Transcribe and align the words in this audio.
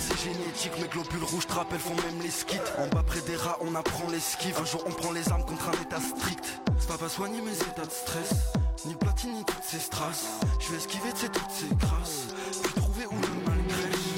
c'est 0.00 0.18
génétique, 0.18 0.72
mes 0.80 0.88
globules 0.88 1.24
rouges 1.24 1.46
trappent, 1.46 1.72
elles 1.72 1.78
font 1.78 1.94
même 1.94 2.20
les 2.22 2.30
skits. 2.30 2.58
En 2.78 2.86
bas 2.88 3.02
près 3.02 3.20
des 3.20 3.36
rats, 3.36 3.58
on 3.60 3.74
apprend 3.74 4.08
l'esquive. 4.10 4.56
Un 4.60 4.64
jour 4.64 4.82
on 4.86 4.90
prend 4.90 5.12
les 5.12 5.28
armes 5.30 5.44
contre 5.44 5.68
un 5.68 5.82
état 5.82 6.00
strict. 6.00 6.60
Ça 6.78 6.88
va 6.88 6.98
pas 6.98 7.08
soigner 7.08 7.40
mes 7.42 7.52
états 7.52 7.84
de 7.84 7.90
stress, 7.90 8.30
ni 8.86 8.94
platine 8.94 9.32
ni 9.34 9.44
toutes 9.44 9.62
ces 9.62 9.78
strass. 9.78 10.24
Je 10.58 10.70
vais 10.70 10.78
esquiver 10.78 11.12
de 11.12 11.26
toutes 11.28 11.50
ces 11.50 11.74
grâces. 11.76 12.28
Puis 12.62 12.72
trouver 12.74 13.06
où 13.06 13.14
le 13.14 13.50
mal 13.50 13.60
crèche. 13.68 14.14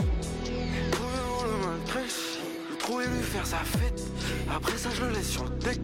Trouver 0.93 1.23
où 1.29 1.43
le 1.45 1.67
mal 1.67 1.81
crèche. 1.87 2.39
Le 2.71 2.77
trouver 2.77 3.07
lui 3.07 3.23
faire 3.23 3.47
sa 3.47 3.59
fête. 3.59 4.03
Après 4.55 4.79
ça 4.79 4.91
je 4.95 5.03
le 5.03 5.11
laisse 5.11 5.31
sur 5.31 5.45
le 5.45 5.51
deck. 5.57 5.83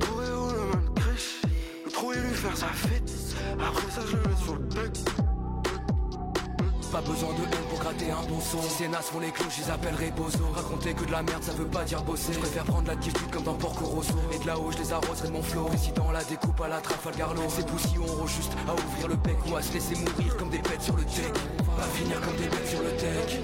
Trouver 0.00 0.32
où 0.32 0.50
le 0.50 0.64
mal 0.72 0.94
crèche. 0.94 1.42
Le 1.84 1.90
trouver 1.90 2.20
lui 2.20 2.34
faire 2.34 2.56
sa 2.56 2.68
fête. 2.68 3.12
Après 3.58 3.90
ça 3.90 4.02
je 4.06 4.16
le 4.16 4.22
laisse 4.22 4.44
sur 4.44 4.54
le 4.54 4.66
deck. 4.68 4.98
Pas 6.92 7.00
besoin 7.00 7.32
de 7.32 7.40
haine 7.44 7.64
pour 7.70 7.78
gratter 7.78 8.10
un 8.10 8.22
bon 8.28 8.38
son. 8.38 8.60
Si 8.60 8.84
ces 8.84 8.88
font 8.88 9.18
les 9.18 9.30
cloches, 9.30 9.60
ils 9.64 9.70
appelleraient 9.70 10.10
bozo. 10.10 10.44
Raconter 10.54 10.92
que 10.92 11.06
de 11.06 11.10
la 11.10 11.22
merde, 11.22 11.42
ça 11.42 11.52
veut 11.52 11.64
pas 11.64 11.84
dire 11.84 12.02
bosser. 12.02 12.34
Je 12.34 12.38
préfère 12.38 12.64
prendre 12.64 12.86
l'attitude 12.86 13.30
comme 13.30 13.44
dans 13.44 13.54
Porco 13.54 13.86
Rosso. 13.86 14.12
Et 14.30 14.38
de 14.38 14.46
là-haut, 14.46 14.70
je 14.72 14.76
les 14.76 14.92
arroserai 14.92 15.28
de 15.28 15.32
mon 15.32 15.42
flow 15.42 15.64
Récitant 15.68 16.10
la 16.10 16.22
découpe 16.22 16.60
à 16.60 16.68
la 16.68 16.82
Trafalgar 16.82 17.32
Law 17.32 17.48
Ces 17.48 17.62
poussillons 17.62 18.04
auront 18.04 18.26
juste 18.26 18.52
à 18.68 18.74
ouvrir 18.74 19.08
le 19.08 19.16
bec 19.16 19.36
Ou 19.50 19.56
à 19.56 19.62
se 19.62 19.72
laisser 19.72 19.94
mourir 19.94 20.36
comme 20.36 20.50
des 20.50 20.58
bêtes 20.58 20.82
sur 20.82 20.94
le 20.94 21.04
deck. 21.04 21.32
Pas 21.78 21.88
finir 21.94 22.20
comme 22.20 22.36
des 22.36 22.48
bêtes 22.48 22.68
sur 22.68 22.82
le 22.82 22.90
deck. 22.90 23.40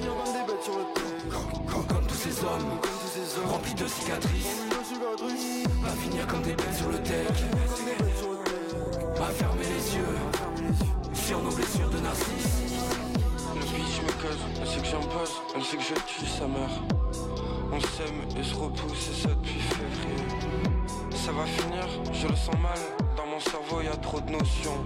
Comme 1.89 2.07
tous 2.07 2.15
ces 2.17 2.45
hommes 2.45 3.49
Remplis 3.49 3.75
de 3.75 3.87
cicatrices. 3.87 4.59
Pas 5.83 5.97
finir 6.03 6.27
comme 6.27 6.43
des 6.43 6.53
bêtes 6.53 6.77
sur 6.77 6.91
le 6.91 6.99
deck. 6.99 7.33
Pas 9.17 9.31
fermer 9.31 9.65
les 9.65 9.97
yeux 9.97 11.15
Sur 11.15 11.43
nos 11.43 11.51
blessures 11.51 11.89
de 11.89 11.99
narcisse 12.01 12.58
elle 14.25 14.67
sait 14.67 14.81
que 14.81 14.87
j'impose, 14.87 15.33
elle 15.55 15.63
sait 15.63 15.77
que 15.77 15.83
je 15.83 15.95
tue 15.95 16.27
sa 16.27 16.47
mère. 16.47 16.71
On 17.73 17.81
s'aime 17.81 18.23
et 18.39 18.43
se 18.43 18.55
repousse 18.55 19.11
et 19.11 19.23
ça 19.23 19.29
depuis 19.29 19.61
février. 19.61 20.25
Ça 21.15 21.33
va 21.33 21.45
finir, 21.45 21.87
je 22.13 22.27
le 22.27 22.35
sens 22.35 22.57
mal, 22.61 22.79
dans 23.17 23.27
mon 23.27 23.41
cerveau 23.41 23.83
y 23.83 23.89
a 23.89 23.97
trop 23.97 24.21
de 24.21 24.31
notions. 24.31 24.85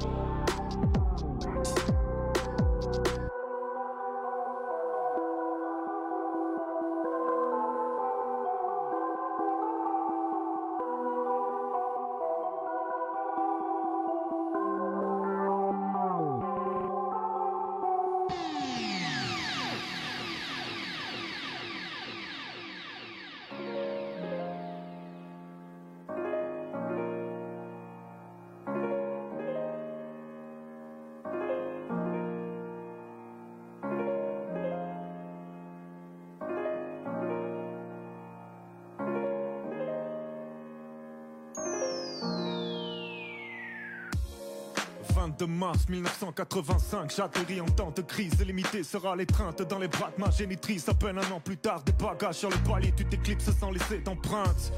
De 45.43 45.47
mars 45.47 45.89
1985, 45.89 47.13
j'atterris 47.17 47.61
en 47.61 47.67
temps 47.67 47.91
de 47.91 48.03
crise 48.03 48.41
limitée 48.47 48.85
sera 48.85 49.17
l'étreinte 49.17 49.63
dans 49.63 49.79
les 49.81 49.89
bras 49.89 50.13
de 50.17 50.23
ma 50.23 50.31
génitrice. 50.31 50.89
À 50.89 50.95
peine 50.95 51.19
un 51.19 51.33
an 51.33 51.41
plus 51.41 51.57
tard, 51.57 51.83
des 51.83 51.93
bagages 51.93 52.37
sur 52.37 52.49
le 52.49 52.57
palier, 52.59 52.93
tu 52.97 53.05
t'éclipses 53.05 53.51
sans 53.59 53.73
laisser 53.73 53.99
d'empreinte. 53.99 54.73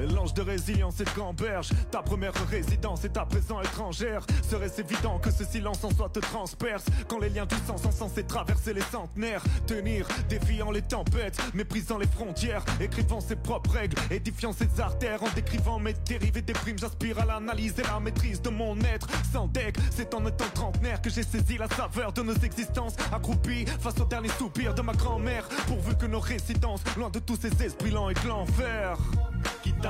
Mélange 0.00 0.32
de 0.32 0.40
résilience 0.40 0.98
et 1.00 1.04
de 1.04 1.10
gamberge, 1.10 1.68
ta 1.90 2.00
première 2.00 2.32
résidence 2.48 3.04
est 3.04 3.18
à 3.18 3.26
présent 3.26 3.60
étrangère. 3.60 4.24
Serait-ce 4.48 4.80
évident 4.80 5.18
que 5.18 5.30
ce 5.30 5.44
silence 5.44 5.84
en 5.84 5.90
soi 5.90 6.08
te 6.08 6.20
transperce? 6.20 6.86
Quand 7.06 7.18
les 7.18 7.28
liens 7.28 7.44
du 7.44 7.54
sang 7.66 7.76
sont 7.76 7.92
censés 7.92 8.24
traverser 8.24 8.72
les 8.72 8.80
centenaires, 8.80 9.42
tenir, 9.66 10.08
défiant 10.30 10.70
les 10.70 10.80
tempêtes, 10.80 11.38
méprisant 11.52 11.98
les 11.98 12.06
frontières, 12.06 12.64
écrivant 12.80 13.20
ses 13.20 13.36
propres 13.36 13.72
règles, 13.72 13.98
édifiant 14.10 14.54
ses 14.54 14.80
artères, 14.80 15.22
en 15.22 15.28
décrivant 15.34 15.78
mes 15.78 15.92
dérivés 15.92 16.40
des 16.40 16.54
primes, 16.54 16.78
j'aspire 16.78 17.18
à 17.18 17.26
l'analyse 17.26 17.78
et 17.78 17.82
la 17.82 18.00
maîtrise 18.00 18.40
de 18.40 18.48
mon 18.48 18.80
être. 18.80 19.06
Sans 19.30 19.48
deck, 19.48 19.76
c'est 19.90 20.14
en 20.14 20.26
étant 20.26 20.48
trentenaire 20.54 21.02
que 21.02 21.10
j'ai 21.10 21.24
saisi 21.24 21.58
la 21.58 21.68
saveur 21.68 22.14
de 22.14 22.22
nos 22.22 22.36
existences, 22.36 22.94
accroupis 23.12 23.66
face 23.66 24.00
au 24.00 24.06
dernier 24.06 24.30
soupir 24.30 24.72
de 24.72 24.80
ma 24.80 24.94
grand-mère, 24.94 25.46
pourvu 25.66 25.94
que 25.94 26.06
nos 26.06 26.20
résidences, 26.20 26.80
loin 26.96 27.10
de 27.10 27.18
tous 27.18 27.36
ces 27.36 27.62
esprits 27.62 27.90
lents 27.90 28.08
et 28.08 28.14
de 28.14 28.26
l'enfer. 28.26 28.96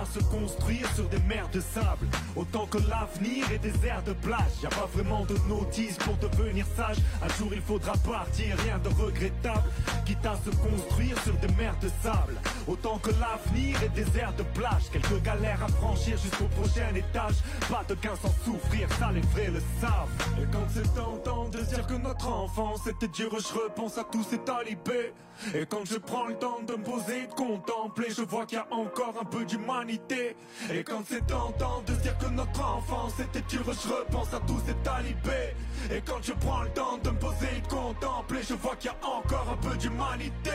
À 0.00 0.04
se 0.06 0.20
construire 0.24 0.86
sur 0.94 1.04
des 1.08 1.20
mers 1.20 1.48
de 1.50 1.60
sable. 1.60 2.06
Autant 2.34 2.66
que 2.66 2.78
l'avenir 2.88 3.50
est 3.52 3.58
des 3.58 3.70
de 3.70 4.12
plage. 4.12 4.52
Y 4.62 4.66
a 4.66 4.70
pas 4.70 4.88
vraiment 4.92 5.24
de 5.24 5.36
notice 5.48 5.96
pour 5.98 6.16
devenir 6.16 6.64
sage. 6.76 6.96
Un 7.22 7.28
jour 7.38 7.50
il 7.52 7.60
faudra 7.60 7.92
partir, 7.92 8.56
rien 8.64 8.78
de 8.78 8.88
regrettable. 8.88 9.68
Quitte 10.06 10.24
à 10.24 10.36
se 10.44 10.50
construire 10.50 11.20
sur 11.22 11.34
des 11.34 11.52
mers 11.54 11.76
de 11.82 11.88
sable. 12.02 12.36
Autant 12.66 12.98
que 12.98 13.10
l'avenir 13.10 13.82
est 13.82 13.94
des 13.94 14.04
de 14.04 14.42
plage. 14.54 14.90
Quelques 14.92 15.22
galères 15.22 15.62
à 15.62 15.68
franchir 15.68 16.16
jusqu'au 16.18 16.48
prochain 16.60 16.94
étage. 16.94 17.36
Pas 17.68 17.84
de 17.88 17.94
gain 17.94 18.14
sans 18.22 18.34
souffrir, 18.44 18.88
ça 18.98 19.10
les 19.12 19.20
vrais 19.20 19.50
le 19.50 19.60
savent. 19.80 20.10
Et 20.40 20.46
quand 20.52 20.66
c'est 20.72 20.94
tentant 20.94 21.48
de 21.48 21.60
dire 21.60 21.86
que 21.86 21.94
notre 21.94 22.28
enfance 22.28 22.86
était 22.86 23.08
dure 23.08 23.36
Je 23.38 23.54
repense 23.54 23.98
à 23.98 24.04
tous 24.04 24.24
ces 24.24 24.38
talibés. 24.38 25.12
Et 25.54 25.64
quand 25.66 25.84
je 25.84 25.96
prends 25.96 26.26
le 26.26 26.34
temps 26.34 26.60
de 26.66 26.74
me 26.74 26.82
poser 26.82 27.22
et 27.24 27.26
de 27.26 27.32
contempler 27.32 28.08
Je 28.10 28.22
vois 28.22 28.44
qu'il 28.46 28.58
y 28.58 28.60
a 28.60 28.66
encore 28.70 29.14
un 29.20 29.24
peu 29.24 29.44
Et 29.88 30.84
quand 30.84 31.02
c'est 31.08 31.26
tentant 31.26 31.82
de 31.86 31.94
dire 31.94 32.16
que 32.18 32.26
notre 32.26 32.60
enfance 32.62 33.18
était 33.18 33.40
dure 33.48 33.64
Je 33.64 33.88
repense 33.88 34.34
à 34.34 34.40
tous 34.46 34.60
ces 34.66 34.74
talibés. 34.82 35.54
Et 35.90 36.02
quand 36.02 36.20
je 36.22 36.32
prends 36.32 36.62
le 36.62 36.68
temps 36.70 36.98
de 37.02 37.10
me 37.10 37.18
poser 37.18 37.48
et 37.56 37.60
de 37.62 37.66
contempler 37.66 38.40
Je 38.46 38.54
vois 38.54 38.76
qu'il 38.76 38.90
y 38.90 38.94
a 38.94 39.08
encore 39.08 39.46
un 39.50 39.56
peu 39.56 39.74
d'humanité. 39.78 40.50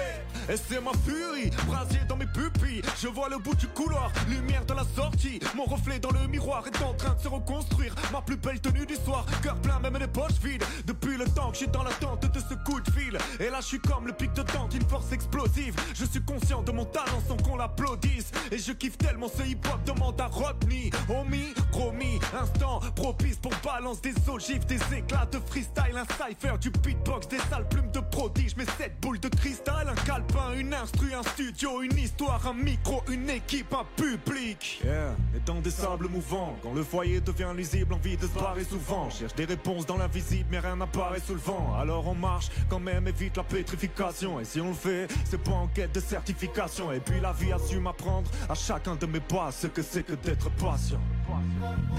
Et 0.47 0.55
c'est 0.57 0.79
ma 0.79 0.91
furie, 0.91 1.49
brasier 1.65 2.01
dans 2.07 2.17
mes 2.17 2.27
pupilles. 2.27 2.83
Je 3.01 3.07
vois 3.07 3.29
le 3.29 3.39
bout 3.39 3.55
du 3.55 3.67
couloir, 3.67 4.11
lumière 4.29 4.63
dans 4.65 4.75
la 4.75 4.85
sortie. 4.95 5.39
Mon 5.55 5.65
reflet 5.65 5.97
dans 5.97 6.11
le 6.11 6.27
miroir 6.27 6.63
est 6.67 6.83
en 6.83 6.93
train 6.93 7.15
de 7.15 7.21
se 7.21 7.27
reconstruire. 7.27 7.95
Ma 8.11 8.21
plus 8.21 8.37
belle 8.37 8.61
tenue 8.61 8.85
du 8.85 8.95
soir, 8.95 9.25
cœur 9.41 9.55
plein 9.55 9.79
même 9.79 9.97
les 9.97 10.07
poches 10.07 10.39
vides. 10.43 10.63
Depuis 10.85 11.17
le 11.17 11.25
temps 11.25 11.49
que 11.49 11.55
je 11.55 11.63
suis 11.63 11.67
dans 11.67 11.83
l'attente 11.83 12.31
de 12.31 12.39
ce 12.39 12.53
coup 12.69 12.79
de 12.79 12.91
fil. 12.91 13.17
Et 13.39 13.49
là 13.49 13.57
je 13.61 13.65
suis 13.65 13.79
comme 13.79 14.05
le 14.05 14.13
pic 14.13 14.31
de 14.33 14.43
temps 14.43 14.67
d'une 14.67 14.87
force 14.87 15.11
explosive. 15.11 15.75
Je 15.95 16.05
suis 16.05 16.23
conscient 16.23 16.61
de 16.61 16.71
mon 16.71 16.85
talent 16.85 17.21
sans 17.27 17.37
qu'on 17.37 17.55
l'applaudisse. 17.55 18.31
Et 18.51 18.59
je 18.59 18.71
kiffe 18.71 18.99
tellement 18.99 19.14
ce 19.23 19.43
hip-hop 19.43 19.83
demande 19.85 20.19
à 20.19 20.27
Rodney 20.27 20.89
Homie, 21.09 21.53
promis, 21.71 22.19
instant 22.39 22.79
propice 22.95 23.37
pour 23.37 23.51
balance 23.63 24.01
des 24.01 24.13
ogives 24.29 24.65
Des 24.65 24.79
éclats 24.95 25.27
de 25.31 25.39
freestyle, 25.39 25.95
un 25.95 26.05
cypher, 26.05 26.57
du 26.59 26.69
beatbox 26.69 27.27
Des 27.27 27.39
sales 27.49 27.67
plumes 27.69 27.91
de 27.91 27.99
prodige, 27.99 28.55
mais 28.57 28.65
cette 28.77 28.99
boule 29.01 29.19
de 29.19 29.29
cristal 29.29 29.89
Un 29.89 29.95
calepin, 30.05 30.53
une 30.57 30.73
instru, 30.73 31.13
un 31.13 31.23
studio, 31.23 31.81
une 31.81 31.97
histoire, 31.97 32.45
un 32.47 32.53
micro, 32.53 33.03
une 33.09 33.29
équipe, 33.29 33.73
un 33.73 33.85
public. 33.95 34.81
Yeah, 34.83 35.15
et 35.35 35.39
dans 35.45 35.59
des 35.61 35.71
sables 35.71 36.07
mouvants 36.07 36.55
Quand 36.61 36.73
le 36.73 36.83
foyer 36.83 37.21
devient 37.21 37.53
lisible, 37.55 37.93
envie 37.93 38.17
de 38.17 38.27
se 38.27 38.39
barrer 38.39 38.63
souvent 38.63 39.09
Cherche 39.09 39.35
des 39.35 39.45
réponses 39.45 39.85
dans 39.85 39.97
l'invisible, 39.97 40.47
mais 40.51 40.59
rien 40.59 40.75
n'apparaît 40.75 41.19
sous 41.19 41.33
le 41.33 41.39
vent. 41.39 41.75
Alors 41.79 42.07
on 42.07 42.15
marche, 42.15 42.49
quand 42.69 42.79
même 42.79 43.07
évite 43.07 43.37
la 43.37 43.43
pétrification. 43.43 44.39
Et 44.39 44.45
si 44.45 44.59
on 44.59 44.69
le 44.69 44.73
fait, 44.73 45.07
c'est 45.23 45.41
pas 45.41 45.51
en 45.51 45.67
quête 45.67 45.93
de 45.93 45.99
certification. 45.99 46.91
Et 46.91 46.99
puis 46.99 47.19
la 47.19 47.31
vie 47.31 47.51
a 47.51 47.59
su 47.59 47.79
m'apprendre 47.79 48.29
à 48.49 48.55
chacun 48.55 48.95
de 48.95 49.04
mes 49.05 49.19
pas 49.19 49.51
Ce 49.51 49.67
que 49.67 49.81
c'est 49.81 50.03
que 50.03 50.13
d'être 50.13 50.49
patient. 50.51 51.01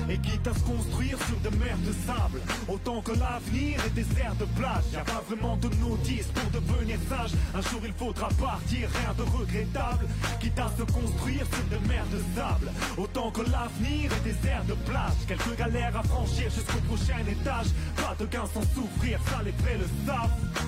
Et 0.09 0.19
quitte 0.19 0.47
à 0.47 0.55
se 0.55 0.61
construire 0.61 1.19
sur 1.27 1.37
des 1.39 1.57
mers 1.59 1.79
de 1.79 1.93
sable 2.07 2.41
Autant 2.69 3.03
que 3.03 3.13
l'avenir 3.13 3.81
est 3.85 4.21
airs 4.21 4.37
de 4.37 4.45
plage. 4.59 4.85
Y'a 4.93 5.01
pas 5.01 5.23
vraiment 5.29 5.57
de 5.57 5.69
notice 5.77 6.29
pour 6.29 6.61
devenir 6.61 6.99
sage. 7.09 7.33
Un 7.55 7.61
jour 7.61 7.81
il 7.85 7.93
faudra 7.93 8.29
partir, 8.41 8.89
rien 8.89 9.15
de 9.17 9.23
regrettable. 9.37 10.07
Quitte 10.41 10.59
à 10.59 10.71
se 10.79 10.83
construire 10.83 11.47
sur 11.47 11.65
des 11.65 11.89
mers 11.89 12.07
de 12.13 12.21
sable 12.37 12.71
Autant 12.97 13.31
que 13.31 13.43
l'avenir 13.43 14.11
est 14.27 14.47
airs 14.47 14.65
de 14.65 14.75
plage. 14.89 15.19
Quelques 15.27 15.57
galères 15.57 15.97
à 15.97 16.03
franchir 16.03 16.51
jusqu'au 16.51 16.81
prochain 16.87 17.19
étage. 17.29 17.67
Pas 17.97 18.15
de 18.19 18.27
gain 18.27 18.45
sans 18.53 18.63
souffrir, 18.75 19.19
ça 19.27 19.43
les 19.45 19.53
vrais 19.53 19.79
le 19.79 19.87
savent 20.07 20.67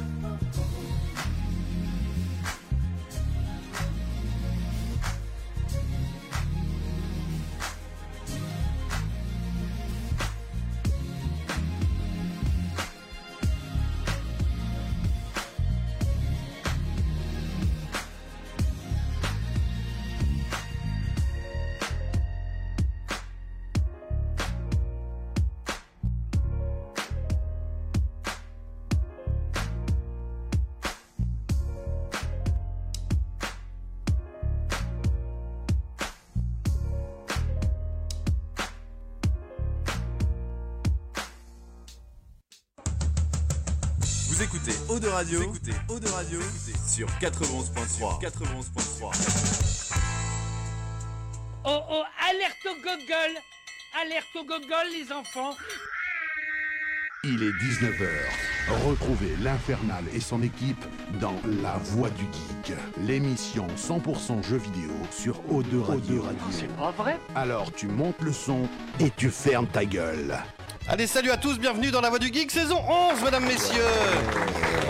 de 45.09 45.13
Radio, 45.13 45.43
écoutez 45.43 45.73
Eau 45.89 45.99
de 45.99 46.09
Radio 46.09 46.39
sur 46.87 47.09
91.3. 47.21 48.21
91.3. 48.21 49.95
Oh 51.65 51.81
oh, 51.91 52.03
alerte 52.29 52.67
au 52.67 52.75
gogol 52.83 53.33
Alerte 54.03 54.37
au 54.37 54.45
gogol 54.45 54.87
les 54.93 55.11
enfants 55.13 55.57
Il 57.25 57.43
est 57.43 57.53
19h. 57.53 58.58
Retrouvez 58.71 59.35
l'Infernal 59.43 60.05
et 60.15 60.21
son 60.21 60.43
équipe 60.43 60.85
dans 61.23 61.35
La 61.63 61.79
Voix 61.79 62.11
du 62.11 62.25
Geek, 62.25 62.77
l'émission 63.01 63.67
100% 63.79 64.45
jeux 64.47 64.59
vidéo 64.59 64.91
sur 65.11 65.41
O2 65.51 65.81
Radio. 65.81 66.23
C'est 66.51 66.69
pas 66.77 66.91
vrai? 66.91 67.17
Alors 67.35 67.73
tu 67.73 67.87
montes 67.87 68.21
le 68.21 68.33
son 68.33 68.69
et 69.01 69.11
tu 69.17 69.31
fermes 69.31 69.69
ta 69.69 69.87
gueule. 69.87 70.37
Allez, 70.87 71.07
salut 71.07 71.31
à 71.31 71.39
tous, 71.39 71.59
bienvenue 71.59 71.91
dans 71.91 72.03
la 72.03 72.11
Voix 72.11 72.19
du 72.19 72.31
Geek, 72.31 72.51
saison 72.51 72.79
11, 73.13 73.23
mesdames, 73.25 73.45
messieurs 73.47 73.81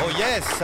Oh 0.05 0.11
yes 0.17 0.63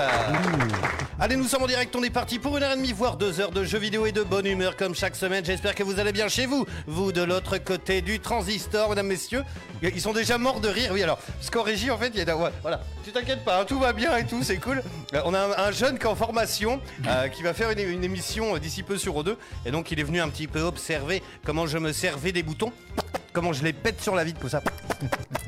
Allez, 1.20 1.37
nous 1.37 1.44
sommes 1.44 1.62
en 1.62 1.67
direct, 1.69 1.94
on 1.94 2.02
est 2.02 2.10
parti 2.10 2.40
pour 2.40 2.56
une 2.56 2.64
heure 2.64 2.72
et 2.72 2.76
demie, 2.76 2.93
voire 2.93 3.17
deux 3.17 3.40
heures 3.40 3.52
de 3.52 3.62
jeux 3.62 3.78
vidéo 3.78 4.05
et 4.05 4.12
de 4.12 4.25
bonne 4.25 4.46
humeur 4.46 4.76
comme 4.76 4.96
chaque 4.96 5.14
semaine. 5.14 5.44
J'espère 5.44 5.76
que 5.76 5.84
vous 5.84 6.00
allez 6.00 6.12
bien 6.12 6.26
chez 6.26 6.46
vous, 6.46 6.67
vous 6.88 7.12
de 7.12 7.22
l'autre 7.22 7.58
côté 7.58 8.02
du 8.02 8.19
transistor, 8.19 8.90
mesdames, 8.90 9.06
messieurs. 9.06 9.44
Ils 9.81 10.00
sont 10.00 10.12
déjà 10.12 10.38
morts 10.38 10.60
de 10.60 10.69
rire, 10.69 10.90
oui, 10.93 11.02
alors, 11.05 11.19
parce 11.19 11.50
qu'en 11.50 11.62
régie, 11.62 11.90
en 11.93 11.99
fait, 11.99 12.10
il 12.14 12.19
y 12.19 12.28
a... 12.28 12.34
voilà, 12.34 12.81
tu 13.05 13.12
t'inquiètes 13.12 13.45
pas, 13.45 13.61
hein, 13.61 13.65
tout 13.67 13.79
va 13.79 13.93
bien 13.93 14.17
et 14.17 14.27
tout, 14.27 14.43
c'est 14.43 14.56
cool. 14.56 14.83
Euh, 15.12 15.21
on 15.27 15.35
a 15.35 15.39
un, 15.39 15.67
un 15.67 15.71
jeune 15.73 15.99
qui 15.99 16.05
est 16.05 16.09
en 16.09 16.15
formation, 16.15 16.81
euh, 17.06 17.29
qui 17.29 17.43
va 17.43 17.53
faire 17.53 17.71
une, 17.71 17.79
une 17.81 18.03
émission 18.03 18.56
euh, 18.56 18.59
d'ici 18.59 18.83
peu 18.83 18.97
sur 18.97 19.15
O2, 19.23 19.37
et 19.67 19.71
donc 19.71 19.91
il 19.91 20.01
est 20.01 20.05
venu 20.05 20.21
un 20.21 20.29
petit 20.31 20.47
peu 20.47 20.62
observer 20.62 21.23
comment 21.45 21.67
je 21.67 21.77
me 21.77 21.93
servais 21.93 22.33
des 22.33 22.43
boutons, 22.43 22.73
comment 23.35 23.53
je 23.53 23.62
les 23.62 23.75
pète 23.75 24.01
sur 24.01 24.15
la 24.15 24.25
vide 24.25 24.39
comme 24.39 24.49
ça. 24.49 24.62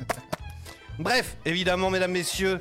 Bref, 0.99 1.37
évidemment, 1.47 1.89
mesdames, 1.89 2.13
messieurs, 2.13 2.61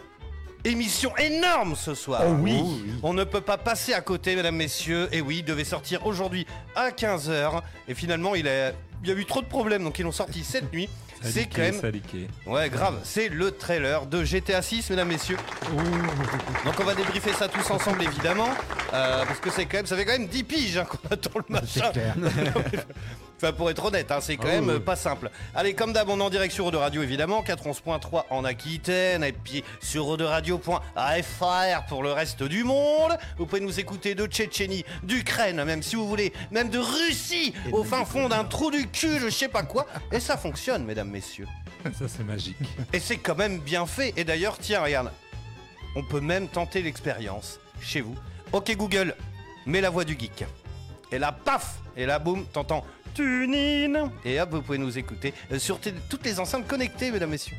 émission 0.64 1.16
énorme 1.18 1.76
ce 1.76 1.94
soir. 1.94 2.22
Oh 2.26 2.32
oui. 2.40 2.62
On 3.04 3.14
ne 3.14 3.24
peut 3.26 3.42
pas 3.42 3.58
passer 3.58 3.94
à 3.94 4.02
côté, 4.02 4.36
mesdames, 4.36 4.56
messieurs. 4.56 5.08
Et 5.12 5.22
oui, 5.22 5.38
il 5.40 5.46
devait 5.46 5.64
sortir 5.64 6.06
aujourd'hui 6.06 6.46
à 6.76 6.90
15h. 6.90 7.62
Et 7.88 7.94
finalement, 7.94 8.36
il, 8.36 8.48
a... 8.48 8.72
il 9.04 9.10
y 9.10 9.12
a 9.12 9.16
eu 9.16 9.26
trop 9.26 9.42
de 9.42 9.48
problèmes, 9.48 9.84
donc 9.84 10.00
ils 10.00 10.04
l'ont 10.04 10.12
sorti 10.12 10.44
cette 10.44 10.74
nuit. 10.74 10.90
C'est 11.22 11.46
quand 11.46 11.62
même. 11.62 11.74
Ouais, 12.46 12.70
grave. 12.70 13.00
C'est 13.04 13.30
le 13.30 13.52
trailer 13.52 14.06
de 14.06 14.24
GTA 14.24 14.62
6, 14.62 14.90
mesdames, 14.92 15.08
messieurs. 15.08 15.38
Donc 16.66 16.76
on 16.80 16.84
va 16.84 16.94
débriefer 16.96 17.32
ça 17.34 17.48
tous 17.48 17.70
ensemble, 17.72 18.04
évidemment. 18.04 18.50
euh, 18.94 19.26
parce 19.26 19.40
que 19.40 19.50
c'est 19.50 19.66
quand 19.66 19.78
même, 19.78 19.86
ça 19.86 19.96
fait 19.96 20.06
quand 20.06 20.14
même 20.18 20.28
10 20.28 20.44
piges 20.44 20.78
hein, 20.78 20.86
qu'on 20.86 20.98
attend 21.10 21.32
le 21.36 21.44
machin. 21.54 21.92
Enfin, 23.38 23.52
pour 23.52 23.70
être 23.70 23.84
honnête, 23.84 24.12
hein, 24.12 24.20
c'est 24.22 24.38
quand 24.38 24.48
même 24.48 24.70
euh, 24.70 24.80
pas 24.80 24.96
simple. 24.96 25.30
Allez, 25.54 25.74
comme 25.74 25.92
d'hab, 25.92 26.08
on 26.10 26.20
est 26.20 26.24
en 26.24 26.30
direct 26.30 26.54
sur 26.54 26.72
de 26.72 26.78
Radio, 26.78 27.04
évidemment, 27.04 27.44
411.3 27.44 28.24
en 28.30 28.46
Aquitaine, 28.46 29.24
et 29.24 29.34
puis 29.34 29.64
sur 29.82 30.18
Radio.fr 30.18 31.86
pour 31.90 32.04
le 32.04 32.12
reste 32.14 32.44
du 32.44 32.64
monde. 32.64 33.18
Vous 33.38 33.46
pouvez 33.46 33.60
nous 33.60 33.80
écouter 33.80 34.16
de 34.16 34.26
Tchétchénie, 34.26 34.86
d'Ukraine, 35.04 35.62
même 35.66 35.84
si 35.84 35.98
vous 35.98 36.08
voulez, 36.08 36.32
même 36.52 36.70
de 36.70 36.80
Russie, 36.80 37.54
au 37.74 37.84
fin 37.84 38.06
fond 38.06 38.30
d'un 38.30 38.46
trou 38.46 38.72
du 38.72 38.88
cul, 38.88 39.20
je 39.20 39.30
sais 39.30 39.50
pas 39.50 39.64
quoi. 39.64 39.86
Et 40.14 40.22
ça 40.22 40.38
fonctionne, 40.38 40.86
mesdames, 40.86 41.10
messieurs. 41.10 41.48
Ça, 41.94 42.08
c'est 42.08 42.24
magique. 42.24 42.58
Et 42.94 43.00
c'est 43.00 43.18
quand 43.18 43.36
même 43.36 43.60
bien 43.60 43.86
fait. 43.86 44.14
Et 44.18 44.24
d'ailleurs, 44.24 44.58
tiens, 44.58 44.82
regarde, 44.82 45.12
on 45.96 46.04
peut 46.04 46.22
même 46.22 46.48
tenter 46.48 46.82
l'expérience 46.82 47.60
chez 47.80 48.02
vous. 48.02 48.16
Ok 48.54 48.76
Google, 48.76 49.16
mets 49.66 49.82
la 49.82 49.90
voix 49.90 50.04
du 50.04 50.18
geek. 50.18 50.46
Et 51.12 51.20
là, 51.20 51.32
paf 51.32 51.76
Et 51.96 52.06
là, 52.06 52.20
boum, 52.20 52.46
t'entends 52.46 52.84
Tunine 53.16 54.12
Et 54.26 54.40
hop, 54.40 54.50
vous 54.52 54.62
pouvez 54.62 54.78
nous 54.78 54.98
écouter 54.98 55.34
euh, 55.52 55.58
sur 55.60 55.80
toutes 56.10 56.26
les 56.26 56.40
enceintes 56.40 56.68
connectées, 56.68 57.12
mesdames, 57.12 57.30
messieurs. 57.32 57.56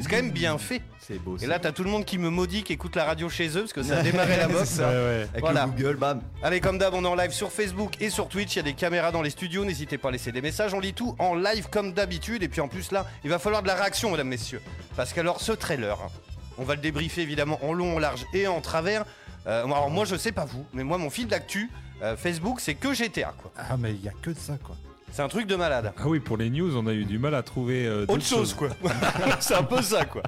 C'est 0.00 0.08
quand 0.08 0.16
même 0.16 0.30
bien 0.30 0.58
fait. 0.58 0.82
C'est 1.00 1.18
beau. 1.18 1.38
Et 1.38 1.46
là, 1.46 1.58
t'as 1.58 1.72
tout 1.72 1.82
le 1.82 1.90
monde 1.90 2.04
qui 2.04 2.18
me 2.18 2.28
maudit, 2.28 2.62
qui 2.62 2.74
écoute 2.74 2.94
la 2.94 3.04
radio 3.06 3.28
chez 3.30 3.48
eux, 3.56 3.60
parce 3.62 3.72
que 3.72 3.82
ça 3.82 3.96
a 3.98 4.02
démarré 4.02 4.36
la 4.36 4.46
box. 4.46 4.76
Ouais, 4.78 4.84
ouais. 4.84 5.26
Avec 5.30 5.40
Voilà. 5.40 5.64
le 5.66 5.72
Google, 5.72 5.96
bam. 5.96 6.20
Allez, 6.42 6.60
comme 6.60 6.76
d'hab, 6.78 6.92
on 6.94 7.02
est 7.04 7.08
en 7.08 7.14
live 7.14 7.32
sur 7.32 7.50
Facebook 7.50 7.94
et 8.00 8.10
sur 8.10 8.28
Twitch. 8.28 8.54
Il 8.54 8.56
y 8.56 8.60
a 8.60 8.62
des 8.64 8.74
caméras 8.74 9.10
dans 9.10 9.22
les 9.22 9.30
studios. 9.30 9.64
N'hésitez 9.64 9.96
pas 9.98 10.10
à 10.10 10.12
laisser 10.12 10.30
des 10.30 10.42
messages. 10.42 10.74
On 10.74 10.80
lit 10.80 10.92
tout 10.92 11.16
en 11.18 11.34
live 11.34 11.68
comme 11.70 11.94
d'habitude. 11.94 12.42
Et 12.42 12.48
puis 12.48 12.60
en 12.60 12.68
plus, 12.68 12.92
là, 12.92 13.06
il 13.24 13.30
va 13.30 13.38
falloir 13.38 13.62
de 13.62 13.66
la 13.68 13.74
réaction, 13.76 14.10
mesdames, 14.10 14.28
messieurs. 14.28 14.60
Parce 14.94 15.12
qu'alors, 15.14 15.40
ce 15.40 15.52
trailer, 15.52 15.98
hein, 16.00 16.10
on 16.58 16.64
va 16.64 16.74
le 16.74 16.80
débriefer 16.82 17.22
évidemment 17.22 17.58
en 17.64 17.72
long, 17.72 17.96
en 17.96 17.98
large 17.98 18.26
et 18.34 18.46
en 18.46 18.60
travers. 18.60 19.04
Euh, 19.46 19.64
alors, 19.64 19.88
moi, 19.90 20.04
je 20.04 20.16
sais 20.16 20.32
pas 20.32 20.44
vous, 20.44 20.66
mais 20.74 20.84
moi, 20.84 20.98
mon 20.98 21.08
fil 21.08 21.26
d'actu, 21.26 21.70
euh, 22.02 22.14
Facebook, 22.16 22.60
c'est 22.60 22.74
que 22.74 22.92
GTA, 22.92 23.34
quoi. 23.40 23.50
Ah, 23.56 23.76
mais 23.78 23.92
il 23.94 24.04
y 24.04 24.08
a 24.08 24.12
que 24.22 24.30
de 24.30 24.38
ça, 24.38 24.58
quoi. 24.62 24.76
C'est 25.10 25.22
un 25.22 25.28
truc 25.28 25.46
de 25.46 25.56
malade. 25.56 25.92
Ah 25.96 26.02
oui, 26.06 26.20
pour 26.20 26.36
les 26.36 26.50
news, 26.50 26.76
on 26.76 26.86
a 26.86 26.92
eu 26.92 27.04
du 27.04 27.18
mal 27.18 27.34
à 27.34 27.42
trouver 27.42 27.86
euh, 27.86 28.04
Autre 28.08 28.24
chose, 28.24 28.54
quoi. 28.54 28.68
c'est 29.40 29.54
un 29.54 29.62
peu 29.62 29.82
ça, 29.82 30.04
quoi. 30.04 30.22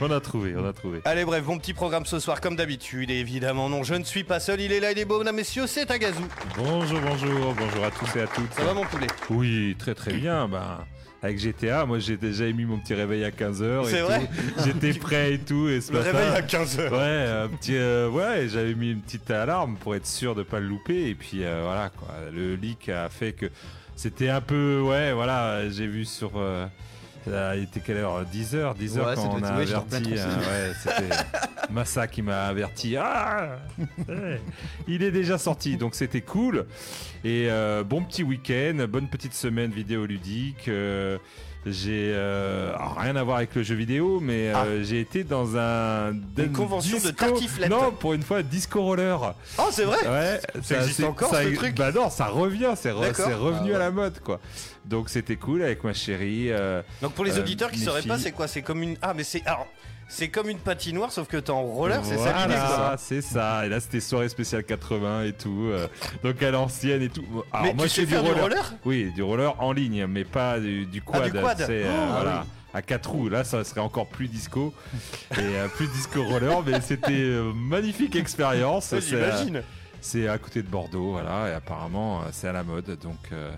On 0.00 0.10
a 0.10 0.20
trouvé, 0.20 0.54
on 0.56 0.66
a 0.66 0.72
trouvé. 0.72 1.00
Allez, 1.04 1.24
bref, 1.24 1.44
bon 1.44 1.58
petit 1.58 1.74
programme 1.74 2.06
ce 2.06 2.18
soir, 2.18 2.40
comme 2.40 2.56
d'habitude. 2.56 3.10
Et 3.10 3.20
évidemment, 3.20 3.68
non, 3.68 3.82
je 3.82 3.94
ne 3.94 4.04
suis 4.04 4.24
pas 4.24 4.40
seul. 4.40 4.60
Il 4.60 4.72
est 4.72 4.80
là, 4.80 4.92
il 4.92 4.98
est 4.98 5.04
beau, 5.04 5.18
mesdames, 5.18 5.36
messieurs, 5.36 5.66
c'est 5.66 5.90
Agazou. 5.90 6.26
Bonjour, 6.56 7.00
bonjour, 7.00 7.54
bonjour 7.54 7.84
à 7.84 7.90
tous 7.90 8.16
et 8.16 8.22
à 8.22 8.26
toutes. 8.26 8.52
Ça 8.52 8.64
va, 8.64 8.74
mon 8.74 8.84
poulet? 8.84 9.06
Oui, 9.30 9.76
très 9.78 9.94
très 9.94 10.12
bien. 10.12 10.48
Ben, 10.48 10.84
avec 11.22 11.38
GTA, 11.38 11.86
moi 11.86 11.98
j'ai 11.98 12.16
déjà 12.16 12.44
mis 12.52 12.64
mon 12.64 12.78
petit 12.78 12.94
réveil 12.94 13.24
à 13.24 13.30
15h. 13.30 13.86
C'est 13.86 14.00
vrai? 14.00 14.28
J'étais 14.64 14.92
prêt 14.98 15.34
et 15.34 15.38
tout. 15.38 15.68
Et 15.68 15.80
ce 15.80 15.92
Le 15.92 15.98
matin, 15.98 16.12
réveil 16.12 16.36
à 16.36 16.40
15h. 16.42 16.90
Ouais, 16.90 17.44
un 17.44 17.48
petit, 17.48 17.76
euh, 17.76 18.08
ouais, 18.10 18.48
j'avais 18.48 18.74
mis 18.74 18.92
une 18.92 19.00
petite 19.00 19.30
alarme 19.30 19.76
pour 19.76 19.94
être 19.94 20.06
sûr 20.06 20.34
de 20.34 20.42
pas 20.42 20.60
le 20.60 20.66
louper. 20.66 21.08
Et 21.08 21.14
puis 21.14 21.42
euh, 21.42 21.62
voilà, 21.64 21.88
quoi. 21.88 22.08
Le 22.32 22.54
leak 22.54 22.90
a 22.90 23.08
fait 23.08 23.32
que 23.32 23.46
c'était 23.96 24.28
un 24.28 24.40
peu, 24.40 24.80
ouais, 24.82 25.12
voilà, 25.12 25.68
j'ai 25.70 25.86
vu 25.86 26.04
sur. 26.04 26.32
euh, 26.36 26.66
il 27.56 27.64
était 27.64 27.80
quelle 27.80 27.96
heure 27.96 28.24
10h 28.24 28.76
10h 28.78 28.98
Ouais, 29.00 29.14
quand 29.16 29.34
on 29.34 29.42
a 29.42 29.48
averti. 29.48 30.12
euh, 30.16 30.68
ouais, 30.68 30.72
c'était 30.80 31.08
Massa 31.70 32.06
qui 32.06 32.22
m'a 32.22 32.44
averti. 32.46 32.96
Ah 32.96 33.58
Ouais. 34.08 34.40
Il 34.86 35.02
est 35.02 35.10
déjà 35.10 35.36
sorti, 35.38 35.76
donc 35.76 35.96
c'était 35.96 36.20
cool. 36.20 36.66
Et 37.24 37.48
euh, 37.50 37.82
bon 37.82 38.02
petit 38.04 38.22
week-end, 38.22 38.86
bonne 38.88 39.08
petite 39.08 39.34
semaine 39.34 39.72
vidéoludique. 39.72 40.70
J'ai 41.66 42.12
euh, 42.14 42.72
rien 42.96 43.16
à 43.16 43.22
voir 43.24 43.38
avec 43.38 43.54
le 43.56 43.62
jeu 43.64 43.74
vidéo, 43.74 44.20
mais 44.20 44.54
euh, 44.54 44.84
j'ai 44.84 45.00
été 45.00 45.24
dans 45.24 45.56
un 45.56 46.12
Ah. 46.12 46.12
Une 46.38 46.52
convention 46.52 46.98
de 46.98 47.10
tartiflette. 47.10 47.68
Non, 47.70 47.90
pour 47.90 48.14
une 48.14 48.22
fois, 48.22 48.42
disco 48.42 48.80
roller. 48.82 49.34
Oh, 49.58 49.62
c'est 49.72 49.84
vrai 49.84 49.98
Ouais, 50.08 50.40
Ça 50.62 50.76
existe 50.82 51.02
encore, 51.02 51.30
ça- 51.34 51.42
ce 51.42 51.48
truc 51.54 51.74
Bah 51.76 51.90
non, 51.92 52.08
ça 52.08 52.26
revient, 52.26 52.72
c'est 52.76 52.92
re- 52.92 53.34
revenu 53.34 53.72
Ah 53.72 53.76
à 53.76 53.78
la 53.80 53.90
mode 53.90 54.20
quoi. 54.20 54.40
Donc 54.84 55.08
c'était 55.10 55.36
cool 55.36 55.62
avec 55.62 55.82
ma 55.82 55.92
chérie. 55.92 56.52
euh, 56.52 56.82
Donc 57.02 57.12
pour 57.14 57.24
les 57.24 57.38
auditeurs 57.38 57.70
qui 57.72 57.80
sauraient 57.80 58.02
pas, 58.02 58.18
c'est 58.18 58.32
quoi? 58.32 58.46
C'est 58.46 58.62
comme 58.62 58.82
une. 58.82 58.96
Ah, 59.02 59.12
mais 59.14 59.24
c'est. 59.24 59.44
Alors, 59.46 59.66
c'est 60.08 60.28
comme 60.28 60.48
une 60.48 60.58
patinoire, 60.58 61.10
sauf 61.12 61.26
que 61.26 61.36
t'es 61.36 61.50
en 61.50 61.62
roller, 61.62 62.00
c'est 62.04 62.16
ça 62.16 62.32
voilà, 62.32 62.46
l'idée, 62.46 62.96
c'est 62.98 63.20
ça. 63.22 63.66
Et 63.66 63.68
là 63.68 63.80
c'était 63.80 64.00
soirée 64.00 64.28
spéciale 64.28 64.64
80 64.64 65.24
et 65.24 65.32
tout. 65.32 65.68
euh, 65.72 65.88
donc 66.22 66.42
à 66.42 66.50
l'ancienne 66.50 67.02
et 67.02 67.08
tout. 67.08 67.24
Alors 67.52 67.66
Mais 67.66 67.74
moi 67.74 67.84
tu 67.86 67.90
je 67.90 67.94
fais 67.94 68.06
du 68.06 68.12
faire 68.12 68.22
du 68.22 68.28
roller. 68.30 68.42
roller? 68.42 68.72
Oui, 68.84 69.12
du 69.14 69.22
roller 69.22 69.54
en 69.60 69.72
ligne, 69.72 70.06
mais 70.06 70.24
pas 70.24 70.60
du, 70.60 70.86
du 70.86 71.02
quad. 71.02 71.22
Ah, 71.24 71.30
du 71.30 71.38
quad. 71.40 71.58
sais, 71.58 71.84
euh, 71.84 71.90
Oh, 72.08 72.12
voilà. 72.12 72.42
oui. 72.44 72.50
À 72.74 72.82
quatre 72.82 73.10
roues, 73.10 73.28
là 73.30 73.42
ça 73.42 73.64
serait 73.64 73.80
encore 73.80 74.06
plus 74.06 74.28
disco 74.28 74.72
et 75.32 75.38
euh, 75.40 75.66
plus 75.68 75.86
disco 75.88 76.22
roller, 76.24 76.62
mais 76.66 76.80
c'était 76.82 77.12
euh, 77.12 77.52
magnifique 77.54 78.14
expérience. 78.16 78.92
Ouais, 78.92 79.00
J'imagine. 79.00 79.62
C'est 80.02 80.28
à 80.28 80.36
côté 80.38 80.62
de 80.62 80.68
Bordeaux, 80.68 81.12
voilà, 81.12 81.48
et 81.48 81.52
apparemment 81.54 82.20
c'est 82.32 82.46
à 82.48 82.52
la 82.52 82.62
mode, 82.62 82.98
donc 83.02 83.16
euh, 83.32 83.50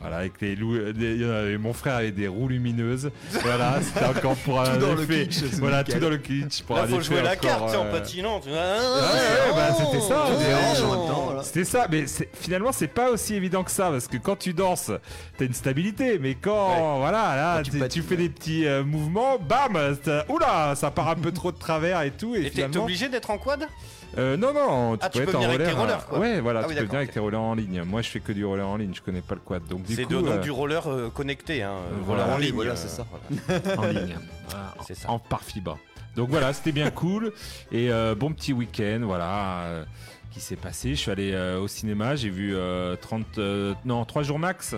voilà, 0.00 0.16
avec 0.18 0.40
les 0.40 0.56
loups, 0.56 0.76
en 0.76 1.30
avait- 1.30 1.58
mon 1.58 1.72
frère 1.72 1.96
avait 1.96 2.10
des 2.10 2.26
roues 2.28 2.48
lumineuses, 2.48 3.10
voilà, 3.42 3.80
c'était 3.82 4.06
encore 4.06 4.36
pour 4.36 4.60
un 4.60 4.76
dans 4.78 4.94
le 4.94 5.02
effet, 5.02 5.26
kitsch, 5.28 5.42
voilà, 5.58 5.78
nickel. 5.78 5.94
tout 5.96 6.00
dans 6.00 6.10
le 6.10 6.16
kitsch, 6.18 6.62
pour 6.62 6.76
Là, 6.76 6.82
un 6.82 6.86
faut 6.86 7.00
jouer 7.00 7.22
la 7.22 7.30
encore, 7.32 7.40
carte, 7.40 7.64
tu 7.66 7.70
sais, 7.72 7.76
en 7.76 7.86
euh, 7.86 7.92
patinant. 7.92 8.40
tu 8.40 8.48
vois. 8.48 8.58
Ouais, 8.58 8.64
ouais, 8.64 9.54
bah, 9.54 9.68
c'était 9.78 10.00
ça, 10.00 10.24
des 10.38 10.82
voilà. 11.24 11.42
C'était 11.42 11.64
ça, 11.64 11.86
mais 11.90 12.04
finalement 12.34 12.72
c'est 12.72 12.86
pas 12.88 13.10
aussi 13.10 13.34
évident 13.34 13.62
que 13.64 13.70
ça 13.70 13.90
parce 13.90 14.06
que 14.08 14.16
quand 14.16 14.36
tu 14.36 14.52
danses, 14.52 14.90
t'as 15.38 15.44
une 15.44 15.54
stabilité, 15.54 16.18
mais 16.18 16.34
quand 16.34 16.98
voilà, 16.98 17.36
là, 17.36 17.54
Quand 17.58 17.62
tu 17.64 17.70
tu, 17.72 17.78
patines, 17.78 18.02
tu 18.02 18.08
fais 18.08 18.16
des 18.16 18.28
petits 18.28 18.66
euh, 18.66 18.84
mouvements, 18.84 19.38
bam, 19.38 19.76
oula, 20.28 20.74
ça 20.76 20.90
part 20.90 21.08
un 21.08 21.14
peu 21.16 21.32
trop 21.32 21.52
de 21.52 21.58
travers 21.58 22.02
et 22.02 22.10
tout, 22.10 22.34
et, 22.34 22.40
Et 22.40 22.42
t'es 22.44 22.48
t'es 22.50 22.54
finalement, 22.56 22.84
obligé 22.84 23.08
d'être 23.08 23.30
en 23.30 23.38
quad? 23.38 23.66
Euh, 24.18 24.36
non 24.36 24.52
non, 24.52 24.96
tu 24.96 25.04
Ah, 25.04 25.08
peux 25.08 25.18
tu 25.20 25.22
être 25.22 25.30
peux 25.30 25.38
en 25.38 25.42
avec 25.42 25.52
roller, 25.60 25.68
tes 25.72 25.78
rollers, 25.78 25.98
euh, 25.98 26.08
quoi. 26.08 26.18
ouais, 26.18 26.40
voilà, 26.40 26.60
Ah 26.64 26.68
tu 26.68 26.74
peux 26.74 26.80
venir 26.82 26.96
avec 26.96 27.12
tes 27.12 27.20
rollers 27.20 27.40
en 27.40 27.54
ligne. 27.54 27.82
Moi, 27.84 28.02
je 28.02 28.08
fais 28.08 28.18
que 28.18 28.32
du 28.32 28.44
roller 28.44 28.66
en 28.66 28.76
ligne, 28.76 28.90
je 28.92 29.00
connais 29.00 29.20
pas 29.20 29.36
le 29.36 29.40
quad, 29.40 29.64
donc 29.68 29.82
C'est 29.96 30.10
nom 30.10 30.26
euh, 30.26 30.38
du 30.38 30.50
roller 30.50 30.86
euh, 30.88 31.10
connecté, 31.10 31.62
hein. 31.62 31.72
euh, 31.72 31.96
voilà. 32.04 32.34
en 32.34 32.36
Oui, 32.38 32.46
ligne. 32.46 32.54
voilà, 32.54 32.76
c'est 32.76 32.88
ça. 32.88 33.06
en 33.78 33.86
ligne, 33.86 34.16
C'est 34.86 34.94
ça. 34.96 35.10
en 35.10 35.18
par 35.18 35.42
fibre. 35.42 35.78
Donc 36.16 36.28
voilà, 36.30 36.52
c'était 36.52 36.72
bien 36.72 36.90
cool 36.90 37.32
et 37.70 37.90
euh, 37.90 38.14
bon 38.14 38.32
petit 38.32 38.52
week-end, 38.52 39.00
voilà. 39.04 39.62
euh, 39.64 39.84
qui 40.32 40.40
s'est 40.40 40.56
passé. 40.56 40.90
Je 40.90 40.94
suis 41.00 41.10
allé 41.10 41.32
euh, 41.32 41.58
au 41.60 41.68
cinéma, 41.68 42.14
j'ai 42.16 42.30
vu 42.30 42.54
euh, 42.54 42.96
30, 42.96 43.38
euh, 43.38 43.74
non 43.84 44.04
3 44.04 44.22
jours 44.24 44.38
max. 44.38 44.74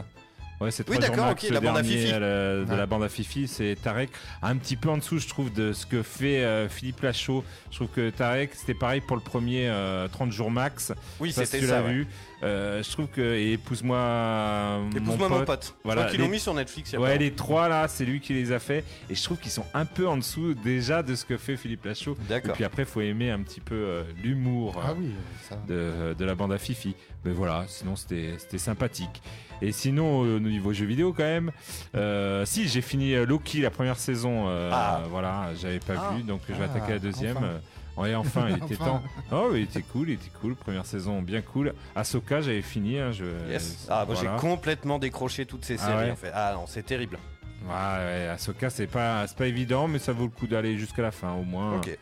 Ouais, 0.60 0.70
c'est 0.70 0.88
Oui, 0.88 0.96
3 0.96 1.06
jours 1.06 1.16
d'accord, 1.16 1.30
max. 1.30 1.42
ok, 1.44 1.48
le 1.50 1.54
la 1.54 1.60
bande 1.60 1.76
à 1.76 1.82
dernier, 1.82 1.96
Fifi. 1.98 2.12
euh, 2.14 2.64
de 2.64 2.70
Ouais. 2.70 2.76
la 2.76 2.86
bande 2.86 3.02
à 3.02 3.08
Fifi, 3.08 3.48
c'est 3.48 3.76
Tarek. 3.82 4.10
Un 4.42 4.56
petit 4.56 4.76
peu 4.76 4.88
en 4.90 4.96
dessous, 4.98 5.18
je 5.18 5.26
trouve, 5.28 5.52
de 5.52 5.72
ce 5.72 5.84
que 5.86 6.02
fait 6.02 6.44
euh, 6.44 6.68
Philippe 6.68 7.00
Lachaud. 7.02 7.42
Je 7.70 7.76
trouve 7.76 7.88
que 7.88 8.10
Tarek, 8.10 8.54
c'était 8.54 8.74
pareil 8.74 9.00
pour 9.00 9.16
le 9.16 9.22
premier 9.22 9.68
euh, 9.68 10.06
30 10.08 10.30
jours 10.32 10.50
max. 10.50 10.92
Oui, 11.18 11.32
c'était 11.32 11.58
tu 11.60 11.66
ça. 11.66 11.80
l'as 11.80 11.86
ouais. 11.86 11.92
vu. 11.92 12.06
Euh, 12.42 12.82
je 12.82 12.90
trouve 12.90 13.06
que 13.06 13.20
et 13.20 13.52
épouse-moi 13.52 14.80
Épouse-moi 14.96 15.28
mon 15.28 15.44
pote. 15.44 15.74
Voilà, 15.84 16.06
qu'ils 16.06 16.18
l'ont 16.18 16.26
les- 16.26 16.32
mis 16.32 16.40
sur 16.40 16.54
Netflix. 16.54 16.90
il 16.90 16.94
y 16.94 16.96
a 16.96 17.00
Ouais, 17.00 17.12
pas 17.12 17.16
les 17.16 17.32
trois 17.32 17.68
là, 17.68 17.86
c'est 17.88 18.04
lui 18.04 18.20
qui 18.20 18.32
les 18.34 18.50
a 18.52 18.58
fait. 18.58 18.84
Et 19.08 19.14
je 19.14 19.22
trouve 19.22 19.38
qu'ils 19.38 19.52
sont 19.52 19.64
un 19.74 19.84
peu 19.84 20.08
en 20.08 20.16
dessous 20.16 20.54
déjà 20.54 21.02
de 21.02 21.14
ce 21.14 21.24
que 21.24 21.36
fait 21.36 21.56
Philippe 21.56 21.84
Lachaud. 21.84 22.16
Et 22.26 22.28
D'accord. 22.28 22.54
puis 22.54 22.64
après, 22.64 22.84
faut 22.84 23.00
aimer 23.00 23.30
un 23.30 23.40
petit 23.42 23.60
peu 23.60 23.74
euh, 23.74 24.02
l'humour 24.22 24.80
Ah 24.84 24.90
euh, 24.90 24.94
oui, 24.98 25.10
ça. 25.48 25.56
de, 25.68 26.14
de 26.14 26.24
la 26.24 26.34
bande 26.34 26.52
à 26.52 26.58
Fifi. 26.58 26.94
Mais 27.24 27.32
voilà, 27.32 27.64
sinon 27.68 27.94
c'était 27.94 28.34
c'était 28.38 28.58
sympathique. 28.58 29.22
Et 29.60 29.70
sinon, 29.70 30.18
au 30.20 30.40
niveau 30.40 30.72
jeux 30.72 30.86
vidéo 30.86 31.12
quand 31.12 31.22
même, 31.22 31.52
euh, 31.94 32.44
si 32.44 32.66
j'ai 32.66 32.80
fini 32.82 33.14
euh, 33.14 33.24
Loki 33.24 33.60
la 33.60 33.70
première 33.70 33.96
saison, 33.98 34.46
euh, 34.48 34.70
Ah. 34.72 35.02
voilà, 35.08 35.50
j'avais 35.60 35.78
pas 35.78 35.94
Ah. 35.96 36.14
vu, 36.16 36.22
donc 36.24 36.40
je 36.48 36.54
vais 36.54 36.64
Ah, 36.68 36.76
attaquer 36.76 36.92
la 36.94 36.98
deuxième. 36.98 37.36
enfin. 37.36 37.60
Euh, 37.98 38.02
Ouais, 38.02 38.14
enfin, 38.14 38.48
il 38.48 38.56
était 38.64 38.74
Enfin. 38.80 38.84
temps. 38.84 39.02
Oh, 39.32 39.50
il 39.54 39.62
était 39.62 39.82
cool, 39.82 40.08
il 40.10 40.14
était 40.14 40.30
cool. 40.40 40.54
Première 40.56 40.86
saison 40.86 41.20
bien 41.22 41.42
cool. 41.42 41.74
Ahsoka, 41.94 42.40
j'avais 42.40 42.62
fini. 42.62 42.98
hein, 42.98 43.12
je, 43.12 43.24
Yes. 43.50 43.86
Ah, 43.90 44.04
moi 44.06 44.14
voilà. 44.14 44.34
j'ai 44.36 44.40
complètement 44.40 44.98
décroché 44.98 45.44
toutes 45.46 45.64
ces 45.64 45.74
Ah 45.80 45.86
séries 45.86 46.04
ouais 46.06 46.10
en 46.12 46.16
fait. 46.16 46.30
Ah 46.34 46.52
non, 46.54 46.64
c'est 46.66 46.84
terrible. 46.84 47.18
Ouais, 47.66 47.74
ouais, 47.74 48.28
Ahsoka, 48.28 48.70
c'est 48.70 48.86
pas, 48.88 49.26
c'est 49.28 49.36
pas 49.36 49.46
évident, 49.46 49.86
mais 49.88 49.98
ça 49.98 50.12
vaut 50.12 50.24
le 50.24 50.30
coup 50.30 50.46
d'aller 50.46 50.76
jusqu'à 50.78 51.02
la 51.02 51.10
fin, 51.12 51.32
au 51.34 51.42
moins. 51.44 51.76
Ok. 51.76 51.96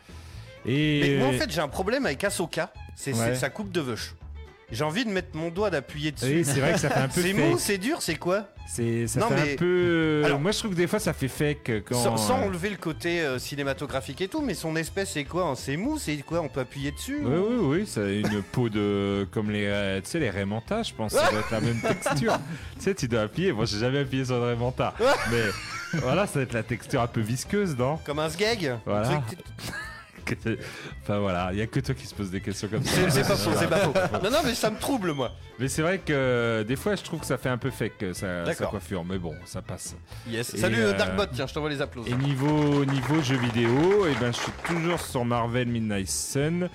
Et 0.65 1.01
Mais 1.01 1.17
moi 1.19 1.27
en 1.27 1.33
fait 1.39 1.51
j'ai 1.51 1.59
un 1.61 1.67
problème 1.67 2.05
avec 2.05 2.23
Ahsoka, 2.23 2.71
c'est 2.95 3.13
c'est 3.13 3.19
Ouais. 3.31 3.35
sa 3.35 3.49
coupe 3.49 3.71
de 3.71 3.81
veuche. 3.81 4.13
J'ai 4.71 4.83
envie 4.83 5.03
de 5.05 5.09
mettre 5.09 5.29
mon 5.35 5.49
doigt 5.49 5.69
d'appuyer 5.69 6.11
dessus. 6.11 6.25
oui, 6.25 6.45
c'est 6.45 6.59
vrai 6.59 6.73
que 6.73 6.79
ça 6.79 6.89
fait 6.89 6.99
un 7.01 7.07
peu 7.07 7.21
C'est 7.21 7.33
mou, 7.33 7.57
c'est 7.57 7.77
dur, 7.77 8.01
c'est 8.01 8.15
quoi 8.15 8.45
C'est, 8.67 9.05
ça 9.07 9.19
Non, 9.19 9.27
fait 9.29 9.35
mais- 9.35 9.53
un 9.53 9.55
peu. 9.57 10.21
Alors- 10.25 10.39
moi, 10.39 10.51
je 10.51 10.59
trouve 10.59 10.71
que 10.71 10.75
des 10.77 10.87
fois, 10.87 10.99
ça 10.99 11.11
fait 11.13 11.27
fake 11.27 11.83
quand. 11.85 11.95
Sans, 12.01 12.17
sans 12.17 12.39
euh, 12.39 12.45
enlever 12.45 12.69
le 12.69 12.77
côté 12.77 13.19
euh, 13.21 13.37
cinématographique 13.37 14.21
et 14.21 14.27
tout, 14.29 14.41
mais 14.41 14.53
son 14.53 14.75
espèce 14.75 15.11
c'est 15.11 15.25
quoi 15.25 15.43
hein 15.47 15.55
C'est 15.55 15.75
mou, 15.77 15.97
c'est 15.97 16.15
quoi 16.17 16.41
On 16.41 16.47
peut 16.47 16.61
appuyer 16.61 16.91
dessus 16.91 17.19
Oui, 17.23 17.35
oui, 17.37 17.57
oui, 17.79 17.87
ça 17.87 18.01
a 18.01 18.09
une 18.09 18.41
peau 18.51 18.69
de. 18.69 19.27
comme 19.31 19.51
les. 19.51 19.65
euh, 19.67 19.99
tu 20.01 20.09
sais, 20.09 20.19
les 20.19 20.29
Raymanta, 20.29 20.83
je 20.83 20.93
pense, 20.93 21.11
ça 21.11 21.29
doit 21.29 21.39
être 21.41 21.51
la 21.51 21.61
même 21.61 21.81
texture. 21.87 22.37
tu 22.77 22.83
sais, 22.83 22.95
tu 22.95 23.07
dois 23.07 23.21
appuyer. 23.23 23.51
Moi, 23.51 23.65
j'ai 23.65 23.77
jamais 23.79 23.99
appuyé 23.99 24.23
sur 24.25 24.35
le 24.37 24.43
Raymanta. 24.45 24.93
mais 25.31 25.43
voilà, 25.99 26.25
ça 26.27 26.39
va 26.39 26.43
être 26.43 26.53
la 26.53 26.63
texture 26.63 27.01
un 27.01 27.07
peu 27.07 27.19
visqueuse, 27.19 27.75
non? 27.77 27.97
Comme 28.05 28.19
un 28.19 28.29
sgeg? 28.29 28.73
Voilà. 28.85 29.21
Enfin 31.03 31.19
voilà, 31.19 31.49
il 31.51 31.57
y 31.59 31.61
a 31.61 31.67
que 31.67 31.79
toi 31.79 31.95
qui 31.95 32.05
se 32.05 32.13
pose 32.15 32.29
des 32.31 32.41
questions 32.41 32.67
comme 32.67 32.83
ça. 32.83 33.09
C'est 33.09 33.27
pas 33.27 33.35
faux, 33.35 33.51
c'est 33.57 33.67
pas 33.69 33.77
faux. 33.77 33.93
Non, 34.23 34.29
non, 34.31 34.37
mais 34.45 34.53
ça 34.53 34.69
me 34.69 34.77
trouble 34.77 35.13
moi. 35.13 35.31
Mais 35.59 35.67
c'est 35.67 35.81
vrai 35.81 35.99
que 35.99 36.11
euh, 36.13 36.63
des 36.63 36.75
fois, 36.75 36.95
je 36.95 37.03
trouve 37.03 37.19
que 37.19 37.25
ça 37.25 37.37
fait 37.37 37.49
un 37.49 37.57
peu 37.57 37.69
fake 37.69 38.05
sa, 38.13 38.43
coiffure. 38.65 39.03
Mais 39.03 39.17
bon, 39.17 39.33
ça 39.45 39.61
passe. 39.61 39.95
Yes. 40.27 40.53
Et, 40.53 40.57
Salut 40.57 40.77
euh, 40.79 40.93
Darkbot, 40.97 41.25
tiens, 41.33 41.47
je 41.47 41.53
t'envoie 41.53 41.69
les 41.69 41.79
Et 41.79 41.81
applaudissements. 41.81 42.17
niveau, 42.19 42.85
niveau 42.85 43.21
jeux 43.21 43.37
vidéo, 43.37 44.05
eh 44.09 44.15
ben, 44.19 44.31
je 44.31 44.37
suis 44.39 44.51
toujours 44.67 44.99
sur 44.99 45.25
Marvel 45.25 45.67
Midnight 45.67 46.09
Sun. 46.09 46.69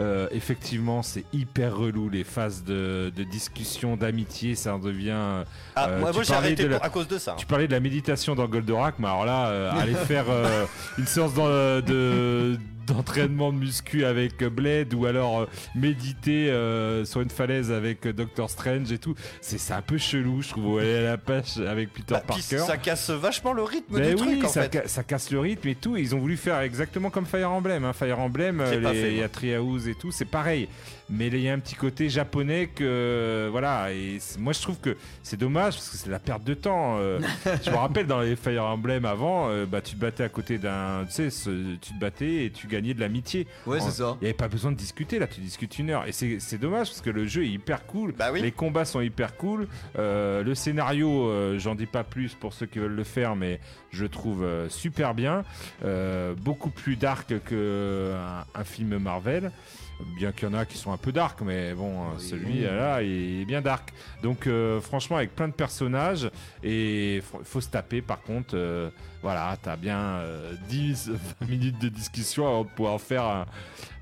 Euh, 0.00 0.26
effectivement, 0.32 1.04
c'est 1.04 1.24
hyper 1.32 1.76
relou 1.76 2.08
les 2.08 2.24
phases 2.24 2.64
de, 2.64 3.12
de 3.14 3.22
discussion, 3.22 3.96
d'amitié, 3.96 4.56
ça 4.56 4.74
en 4.74 4.80
devient. 4.80 5.44
Ah, 5.76 5.88
euh, 5.88 6.00
moi, 6.00 6.10
moi 6.12 6.24
j'ai 6.24 6.34
arrêté 6.34 6.66
la- 6.66 6.78
pour- 6.78 6.86
à 6.86 6.90
cause 6.90 7.06
de 7.06 7.16
ça. 7.16 7.36
Tu 7.38 7.46
parlais 7.46 7.68
de 7.68 7.72
la 7.72 7.78
méditation 7.78 8.34
dans 8.34 8.48
Goldorak, 8.48 8.96
mais 8.98 9.06
alors 9.06 9.24
là, 9.24 9.46
euh, 9.50 9.70
aller 9.80 9.94
faire 9.94 10.24
euh, 10.28 10.64
une 10.98 11.06
séance 11.06 11.34
de- 11.34 12.58
d'entraînement 12.86 13.52
de 13.52 13.58
muscu 13.58 14.04
avec 14.04 14.42
Blade 14.44 14.92
ou 14.94 15.06
alors 15.06 15.40
euh, 15.40 15.46
méditer 15.74 16.50
euh, 16.50 17.04
sur 17.04 17.20
une 17.20 17.30
falaise 17.30 17.70
avec 17.72 18.06
Doctor 18.08 18.48
Strange 18.50 18.90
et 18.92 18.98
tout, 18.98 19.14
c'est 19.40 19.58
c'est 19.58 19.72
un 19.74 19.82
peu 19.82 19.98
chelou, 19.98 20.42
je 20.42 20.50
trouve. 20.50 20.78
Aller 20.80 20.96
à 20.98 21.02
la 21.02 21.18
pêche 21.18 21.56
avec 21.58 21.92
Peter 21.92 22.14
Bah, 22.14 22.22
Parker. 22.26 22.58
ça 22.58 22.76
casse 22.76 23.10
vachement 23.10 23.52
le 23.52 23.62
rythme 23.62 23.98
Ben 23.98 24.14
du 24.14 24.22
oui, 24.22 24.28
truc 24.32 24.44
en 24.44 24.48
ça, 24.48 24.62
fait. 24.64 24.72
ca- 24.72 24.88
ça 24.88 25.02
casse 25.02 25.30
le 25.30 25.40
rythme 25.40 25.68
et 25.68 25.74
tout. 25.74 25.96
Ils 25.96 26.14
ont 26.14 26.18
voulu 26.18 26.36
faire 26.36 26.60
exactement 26.60 27.10
comme 27.10 27.26
Fire 27.26 27.50
Emblem. 27.50 27.84
hein. 27.84 27.92
Fire 27.92 28.18
Emblem, 28.20 28.60
euh, 28.60 28.94
il 28.94 29.16
y 29.18 29.22
a 29.22 29.28
Treehouse 29.28 29.88
et 29.88 29.94
tout, 29.94 30.10
c'est 30.10 30.24
pareil. 30.24 30.68
Mais 31.10 31.26
il 31.26 31.40
y 31.40 31.48
a 31.50 31.52
un 31.52 31.58
petit 31.58 31.74
côté 31.74 32.08
japonais 32.08 32.68
que 32.74 33.48
voilà. 33.50 33.92
Et 33.92 34.18
moi, 34.38 34.52
je 34.54 34.62
trouve 34.62 34.78
que 34.78 34.96
c'est 35.22 35.36
dommage 35.38 35.74
parce 35.74 35.90
que 35.90 35.96
c'est 35.98 36.08
la 36.10 36.18
perte 36.18 36.44
de 36.44 36.54
temps. 36.54 36.96
euh. 36.98 37.20
je 37.62 37.70
me 37.70 37.76
rappelle 37.76 38.06
dans 38.06 38.20
les 38.20 38.36
Fire 38.36 38.64
Emblem 38.64 39.04
avant, 39.04 39.48
euh, 39.50 39.66
bah 39.66 39.80
tu 39.82 39.96
te 39.96 40.00
battais 40.00 40.24
à 40.24 40.28
côté 40.30 40.56
d'un, 40.56 41.04
tu 41.06 41.30
sais, 41.30 41.50
tu 41.80 41.92
te 41.92 42.00
battais 42.00 42.46
et 42.46 42.50
tu 42.50 42.66
gagnais 42.68 42.94
de 42.94 43.00
l'amitié. 43.00 43.46
Ouais, 43.66 43.80
c'est 43.80 43.90
ça. 43.90 44.16
Il 44.20 44.24
n'y 44.24 44.28
avait 44.28 44.34
pas 44.36 44.48
besoin 44.48 44.72
de 44.72 44.76
discuter 44.76 45.18
là, 45.18 45.26
tu 45.26 45.40
discutes 45.40 45.78
une 45.78 45.90
heure. 45.90 46.06
Et 46.06 46.12
c'est 46.12 46.58
dommage 46.58 46.88
parce 46.88 47.02
que 47.02 47.10
le 47.10 47.26
jeu 47.26 47.44
est 47.44 47.48
hyper 47.50 47.84
cool. 47.86 48.12
Bah 48.12 48.30
oui. 48.32 48.40
Les 48.40 48.52
combats 48.52 48.86
sont 48.86 49.00
hyper 49.02 49.36
cool. 49.36 49.68
Euh, 49.98 50.42
le 50.42 50.54
scénario, 50.54 51.58
j'en 51.58 51.74
dis 51.74 51.86
pas 51.86 52.04
plus 52.04 52.34
pour 52.34 52.54
ceux 52.54 52.66
qui 52.66 52.78
veulent 52.78 52.96
le 52.96 53.04
faire, 53.04 53.36
mais 53.36 53.60
je 53.90 54.06
trouve 54.06 54.46
super 54.68 55.14
bien. 55.14 55.44
Beaucoup 56.38 56.70
plus 56.70 56.96
dark 56.96 57.28
qu'un 57.28 58.44
un 58.54 58.64
film 58.64 58.98
Marvel. 58.98 59.50
Bien 60.18 60.32
qu'il 60.32 60.48
y 60.48 60.50
en 60.50 60.54
a 60.54 60.64
qui 60.66 60.76
sont 60.76 60.92
un 60.92 60.96
peu 60.96 61.12
dark, 61.12 61.40
mais 61.40 61.72
bon, 61.72 62.02
euh, 62.02 62.18
celui 62.18 62.62
là, 62.62 63.00
il 63.02 63.42
est 63.42 63.44
bien 63.44 63.62
dark. 63.62 63.92
Donc, 64.22 64.46
euh, 64.46 64.80
franchement, 64.80 65.16
avec 65.16 65.34
plein 65.36 65.46
de 65.48 65.52
personnages, 65.52 66.30
et 66.62 67.16
il 67.16 67.22
faut 67.44 67.60
se 67.60 67.68
taper 67.68 68.02
par 68.02 68.20
contre. 68.22 68.54
euh, 68.56 68.90
voilà, 69.22 69.56
t'as 69.62 69.76
bien 69.76 69.96
euh, 69.98 70.52
10, 70.68 71.10
20 71.40 71.48
minutes 71.48 71.78
de 71.80 71.88
discussion 71.88 72.46
avant 72.46 72.64
de 72.64 72.68
pouvoir 72.68 73.00
faire 73.00 73.22
un, 73.24 73.46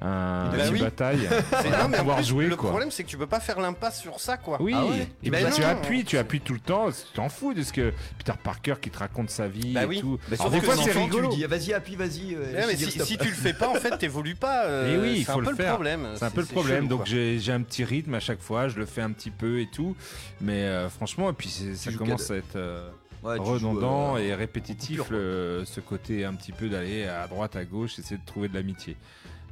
un 0.00 0.48
Bah 0.50 0.56
petit 0.64 0.72
oui. 0.72 0.80
bataille. 0.80 1.28
Non, 1.70 1.88
mais 1.88 1.98
pouvoir 1.98 2.16
plus, 2.16 2.26
jouer 2.26 2.46
le 2.48 2.56
quoi. 2.56 2.70
problème 2.70 2.90
c'est 2.90 3.04
que 3.04 3.08
tu 3.08 3.16
peux 3.16 3.28
pas 3.28 3.38
faire 3.38 3.60
l'impasse 3.60 4.00
sur 4.00 4.18
ça 4.18 4.36
quoi. 4.36 4.60
Oui, 4.60 4.74
Ah 4.76 4.84
ouais 4.86 5.06
et 5.22 5.30
puis 5.30 5.44
tu 5.54 5.60
non. 5.60 5.66
appuies, 5.68 6.04
tu 6.04 6.18
appuies 6.18 6.40
tout 6.40 6.54
le 6.54 6.58
temps, 6.58 6.88
tu 6.90 6.96
t'en 7.14 7.28
fous 7.28 7.54
de 7.54 7.62
ce 7.62 7.72
que 7.72 7.92
Peter 8.18 8.32
Parker 8.42 8.74
qui 8.82 8.90
te 8.90 8.98
raconte 8.98 9.30
sa 9.30 9.46
vie 9.46 9.72
Bah 9.74 9.84
et 9.84 9.86
oui. 9.86 10.00
tout. 10.00 10.18
Bah, 10.28 10.36
Alors, 10.40 10.50
des 10.50 10.60
fois 10.60 10.74
c'est 10.76 10.90
rigolo. 10.90 11.28
Tu 11.30 11.36
lui 11.36 11.36
dis, 11.36 11.44
vas-y, 11.44 11.72
appuie, 11.72 11.94
vas-y. 11.94 12.34
euh, 12.34 12.66
Ouais, 12.66 12.74
si, 12.76 12.90
si 12.90 13.16
tu 13.16 13.28
le 13.28 13.34
fais 13.34 13.52
pas 13.54 13.68
en 13.68 13.74
fait 13.74 13.96
t'évolues 13.98 14.34
pas. 14.34 14.64
euh, 14.66 14.96
Et 14.96 15.00
oui, 15.00 15.14
il 15.18 15.24
faut 15.24 15.40
le 15.40 15.54
faire. 15.54 15.78
Problème. 15.82 16.08
C'est 16.16 16.24
un 16.24 16.30
peu 16.30 16.40
le 16.40 16.46
problème, 16.46 16.84
chelou, 16.86 16.96
donc 16.98 17.06
j'ai 17.06 17.52
un 17.52 17.62
petit 17.62 17.84
rythme 17.84 18.14
à 18.14 18.20
chaque 18.20 18.40
fois, 18.40 18.68
je 18.68 18.78
le 18.78 18.86
fais 18.86 19.02
un 19.02 19.10
petit 19.12 19.30
peu 19.30 19.60
et 19.60 19.66
tout, 19.66 19.96
mais 20.40 20.62
euh, 20.64 20.88
franchement, 20.88 21.30
et 21.30 21.32
puis 21.32 21.48
ça 21.48 21.92
commence 21.92 22.30
à 22.30 22.36
être 22.36 22.56
euh, 22.56 22.88
Ouais, 23.22 23.38
redondant 23.38 24.16
joues, 24.16 24.22
euh, 24.22 24.26
et 24.26 24.34
répétitif, 24.34 25.08
le- 25.10 25.62
ce 25.64 25.78
côté 25.80 26.24
un 26.24 26.34
petit 26.34 26.50
peu 26.50 26.68
d'aller 26.68 27.04
à 27.06 27.26
droite, 27.28 27.54
à 27.54 27.64
gauche, 27.64 27.98
essayer 27.98 28.16
de 28.18 28.26
trouver 28.26 28.48
de 28.48 28.54
l'amitié. 28.54 28.96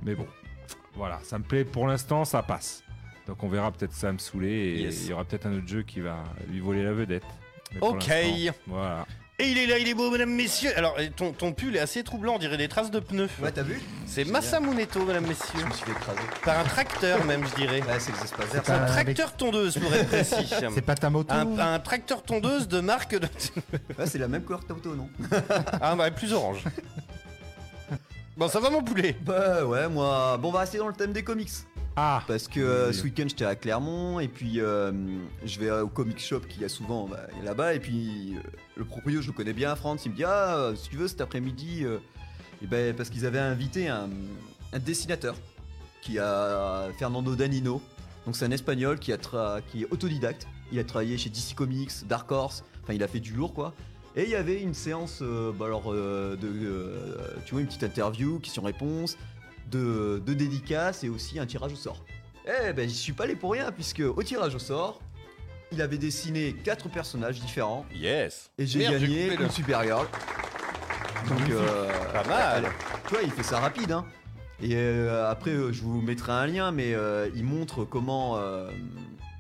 Mais 0.02 0.14
bon, 0.16 0.26
voilà, 0.96 1.20
ça 1.22 1.38
me 1.38 1.44
plaît 1.44 1.64
pour 1.64 1.86
l'instant, 1.86 2.24
ça 2.24 2.42
passe. 2.42 2.82
Donc 3.28 3.44
on 3.44 3.48
verra 3.48 3.70
peut-être 3.70 3.92
ça 3.92 4.12
me 4.12 4.18
saouler 4.18 4.48
et 4.50 4.80
Yes. 4.82 5.02
il 5.04 5.10
y 5.10 5.12
aura 5.12 5.24
peut-être 5.24 5.46
un 5.46 5.56
autre 5.56 5.68
jeu 5.68 5.82
qui 5.82 6.00
va 6.00 6.24
lui 6.50 6.58
voler 6.58 6.82
la 6.82 6.92
vedette. 6.92 7.22
Mais 7.72 7.78
Ok. 7.80 8.10
Voilà. 8.66 9.06
Et 9.40 9.48
il 9.52 9.56
est 9.58 9.66
là, 9.66 9.78
il 9.78 9.88
est 9.88 9.94
beau, 9.94 10.10
mesdames, 10.10 10.30
messieurs. 10.34 10.70
Alors, 10.76 10.96
ton, 11.16 11.32
ton 11.32 11.52
pull 11.52 11.74
est 11.74 11.80
assez 11.80 12.04
troublant, 12.04 12.34
on 12.34 12.38
dirait 12.38 12.58
des 12.58 12.68
traces 12.68 12.90
de 12.90 13.00
pneus. 13.00 13.30
Ouais, 13.42 13.50
t'as 13.50 13.62
vu 13.62 13.80
C'est. 14.06 14.24
Masamuneto, 14.24 15.02
mesdames, 15.06 15.26
messieurs. 15.26 15.60
Je 15.60 15.64
me 15.64 15.72
suis 15.72 15.84
fait 15.86 15.92
écraser. 15.92 16.18
Par 16.44 16.58
un 16.58 16.64
tracteur, 16.64 17.24
même, 17.24 17.42
je 17.46 17.54
dirais. 17.54 17.80
Ouais, 17.80 17.98
c'est 17.98 18.12
que 18.12 18.18
ça 18.18 18.26
se 18.26 18.34
passe 18.34 18.48
C'est 18.52 18.68
Un 18.70 18.84
tracteur 18.84 19.34
tondeuse, 19.34 19.78
pour 19.78 19.92
être 19.94 20.08
précis. 20.08 20.46
C'est 20.74 20.82
pas 20.82 20.94
ta 20.94 21.08
moto 21.08 21.32
Un, 21.34 21.58
un 21.58 21.78
tracteur 21.78 22.22
tondeuse 22.22 22.68
de 22.68 22.80
marque 22.80 23.18
de... 23.18 23.26
Ouais, 23.98 24.06
c'est 24.06 24.18
la 24.18 24.28
même 24.28 24.42
couleur 24.42 24.60
que 24.60 24.66
ta 24.66 24.74
moto, 24.74 24.94
non 24.94 25.08
Ah, 25.80 25.94
bah, 25.96 26.10
plus 26.10 26.32
orange. 26.34 26.64
Bon, 28.36 28.48
ça 28.48 28.60
va, 28.60 28.70
mon 28.70 28.82
poulet? 28.82 29.16
Bah 29.22 29.64
ouais, 29.64 29.88
moi. 29.88 30.36
Bon, 30.38 30.48
on 30.48 30.52
va 30.52 30.60
rester 30.60 30.78
dans 30.78 30.88
le 30.88 30.94
thème 30.94 31.12
des 31.12 31.22
comics. 31.22 31.50
Ah, 32.02 32.22
Parce 32.26 32.48
que 32.48 32.60
euh, 32.60 32.92
ce 32.94 33.02
week-end 33.02 33.26
j'étais 33.28 33.44
à 33.44 33.54
Clermont 33.54 34.20
et 34.20 34.28
puis 34.28 34.58
euh, 34.58 34.90
je 35.44 35.60
vais 35.60 35.70
au 35.70 35.88
comic 35.88 36.18
shop 36.18 36.40
qu'il 36.48 36.62
y 36.62 36.64
a 36.64 36.68
souvent 36.70 37.06
bah, 37.06 37.26
là-bas 37.44 37.74
et 37.74 37.78
puis 37.78 38.36
euh, 38.36 38.40
le 38.76 38.86
proprio 38.86 39.20
je 39.20 39.26
le 39.26 39.34
connais 39.34 39.52
bien, 39.52 39.76
France, 39.76 40.06
il 40.06 40.12
me 40.12 40.16
dit 40.16 40.24
ah 40.24 40.70
si 40.76 40.88
tu 40.88 40.96
veux 40.96 41.08
cet 41.08 41.20
après-midi 41.20 41.84
et 42.62 42.66
ben 42.66 42.96
parce 42.96 43.10
qu'ils 43.10 43.26
avaient 43.26 43.38
invité 43.38 43.88
un, 43.88 44.08
un 44.72 44.78
dessinateur 44.78 45.36
qui 46.00 46.18
a 46.18 46.86
Fernando 46.98 47.36
Danino. 47.36 47.82
Donc 48.24 48.34
c'est 48.34 48.46
un 48.46 48.50
espagnol 48.50 48.98
qui 48.98 49.12
a 49.12 49.18
tra- 49.18 49.60
qui 49.70 49.82
est 49.82 49.92
autodidacte, 49.92 50.46
il 50.72 50.78
a 50.78 50.84
travaillé 50.84 51.18
chez 51.18 51.28
DC 51.28 51.54
Comics, 51.54 51.92
Dark 52.08 52.32
Horse, 52.32 52.64
enfin 52.82 52.94
il 52.94 53.02
a 53.02 53.08
fait 53.08 53.20
du 53.20 53.34
lourd 53.34 53.52
quoi. 53.52 53.74
Et 54.16 54.24
il 54.24 54.30
y 54.30 54.36
avait 54.36 54.62
une 54.62 54.72
séance 54.72 55.22
bah, 55.22 55.66
alors 55.66 55.92
de 55.92 56.38
tu 57.44 57.52
vois 57.52 57.60
une 57.60 57.66
petite 57.66 57.84
interview, 57.84 58.38
question-réponse 58.38 59.18
de, 59.70 60.22
de 60.24 60.34
dédicaces 60.34 61.04
et 61.04 61.08
aussi 61.08 61.38
un 61.38 61.46
tirage 61.46 61.72
au 61.72 61.76
sort. 61.76 62.04
Eh 62.46 62.72
ben 62.72 62.88
j'y 62.88 62.94
suis 62.94 63.12
pas 63.12 63.24
allé 63.24 63.36
pour 63.36 63.52
rien 63.52 63.70
puisque 63.70 64.00
au 64.00 64.22
tirage 64.22 64.54
au 64.54 64.58
sort, 64.58 65.00
il 65.72 65.80
avait 65.82 65.98
dessiné 65.98 66.52
quatre 66.64 66.88
personnages 66.88 67.38
différents 67.40 67.84
Yes 67.94 68.50
et 68.58 68.66
j'ai 68.66 68.80
Merde, 68.80 68.94
j'ai 68.98 69.06
gagné 69.06 69.22
coupé 69.24 69.36
le- 69.36 69.44
une 69.44 69.50
Supergirl. 69.50 70.06
Donc 71.28 71.50
euh, 71.50 71.88
Pas 72.12 72.24
mal. 72.28 72.64
tu 73.06 73.14
vois, 73.14 73.22
il 73.22 73.30
fait 73.30 73.42
ça 73.42 73.60
rapide 73.60 73.92
hein. 73.92 74.04
Et 74.62 74.74
euh, 74.74 75.30
après 75.30 75.50
euh, 75.52 75.72
je 75.72 75.82
vous 75.82 76.00
mettrai 76.00 76.32
un 76.32 76.46
lien 76.46 76.70
mais 76.72 76.92
euh, 76.94 77.28
il 77.34 77.44
montre 77.44 77.84
comment 77.84 78.36
euh, 78.38 78.70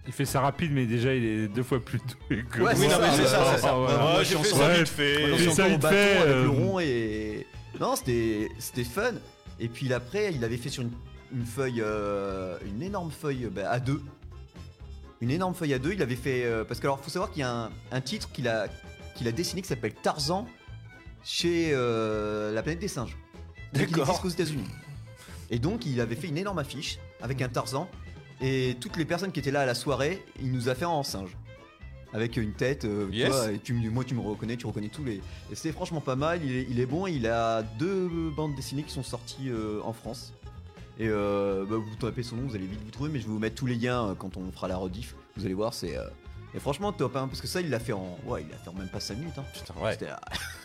il 0.06 0.12
fait 0.12 0.24
ça 0.24 0.40
rapide, 0.40 0.72
mais 0.72 0.86
déjà 0.86 1.14
il 1.14 1.24
est 1.24 1.48
deux 1.48 1.62
fois 1.62 1.78
plus 1.80 1.98
doué 1.98 2.42
que 2.50 2.58
Ouais, 2.62 2.74
moi. 2.74 2.74
c'est 2.74 2.88
ça, 2.88 3.10
c'est 3.12 3.26
ça, 3.26 3.44
c'est 3.54 3.60
ça. 3.60 3.68
Ah, 3.72 3.80
ouais. 3.80 4.12
Moi, 4.12 4.22
j'ai 4.24 4.36
fait 4.36 4.44
ça 4.48 4.68
Ouais, 4.68 4.78
vite 4.78 4.88
fait. 4.88 5.30
Ça, 5.30 5.36
suis 5.38 5.48
encore 5.50 5.66
il 5.68 5.74
au 5.74 5.78
bâton 5.78 5.88
fait, 5.96 6.16
avec 6.16 6.28
euh, 6.28 6.42
le 6.44 6.48
rond 6.50 6.80
et 6.80 7.46
non 7.80 7.96
c'était 7.96 8.48
c'était 8.58 8.84
fun 8.84 9.12
et 9.60 9.68
puis 9.68 9.92
après 9.92 10.32
il 10.34 10.44
avait 10.44 10.56
fait 10.56 10.68
sur 10.68 10.82
une, 10.82 10.90
une 11.32 11.44
feuille 11.44 11.80
euh, 11.80 12.58
une 12.66 12.82
énorme 12.82 13.10
feuille 13.10 13.48
bah, 13.52 13.78
A2 13.78 14.00
une 15.20 15.30
énorme 15.30 15.54
feuille 15.54 15.74
A2 15.74 15.92
il 15.92 16.02
avait 16.02 16.16
fait 16.16 16.44
euh, 16.44 16.64
parce 16.64 16.80
que 16.80 16.86
alors 16.86 17.00
faut 17.00 17.10
savoir 17.10 17.30
qu'il 17.30 17.40
y 17.40 17.44
a 17.44 17.52
un, 17.52 17.70
un 17.92 18.00
titre 18.00 18.30
qu'il 18.32 18.48
a 18.48 18.68
qu'il 19.14 19.28
a 19.28 19.32
dessiné 19.32 19.62
qui 19.62 19.68
s'appelle 19.68 19.94
Tarzan 19.94 20.46
chez 21.22 21.70
euh, 21.72 22.52
la 22.52 22.62
planète 22.62 22.80
des 22.80 22.88
singes 22.88 23.16
D'accord. 23.72 24.20
qu'aux 24.20 24.28
États-Unis 24.28 24.66
et 25.50 25.58
donc 25.58 25.84
il 25.86 26.00
avait 26.00 26.16
fait 26.16 26.28
une 26.28 26.38
énorme 26.38 26.58
affiche 26.58 26.98
avec 27.20 27.42
un 27.42 27.48
Tarzan 27.48 27.88
Et 28.40 28.76
toutes 28.80 28.96
les 28.96 29.04
personnes 29.04 29.32
qui 29.32 29.40
étaient 29.40 29.50
là 29.50 29.60
à 29.60 29.66
la 29.66 29.74
soirée, 29.74 30.24
il 30.40 30.50
nous 30.50 30.68
a 30.68 30.74
fait 30.74 30.86
en 30.86 31.02
singe. 31.02 31.36
Avec 32.12 32.36
une 32.36 32.52
tête, 32.52 32.84
euh, 32.86 33.06
tu 33.10 33.18
vois, 33.30 33.52
et 33.52 33.58
tu, 33.60 33.72
me- 33.72 33.88
moi 33.90 34.02
tu 34.04 34.14
me 34.16 34.20
reconnais, 34.20 34.56
tu 34.56 34.66
reconnais 34.66 34.88
tous 34.88 35.04
les. 35.04 35.16
Et 35.50 35.54
c'était 35.54 35.70
franchement 35.72 36.00
pas 36.00 36.16
mal, 36.16 36.40
il 36.44 36.56
est, 36.56 36.66
il 36.68 36.80
est 36.80 36.86
bon, 36.86 37.06
il 37.06 37.26
a 37.28 37.62
deux 37.62 38.08
bandes 38.34 38.54
dessinées 38.56 38.82
qui 38.82 38.92
sont 38.92 39.04
sorties 39.04 39.48
euh, 39.48 39.80
en 39.84 39.92
France. 39.92 40.32
Et 40.98 41.06
euh, 41.08 41.64
bah, 41.70 41.76
vous 41.76 41.94
tapez 41.94 42.24
son 42.24 42.34
nom, 42.36 42.42
vous 42.48 42.56
allez 42.56 42.66
vite 42.66 42.80
vous 42.84 42.90
trouver, 42.90 43.10
mais 43.10 43.20
je 43.20 43.26
vais 43.26 43.30
vous 43.32 43.38
mettre 43.38 43.54
tous 43.54 43.66
les 43.66 43.76
liens 43.76 44.08
euh, 44.08 44.14
quand 44.14 44.36
on 44.36 44.50
fera 44.50 44.66
la 44.66 44.76
rediff. 44.76 45.14
Vous 45.36 45.44
allez 45.44 45.54
voir, 45.54 45.72
c'est. 45.72 45.96
et 46.52 46.58
franchement 46.58 46.92
top, 46.92 47.14
hein, 47.14 47.28
parce 47.28 47.40
que 47.40 47.46
ça 47.46 47.60
il 47.60 47.70
l'a 47.70 47.78
fait 47.78 47.92
en. 47.92 48.18
Ouais, 48.26 48.42
il 48.42 48.48
l'a 48.50 48.56
fait 48.56 48.70
en 48.70 48.74
même 48.74 48.88
pas 48.88 48.98
5 49.00 49.16
minutes. 49.16 49.38
Hein. 49.38 49.44
Putain, 49.54 49.74
ouais. 49.80 49.96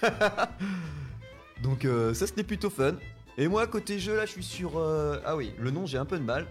Donc 1.64 1.88
ça 2.14 2.28
c'était 2.28 2.44
plutôt 2.44 2.70
fun. 2.72 2.96
Et 3.38 3.48
moi 3.48 3.68
côté 3.68 4.00
jeu 4.00 4.16
là 4.16 4.26
je 4.26 4.32
suis 4.32 4.44
sur... 4.44 4.82
Ah 5.26 5.36
oui, 5.36 5.54
le 5.60 5.70
nom 5.72 5.86
j'ai 5.86 5.98
un 5.98 6.06
peu 6.06 6.18
de 6.18 6.24
mal. 6.24 6.48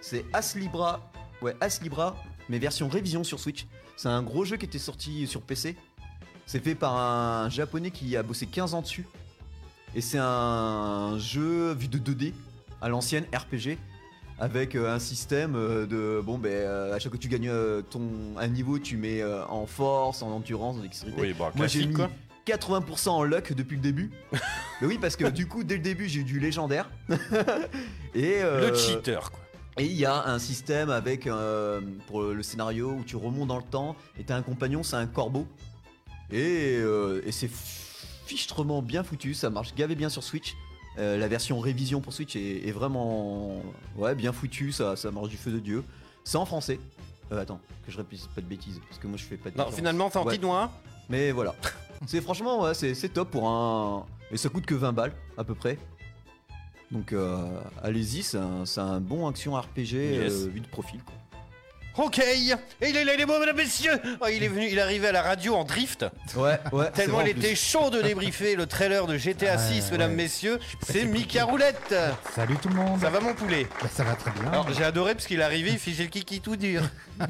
C'est 0.00 0.24
As 0.32 0.54
Libra. 0.56 1.10
Ouais, 1.42 1.54
As 1.60 1.80
Libra, 1.82 2.16
mais 2.48 2.58
version 2.58 2.88
révision 2.88 3.24
sur 3.24 3.38
Switch. 3.40 3.66
C'est 3.96 4.08
un 4.08 4.22
gros 4.22 4.44
jeu 4.44 4.56
qui 4.56 4.66
était 4.66 4.78
sorti 4.78 5.26
sur 5.26 5.42
PC. 5.42 5.76
C'est 6.46 6.62
fait 6.62 6.74
par 6.74 6.96
un 6.96 7.48
japonais 7.50 7.90
qui 7.90 8.16
a 8.16 8.22
bossé 8.22 8.46
15 8.46 8.74
ans 8.74 8.82
dessus. 8.82 9.06
Et 9.94 10.00
c'est 10.00 10.18
un 10.20 11.18
jeu 11.18 11.72
vu 11.72 11.88
de 11.88 11.98
2D 11.98 12.32
à 12.80 12.88
l'ancienne 12.88 13.24
RPG 13.34 13.78
avec 14.38 14.74
euh, 14.74 14.94
un 14.94 14.98
système 14.98 15.56
euh, 15.56 15.86
de 15.86 16.20
bon 16.22 16.36
ben 16.36 16.52
euh, 16.52 16.94
à 16.94 16.98
chaque 16.98 17.10
fois 17.10 17.16
que 17.16 17.22
tu 17.22 17.28
gagnes 17.30 17.50
ton 17.88 18.02
un 18.36 18.48
niveau 18.48 18.78
tu 18.78 18.98
mets 18.98 19.24
en 19.24 19.66
force, 19.66 20.22
en 20.22 20.28
endurance, 20.28 20.76
en 20.76 20.80
dextérité. 20.80 21.20
Oui, 21.20 21.32
bon, 21.32 21.50
Moi 21.54 21.66
j'ai 21.66 21.86
mis 21.86 21.94
quoi. 21.94 22.10
80% 22.46 23.08
en 23.08 23.24
luck 23.24 23.52
depuis 23.52 23.76
le 23.76 23.82
début. 23.82 24.10
Mais 24.80 24.86
oui, 24.86 24.98
parce 25.00 25.16
que 25.16 25.28
du 25.28 25.46
coup, 25.46 25.64
dès 25.64 25.76
le 25.76 25.82
début, 25.82 26.08
j'ai 26.08 26.20
eu 26.20 26.24
du 26.24 26.38
légendaire. 26.38 26.88
et 28.14 28.36
euh, 28.42 28.70
Le 28.70 28.76
cheater, 28.76 29.30
quoi. 29.30 29.40
Et 29.78 29.84
il 29.84 29.92
y 29.92 30.06
a 30.06 30.24
un 30.26 30.38
système 30.38 30.88
avec 30.90 31.26
euh, 31.26 31.80
pour 32.06 32.22
le 32.22 32.42
scénario 32.42 32.92
où 32.92 33.04
tu 33.04 33.16
remontes 33.16 33.48
dans 33.48 33.58
le 33.58 33.62
temps 33.62 33.94
et 34.18 34.24
t'as 34.24 34.36
un 34.36 34.42
compagnon, 34.42 34.82
c'est 34.82 34.96
un 34.96 35.06
corbeau. 35.06 35.46
Et, 36.30 36.76
euh, 36.78 37.20
et 37.26 37.32
c'est 37.32 37.50
fichtrement 38.26 38.80
bien 38.82 39.04
foutu, 39.04 39.34
ça 39.34 39.50
marche 39.50 39.74
gavé 39.74 39.94
bien 39.94 40.08
sur 40.08 40.22
Switch. 40.22 40.54
Euh, 40.98 41.18
la 41.18 41.28
version 41.28 41.60
révision 41.60 42.00
pour 42.00 42.14
Switch 42.14 42.36
est, 42.36 42.66
est 42.66 42.72
vraiment 42.72 43.60
ouais, 43.96 44.14
bien 44.14 44.32
foutu, 44.32 44.72
ça, 44.72 44.96
ça 44.96 45.10
marche 45.10 45.28
du 45.28 45.36
feu 45.36 45.50
de 45.52 45.58
Dieu. 45.58 45.84
C'est 46.24 46.38
en 46.38 46.46
français. 46.46 46.80
Euh, 47.32 47.42
attends, 47.42 47.60
que 47.84 47.92
je 47.92 47.98
répète 47.98 48.20
pas 48.34 48.40
de 48.40 48.46
bêtises, 48.46 48.80
parce 48.88 48.98
que 48.98 49.06
moi 49.06 49.18
je 49.18 49.24
fais 49.24 49.36
pas 49.36 49.50
de 49.50 49.58
Non, 49.58 49.70
finalement, 49.70 50.08
c'est 50.10 50.18
en 50.18 50.24
Ouais. 50.24 50.32
petit 50.36 50.40
noir. 50.42 50.70
Mais 51.10 51.32
voilà. 51.32 51.54
c'est 52.06 52.20
franchement, 52.22 52.62
ouais, 52.62 52.72
c'est 52.74 53.08
top 53.12 53.30
pour 53.30 53.46
un. 53.48 54.06
Et 54.30 54.36
ça 54.38 54.48
coûte 54.48 54.64
que 54.64 54.74
20 54.74 54.92
balles, 54.92 55.12
à 55.36 55.44
peu 55.44 55.54
près. 55.54 55.78
Donc 56.90 57.12
euh, 57.12 57.44
allez-y, 57.82 58.22
c'est 58.22 58.38
un, 58.38 58.64
c'est 58.64 58.80
un 58.80 59.00
bon 59.00 59.28
action 59.28 59.54
RPG 59.54 59.92
Yes. 59.94 60.32
euh, 60.32 60.50
vu 60.52 60.60
de 60.60 60.68
profil. 60.68 61.00
Quoi. 61.04 61.14
Ok, 62.04 62.18
et 62.18 62.36
il 62.90 62.94
est 62.96 63.04
là, 63.04 63.14
il 63.14 63.20
est 63.22 63.24
beau, 63.24 63.40
mesdames, 63.40 63.56
messieurs. 63.56 63.98
Oh, 64.20 64.26
il 64.30 64.42
est 64.42 64.48
venu, 64.48 64.66
il 64.70 64.76
est 64.76 64.82
arrivé 64.82 65.08
à 65.08 65.12
la 65.12 65.22
radio 65.22 65.54
en 65.54 65.64
drift. 65.64 66.04
Ouais, 66.36 66.58
ouais. 66.70 66.90
Tellement 66.94 67.22
il 67.22 67.28
était 67.28 67.54
chaud 67.54 67.88
de 67.88 68.02
débriefer 68.02 68.54
le 68.54 68.66
trailer 68.66 69.06
de 69.06 69.16
GTA 69.16 69.56
6, 69.56 69.92
mesdames, 69.92 70.12
messieurs. 70.12 70.58
C'est 70.82 71.06
Mika 71.06 71.44
Roulette. 71.46 71.94
Salut 72.34 72.56
tout 72.60 72.68
le 72.68 72.74
monde. 72.74 73.00
Ça 73.00 73.08
va, 73.08 73.20
mon 73.20 73.32
poulet? 73.32 73.66
Bah, 73.82 73.88
ça 73.90 74.04
va 74.04 74.14
très 74.14 74.30
bien. 74.32 74.50
Alors, 74.52 74.70
j'ai 74.74 74.84
adoré 74.84 75.14
parce 75.14 75.26
qu'il 75.26 75.40
est 75.40 75.42
arrivé, 75.42 75.70
il 75.70 75.78
fichait 75.78 76.02
le 76.02 76.10
kiki 76.10 76.40
tout 76.42 76.56
dur. 76.56 76.82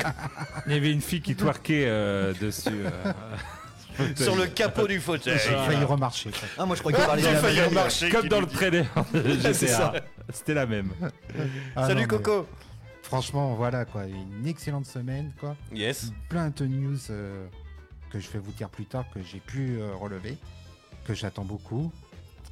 Il 0.66 0.72
y 0.72 0.76
avait 0.76 0.90
une 0.90 1.00
fille 1.00 1.22
qui 1.22 1.36
twerkait 1.36 1.84
euh, 1.86 2.34
dessus. 2.40 2.66
euh, 2.70 2.90
Sur 4.16 4.36
le 4.36 4.46
capot 4.46 4.86
du 4.86 5.00
fauteuil. 5.00 5.38
J'ai 5.42 5.54
failli 5.54 5.84
remarcher. 5.84 6.30
Ah, 6.58 6.66
moi 6.66 6.76
je 6.76 6.80
crois 6.80 6.92
qu'il 6.92 7.04
parlait 7.04 7.22
de 7.22 7.26
la 7.26 7.36
failli 7.36 7.56
même- 7.60 7.68
remarcher. 7.70 8.08
Comme 8.10 8.28
dans 8.28 8.40
le 8.40 8.46
de 8.46 8.52
C'est 9.52 9.66
ça. 9.68 9.92
GTA. 9.94 10.04
C'était 10.32 10.54
la 10.54 10.66
même. 10.66 10.92
Ah, 11.74 11.86
Salut 11.86 11.94
non, 11.94 12.00
mais 12.02 12.06
Coco. 12.06 12.46
Franchement, 13.02 13.54
voilà 13.54 13.84
quoi, 13.84 14.04
une 14.06 14.46
excellente 14.46 14.86
semaine 14.86 15.32
quoi. 15.38 15.54
Yes. 15.72 16.10
Plein 16.28 16.50
de 16.50 16.66
news 16.66 16.98
euh, 17.10 17.46
que 18.10 18.18
je 18.18 18.28
vais 18.30 18.40
vous 18.40 18.50
dire 18.52 18.68
plus 18.68 18.84
tard 18.86 19.04
que 19.14 19.20
j'ai 19.22 19.38
pu 19.38 19.78
euh, 19.78 19.94
relever, 19.94 20.36
que 21.06 21.14
j'attends 21.14 21.44
beaucoup. 21.44 21.92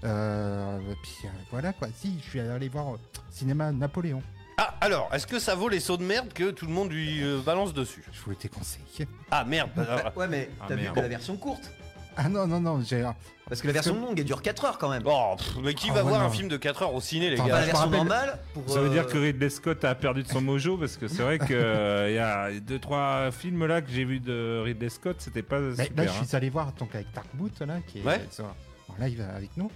Euh, 0.04 0.78
puis 1.02 1.16
euh, 1.24 1.28
voilà 1.50 1.72
quoi. 1.72 1.88
Si, 1.96 2.18
je 2.24 2.30
suis 2.30 2.40
allé 2.40 2.68
voir 2.68 2.94
euh, 2.94 2.98
cinéma 3.30 3.72
Napoléon. 3.72 4.22
Ah, 4.56 4.74
alors, 4.80 5.08
est-ce 5.12 5.26
que 5.26 5.38
ça 5.38 5.54
vaut 5.54 5.68
les 5.68 5.80
sauts 5.80 5.96
de 5.96 6.04
merde 6.04 6.32
que 6.32 6.50
tout 6.50 6.66
le 6.66 6.72
monde 6.72 6.92
lui 6.92 7.22
euh, 7.22 7.40
balance 7.40 7.74
dessus? 7.74 8.04
Je 8.12 8.20
vous 8.20 8.30
l'étais 8.30 8.48
conseillé. 8.48 8.84
Ah 9.30 9.44
merde. 9.44 9.70
Ouais, 10.16 10.28
mais 10.28 10.48
Ah, 10.60 10.66
t'as 10.68 10.74
vu 10.76 10.82
merde. 10.82 10.94
que 10.94 11.00
la 11.00 11.08
version 11.08 11.36
courte 11.36 11.72
Ah 12.16 12.28
non 12.28 12.46
non 12.46 12.60
non, 12.60 12.80
j'ai. 12.82 13.04
Parce 13.48 13.60
que 13.60 13.66
la 13.66 13.72
version 13.74 13.94
longue, 14.00 14.18
elle 14.18 14.24
dure 14.24 14.40
4 14.42 14.64
heures 14.64 14.78
quand 14.78 14.88
même. 14.88 15.02
Oh, 15.06 15.34
pff, 15.36 15.56
mais 15.62 15.74
qui 15.74 15.88
Ah, 15.90 15.94
va 15.94 16.02
ouais, 16.04 16.08
voir 16.08 16.20
non. 16.20 16.26
un 16.28 16.30
film 16.30 16.48
de 16.48 16.56
4 16.56 16.82
heures 16.82 16.94
au 16.94 17.00
ciné, 17.00 17.28
les 17.30 17.34
Attends, 17.34 17.44
Enfin, 17.46 17.52
gars 17.52 17.54
la 17.56 17.60
je 17.62 17.66
me 17.66 17.72
version 17.72 17.90
rappelle- 17.90 18.08
normale. 18.08 18.38
Pour, 18.54 18.70
Ça 18.70 18.80
veut 18.80 18.90
dire 18.90 19.02
euh, 19.06 19.10
que 19.12 19.18
Ridley 19.18 19.50
Scott 19.50 19.84
a 19.84 19.94
perdu 19.96 20.22
de 20.22 20.28
son 20.28 20.40
mojo 20.40 20.76
parce 20.78 20.96
que 20.96 21.08
c'est 21.08 21.22
vrai 21.22 21.38
qu'il 21.40 21.56
y 21.56 22.18
a 22.18 22.50
deux 22.60 22.78
trois 22.78 23.30
films 23.32 23.66
là 23.66 23.82
que 23.82 23.90
j'ai 23.90 24.04
vu 24.04 24.20
de 24.20 24.62
Ridley 24.64 24.88
Scott, 24.88 25.16
c'était 25.18 25.42
pas 25.42 25.58
Mais 25.58 25.84
super. 25.86 26.04
là, 26.04 26.12
je 26.12 26.20
hein. 26.20 26.24
suis 26.26 26.36
allé 26.36 26.48
voir 26.50 26.72
donc 26.78 26.94
avec 26.94 27.10
Dark 27.12 27.26
Boot 27.34 27.58
là, 27.60 27.80
qui 27.86 27.98
est 27.98 28.02
Ouais. 28.04 28.24
sur- 28.30 28.44
en 28.46 29.04
live 29.04 29.20
avec 29.36 29.56
nous, 29.56 29.70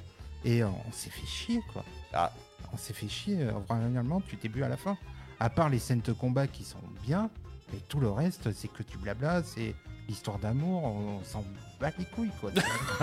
et 0.45 0.63
euh, 0.63 0.69
on 0.69 0.93
s'est 0.93 1.11
fait 1.11 1.27
chier 1.27 1.61
quoi. 1.73 1.85
Ah. 2.13 2.31
On 2.73 2.77
s'est 2.77 2.93
fait 2.93 3.09
chier 3.09 3.39
euh, 3.43 3.53
vraiment 3.69 4.21
du 4.29 4.37
début 4.37 4.63
à 4.63 4.69
la 4.69 4.77
fin. 4.77 4.97
À 5.41 5.51
part 5.51 5.69
les 5.69 5.79
scènes 5.79 6.01
de 6.01 6.13
combat 6.13 6.47
qui 6.47 6.65
sont 6.65 6.79
bien, 7.07 7.31
mais 7.73 7.79
tout 7.89 8.01
le 8.01 8.11
reste 8.11 8.53
c'est 8.53 8.69
que 8.69 8.83
du 8.83 8.97
blabla, 8.99 9.43
c'est 9.43 9.75
l'histoire 10.09 10.39
d'amour, 10.39 10.85
on, 10.85 11.19
on 11.21 11.25
s'en 11.25 11.45
bat 11.81 11.91
les 11.99 12.05
couilles 12.07 12.31
quoi. 12.41 12.51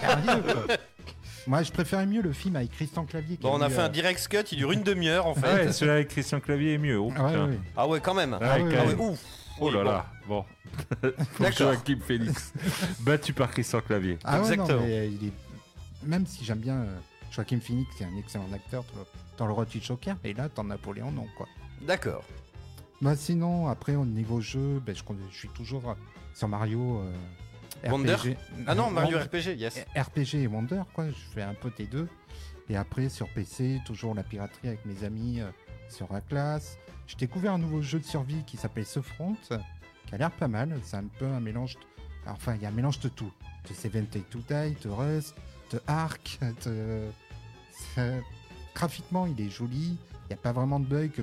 Sérieux 0.00 0.42
quoi. 0.42 0.76
Moi, 1.46 1.62
je 1.62 1.70
préférais 1.72 2.06
mieux 2.06 2.22
le 2.22 2.32
film 2.32 2.56
avec 2.56 2.70
Christian 2.70 3.04
Clavier. 3.04 3.36
Bon, 3.38 3.58
on 3.58 3.60
a 3.60 3.68
fait 3.68 3.82
un 3.82 3.84
euh, 3.84 3.88
direct 3.90 4.26
cut, 4.28 4.38
il 4.52 4.56
dure 4.58 4.72
une 4.72 4.82
demi-heure 4.82 5.26
en 5.26 5.34
fait. 5.34 5.46
Ah 5.46 5.54
ouais, 5.56 5.72
celui 5.72 5.90
avec 5.92 6.08
Christian 6.08 6.40
Clavier 6.40 6.74
est 6.74 6.78
mieux. 6.78 6.98
Oh, 6.98 7.12
ah 7.16 7.24
ouais. 7.46 7.58
Ah 7.76 7.86
ouais, 7.86 8.00
quand 8.00 8.14
même. 8.14 8.32
Ouais, 8.32 8.38
Ah 8.40 8.58
ouais, 8.58 8.74
Ah 8.78 8.86
même. 8.86 9.00
ouf. 9.00 9.20
Oh 9.60 9.70
là 9.70 9.78
Oui, 9.80 9.84
là, 9.84 10.06
bon. 10.26 10.44
Pour 11.02 11.10
D'accord. 11.40 11.74
Joachim 11.74 12.00
Félix. 12.00 12.52
Battu 13.00 13.34
par 13.34 13.50
Christian 13.50 13.80
Clavier. 13.82 14.18
Ah 14.24 14.40
ouais, 14.40 14.56
non, 14.56 14.64
Exactement. 14.64 14.80
mais 14.86 15.08
il 15.10 15.28
est... 15.28 15.32
Même 16.02 16.26
si 16.26 16.44
j'aime 16.44 16.58
bien 16.58 16.76
euh, 16.76 16.98
Joaquin 17.34 17.60
Phoenix, 17.60 17.90
c'est 17.98 18.04
un 18.04 18.16
excellent 18.16 18.50
acteur 18.52 18.84
dans 19.36 19.46
le- 19.46 19.52
Rocky 19.52 19.80
Joker, 19.80 20.16
et 20.24 20.32
là, 20.34 20.48
dans 20.54 20.64
Napoléon, 20.64 21.10
non 21.10 21.26
quoi. 21.36 21.46
D'accord. 21.82 22.24
Bah 23.02 23.16
sinon, 23.16 23.68
après 23.68 23.96
au 23.96 24.04
niveau 24.06 24.40
jeu, 24.40 24.80
ben, 24.84 24.94
je, 24.94 25.02
suis 25.36 25.48
toujours 25.48 25.90
euh, 25.90 25.94
sur 26.34 26.48
Mario. 26.48 27.00
euh, 27.00 27.90
Wonder 27.90 28.14
RPG. 28.14 28.36
Ah 28.66 28.74
non, 28.74 28.90
Mario 28.90 29.18
Wonder- 29.18 29.26
RPG, 29.38 29.58
yes. 29.58 29.84
RPG 29.96 30.34
et 30.42 30.46
Wonder, 30.46 30.82
quoi. 30.94 31.08
Je 31.10 31.14
fais 31.34 31.42
un 31.42 31.54
peu 31.54 31.70
des 31.76 31.86
deux. 31.86 32.08
Et 32.70 32.76
après, 32.76 33.08
sur 33.10 33.28
PC, 33.28 33.80
toujours 33.84 34.14
la 34.14 34.22
piraterie 34.22 34.68
avec 34.68 34.86
mes 34.86 35.04
amis 35.04 35.40
euh, 35.40 35.50
sur 35.90 36.10
la 36.12 36.20
classe. 36.22 36.78
J'ai 37.06 37.16
découvert 37.16 37.52
un 37.52 37.58
nouveau 37.58 37.82
jeu 37.82 37.98
de 37.98 38.04
survie 38.04 38.42
qui 38.46 38.56
s'appelle 38.56 38.86
Ce 38.86 39.02
Front, 39.02 39.36
qui 40.06 40.14
a 40.14 40.16
l'air 40.16 40.30
pas 40.30 40.48
mal. 40.48 40.78
C'est 40.82 40.96
un 40.96 41.04
peu 41.18 41.26
un 41.26 41.40
mélange. 41.40 41.74
de- 41.74 41.80
Enfin, 42.30 42.54
il 42.54 42.62
y 42.62 42.64
a 42.64 42.68
un 42.68 42.72
mélange 42.72 43.00
de 43.00 43.08
tout. 43.10 43.30
De 43.68 43.74
Seven 43.74 44.06
Take 44.06 44.24
to 44.30 44.38
Die, 44.38 44.76
de 44.82 44.88
Rust, 44.88 45.34
de 45.72 45.80
Ark, 45.86 46.38
de. 46.64 47.02
Graphiquement, 48.74 49.26
il 49.26 49.40
est 49.40 49.50
joli. 49.50 49.96
Il 50.24 50.28
n'y 50.30 50.34
a 50.34 50.36
pas 50.36 50.52
vraiment 50.52 50.80
de 50.80 50.86
bugs. 50.86 51.22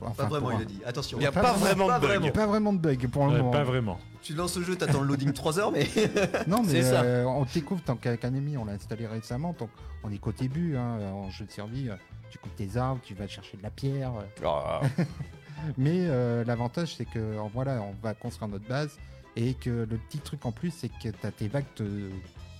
Enfin, 0.00 0.24
Pas 0.24 0.28
vraiment, 0.28 0.50
il 0.50 0.56
un- 0.58 0.60
a 0.60 0.64
dit. 0.64 0.80
Attention. 0.84 1.18
Il 1.18 1.20
n'y 1.22 1.26
a 1.26 1.32
Pas 1.32 1.40
pas 1.40 1.52
vraiment, 1.54 1.86
pas 1.86 1.98
de 1.98 2.00
bug. 2.06 2.10
vraiment. 2.10 2.32
Pas 2.32 2.46
vraiment 2.46 2.72
de 2.72 2.78
bugs 2.78 3.08
pour 3.10 3.26
le 3.26 3.32
Ouais, 3.32 3.38
moment. 3.38 3.50
pas 3.50 3.64
vraiment. 3.64 3.98
Tu 4.22 4.34
lances 4.34 4.56
le 4.56 4.64
jeu, 4.64 4.76
t'attends 4.76 5.00
le 5.00 5.06
loading 5.06 5.32
3 5.32 5.58
heures, 5.58 5.70
mais. 5.72 5.86
Non, 6.46 6.62
mais 6.62 6.82
euh, 6.84 7.24
on 7.26 7.44
découvre 7.44 7.82
tant 7.82 7.96
qu'avec 7.96 8.24
un 8.24 8.34
ami, 8.34 8.56
on 8.56 8.64
l'a 8.64 8.72
installé 8.72 9.06
récemment, 9.06 9.54
donc 9.58 9.70
on 10.02 10.10
est 10.12 10.18
qu'au 10.18 10.32
début, 10.32 10.76
hein, 10.76 10.98
en 11.12 11.30
jeu 11.30 11.46
de 11.46 11.50
survie. 11.50 11.88
euh, 11.88 11.96
Tu 12.30 12.38
coupes 12.38 12.54
tes 12.56 12.76
arbres, 12.76 13.00
tu 13.04 13.14
vas 13.14 13.28
chercher 13.28 13.56
de 13.56 13.62
la 13.62 13.70
pierre. 13.70 14.12
euh. 14.16 14.44
Ah, 14.44 14.80
Mais 15.78 16.06
euh, 16.08 16.44
l'avantage, 16.44 16.96
c'est 16.96 17.04
que 17.04 17.36
voilà, 17.54 17.80
on 17.80 17.94
va 18.02 18.12
construire 18.14 18.48
notre 18.48 18.66
base 18.68 18.98
et 19.36 19.54
que 19.54 19.70
le 19.70 19.96
petit 19.96 20.18
truc 20.18 20.44
en 20.44 20.52
plus, 20.52 20.70
c'est 20.72 20.88
que 20.88 20.94
tu 21.08 21.26
as 21.26 21.30
tes 21.30 21.48
vagues 21.48 21.64
de, 21.76 22.10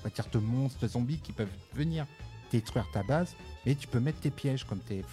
on 0.01 0.05
va 0.05 0.11
dire, 0.11 0.25
de 0.33 0.39
monstres, 0.39 0.81
de 0.81 0.89
zombies 0.89 1.19
qui 1.19 1.33
peuvent 1.33 1.49
venir 1.75 2.07
détruire 2.55 2.87
ta 2.93 3.03
base, 3.03 3.35
mais 3.67 3.75
tu 3.75 3.87
peux 3.89 4.01
mettre 4.01 4.21
tes 4.21 4.31
pièges 4.31 4.65
comme 4.65 4.79
tes, 4.79 5.05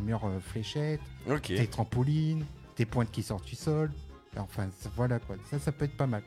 murs 0.00 0.24
euh, 0.24 0.40
fléchettes, 0.40 1.00
tes 1.42 1.66
trampolines, 1.66 2.44
tes 2.76 2.84
pointes 2.84 3.10
qui 3.10 3.22
sortent 3.22 3.46
du 3.46 3.56
sol. 3.56 3.90
Enfin, 4.36 4.68
voilà 4.96 5.18
quoi. 5.18 5.36
Ça, 5.50 5.58
ça 5.58 5.72
peut 5.72 5.84
être 5.84 5.96
pas 5.96 6.06
mal. 6.06 6.22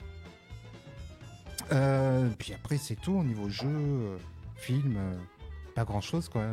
Euh, 1.71 2.29
puis 2.37 2.53
après, 2.53 2.77
c'est 2.77 2.95
tout 2.95 3.13
au 3.13 3.23
niveau 3.23 3.49
jeu, 3.49 3.67
euh, 3.67 4.17
film, 4.55 4.97
pas 5.75 5.83
grand 5.83 6.01
chose 6.01 6.29
quoi. 6.29 6.45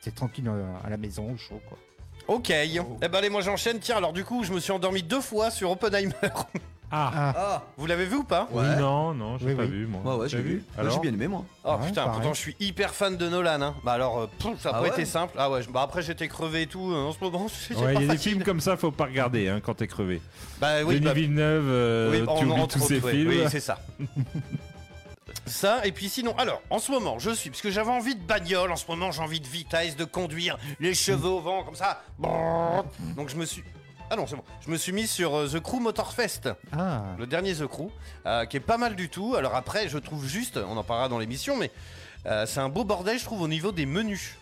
C'était 0.00 0.14
tranquille 0.14 0.50
à 0.84 0.90
la 0.90 0.96
maison, 0.96 1.32
au 1.32 1.36
chaud 1.36 1.60
quoi. 1.68 1.78
Ok. 2.28 2.50
Eh 2.50 2.78
ben 3.00 3.14
allez, 3.14 3.30
moi 3.30 3.40
j'enchaîne. 3.40 3.78
Tiens, 3.80 3.96
alors 3.96 4.12
du 4.12 4.24
coup, 4.24 4.44
je 4.44 4.52
me 4.52 4.60
suis 4.60 4.72
endormi 4.72 5.02
deux 5.02 5.20
fois 5.20 5.50
sur 5.50 5.70
Oppenheimer. 5.70 6.12
Ah, 6.90 7.12
Ah, 7.14 7.34
Ah 7.36 7.62
Vous 7.76 7.86
l'avez 7.86 8.06
vu 8.06 8.16
ou 8.16 8.24
pas 8.24 8.48
oui, 8.50 8.64
non, 8.78 9.12
non, 9.12 9.36
j'ai 9.38 9.46
Oui, 9.48 9.54
pas 9.54 9.62
oui. 9.62 9.68
vu 9.68 9.86
moi. 9.86 10.00
Ouais, 10.04 10.20
ouais, 10.22 10.28
j'ai 10.28 10.38
T'as 10.38 10.42
vu. 10.42 10.64
Alors 10.78 10.92
j'ai 10.94 11.00
bien 11.00 11.12
aimé, 11.12 11.28
moi. 11.28 11.44
Oh 11.64 11.72
Ouais, 11.72 11.86
putain, 11.86 12.04
pareil. 12.04 12.12
pourtant 12.20 12.34
je 12.34 12.40
suis 12.40 12.56
hyper 12.60 12.94
fan 12.94 13.16
de 13.16 13.28
Nolan. 13.28 13.60
Hein. 13.60 13.74
Bah 13.84 13.92
alors, 13.92 14.20
euh, 14.20 14.26
ça 14.58 14.70
a 14.70 14.72
Ah 14.72 14.76
pas 14.76 14.82
ouais 14.82 14.88
été 14.88 15.04
simple. 15.04 15.34
Ah 15.38 15.50
ouais, 15.50 15.62
je- 15.62 15.68
bah 15.70 15.82
après 15.82 16.00
j'étais 16.02 16.28
crevé 16.28 16.62
et 16.62 16.66
tout. 16.66 16.90
euh, 16.92 17.08
En 17.08 17.12
ce 17.12 17.18
moment, 17.22 17.46
j'ai 17.68 17.74
Ouais, 17.74 17.82
pas 17.82 17.92
il 17.92 17.94
y 17.94 17.96
a 17.96 18.00
des 18.00 18.06
facile. 18.16 18.30
films 18.32 18.42
comme 18.44 18.60
ça, 18.60 18.76
faut 18.78 18.90
pas 18.90 19.04
regarder 19.04 19.48
hein, 19.48 19.60
quand 19.62 19.74
t'es 19.74 19.86
crevé. 19.86 20.22
Bah 20.60 20.82
oui, 20.84 20.94
Denis 20.94 21.04
bah, 21.06 21.12
Villeneuve, 21.12 21.64
euh, 21.68 22.10
oui, 22.10 22.38
tu 22.38 22.44
oublies 22.46 22.60
entre 22.62 22.78
tous 22.78 22.84
ces 22.86 22.96
autres, 22.96 23.06
ouais. 23.06 23.12
films. 23.12 23.28
Oui, 23.28 23.42
c'est 23.50 23.60
ça. 23.60 23.78
Ça, 25.44 25.86
et 25.86 25.92
puis 25.92 26.08
sinon, 26.08 26.34
alors, 26.36 26.60
en 26.70 26.78
ce 26.78 26.90
moment, 26.90 27.18
je 27.18 27.30
suis, 27.30 27.48
parce 27.50 27.62
que 27.62 27.70
j'avais 27.70 27.90
envie 27.90 28.14
de 28.14 28.20
bagnole, 28.20 28.70
en 28.70 28.76
ce 28.76 28.84
moment, 28.88 29.10
j'ai 29.12 29.22
envie 29.22 29.40
de 29.40 29.46
vitesse, 29.46 29.96
de 29.96 30.04
conduire 30.04 30.58
les 30.80 30.92
cheveux 30.94 31.28
au 31.28 31.40
vent, 31.40 31.64
comme 31.64 31.74
ça. 31.74 32.02
Donc 33.16 33.28
je 33.28 33.36
me 33.36 33.44
suis. 33.46 33.62
Ah 34.10 34.16
non, 34.16 34.26
c'est 34.26 34.36
bon. 34.36 34.44
Je 34.64 34.70
me 34.70 34.76
suis 34.76 34.92
mis 34.92 35.06
sur 35.06 35.34
euh, 35.36 35.48
The 35.48 35.60
Crew 35.60 35.80
Motorfest, 35.80 36.48
Ah, 36.72 37.02
le 37.18 37.26
dernier 37.26 37.54
The 37.54 37.66
Crew, 37.66 37.90
euh, 38.26 38.46
qui 38.46 38.56
est 38.56 38.60
pas 38.60 38.78
mal 38.78 38.96
du 38.96 39.08
tout. 39.10 39.34
Alors 39.36 39.54
après, 39.54 39.88
je 39.88 39.98
trouve 39.98 40.26
juste, 40.26 40.56
on 40.56 40.76
en 40.76 40.84
parlera 40.84 41.08
dans 41.08 41.18
l'émission, 41.18 41.56
mais 41.56 41.70
euh, 42.26 42.46
c'est 42.46 42.60
un 42.60 42.68
beau 42.70 42.84
bordel, 42.84 43.18
je 43.18 43.24
trouve, 43.24 43.42
au 43.42 43.48
niveau 43.48 43.70
des 43.72 43.84
menus. 43.86 44.36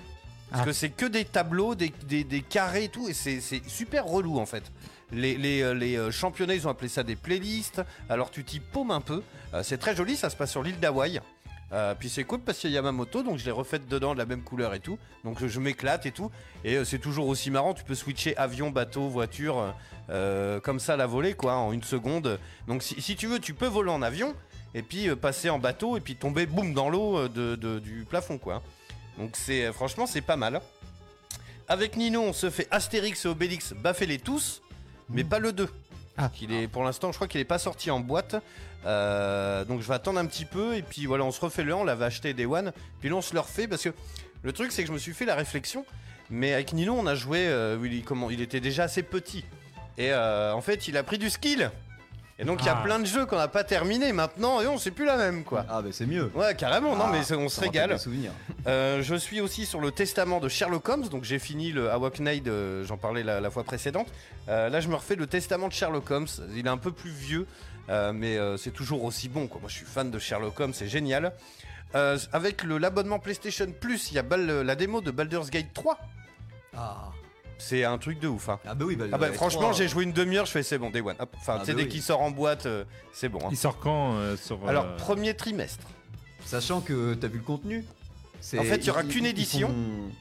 Parce 0.50 0.62
Ah. 0.62 0.64
que 0.66 0.72
c'est 0.72 0.90
que 0.90 1.06
des 1.06 1.24
tableaux, 1.24 1.74
des, 1.74 1.92
des- 2.04 2.22
des 2.22 2.42
carrés 2.42 2.84
et 2.84 2.88
tout, 2.88 3.08
et 3.08 3.14
c'est 3.14 3.40
super 3.66 4.04
relou 4.04 4.38
en 4.38 4.46
fait. 4.46 4.62
Les, 5.10 5.36
les, 5.36 5.74
les, 5.74 6.10
championnats, 6.12 6.54
ils 6.54 6.66
ont 6.66 6.70
appelé 6.70 6.88
ça 6.88 7.02
des 7.02 7.16
playlists. 7.16 7.82
Alors 8.08 8.30
tu 8.30 8.44
t'y 8.44 8.60
paumes 8.60 8.92
un 8.92 9.00
peu. 9.00 9.22
Euh, 9.54 9.62
c'est 9.64 9.78
très 9.78 9.96
joli, 9.96 10.16
ça 10.16 10.30
se 10.30 10.36
passe 10.36 10.52
sur 10.52 10.62
l'île 10.62 10.78
d'Hawaï. 10.78 11.20
Euh, 11.72 11.94
puis 11.98 12.08
c'est 12.08 12.22
cool 12.24 12.40
parce 12.40 12.58
qu'il 12.58 12.70
y 12.70 12.78
a 12.78 12.82
ma 12.82 12.92
moto, 12.92 13.22
donc 13.24 13.38
je 13.38 13.44
l'ai 13.44 13.50
refaite 13.50 13.88
dedans 13.88 14.14
de 14.14 14.18
la 14.18 14.26
même 14.26 14.42
couleur 14.42 14.72
et 14.74 14.80
tout. 14.80 14.98
Donc 15.24 15.38
je, 15.40 15.48
je 15.48 15.58
m'éclate 15.58 16.06
et 16.06 16.12
tout. 16.12 16.30
Et 16.64 16.76
euh, 16.76 16.84
c'est 16.84 16.98
toujours 17.00 17.26
aussi 17.26 17.50
marrant. 17.50 17.74
Tu 17.74 17.82
peux 17.84 17.94
switcher 17.96 18.36
avion, 18.36 18.70
bateau, 18.70 19.08
voiture, 19.08 19.74
euh, 20.10 20.60
comme 20.60 20.78
ça 20.78 20.96
la 20.96 21.06
volée, 21.06 21.34
quoi, 21.34 21.56
en 21.56 21.72
une 21.72 21.82
seconde. 21.82 22.38
Donc 22.68 22.82
si, 22.82 23.00
si 23.02 23.16
tu 23.16 23.26
veux, 23.26 23.40
tu 23.40 23.52
peux 23.54 23.66
voler 23.66 23.90
en 23.90 24.02
avion 24.02 24.34
et 24.74 24.82
puis 24.82 25.08
passer 25.16 25.50
en 25.50 25.58
bateau 25.58 25.96
et 25.96 26.00
puis 26.00 26.14
tomber, 26.16 26.46
boum, 26.46 26.72
dans 26.72 26.88
l'eau 26.88 27.26
de, 27.28 27.56
de- 27.56 27.78
du 27.80 28.04
plafond, 28.08 28.38
quoi. 28.38 28.62
Donc 29.18 29.30
c'est 29.34 29.72
franchement, 29.72 30.06
c'est 30.06 30.20
pas 30.20 30.36
mal. 30.36 30.60
Avec 31.68 31.96
Nino, 31.96 32.20
on 32.22 32.32
se 32.32 32.48
fait 32.48 32.68
Astérix 32.70 33.24
et 33.24 33.28
Obélix, 33.28 33.72
baffez-les 33.72 34.18
tous, 34.18 34.62
mais 35.10 35.24
pas 35.24 35.40
le 35.40 35.52
2. 35.52 35.68
Ah. 36.18 36.30
Qu'il 36.32 36.52
est, 36.52 36.68
pour 36.68 36.84
l'instant, 36.84 37.12
je 37.12 37.16
crois 37.16 37.28
qu'il 37.28 37.40
est 37.40 37.44
pas 37.44 37.58
sorti 37.58 37.90
en 37.90 38.00
boîte. 38.00 38.36
Euh, 38.86 39.64
donc 39.64 39.80
je 39.80 39.88
vais 39.88 39.94
attendre 39.94 40.20
un 40.20 40.26
petit 40.26 40.44
peu 40.44 40.76
et 40.76 40.82
puis 40.82 41.06
voilà, 41.06 41.24
on 41.24 41.32
se 41.32 41.40
refait 41.40 41.64
le 41.64 41.72
1, 41.72 41.76
on 41.76 41.84
l'avait 41.84 42.04
acheté 42.04 42.34
Day 42.34 42.46
One, 42.46 42.72
puis 43.00 43.08
là 43.08 43.16
on 43.16 43.22
se 43.22 43.34
le 43.34 43.40
refait 43.40 43.66
parce 43.66 43.82
que 43.82 43.88
le 44.42 44.52
truc 44.52 44.70
c'est 44.70 44.82
que 44.82 44.88
je 44.88 44.92
me 44.92 44.98
suis 44.98 45.12
fait 45.12 45.24
la 45.24 45.34
réflexion, 45.34 45.84
mais 46.30 46.52
avec 46.52 46.72
Nino 46.72 46.94
on 46.96 47.06
a 47.06 47.16
joué, 47.16 47.48
euh, 47.48 47.78
il, 47.84 48.04
il 48.30 48.40
était 48.40 48.60
déjà 48.60 48.84
assez 48.84 49.02
petit 49.02 49.44
et 49.98 50.12
euh, 50.12 50.52
en 50.52 50.60
fait 50.60 50.86
il 50.86 50.96
a 50.96 51.02
pris 51.02 51.18
du 51.18 51.30
skill. 51.30 51.72
Et 52.38 52.44
donc 52.44 52.60
il 52.60 52.66
y 52.66 52.68
a 52.68 52.76
Ah. 52.78 52.84
plein 52.84 52.98
de 52.98 53.06
jeux 53.06 53.24
qu'on 53.24 53.36
n'a 53.38 53.48
pas 53.48 53.64
terminé 53.64 54.12
maintenant 54.12 54.60
et 54.60 54.66
on 54.66 54.76
c'est 54.76 54.90
plus 54.90 55.06
la 55.06 55.16
même 55.16 55.42
quoi. 55.42 55.64
Ah, 55.70 55.80
bah 55.80 55.88
c'est 55.90 56.04
mieux. 56.04 56.30
Ouais 56.34 56.54
carrément, 56.54 56.94
non 56.94 57.04
Ah, 57.06 57.10
mais 57.12 57.22
c'est- 57.22 57.34
on 57.34 57.48
se 57.48 57.56
ça 57.56 57.62
rappelle 57.62 57.80
régale. 57.80 57.96
des 57.96 58.02
souvenirs. 58.02 58.32
Euh, 58.66 59.02
je 59.02 59.14
suis 59.14 59.40
aussi 59.40 59.64
sur 59.64 59.80
le 59.80 59.90
testament 59.90 60.38
de 60.38 60.48
Sherlock 60.50 60.86
Holmes, 60.88 61.08
donc 61.08 61.24
j'ai 61.24 61.38
fini 61.38 61.72
le 61.72 61.90
Awakenade, 61.90 62.46
euh, 62.48 62.84
j'en 62.84 62.98
parlais 62.98 63.22
la, 63.22 63.40
la 63.40 63.50
fois 63.50 63.64
précédente. 63.64 64.08
Euh, 64.50 64.68
là, 64.68 64.80
je 64.80 64.88
me 64.88 64.94
refais 64.96 65.14
le 65.14 65.26
testament 65.26 65.68
de 65.68 65.72
Sherlock 65.72 66.10
Holmes. 66.10 66.26
Il 66.54 66.66
est 66.66 66.68
un 66.68 66.76
peu 66.76 66.92
plus 66.92 67.10
vieux, 67.10 67.46
euh, 67.88 68.12
mais 68.12 68.36
euh, 68.36 68.58
c'est 68.58 68.70
toujours 68.70 69.04
aussi 69.04 69.30
bon. 69.30 69.46
Quoi. 69.46 69.60
Moi, 69.62 69.70
je 69.70 69.76
suis 69.76 69.86
fan 69.86 70.10
de 70.10 70.18
Sherlock 70.18 70.60
Holmes, 70.60 70.74
c'est 70.74 70.88
génial. 70.88 71.32
Euh, 71.94 72.18
avec 72.34 72.64
le- 72.64 72.76
l'abonnement 72.76 73.18
PlayStation 73.18 73.66
Plus, 73.80 74.10
il 74.10 74.14
y 74.16 74.18
a 74.18 74.22
Bal- 74.22 74.60
la 74.60 74.74
démo 74.74 75.00
de 75.00 75.10
Baldur's 75.10 75.48
Gate 75.48 75.72
3. 75.72 75.98
Ah. 76.76 77.10
C'est 77.58 77.84
un 77.84 77.96
truc 77.98 78.20
de 78.20 78.28
ouf. 78.28 78.48
Hein. 78.48 78.58
Ah 78.66 78.74
bah 78.74 78.84
oui, 78.86 78.96
bah, 78.96 79.06
Ah 79.12 79.18
bah, 79.18 79.32
franchement, 79.32 79.72
j'ai 79.72 79.88
joué 79.88 80.04
une 80.04 80.12
demi-heure, 80.12 80.46
je 80.46 80.50
fais 80.52 80.62
c'est 80.62 80.78
bon, 80.78 80.90
Day 80.90 81.00
One. 81.00 81.16
Hop. 81.18 81.34
Enfin, 81.38 81.54
Ah 81.56 81.60
tu 81.60 81.66
sais, 81.66 81.72
bah 81.72 81.78
dès 81.78 81.84
oui. 81.84 81.88
qu'il 81.88 82.02
sort 82.02 82.20
en 82.20 82.30
boîte, 82.30 82.66
euh, 82.66 82.84
c'est 83.12 83.28
bon. 83.28 83.38
hein. 83.44 83.48
Il 83.50 83.56
sort 83.56 83.78
quand 83.78 84.14
euh, 84.16 84.36
sur. 84.36 84.62
euh, 84.64 84.68
Alors, 84.68 84.96
premier 84.96 85.34
trimestre. 85.34 85.84
Sachant 86.44 86.80
que 86.80 87.14
t'as 87.14 87.28
vu 87.28 87.38
le 87.38 87.44
contenu. 87.44 87.84
c'est- 88.40 88.58
En 88.58 88.62
fait, 88.64 88.76
il 88.76 88.86
y 88.86 88.90
aura 88.90 89.02
qu'une 89.02 89.24
ils 89.24 89.28
édition. 89.30 89.68
font- 89.68 90.12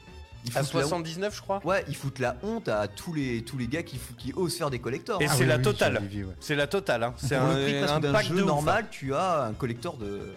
ils 0.46 0.56
À 0.56 0.62
foutent 0.62 0.74
la 0.74 0.80
honte. 0.80 0.88
79, 0.88 1.36
je 1.36 1.40
crois. 1.42 1.60
Ouais, 1.64 1.84
ils 1.88 1.96
foutent 1.96 2.20
la 2.20 2.36
honte 2.42 2.68
à 2.68 2.86
tous 2.88 3.12
les, 3.12 3.42
tous 3.42 3.58
les 3.58 3.66
gars 3.66 3.82
qui, 3.82 3.98
osent 4.36 4.56
faire 4.56 4.70
des 4.70 4.78
collectors. 4.78 5.20
Et 5.20 5.26
Ah 5.28 5.32
c'est 5.34 5.40
oui, 5.42 5.46
la 5.48 5.56
oui, 5.56 5.62
totale. 5.62 5.94
ouais. 6.02 6.24
C'est 6.40 6.54
la 6.54 6.66
totale. 6.66 7.02
Hein. 7.02 7.14
C'est 7.18 7.34
un, 7.34 7.50
un 7.50 8.00
pack 8.00 8.26
jeu 8.26 8.34
de 8.36 8.42
ouf, 8.42 8.42
hein. 8.42 8.46
normal, 8.46 8.86
tu 8.90 9.12
as 9.14 9.44
un 9.44 9.52
collector 9.52 9.96
de. 9.96 10.32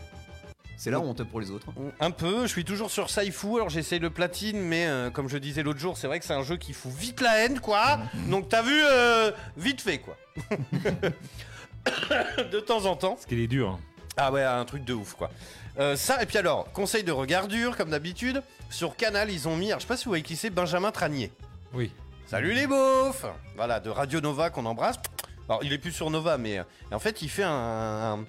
C'est 0.81 0.91
la 0.91 1.01
honte 1.01 1.25
pour 1.25 1.41
les 1.41 1.51
autres. 1.51 1.67
Un 1.99 2.09
peu, 2.11 2.43
je 2.43 2.47
suis 2.47 2.63
toujours 2.63 2.89
sur 2.89 3.09
Saifu, 3.09 3.55
alors 3.55 3.67
j'essaye 3.69 3.99
le 3.99 4.09
platine, 4.09 4.61
mais 4.61 4.87
euh, 4.87 5.09
comme 5.09 5.27
je 5.27 5.37
disais 5.37 5.61
l'autre 5.61 5.77
jour, 5.79 5.97
c'est 5.97 6.07
vrai 6.07 6.21
que 6.21 6.25
c'est 6.25 6.33
un 6.33 6.41
jeu 6.41 6.55
qui 6.55 6.71
fout 6.71 6.89
vite 6.93 7.19
la 7.19 7.39
haine, 7.39 7.59
quoi. 7.59 7.99
Donc 8.29 8.47
t'as 8.47 8.61
vu, 8.61 8.79
euh, 8.89 9.29
vite 9.57 9.81
fait, 9.81 9.97
quoi. 9.97 10.15
de 12.51 12.59
temps 12.61 12.85
en 12.85 12.95
temps. 12.95 13.15
Parce 13.15 13.25
qu'il 13.25 13.39
est 13.41 13.47
dur. 13.47 13.71
hein. 13.71 13.79
Ah 14.15 14.31
ouais, 14.31 14.41
un 14.41 14.63
truc 14.63 14.85
de 14.85 14.93
ouf, 14.93 15.15
quoi. 15.15 15.29
Euh, 15.79 15.97
ça, 15.97 16.23
et 16.23 16.25
puis 16.25 16.37
alors, 16.37 16.71
conseil 16.71 17.03
de 17.03 17.11
regardure, 17.11 17.75
comme 17.75 17.89
d'habitude, 17.89 18.41
sur 18.69 18.95
Canal, 18.95 19.29
ils 19.29 19.49
ont 19.49 19.57
mis, 19.57 19.67
alors 19.67 19.79
je 19.79 19.83
sais 19.83 19.87
pas 19.89 19.97
si 19.97 20.05
vous 20.05 20.11
voyez 20.11 20.23
qui 20.23 20.37
c'est, 20.37 20.49
Benjamin 20.49 20.91
Tranier. 20.91 21.29
Oui. 21.73 21.91
Salut 22.25 22.53
les 22.53 22.67
beaufs 22.67 23.25
Voilà, 23.57 23.81
de 23.81 23.89
Radio 23.89 24.21
Nova 24.21 24.49
qu'on 24.49 24.65
embrasse. 24.65 24.95
Alors, 25.49 25.61
il 25.63 25.73
est 25.73 25.77
plus 25.77 25.91
sur 25.91 26.09
Nova, 26.09 26.37
mais 26.37 26.59
euh, 26.59 26.63
en 26.93 26.99
fait, 26.99 27.21
il 27.21 27.29
fait 27.29 27.43
un... 27.43 27.49
un- 28.19 28.25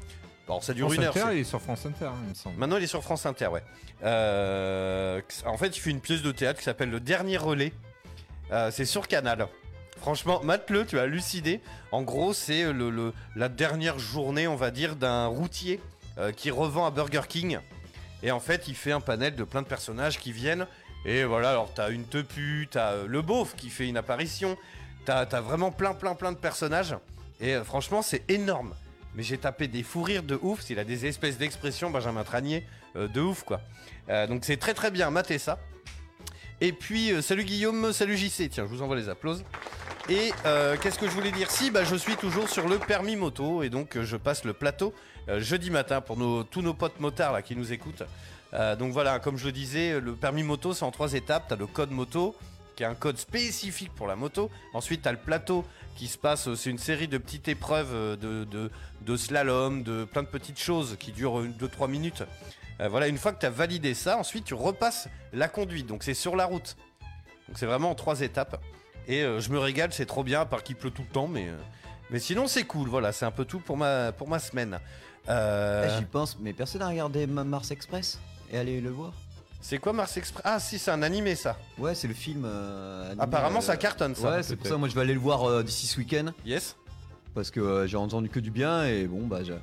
Alors, 0.50 0.64
ça 0.64 0.74
dure 0.74 0.86
France 0.88 0.96
une 0.98 1.04
heure. 1.04 1.16
Inter, 1.16 1.34
il 1.36 1.40
est 1.40 1.44
sur 1.44 1.60
France 1.62 1.86
Inter, 1.86 2.06
hein, 2.06 2.14
il 2.24 2.30
me 2.30 2.34
semble. 2.34 2.58
Maintenant, 2.58 2.76
il 2.76 2.82
est 2.82 2.88
sur 2.88 3.02
France 3.02 3.24
Inter, 3.24 3.46
ouais. 3.46 3.62
Euh, 4.02 5.20
en 5.46 5.56
fait, 5.56 5.76
il 5.76 5.80
fait 5.80 5.90
une 5.90 6.00
pièce 6.00 6.22
de 6.22 6.32
théâtre 6.32 6.58
qui 6.58 6.64
s'appelle 6.64 6.90
Le 6.90 6.98
Dernier 7.00 7.36
Relais. 7.36 7.72
Euh, 8.50 8.70
c'est 8.72 8.84
sur 8.84 9.06
Canal. 9.06 9.46
Franchement, 10.00 10.40
mate-le, 10.42 10.86
tu 10.86 10.98
as 10.98 11.06
lucidé. 11.06 11.60
En 11.92 12.02
gros, 12.02 12.32
c'est 12.32 12.72
le, 12.72 12.90
le- 12.90 13.12
la 13.36 13.48
dernière 13.48 13.98
journée, 13.98 14.48
on 14.48 14.56
va 14.56 14.70
dire, 14.70 14.96
d'un 14.96 15.26
routier 15.26 15.78
euh, 16.18 16.32
qui 16.32 16.50
revend 16.50 16.84
à 16.86 16.90
Burger 16.90 17.22
King. 17.28 17.58
Et 18.22 18.30
en 18.32 18.40
fait, 18.40 18.66
il 18.66 18.74
fait 18.74 18.92
un 18.92 19.00
panel 19.00 19.36
de 19.36 19.44
plein 19.44 19.62
de 19.62 19.66
personnages 19.68 20.18
qui 20.18 20.32
viennent. 20.32 20.66
Et 21.04 21.24
voilà, 21.24 21.50
alors 21.50 21.72
t'as 21.72 21.90
une 21.90 22.04
tepu, 22.04 22.68
t'as 22.70 23.04
le 23.06 23.22
beauf 23.22 23.54
qui 23.56 23.70
fait 23.70 23.88
une 23.88 23.96
apparition. 23.96 24.56
T'as 25.04 25.20
as 25.20 25.40
vraiment 25.40 25.70
plein, 25.70 25.94
plein, 25.94 26.14
plein 26.14 26.32
de 26.32 26.36
personnages. 26.38 26.96
Et 27.40 27.54
franchement, 27.64 28.02
c'est 28.02 28.28
énorme. 28.28 28.74
Mais 29.14 29.22
j'ai 29.22 29.38
tapé 29.38 29.68
des 29.68 29.82
fous 29.82 30.02
rires 30.02 30.22
de 30.22 30.38
ouf. 30.40 30.68
Il 30.70 30.78
a 30.78 30.84
des 30.84 31.06
espèces 31.06 31.38
d'expressions, 31.38 31.90
Benjamin 31.90 32.24
Tranier, 32.24 32.64
euh, 32.96 33.08
de 33.08 33.20
ouf, 33.20 33.42
quoi. 33.42 33.60
Euh, 34.08 34.26
donc 34.26 34.44
c'est 34.44 34.56
très, 34.56 34.74
très 34.74 34.90
bien. 34.90 35.10
Matez 35.10 35.38
ça. 35.38 35.58
Et 36.60 36.72
puis, 36.72 37.12
euh, 37.12 37.22
salut 37.22 37.44
Guillaume, 37.44 37.92
salut 37.92 38.16
JC. 38.16 38.48
Tiens, 38.48 38.64
je 38.64 38.70
vous 38.70 38.82
envoie 38.82 38.96
les 38.96 39.08
applauses. 39.08 39.44
Et 40.08 40.32
qu'est-ce 40.82 40.98
que 40.98 41.06
je 41.06 41.12
voulais 41.12 41.30
dire? 41.30 41.50
Si, 41.52 41.70
bah, 41.70 41.84
je 41.84 41.94
suis 41.94 42.16
toujours 42.16 42.48
sur 42.48 42.66
le 42.66 42.78
permis 42.78 43.14
moto 43.14 43.62
et 43.62 43.70
donc 43.70 43.96
je 44.00 44.16
passe 44.16 44.44
le 44.44 44.52
plateau 44.52 44.92
jeudi 45.38 45.70
matin 45.70 46.00
pour 46.00 46.16
tous 46.50 46.62
nos 46.62 46.74
potes 46.74 46.98
motards 46.98 47.44
qui 47.44 47.54
nous 47.54 47.72
écoutent. 47.72 48.02
Donc 48.52 48.92
voilà, 48.92 49.20
comme 49.20 49.36
je 49.36 49.44
le 49.44 49.52
disais, 49.52 50.00
le 50.00 50.16
permis 50.16 50.42
moto 50.42 50.74
c'est 50.74 50.84
en 50.84 50.90
trois 50.90 51.12
étapes. 51.12 51.46
Tu 51.46 51.54
as 51.54 51.56
le 51.56 51.68
code 51.68 51.92
moto 51.92 52.34
qui 52.80 52.84
est 52.84 52.86
un 52.86 52.94
code 52.94 53.18
spécifique 53.18 53.94
pour 53.94 54.06
la 54.06 54.16
moto. 54.16 54.50
Ensuite, 54.72 55.02
tu 55.02 55.08
as 55.08 55.12
le 55.12 55.18
plateau 55.18 55.66
qui 55.96 56.06
se 56.06 56.16
passe, 56.16 56.48
euh, 56.48 56.54
c'est 56.56 56.70
une 56.70 56.78
série 56.78 57.08
de 57.08 57.18
petites 57.18 57.46
épreuves 57.46 57.90
euh, 57.92 58.16
de, 58.16 58.44
de, 58.44 58.70
de 59.02 59.16
slalom, 59.18 59.82
de 59.82 60.04
plein 60.04 60.22
de 60.22 60.28
petites 60.28 60.58
choses 60.58 60.96
qui 60.98 61.12
durent 61.12 61.42
2-3 61.42 61.90
minutes. 61.90 62.22
Euh, 62.80 62.88
voilà, 62.88 63.08
une 63.08 63.18
fois 63.18 63.34
que 63.34 63.40
tu 63.40 63.44
as 63.44 63.50
validé 63.50 63.92
ça, 63.92 64.16
ensuite 64.16 64.46
tu 64.46 64.54
repasses 64.54 65.08
la 65.34 65.46
conduite. 65.46 65.88
Donc 65.88 66.02
c'est 66.02 66.14
sur 66.14 66.36
la 66.36 66.46
route. 66.46 66.74
Donc 67.48 67.58
c'est 67.58 67.66
vraiment 67.66 67.90
en 67.90 67.94
trois 67.94 68.22
étapes. 68.22 68.58
Et 69.06 69.20
je 69.40 69.50
me 69.50 69.58
régale, 69.58 69.92
c'est 69.92 70.06
trop 70.06 70.24
bien, 70.24 70.40
à 70.40 70.46
part 70.46 70.62
qu'il 70.62 70.76
pleut 70.76 70.90
tout 70.90 71.02
le 71.02 71.12
temps, 71.12 71.28
mais, 71.28 71.48
mais 72.08 72.18
sinon 72.18 72.46
c'est 72.46 72.62
cool. 72.64 72.88
Voilà, 72.88 73.12
c'est 73.12 73.26
un 73.26 73.30
peu 73.30 73.44
tout 73.44 73.60
pour 73.60 73.76
ma, 73.76 74.10
pour 74.12 74.26
ma 74.28 74.38
semaine. 74.38 74.78
Euh, 75.28 75.86
Ah, 75.86 75.98
J'y 75.98 76.04
pense, 76.06 76.38
mais 76.40 76.54
personne 76.54 76.80
n'a 76.80 76.88
regardé 76.88 77.26
Ma- 77.26 77.44
Mars 77.44 77.70
Express? 77.72 78.18
Et 78.50 78.56
allez 78.56 78.80
le 78.80 78.88
voir? 78.90 79.12
C'est 79.60 79.78
quoi 79.78 79.92
Mars 79.92 80.16
Express? 80.16 80.42
Ah 80.44 80.58
si, 80.60 80.78
c'est 80.78 80.90
un 80.90 81.02
animé 81.02 81.34
ça. 81.34 81.56
Ouais, 81.78 81.94
c'est 81.94 82.08
le 82.08 82.14
film. 82.14 82.44
euh, 82.46 83.06
animé, 83.06 83.22
Apparemment 83.22 83.58
euh, 83.58 83.62
ça 83.62 83.76
cartonne 83.76 84.14
ça. 84.14 84.30
Ouais, 84.30 84.42
c'est 84.42 84.56
pour 84.56 84.66
ça, 84.66 84.76
moi 84.76 84.88
je 84.88 84.94
vais 84.94 85.00
aller 85.02 85.14
le 85.14 85.20
voir 85.20 85.44
euh, 85.48 85.62
d'ici 85.62 85.86
ce 85.86 85.98
week-end. 85.98 86.32
Yes. 86.44 86.76
Parce 87.34 87.50
que 87.50 87.60
euh, 87.60 87.86
j'ai 87.86 87.96
entendu 87.96 88.28
que 88.28 88.40
du 88.40 88.50
bien 88.50 88.84
et 88.84 89.06
bon, 89.06 89.26
bah. 89.26 89.42
j'ai- 89.44 89.54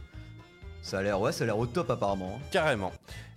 Ça 0.81 0.99
a 0.99 1.01
l'air, 1.01 1.19
ouais, 1.19 1.31
ça 1.33 1.43
a 1.43 1.47
l'air 1.47 1.57
au 1.57 1.65
top 1.65 1.89
apparemment. 1.89 2.37
hein. 2.37 2.45
Carrément. 2.51 2.91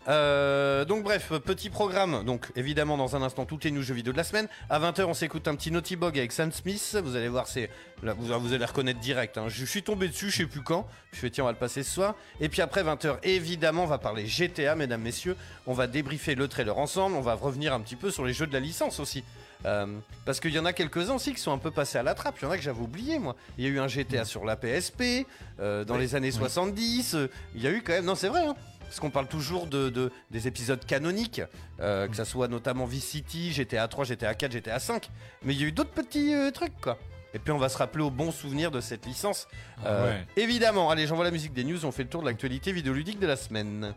Euh, 0.09 0.85
donc 0.85 1.03
bref, 1.03 1.31
petit 1.45 1.69
programme. 1.71 2.25
Donc 2.25 2.51
évidemment 2.57 2.97
dans 2.97 3.17
un 3.17 3.23
instant 3.23 3.45
toutes 3.45 3.65
les 3.65 3.71
news 3.71 3.83
jeux 3.83 3.95
vidéo 3.95 4.13
de 4.13 4.17
la 4.17 4.25
semaine. 4.25 4.49
À 4.71 4.81
20h 4.81 5.05
on 5.05 5.15
s'écoute 5.15 5.47
un 5.47 5.55
petit 5.55 5.71
Naughty 5.71 5.97
Bog 5.97 6.19
avec 6.19 6.33
Sam 6.33 6.53
Smith. 6.53 6.97
Vous 7.05 7.17
allez 7.17 7.29
voir, 7.29 7.47
c'est 7.47 7.71
là, 8.03 8.15
vous, 8.19 8.27
vous 8.41 8.53
allez 8.53 8.65
reconnaître 8.65 9.01
direct. 9.01 9.37
hein. 9.39 9.47
Je 9.49 9.65
suis 9.65 9.83
tombé 9.83 10.09
dessus, 10.09 10.31
je 10.31 10.39
sais 10.39 10.47
plus 10.47 10.63
quand. 10.63 10.87
Je 11.13 11.19
fais 11.19 11.31
tiens 11.31 11.45
on 11.45 11.47
va 11.49 11.53
le 11.53 11.59
passer 11.59 11.83
ce 11.83 11.91
soir. 11.93 12.15
Et 12.41 12.49
puis 12.49 12.63
après 12.63 12.83
20h 12.83 13.19
évidemment 13.25 13.85
on 13.85 13.87
va 13.89 13.99
parler 13.99 14.27
GTA 14.27 14.75
mesdames 14.75 15.03
messieurs. 15.03 15.37
On 15.67 15.75
va 15.75 15.87
débriefer 15.87 16.35
le 16.35 16.49
trailer 16.49 16.79
ensemble. 16.79 17.17
On 17.17 17.21
va 17.21 17.35
revenir 17.35 17.75
un 17.75 17.81
petit 17.81 17.97
peu 17.97 18.11
sur 18.11 18.25
les 18.25 18.33
jeux 18.33 18.47
de 18.47 18.53
la 18.55 18.61
licence 18.61 19.01
aussi. 19.01 19.23
Euh, 19.67 19.87
parce 20.25 20.41
qu'il 20.41 20.55
y 20.55 20.59
en 20.59 20.65
a 20.65 20.73
quelques-uns 20.73 21.17
aussi 21.17 21.35
qui 21.35 21.41
sont 21.41 21.53
un 21.53 21.59
peu 21.59 21.71
passés 21.71 21.99
à 21.99 22.03
la 22.03 22.15
trappe. 22.15 22.37
Il 22.41 22.45
y 22.45 22.49
en 22.49 22.51
a 22.51 22.57
que 22.57 22.63
j'avais 22.63 22.81
oublié, 22.81 23.19
moi. 23.19 23.37
Il 23.59 23.65
y 23.65 23.67
a 23.67 23.71
eu 23.71 23.79
un 23.79 23.89
GTA 23.89 24.25
sur 24.25 24.47
la 24.47 24.57
PSP 24.57 25.27
euh, 25.61 25.85
dans 25.85 25.99
les 25.99 26.15
années 26.15 26.31
70. 26.31 27.15
euh, 27.15 27.29
il 27.55 27.61
y 27.61 27.67
a 27.67 27.71
eu 27.71 27.83
quand 27.83 27.93
même. 27.93 28.07
Non, 28.07 28.15
c'est 28.15 28.29
vrai. 28.29 28.41
hein. 28.47 28.55
Parce 28.90 28.98
qu'on 28.98 29.11
parle 29.11 29.29
toujours 29.29 29.68
de, 29.68 29.88
de- 29.88 30.11
des 30.33 30.48
épisodes 30.48 30.85
canoniques, 30.85 31.42
euh, 31.79 32.09
que 32.09 32.16
ça 32.16 32.24
soit 32.24 32.48
notamment 32.48 32.87
Vice 32.87 33.05
City, 33.07 33.53
GTA 33.53 33.87
3, 33.87 34.05
GTA 34.05 34.35
4, 34.35 34.50
GTA 34.50 34.81
5. 34.81 35.09
Mais 35.44 35.55
il 35.55 35.61
y 35.61 35.64
a 35.64 35.68
eu 35.68 35.72
d'autres 35.72 35.92
petits 35.92 36.35
euh, 36.35 36.50
trucs, 36.50 36.76
quoi. 36.81 36.98
Et 37.33 37.38
puis 37.38 37.53
on 37.53 37.59
va 37.59 37.68
se 37.68 37.79
rappeler 37.79 38.03
au 38.03 38.11
bon 38.11 38.33
souvenir 38.33 38.72
de 38.72 38.81
cette 38.81 39.07
licence. 39.07 39.46
Euh, 39.87 40.11
ouais. 40.11 40.26
Évidemment, 40.37 40.90
allez, 40.90 41.07
j'envoie 41.07 41.24
la 41.24 41.31
musique 41.31 41.53
des 41.53 41.62
news, 41.62 41.85
on 41.87 41.92
fait 41.92 42.03
le 42.03 42.09
tour 42.09 42.22
de 42.22 42.26
l'actualité 42.26 42.72
vidéoludique 42.72 43.20
de 43.20 43.29
la 43.29 43.37
semaine. 43.37 43.94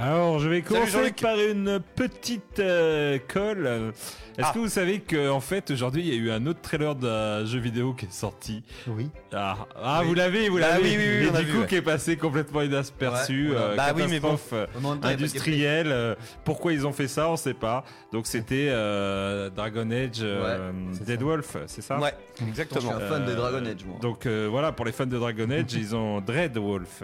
Alors, 0.00 0.38
je 0.38 0.48
vais 0.48 0.62
commencer 0.62 1.12
par 1.20 1.36
une 1.40 1.80
petite 1.96 2.60
euh, 2.60 3.18
colle. 3.26 3.92
Est-ce 4.38 4.46
Ah. 4.46 4.52
que 4.54 4.60
vous 4.60 4.68
savez 4.68 5.00
que 5.00 5.28
en 5.28 5.40
fait 5.40 5.72
aujourd'hui 5.72 6.02
il 6.06 6.14
y 6.14 6.16
a 6.16 6.20
eu 6.20 6.30
un 6.30 6.46
autre 6.46 6.60
trailer 6.60 6.94
d'un 6.94 7.44
jeu 7.44 7.58
vidéo 7.58 7.92
qui 7.92 8.04
est 8.06 8.12
sorti? 8.12 8.62
Oui. 8.86 9.10
Ah, 9.32 9.56
ah, 9.74 9.98
Oui. 10.02 10.06
vous 10.06 10.14
l'avez, 10.14 10.48
vous 10.48 10.60
Bah 10.60 10.68
l'avez. 10.68 10.82
oui, 10.90 10.96
oui, 10.96 11.04
oui, 11.22 11.24
Et 11.26 11.28
on 11.30 11.38
du 11.40 11.44
vu, 11.44 11.52
coup 11.54 11.60
ouais. 11.62 11.66
qui 11.66 11.74
est 11.74 11.82
passé 11.82 12.16
complètement 12.16 12.62
inaperçu. 12.62 13.48
Ouais, 13.50 13.56
euh, 13.58 13.74
Bah 13.74 13.88
oui, 13.96 14.04
mais 14.08 14.20
bon. 14.20 14.36
catastrophe, 14.36 14.52
euh, 14.52 14.94
de 14.94 15.06
industrielle. 15.08 15.88
euh, 15.90 16.14
pourquoi 16.44 16.72
ils 16.72 16.86
ont 16.86 16.92
fait 16.92 17.08
ça, 17.08 17.28
on 17.28 17.36
sait 17.36 17.52
pas. 17.54 17.82
Donc 18.12 18.28
c'était 18.28 18.68
euh, 18.70 19.50
Dragon 19.50 19.90
Age, 19.90 20.18
euh, 20.22 20.70
Dead 21.04 21.18
ça. 21.18 21.24
Wolf, 21.24 21.56
c'est 21.66 21.82
ça? 21.82 21.98
Ouais, 21.98 22.14
Je 22.36 22.42
suis 22.42 22.48
exactement. 22.50 22.92
un 22.94 23.00
fan 23.00 23.24
de 23.24 23.32
Euh, 23.32 23.34
Dragon 23.34 23.66
Age, 23.66 23.84
moi. 23.84 23.98
Donc 24.00 24.26
euh, 24.26 24.46
voilà, 24.48 24.70
pour 24.70 24.84
les 24.86 24.92
fans 24.92 25.06
de 25.06 25.18
Dragon 25.18 25.50
Age, 25.50 25.72
ils 25.72 25.96
ont 25.96 26.20
Dread 26.20 26.56
Wolf. 26.56 27.02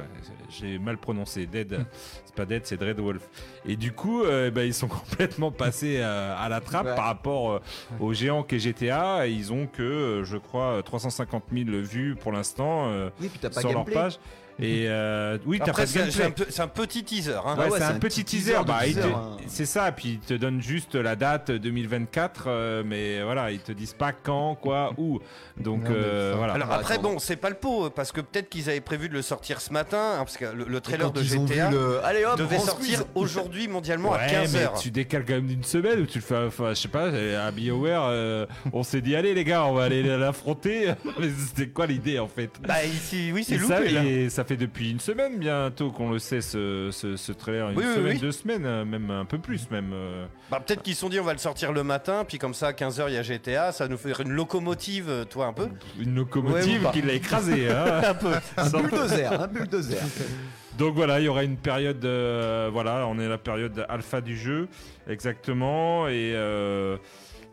J'ai 0.51 0.79
mal 0.79 0.99
prononcé. 0.99 1.47
Dead, 1.47 1.85
c'est 2.25 2.35
pas 2.37 2.47
Dead, 2.47 2.63
c'est 2.65 2.77
Wolf. 2.93 3.23
Et 3.67 3.77
du 3.77 3.93
coup, 3.93 4.23
euh, 4.23 4.51
ben, 4.51 4.63
ils 4.63 4.75
sont 4.75 4.89
complètement 4.89 5.51
passés 5.51 5.97
euh, 5.99 6.35
à 6.39 6.49
la 6.49 6.61
trappe 6.61 6.87
Ouais. 6.87 6.95
par 6.95 7.07
rapport 7.07 7.53
euh, 7.53 7.59
au 8.01 8.13
géant 8.13 8.43
qu'est 8.43 8.59
GTA. 8.59 9.27
Et 9.27 9.31
ils 9.33 9.53
ont 9.53 9.67
que, 9.67 10.23
je 10.25 10.37
crois, 10.37 10.83
350 10.85 11.45
000 11.53 11.71
vues 11.83 12.15
pour 12.17 12.33
l'instant 12.33 12.91
Oui, 13.21 13.31
sur 13.59 13.73
leur 13.73 13.85
page. 13.85 14.19
Et 14.61 14.87
euh, 14.89 15.37
oui, 15.47 15.59
t'as 15.59 15.73
c'est 15.85 16.61
un, 16.61 16.69
petit 16.69 17.03
teaser. 17.03 17.33
Hein. 17.45 17.57
Ouais, 17.59 17.69
ouais, 17.71 17.79
c'est 17.79 17.85
un, 17.85 17.97
un 17.97 17.99
petit 17.99 18.23
petit 18.23 18.39
teaser. 18.39 18.55
Bah, 18.65 18.79
hein. 18.83 19.37
C'est 19.49 19.67
ça, 19.67 19.91
puis 19.91 20.11
ils 20.11 20.19
te 20.21 20.35
donnent 20.35 20.63
juste 20.63 20.95
la 20.95 21.17
date 21.17 21.51
2024, 21.51 22.45
euh, 22.47 22.83
mais 22.87 23.23
voilà, 23.23 23.51
ils 23.51 23.59
te 23.59 23.73
disent 23.73 23.95
pas 23.95 24.13
quand, 24.13 24.55
quoi, 24.55 24.93
où. 24.99 25.19
Donc 25.57 25.85
Non, 25.85 25.91
euh, 25.95 26.35
voilà. 26.37 26.55
Alors 26.55 26.69
Ah, 26.71 26.77
après, 26.77 26.99
bon, 26.99 27.19
c'est 27.19 27.37
pas 27.37 27.49
le 27.49 27.57
pot, 27.57 27.91
parce 27.91 28.13
que 28.13 28.21
peut-être 28.21 28.49
qu'ils 28.49 28.71
avaient 28.71 28.81
prévu 28.81 29.09
de 29.09 29.15
le 29.15 29.23
sortir 29.23 29.61
ce 29.61 29.73
matin, 29.73 30.15
hein, 30.15 30.19
parce 30.19 30.37
que 30.37 30.45
le, 30.45 30.65
le 30.69 30.81
trailer 30.81 31.11
de 31.11 31.23
GTA 31.23 31.69
vu 31.71 31.75
le- 31.77 32.05
Allez 32.05 32.25
hop, 32.25 32.39
devait 32.39 32.59
sortir 32.59 33.05
aujourd'hui 33.17 33.67
mondialement 33.67 34.13
à 34.15 34.19
Ouais, 34.19 34.27
15h. 34.27 34.53
mais 34.53 34.81
tu 34.81 34.91
décales 34.93 35.25
quand 35.25 35.35
même 35.35 35.47
d'une 35.49 35.65
semaine 35.65 36.01
ou 36.01 36.07
tu 36.07 36.19
le 36.19 36.25
fais, 36.25 36.45
enfin, 36.47 36.71
je 36.71 36.75
sais 36.75 36.89
pas, 36.89 37.07
à 37.09 37.51
BioWare, 37.51 38.07
euh, 38.09 38.47
on 38.73 38.83
s'est 38.85 39.01
dit, 39.01 39.17
allez 39.17 39.35
les 39.35 39.45
gars, 39.45 39.65
on 39.67 39.75
va 39.75 39.85
aller 39.85 40.03
l'affronter. 40.03 40.93
mais 41.19 41.29
c'était 41.49 41.69
quoi 41.71 41.87
l'idée 41.87 42.19
en 42.21 42.29
fait? 42.29 42.51
Bah 42.63 42.85
ici, 42.85 43.31
oui, 43.33 43.45
c'est 43.45 43.59
ça, 43.59 43.81
loupé 43.81 43.91
là. 43.91 44.05
et 44.05 44.31
ça 44.31 44.44
fait 44.45 44.57
depuis 44.57 44.91
une 44.91 45.01
semaine 45.01 45.39
bientôt 45.39 45.91
qu'on 45.91 46.11
le 46.11 46.19
sait, 46.19 46.41
ce, 46.41 46.91
ce, 46.93 47.17
ce 47.17 47.33
trailer. 47.33 47.71
Une 47.71 47.77
Oui, 47.79 47.85
oui, 47.87 47.95
semaine, 47.95 48.13
oui. 48.15 48.19
deux 48.21 48.33
semaines, 48.33 48.65
euh, 48.67 48.85
même 48.85 49.11
un 49.11 49.25
peu 49.25 49.39
plus 49.39 49.71
même. 49.71 49.91
euh. 49.93 50.27
Bah, 50.51 50.61
peut-être 50.65 50.83
qu'ils 50.83 50.95
se 50.95 51.01
sont 51.01 51.09
dit 51.09 51.19
on 51.19 51.25
va 51.25 51.33
le 51.33 51.39
sortir 51.39 51.73
le 51.73 51.83
matin, 51.83 52.25
puis 52.27 52.39
comme 52.39 52.55
ça 52.55 52.69
à 52.69 52.73
15h 52.73 53.05
il 53.09 53.15
y 53.15 53.17
a 53.19 53.23
GTA, 53.23 53.73
ça 53.73 53.85
va 53.85 53.89
nous 53.91 53.97
faire 53.99 54.21
une 54.21 54.31
locomotive, 54.33 55.09
euh, 55.09 55.25
toi 55.25 55.47
un 55.47 55.53
peu? 55.53 55.69
Une 56.01 56.15
locomotive 56.15 56.85
Ouais, 56.87 56.93
qui 56.93 57.03
l'a 57.03 57.15
écrasé. 57.15 57.71
hein. 57.71 58.03
un 58.09 58.15
peu. 58.15 58.33
Un 58.57 58.65
Sans- 58.65 58.81
bulldozer, 58.81 59.33
un 59.41 59.47
bulldozer. 59.49 59.99
Donc 60.79 60.95
voilà, 60.97 61.21
il 61.21 61.27
y 61.27 61.29
aura 61.29 61.45
une 61.45 61.57
période, 61.57 62.05
euh, 62.05 62.69
voilà, 62.73 63.07
on 63.07 63.19
est 63.21 63.27
à 63.27 63.29
la 63.29 63.39
période 63.39 63.87
alpha 63.89 64.21
du 64.21 64.37
jeu, 64.37 64.67
exactement, 65.09 66.09
et 66.09 66.33
euh, 66.35 66.97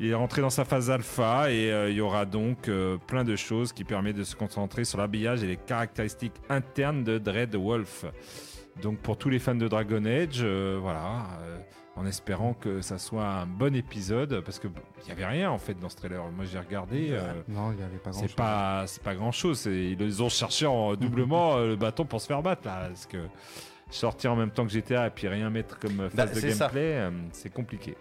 il 0.01 0.09
est 0.11 0.15
rentré 0.15 0.41
dans 0.41 0.49
sa 0.49 0.65
phase 0.65 0.89
alpha, 0.89 1.51
et 1.51 1.71
euh, 1.71 1.89
il 1.89 1.95
y 1.95 2.01
aura 2.01 2.25
donc 2.25 2.67
euh, 2.67 2.97
plein 3.07 3.23
de 3.23 3.35
choses 3.35 3.71
qui 3.71 3.83
permettent 3.83 4.17
de 4.17 4.23
se 4.23 4.35
concentrer 4.35 4.83
sur 4.83 4.97
l'habillage 4.97 5.43
et 5.43 5.47
les 5.47 5.57
caractéristiques 5.57 6.33
internes 6.49 7.03
de 7.03 7.17
Dread 7.17 7.55
Wolf. 7.55 8.05
Donc 8.81 8.97
pour 8.99 9.17
tous 9.17 9.29
les 9.29 9.39
fans 9.39 9.55
de 9.55 9.67
Dragon 9.67 10.03
Age, 10.05 10.39
euh, 10.41 10.79
voilà, 10.81 11.27
euh, 11.43 11.57
en 11.97 12.05
espérant 12.05 12.53
que 12.53 12.81
ça 12.81 12.97
soit 12.97 13.25
un 13.27 13.45
bon 13.45 13.75
épisode, 13.75 14.41
parce 14.45 14.57
que 14.59 14.67
il 15.03 15.09
y 15.09 15.11
avait 15.11 15.25
rien 15.25 15.51
en 15.51 15.57
fait 15.57 15.77
dans 15.79 15.89
ce 15.89 15.97
trailer. 15.97 16.23
Moi 16.31 16.45
j'ai 16.51 16.57
regardé. 16.59 17.09
euh, 17.11 17.33
Non, 17.49 17.71
il 17.71 17.77
n'y 17.77 17.83
avait 17.83 17.97
pas 17.97 18.11
grand 18.11 18.21
c'est 18.21 18.35
pas, 18.35 18.83
c'est 18.87 19.03
pas 19.03 19.13
grand 19.13 19.31
chose. 19.31 19.65
Ils 19.65 20.23
ont 20.23 20.29
cherché 20.29 20.65
en 20.65 20.95
doublement 20.95 21.57
euh, 21.57 21.67
le 21.67 21.75
bâton 21.75 22.05
pour 22.05 22.21
se 22.21 22.27
faire 22.27 22.41
battre 22.41 22.65
là. 22.65 22.85
Parce 22.87 23.05
que 23.05 23.17
sortir 23.89 24.31
en 24.31 24.35
même 24.37 24.51
temps 24.51 24.65
que 24.65 24.71
GTA 24.71 25.07
et 25.07 25.09
puis 25.09 25.27
rien 25.27 25.49
mettre 25.49 25.77
comme 25.77 26.07
Bah, 26.15 26.25
phase 26.27 26.41
de 26.41 26.47
gameplay, 26.47 26.93
euh, 26.95 27.11
c'est 27.33 27.53
compliqué. 27.53 27.95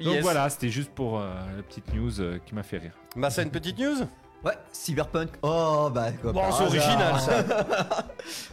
Donc 0.00 0.14
Yes. 0.14 0.22
voilà, 0.22 0.48
c'était 0.50 0.68
juste 0.68 0.90
pour 0.90 1.18
euh, 1.18 1.28
la 1.56 1.62
petite 1.62 1.92
news 1.94 2.20
euh, 2.20 2.38
qui 2.46 2.54
m'a 2.54 2.62
fait 2.62 2.78
rire. 2.78 2.92
Bah 3.16 3.30
c'est 3.30 3.42
une 3.42 3.50
petite 3.50 3.78
news? 3.78 4.06
Ouais, 4.44 4.52
Cyberpunk. 4.70 5.30
Oh, 5.42 5.90
bah, 5.92 6.12
quoi. 6.12 6.32
Bon, 6.32 6.42
c'est 6.52 6.62
original 6.62 7.18
ça. 7.18 7.44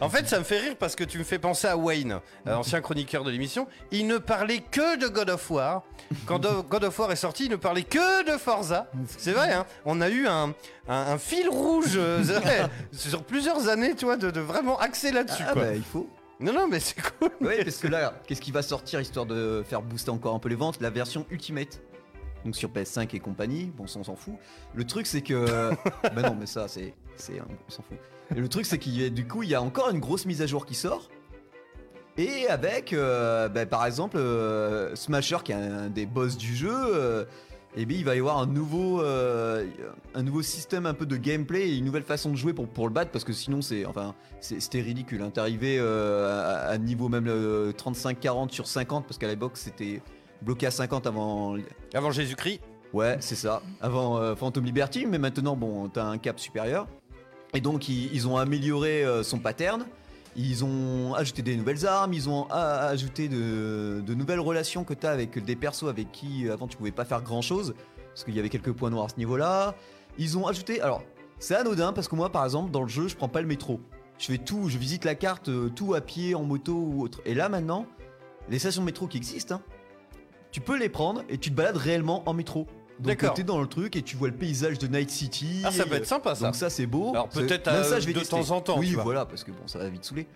en 0.00 0.08
fait, 0.08 0.26
ça 0.28 0.40
me 0.40 0.44
fait 0.44 0.58
rire 0.58 0.74
parce 0.76 0.96
que 0.96 1.04
tu 1.04 1.16
me 1.16 1.22
fais 1.22 1.38
penser 1.38 1.68
à 1.68 1.76
Wayne, 1.76 2.18
euh, 2.48 2.54
ancien 2.56 2.80
chroniqueur 2.80 3.22
de 3.22 3.30
l'émission. 3.30 3.68
Il 3.92 4.08
ne 4.08 4.18
parlait 4.18 4.58
que 4.68 4.98
de 4.98 5.06
God 5.06 5.30
of 5.30 5.48
War. 5.48 5.84
Quand 6.26 6.40
God 6.68 6.82
of 6.82 6.98
War 6.98 7.12
est 7.12 7.16
sorti, 7.16 7.44
il 7.44 7.52
ne 7.52 7.56
parlait 7.56 7.84
que 7.84 8.24
de 8.32 8.36
Forza. 8.36 8.88
C'est 9.16 9.30
vrai, 9.30 9.52
hein 9.52 9.64
on 9.84 10.00
a 10.00 10.08
eu 10.08 10.26
un, 10.26 10.54
un- 10.88 11.12
un 11.12 11.18
fil 11.18 11.48
rouge 11.48 11.92
euh, 11.94 12.18
vrai, 12.24 12.68
sur 12.90 13.22
plusieurs 13.22 13.68
années, 13.68 13.94
tu 13.94 14.06
vois, 14.06 14.16
de, 14.16 14.32
de 14.32 14.40
vraiment 14.40 14.80
axer 14.80 15.12
là-dessus. 15.12 15.44
Ah, 15.46 15.52
quoi. 15.52 15.62
bah, 15.62 15.74
il 15.74 15.84
faut. 15.84 16.08
Non, 16.38 16.52
non, 16.52 16.68
mais 16.68 16.80
c'est 16.80 17.00
cool. 17.00 17.30
Ouais, 17.40 17.64
parce 17.64 17.78
que 17.78 17.88
là, 17.88 18.14
qu'est-ce 18.26 18.40
qui 18.40 18.52
va 18.52 18.62
sortir 18.62 19.00
histoire 19.00 19.26
de 19.26 19.62
faire 19.66 19.82
booster 19.82 20.10
encore 20.10 20.34
un 20.34 20.38
peu 20.38 20.48
les 20.48 20.54
ventes? 20.54 20.80
La 20.80 20.90
version 20.90 21.26
Ultimate. 21.30 21.80
Donc 22.44 22.54
sur 22.54 22.70
PS5 22.70 23.16
et 23.16 23.18
compagnie, 23.18 23.72
bon, 23.76 23.86
ça 23.86 23.98
on 23.98 24.04
s'en 24.04 24.14
fout. 24.14 24.34
Le 24.74 24.84
truc 24.84 25.06
c'est 25.06 25.22
que. 25.22 25.70
bah 26.14 26.22
non, 26.22 26.36
mais 26.38 26.46
ça 26.46 26.68
c'est. 26.68 26.94
c'est 27.16 27.40
On 27.40 27.70
s'en 27.70 27.82
fout. 27.82 27.96
Et 28.36 28.40
le 28.40 28.48
truc 28.48 28.66
c'est 28.66 28.78
qu'il 28.78 29.00
y 29.00 29.04
a 29.04 29.10
du 29.10 29.26
coup, 29.26 29.42
il 29.42 29.48
y 29.48 29.54
a 29.54 29.62
encore 29.62 29.90
une 29.90 29.98
grosse 29.98 30.26
mise 30.26 30.42
à 30.42 30.46
jour 30.46 30.66
qui 30.66 30.74
sort. 30.74 31.08
Et 32.18 32.48
avec, 32.48 32.92
euh, 32.92 33.48
bah, 33.48 33.66
par 33.66 33.84
exemple, 33.84 34.16
euh, 34.16 34.94
Smasher 34.94 35.38
qui 35.44 35.52
est 35.52 35.56
un 35.56 35.88
des 35.88 36.06
boss 36.06 36.36
du 36.36 36.54
jeu. 36.54 36.72
euh, 36.72 37.24
et 37.76 37.84
bien, 37.84 37.98
il 37.98 38.04
va 38.04 38.16
y 38.16 38.18
avoir 38.18 38.38
un 38.38 38.46
nouveau, 38.46 39.02
euh, 39.02 39.66
un 40.14 40.22
nouveau 40.22 40.42
système 40.42 40.86
un 40.86 40.94
peu 40.94 41.04
de 41.04 41.16
gameplay 41.16 41.68
et 41.68 41.76
une 41.76 41.84
nouvelle 41.84 42.04
façon 42.04 42.30
de 42.30 42.36
jouer 42.36 42.54
pour, 42.54 42.66
pour 42.66 42.86
le 42.86 42.92
battre 42.92 43.10
parce 43.10 43.24
que 43.24 43.34
sinon 43.34 43.60
c'est 43.60 43.84
enfin 43.84 44.14
c'était 44.40 44.80
ridicule. 44.80 45.20
Hein. 45.22 45.30
T'es 45.32 45.40
arrivé 45.40 45.76
euh, 45.78 46.42
à, 46.42 46.70
à 46.70 46.78
niveau 46.78 47.08
même 47.08 47.26
euh, 47.28 47.72
35-40 47.72 48.50
sur 48.50 48.66
50 48.66 49.04
parce 49.06 49.18
qu'à 49.18 49.28
l'époque 49.28 49.52
c'était 49.56 50.00
bloqué 50.42 50.66
à 50.66 50.70
50 50.70 51.06
avant. 51.06 51.56
Avant 51.94 52.10
Jésus-Christ. 52.10 52.60
Ouais, 52.92 53.16
c'est 53.20 53.34
ça. 53.34 53.62
Avant 53.80 54.18
euh, 54.18 54.34
Phantom 54.34 54.64
Liberty, 54.64 55.06
mais 55.06 55.18
maintenant 55.18 55.56
bon, 55.56 55.88
t'as 55.88 56.04
un 56.04 56.18
cap 56.18 56.40
supérieur. 56.40 56.86
Et 57.52 57.60
donc 57.60 57.88
ils, 57.88 58.12
ils 58.14 58.26
ont 58.26 58.36
amélioré 58.36 59.04
euh, 59.04 59.22
son 59.22 59.38
pattern. 59.38 59.84
Ils 60.38 60.64
ont 60.64 61.14
ajouté 61.14 61.40
des 61.40 61.56
nouvelles 61.56 61.86
armes, 61.86 62.12
ils 62.12 62.28
ont 62.28 62.46
ajouté 62.50 63.28
de, 63.28 64.02
de 64.04 64.14
nouvelles 64.14 64.40
relations 64.40 64.84
que 64.84 64.92
tu 64.92 65.06
as 65.06 65.10
avec 65.10 65.42
des 65.42 65.56
persos 65.56 65.88
avec 65.88 66.12
qui 66.12 66.46
euh, 66.46 66.52
avant 66.52 66.68
tu 66.68 66.76
pouvais 66.76 66.92
pas 66.92 67.06
faire 67.06 67.22
grand 67.22 67.40
chose, 67.40 67.74
parce 68.08 68.24
qu'il 68.24 68.34
y 68.34 68.38
avait 68.38 68.50
quelques 68.50 68.72
points 68.72 68.90
noirs 68.90 69.06
à 69.06 69.08
ce 69.08 69.16
niveau-là. 69.16 69.74
Ils 70.18 70.36
ont 70.36 70.46
ajouté. 70.46 70.82
Alors, 70.82 71.02
c'est 71.38 71.54
anodin 71.54 71.94
parce 71.94 72.06
que 72.06 72.16
moi 72.16 72.30
par 72.30 72.44
exemple, 72.44 72.70
dans 72.70 72.82
le 72.82 72.88
jeu, 72.88 73.08
je 73.08 73.16
prends 73.16 73.28
pas 73.28 73.40
le 73.40 73.46
métro. 73.46 73.80
Je 74.18 74.26
fais 74.26 74.38
tout, 74.38 74.68
je 74.68 74.76
visite 74.76 75.06
la 75.06 75.14
carte, 75.14 75.48
euh, 75.48 75.70
tout 75.70 75.94
à 75.94 76.02
pied, 76.02 76.34
en 76.34 76.42
moto 76.42 76.74
ou 76.74 77.02
autre. 77.02 77.22
Et 77.24 77.32
là 77.32 77.48
maintenant, 77.48 77.86
les 78.50 78.58
stations 78.58 78.82
de 78.82 78.86
métro 78.86 79.06
qui 79.06 79.16
existent, 79.16 79.54
hein, 79.54 79.62
tu 80.50 80.60
peux 80.60 80.78
les 80.78 80.90
prendre 80.90 81.22
et 81.30 81.38
tu 81.38 81.50
te 81.50 81.54
balades 81.54 81.76
réellement 81.78 82.22
en 82.28 82.34
métro. 82.34 82.66
Donc 82.98 83.08
D'accord. 83.08 83.34
t'es 83.34 83.42
dans 83.42 83.60
le 83.60 83.66
truc 83.66 83.94
et 83.96 84.02
tu 84.02 84.16
vois 84.16 84.28
le 84.28 84.34
paysage 84.34 84.78
de 84.78 84.86
Night 84.86 85.10
City. 85.10 85.62
Ah, 85.64 85.70
ça 85.70 85.84
peut 85.84 85.96
être 85.96 86.06
sympa 86.06 86.34
ça. 86.34 86.46
Donc 86.46 86.54
ça 86.54 86.70
c'est 86.70 86.86
beau. 86.86 87.10
Alors, 87.10 87.28
peut-être, 87.28 87.68
euh, 87.68 88.00
de 88.00 88.12
tester. 88.12 88.28
temps 88.28 88.50
en 88.52 88.60
temps, 88.60 88.78
Oui, 88.78 88.88
tu 88.88 88.94
vois. 88.94 89.04
voilà, 89.04 89.26
parce 89.26 89.44
que 89.44 89.50
bon, 89.50 89.66
ça 89.66 89.78
va 89.78 89.88
vite 89.88 90.04
saouler. 90.04 90.26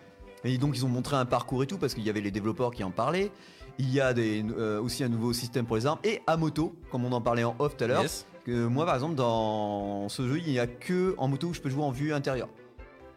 Et 0.43 0.57
donc 0.57 0.75
ils 0.75 0.85
ont 0.85 0.89
montré 0.89 1.15
un 1.15 1.25
parcours 1.25 1.63
et 1.63 1.67
tout 1.67 1.77
parce 1.77 1.93
qu'il 1.93 2.03
y 2.03 2.09
avait 2.09 2.21
les 2.21 2.31
développeurs 2.31 2.71
qui 2.71 2.83
en 2.83 2.91
parlaient. 2.91 3.31
Il 3.79 3.91
y 3.91 3.99
a 3.99 4.13
des, 4.13 4.43
euh, 4.57 4.79
aussi 4.81 5.03
un 5.03 5.09
nouveau 5.09 5.33
système 5.33 5.65
pour 5.65 5.75
les 5.75 5.85
armes 5.87 5.99
et 6.03 6.21
à 6.27 6.37
moto, 6.37 6.75
comme 6.91 7.03
on 7.05 7.11
en 7.13 7.21
parlait 7.21 7.43
en 7.43 7.55
off 7.57 7.77
tout 7.77 7.83
à 7.83 7.87
l'heure. 7.87 8.01
Yes. 8.03 8.25
Que 8.45 8.65
moi 8.65 8.85
par 8.85 8.95
exemple 8.95 9.15
dans 9.15 10.09
ce 10.09 10.27
jeu 10.27 10.39
il 10.39 10.51
n'y 10.51 10.57
a 10.59 10.65
que 10.67 11.13
en 11.19 11.27
moto 11.27 11.47
où 11.47 11.53
je 11.53 11.61
peux 11.61 11.69
jouer 11.69 11.83
en 11.83 11.91
vue 11.91 12.11
intérieure. 12.13 12.49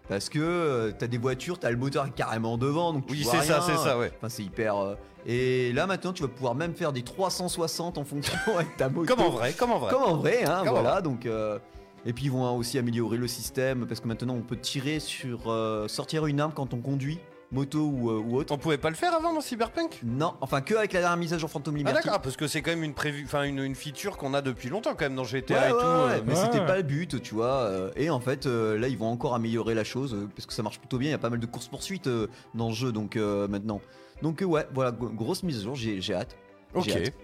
Parce 0.09 0.29
que 0.29 0.39
euh, 0.39 0.93
t'as 0.99 1.07
des 1.07 1.17
voitures, 1.19 1.59
t'as 1.59 1.71
le 1.71 1.77
moteur 1.79 2.13
carrément 2.15 2.59
devant, 2.59 2.93
donc 2.93 3.07
tu 3.07 3.13
Oui, 3.15 3.23
vois 3.23 3.33
c'est 3.41 3.47
ça, 3.49 3.61
rien. 3.61 3.77
c'est 3.77 3.83
ça, 3.83 3.99
ouais. 3.99 4.13
Enfin 4.19 4.29
c'est 4.29 4.43
hyper. 4.43 4.77
euh, 4.77 4.95
Et 5.27 5.73
là 5.73 5.87
maintenant 5.87 6.13
tu 6.13 6.23
vas 6.23 6.29
pouvoir 6.29 6.55
même 6.55 6.75
faire 6.75 6.93
des 6.93 7.03
360 7.03 7.97
en 7.99 8.05
fonction 8.05 8.35
avec 8.57 8.77
ta 8.77 8.89
moto. 8.91 9.07
Comme 9.15 9.25
en 9.25 9.31
vrai, 9.31 9.53
comme 9.55 9.73
en 9.73 9.79
vrai. 9.79 9.91
Comme 9.93 10.03
en 10.03 10.17
vrai, 10.17 10.45
hein, 10.45 10.59
Comme 10.59 10.69
en 10.69 10.73
voilà. 10.73 10.93
vrai. 10.93 11.03
Donc, 11.03 11.25
euh, 11.27 11.59
et 12.05 12.13
puis 12.13 12.27
ils 12.27 12.31
vont 12.31 12.55
aussi 12.57 12.79
améliorer 12.79 13.17
le 13.17 13.27
système 13.27 13.87
parce 13.87 14.01
que 14.01 14.07
maintenant 14.09 14.35
on 14.35 14.43
peut 14.43 14.59
tirer 14.59 15.01
sur 15.01 15.51
euh, 15.51 15.89
sortir 15.89 16.27
une 16.27 16.39
arme 16.39 16.53
quand 16.55 16.75
on 16.75 16.81
conduit, 16.81 17.19
moto 17.55 17.79
ou, 17.81 18.11
euh, 18.11 18.19
ou 18.19 18.37
autre. 18.37 18.53
On 18.53 18.59
pouvait 18.59 18.77
pas 18.79 18.91
le 18.91 18.97
faire 18.97 19.15
avant 19.15 19.33
dans 19.33 19.41
Cyberpunk? 19.41 20.01
Non, 20.05 20.35
enfin 20.43 20.61
que 20.61 20.75
avec 20.75 20.93
la 20.93 21.01
dernière 21.01 21.17
mise 21.17 21.33
à 21.33 21.39
jour 21.39 21.49
Phantom 21.49 21.75
Ah 21.75 21.79
Liberty. 21.79 22.05
d'accord, 22.05 22.21
parce 22.21 22.37
que 22.37 22.47
c'est 22.47 22.61
quand 22.61 22.73
même 22.73 22.85
une 22.85 22.93
prévue, 22.95 23.23
enfin 23.25 23.45
une, 23.45 23.61
une 23.61 23.75
feature 23.75 24.17
qu'on 24.17 24.35
a 24.35 24.43
depuis 24.43 24.69
longtemps 24.69 24.91
quand 24.95 25.05
même 25.07 25.15
dans 25.15 25.25
GTA 25.25 25.55
Ouais, 25.55 25.71
et 25.71 25.73
ouais, 25.73 25.81
tout. 25.81 25.87
ouais, 25.87 25.93
euh, 25.93 26.21
mais 26.27 26.35
ouais. 26.35 26.41
c'était 26.45 26.67
pas 26.67 26.77
le 26.77 26.83
but, 26.83 27.23
tu 27.23 27.35
vois. 27.35 27.47
euh, 27.63 27.91
et 27.97 28.11
en 28.11 28.21
fait, 28.21 28.47
euh, 28.47 28.77
là, 28.79 28.89
ils 28.89 28.99
vont 28.99 29.09
encore 29.11 29.35
améliorer 29.35 29.75
la 29.75 29.85
chose 29.85 30.15
euh, 30.15 30.29
parce 30.37 30.47
que 30.47 30.53
ça 30.53 30.63
marche 30.63 30.79
plutôt 30.81 30.99
bien. 30.99 31.09
Il 31.09 31.13
y 31.13 31.15
a 31.15 31.19
pas 31.19 31.31
mal 31.31 31.41
de 31.41 31.47
courses 31.47 31.69
poursuites 31.69 32.09
dans 32.55 32.69
le 32.69 32.75
jeu, 32.75 32.93
donc 32.93 33.17
euh, 33.17 33.49
maintenant. 33.49 33.81
Donc 34.23 34.43
euh, 34.43 34.45
ouais, 34.47 34.67
voilà, 34.75 34.91
grosse 34.93 35.43
mise 35.43 35.61
à 35.61 35.63
jour. 35.63 35.75
J'ai 35.77 36.01
j'ai 36.01 36.15
hâte. 36.15 36.37
Ok. 36.75 36.89
Hâte. 36.91 37.13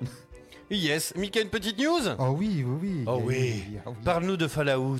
Yes. 0.72 1.12
Mika, 1.16 1.40
une 1.40 1.48
petite 1.48 1.80
news? 1.80 1.98
Oh 2.20 2.36
oui, 2.38 2.64
oui, 2.64 2.78
oui. 2.80 3.04
Oh 3.08 3.20
oui. 3.24 3.64
ah 3.84 3.88
oui. 3.90 3.94
Parle-nous 4.04 4.36
de 4.36 4.46
Fallout. 4.46 4.98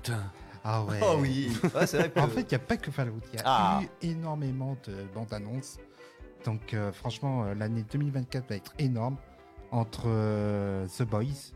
Ah 0.64 0.82
ouais. 0.88 1.00
Oh 1.02 1.16
oui. 1.20 1.50
Ouais, 1.74 1.86
c'est 1.86 1.98
vrai 1.98 2.10
que. 2.10 2.20
En 2.20 2.28
fait, 2.28 2.42
il 2.42 2.48
n'y 2.48 2.54
a 2.54 2.58
pas 2.58 2.76
que 2.76 2.90
Fallout. 2.90 3.20
Il 3.32 3.38
y 3.38 3.42
a 3.42 3.44
Ah. 3.46 3.80
eu 3.82 3.88
énormément 4.06 4.76
de 4.86 4.92
bandes 5.14 5.32
annonces. 5.32 5.78
Donc, 6.44 6.72
euh, 6.74 6.92
franchement, 6.92 7.44
euh, 7.44 7.54
l'année 7.54 7.84
2024 7.90 8.48
va 8.48 8.56
être 8.56 8.72
énorme 8.78 9.16
entre 9.70 10.04
euh, 10.06 10.86
The 10.98 11.02
Boys. 11.02 11.52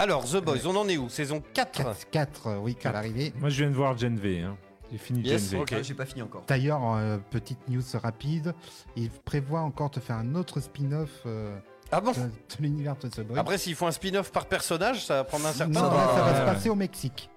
Alors, 0.00 0.24
The 0.24 0.36
Boys, 0.36 0.66
on 0.66 0.76
en 0.76 0.88
est 0.88 0.96
où? 0.96 1.08
Saison 1.08 1.42
4 1.54 1.72
4, 1.82 2.10
4 2.10 2.46
euh, 2.46 2.58
oui, 2.58 2.74
qu'à 2.74 2.92
l'arrivée. 2.92 3.32
Moi 3.40 3.48
je 3.48 3.58
viens 3.62 3.70
de 3.70 3.74
voir 3.76 3.96
Gen 3.98 4.16
V. 4.16 4.42
hein. 4.42 4.56
J'ai 4.92 4.98
fini 4.98 5.20
Yes, 5.22 5.50
Gen 5.50 5.58
V. 5.58 5.62
ok. 5.62 5.72
Ah, 5.76 5.82
J'ai 5.82 5.94
pas 5.94 6.04
fini 6.06 6.22
encore. 6.22 6.44
D'ailleurs, 6.46 6.80
euh, 6.94 7.18
petite 7.30 7.58
news 7.68 7.82
rapide, 7.94 8.54
il 8.96 9.10
prévoit 9.10 9.60
encore 9.60 9.90
de 9.90 9.98
faire 10.00 10.16
un 10.16 10.34
autre 10.36 10.60
spin-off 10.60 11.10
euh, 11.26 11.58
Ah 11.90 12.00
bon? 12.00 12.12
de, 12.12 12.16
de 12.18 12.30
l'univers 12.60 12.96
de 12.96 13.08
The 13.08 13.20
Boys. 13.22 13.38
Après, 13.38 13.58
s'ils 13.58 13.74
font 13.74 13.86
un 13.88 13.92
spin-off 13.92 14.30
par 14.30 14.46
personnage, 14.46 15.04
ça 15.04 15.14
va 15.16 15.24
prendre 15.24 15.46
un 15.46 15.52
certain 15.52 15.72
Non, 15.80 15.88
temps. 15.90 15.96
ça 16.14 16.22
va 16.22 16.32
Ouais. 16.32 16.38
se 16.40 16.44
passer 16.44 16.70
au 16.70 16.74
Mexique. 16.76 17.28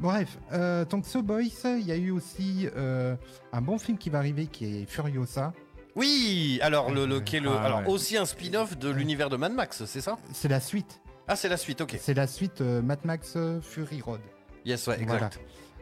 Bref, 0.00 0.38
euh, 0.52 0.84
donc 0.84 1.06
The 1.08 1.18
Boys, 1.18 1.42
il 1.64 1.86
y 1.86 1.92
a 1.92 1.96
eu 1.96 2.10
aussi 2.10 2.68
euh, 2.76 3.14
un 3.52 3.60
bon 3.60 3.78
film 3.78 3.96
qui 3.96 4.10
va 4.10 4.18
arriver 4.18 4.46
qui 4.46 4.82
est 4.82 4.86
Furiosa. 4.90 5.52
Oui, 5.96 6.58
alors, 6.62 6.90
le, 6.90 7.06
le, 7.06 7.20
qui 7.20 7.36
est 7.36 7.40
le, 7.40 7.50
Ah, 7.50 7.62
alors 7.62 7.78
ouais. 7.80 7.86
aussi 7.88 8.16
un 8.16 8.26
spin-off 8.26 8.76
de 8.76 8.90
l'univers 8.90 9.30
de 9.30 9.36
Mad 9.36 9.52
Max, 9.52 9.84
c'est 9.84 10.00
ça? 10.00 10.18
C'est 10.32 10.48
la 10.48 10.58
suite. 10.58 11.00
Ah, 11.28 11.36
c'est 11.36 11.48
la 11.48 11.56
suite, 11.56 11.80
ok. 11.80 11.96
C'est 12.00 12.14
la 12.14 12.26
suite 12.26 12.60
euh, 12.60 12.82
Mad 12.82 12.98
Max 13.04 13.34
euh, 13.36 13.60
Fury 13.60 14.00
Road. 14.00 14.20
Yes, 14.64 14.86
ouais, 14.88 14.98
Voilà. 15.06 15.30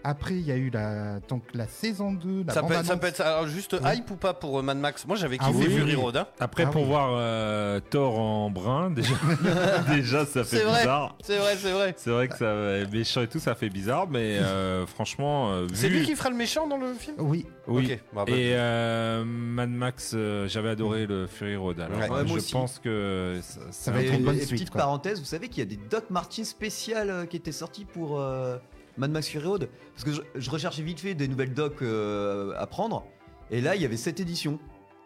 Après, 0.05 0.35
il 0.35 0.43
y 0.47 0.51
a 0.53 0.57
eu 0.57 0.71
la, 0.71 1.21
donc, 1.29 1.43
la 1.55 1.67
saison 1.67 2.13
2. 2.13 2.45
La 2.47 2.53
Ça 2.55 2.63
peut, 2.63 2.75
être, 2.75 2.85
ça 2.87 2.97
peut 2.97 3.07
être 3.07 3.21
alors, 3.21 3.47
juste 3.47 3.77
Oui. 3.81 3.89
hype 3.97 4.11
ou 4.11 4.17
pas 4.17 4.35
pour 4.35 4.59
euh, 4.59 4.63
Mad 4.63 4.77
Max? 4.79 5.07
Moi, 5.07 5.17
j'avais 5.17 5.37
Ah 5.41 5.47
kiffé 5.49 5.69
oui, 5.69 5.75
Fury. 5.77 5.95
Road. 5.95 6.17
hein. 6.17 6.27
Après, 6.41 6.65
Ah 6.67 6.71
pour 6.71 6.83
oui. 6.83 6.89
voir 6.89 7.11
euh, 7.13 7.81
Thor 7.91 8.19
en 8.19 8.51
brun, 8.51 8.91
déjà, 8.91 9.15
déjà 9.95 10.27
ça 10.27 10.45
fait 10.45 10.65
vrai. 10.65 10.81
bizarre. 10.81 11.17
C'est 11.23 11.39
vrai, 11.39 11.57
c'est 11.57 11.71
vrai. 11.73 11.95
C'est 11.97 12.11
vrai 12.11 12.29
que 12.29 12.37
ça 12.37 12.53
méchant 12.93 13.23
et 13.23 13.29
tout, 13.29 13.39
ça 13.39 13.55
fait 13.55 13.69
bizarre, 13.69 14.09
mais 14.09 14.39
euh, 14.39 14.87
franchement, 14.87 15.51
euh, 15.53 15.67
C'est 15.73 15.89
vu- 15.89 15.99
lui 16.01 16.07
qui 16.07 16.15
fera 16.17 16.31
le 16.31 16.37
méchant 16.37 16.67
dans 16.67 16.77
le 16.79 16.93
film? 16.95 17.17
Oui, 17.19 17.47
Oui. 17.67 17.85
Ok, 17.93 18.01
bah, 18.15 18.25
bah, 18.27 18.33
Et 18.33 18.55
euh, 18.57 19.25
Mad 19.25 19.71
Max, 19.71 20.13
euh, 20.15 20.49
j'avais 20.49 20.69
adoré 20.71 21.07
le 21.07 21.27
Fury 21.27 21.57
Road. 21.57 21.79
Alors, 21.81 21.97
Ouais. 21.99 22.03
Ouais, 22.05 22.09
moi 22.09 22.25
je 22.27 22.35
aussi. 22.35 22.53
pense 22.53 22.79
que 22.79 23.39
ça, 23.43 23.61
Ça 23.71 23.91
va 23.93 24.03
être 24.03 24.13
une 24.15 24.25
bonne 24.25 24.37
suite, 24.39 24.51
petite 24.51 24.71
quoi. 24.71 24.81
parenthèse, 24.83 25.21
vous 25.21 25.25
savez 25.27 25.49
qu'il 25.49 25.59
y 25.59 25.67
a 25.67 25.69
des 25.69 25.79
Doc 25.91 26.11
Martens 26.11 26.45
spéciales 26.49 27.27
qui 27.29 27.37
étaient 27.37 27.53
sorties 27.53 27.85
pour 27.85 28.19
euh, 28.21 28.57
Mad 28.97 29.11
Max 29.11 29.29
Fury 29.29 29.47
Road 29.47 29.69
Parce 29.95 30.05
que 30.05 30.13
je, 30.13 30.21
je 30.35 30.51
recherchais 30.51 30.83
vite 30.83 31.01
fait 31.01 31.15
des 31.15 31.29
nouvelles 31.29 31.55
docs 31.55 31.83
euh, 31.83 32.53
à 32.59 32.67
prendre. 32.67 33.05
Et 33.51 33.61
là, 33.61 33.75
il 33.77 33.83
y 33.83 33.85
avait 33.85 33.97
cette 33.97 34.21
édition. 34.21 34.59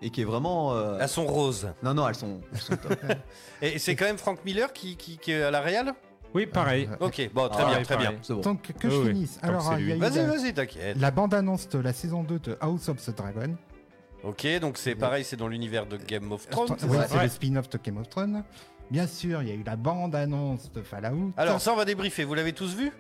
Et 0.03 0.11
qui 0.11 0.21
est 0.21 0.25
vraiment. 0.25 0.75
euh, 0.75 0.99
Elles 1.01 1.09
sont 1.09 1.27
roses. 1.27 1.69
Non, 1.83 1.95
non, 1.95 2.07
elles 2.09 2.15
sont. 2.15 2.41
elles 2.53 2.61
sont 2.61 2.77
top. 2.77 2.99
Et 3.63 3.79
c'est 3.79 3.97
quand 3.97 4.05
même 4.05 4.19
Frank 4.19 4.45
Miller 4.45 4.73
qui, 4.73 4.97
qui, 4.97 5.17
qui 5.17 5.33
est 5.33 5.43
à 5.43 5.51
la 5.51 5.61
Real? 5.63 5.95
Oui, 6.35 6.45
pareil. 6.47 6.87
Euh, 7.01 7.07
Ok, 7.07 7.31
bon, 7.33 7.49
très 7.49 7.63
Ah, 7.63 7.67
bien, 7.71 7.83
très 7.83 7.95
pareil. 7.95 8.09
bien. 8.11 8.19
C'est 8.21 8.35
bon. 8.35 8.41
Donc, 8.41 8.61
que 8.79 8.89
Oui, 8.89 8.93
je 8.95 8.99
oui. 9.01 9.09
finisse. 9.09 9.39
Tant 9.41 9.49
Alors, 9.49 9.63
Vas-y, 9.71 9.87
la, 9.99 10.27
vas-y, 10.27 10.53
t'inquiète. 10.53 10.99
la 11.01 11.11
bande-annonce 11.11 11.69
de 11.71 11.79
la 11.79 11.95
saison 11.95 12.25
2 12.25 12.39
de 12.41 12.59
House 12.61 12.89
of 12.91 13.03
the 13.03 13.17
Dragon. 13.17 13.57
Ok, 14.23 14.47
donc 14.61 14.77
c'est 14.77 14.95
pareil, 14.97 15.25
c'est 15.25 15.37
dans 15.37 15.49
l'univers 15.49 15.87
de 15.87 15.97
Game 15.97 16.31
of 16.33 16.47
Thrones. 16.49 16.69
ça 16.69 16.77
c'est 16.79 16.89
Ouais. 17.17 17.23
le 17.23 17.29
spin-off 17.31 17.71
de 17.71 17.79
Game 17.83 17.97
of 17.99 18.09
Thrones. 18.11 18.43
Bien 18.91 19.07
sûr, 19.07 19.41
il 19.43 19.49
y 19.49 19.53
a 19.53 19.55
eu 19.55 19.63
la 19.65 19.77
bande-annonce 19.77 20.71
de 20.73 20.83
Fallout. 20.83 21.33
Alors, 21.37 21.61
ça, 21.61 21.73
on 21.73 21.77
va 21.77 21.85
débriefer. 21.87 22.25
Vous 22.25 22.35
l'avez 22.35 22.53
tous 22.53 22.75
vu? 22.77 22.93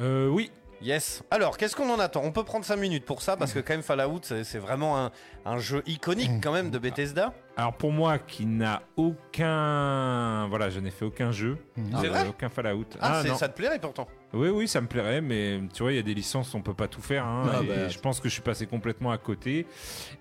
Euh, 0.00 0.28
oui. 0.28 0.50
Yes. 0.80 1.22
Alors, 1.30 1.56
qu'est-ce 1.56 1.74
qu'on 1.74 1.90
en 1.90 1.98
attend? 1.98 2.22
On 2.24 2.30
peut 2.30 2.44
prendre 2.44 2.64
5 2.64 2.76
minutes 2.76 3.04
pour 3.04 3.20
ça, 3.20 3.36
parce 3.36 3.52
que 3.52 3.58
quand 3.58 3.72
même, 3.72 3.82
Fallout, 3.82 4.20
c'est 4.22 4.58
vraiment 4.58 4.96
un, 4.96 5.10
un 5.44 5.58
jeu 5.58 5.82
iconique 5.86 6.40
quand 6.40 6.52
même 6.52 6.70
de 6.70 6.78
Bethesda. 6.78 7.34
Alors 7.58 7.72
pour 7.74 7.90
moi 7.90 8.18
qui 8.20 8.46
n'a 8.46 8.82
aucun... 8.96 10.46
Voilà, 10.48 10.70
je 10.70 10.78
n'ai 10.78 10.92
fait 10.92 11.04
aucun 11.04 11.32
jeu. 11.32 11.58
Mhm. 11.76 11.86
C'est 12.00 12.06
Euh, 12.06 12.10
vrai 12.10 12.26
Aucun 12.28 12.48
Fallout. 12.48 12.84
Ah, 13.00 13.20
c'est- 13.22 13.30
non. 13.30 13.36
ça 13.36 13.48
te 13.48 13.56
plairait 13.56 13.80
pourtant 13.80 14.06
Oui, 14.32 14.48
oui, 14.50 14.68
ça 14.68 14.80
me 14.80 14.86
plairait, 14.86 15.20
mais 15.20 15.58
tu 15.74 15.82
vois, 15.82 15.90
il 15.92 15.96
y 15.96 15.98
a 15.98 16.02
des 16.02 16.14
licences, 16.14 16.54
on 16.54 16.60
peut 16.62 16.72
pas 16.74 16.86
tout 16.86 17.00
faire. 17.02 17.24
hein, 17.26 17.50
Ah, 17.52 17.62
et 17.64 17.66
bah, 17.66 17.88
je 17.88 17.98
pense 17.98 18.20
que 18.20 18.28
je 18.28 18.34
suis 18.34 18.42
passé 18.42 18.66
complètement 18.66 19.10
à 19.10 19.18
côté. 19.18 19.66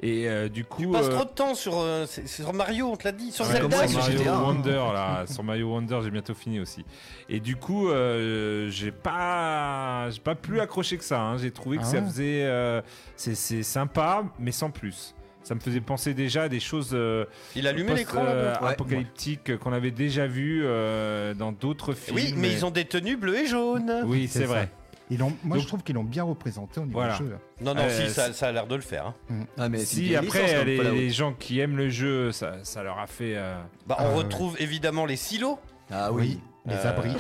Et 0.02 0.28
euh, 0.28 0.50
du 0.50 0.66
coup... 0.66 0.82
Tu 0.82 0.92
passes 0.92 1.06
euh, 1.10 1.12
trop 1.16 1.26
de 1.26 1.30
temps 1.30 1.54
sur, 1.54 1.78
euh, 1.78 2.06
c'est- 2.08 2.26
sur 2.26 2.52
Mario, 2.54 2.88
on 2.92 2.96
te 2.96 3.04
l'a 3.04 3.12
dit. 3.12 3.32
Sur 3.32 3.46
Ouais, 3.46 3.52
Zelda, 3.52 3.88
sur 3.88 4.00
Mario 4.00 4.18
GTA. 4.18 4.40
Wonder 4.42 4.72
là, 4.94 5.26
sur 5.28 5.44
Mario 5.44 5.68
Wonder, 5.70 6.00
j'ai 6.04 6.10
bientôt 6.10 6.34
fini 6.34 6.60
aussi. 6.60 6.86
Et 7.30 7.40
du 7.40 7.56
coup, 7.56 7.90
euh, 7.90 8.68
j'ai 8.72 8.92
pas, 8.92 10.10
j'ai 10.10 10.22
pas 10.22 10.34
plus 10.34 10.60
accroché 10.60 10.98
que 10.98 11.04
ça. 11.04 11.22
hein. 11.22 11.38
J'ai 11.38 11.52
trouvé 11.52 11.78
que 11.78 11.84
Ah 11.84 11.86
ça 11.86 11.98
ouais 12.00 12.04
faisait, 12.06 12.46
euh, 12.46 12.82
c'est 13.16 13.36
c'est 13.36 13.62
sympa, 13.62 14.24
mais 14.40 14.52
sans 14.52 14.72
plus. 14.72 15.14
Ça 15.48 15.56
me 15.56 15.62
faisait 15.62 15.80
penser 15.80 16.14
déjà 16.14 16.44
à 16.44 16.50
des 16.50 16.60
choses 16.60 16.90
euh, 16.94 17.24
Il 17.56 17.68
allumait 17.68 17.96
l'écran 17.96 18.22
euh, 18.28 18.54
Ouais. 18.62 18.72
apocalyptiques 18.72 19.58
qu'on 19.58 19.72
avait 19.72 19.92
déjà 19.92 20.28
vu 20.28 20.62
euh, 20.66 21.34
dans 21.34 21.54
d'autres 21.54 21.94
films. 21.94 22.18
Oui, 22.18 22.34
mais 22.36 22.52
ils 22.52 22.66
ont 22.66 22.70
des 22.72 22.84
tenues 22.84 23.16
bleues 23.16 23.38
et 23.38 23.46
jaunes. 23.48 24.02
Oui, 24.06 24.28
c'est 24.28 24.44
vrai. 24.44 24.70
Ils 25.10 25.20
moi, 25.20 25.32
Donc- 25.46 25.60
je 25.62 25.68
trouve 25.68 25.84
qu'ils 25.84 25.96
l'ont 25.96 26.04
bien 26.04 26.24
représenté 26.24 26.82
au 26.82 26.84
niveau 26.86 27.00
Voilà. 27.00 27.14
du 27.18 27.24
jeu. 27.24 27.38
Non, 27.62 27.74
non, 27.74 27.84
Euh, 27.84 28.08
si, 28.10 28.34
ça, 28.34 28.48
a 28.48 28.52
l'air 28.52 28.68
de 28.68 28.76
le 28.76 28.82
faire. 28.82 29.14
hein. 29.30 29.46
Ah, 29.58 29.70
mais 29.70 29.78
c'est 29.78 30.02
une 30.02 30.08
Si 30.08 30.16
après 30.18 30.44
licence, 30.44 30.66
les, 30.66 31.10
gens 31.12 31.32
qui 31.32 31.62
aiment 31.62 31.78
le 31.78 31.88
jeu, 31.88 32.34
ça, 32.34 32.56
ça 32.64 32.84
leur 32.84 33.00
a 33.00 33.08
fait. 33.08 33.36
euh, 33.38 33.56
Bah, 33.88 33.96
on 34.00 34.04
Ah, 34.04 34.10
ouais. 34.10 34.16
retrouve 34.16 34.58
évidemment 34.60 35.06
les 35.06 35.16
silos, 35.16 35.60
Ah 35.90 36.12
oui. 36.12 36.42
Les 36.66 36.74
Euh, 36.76 36.90
abris. 36.90 37.14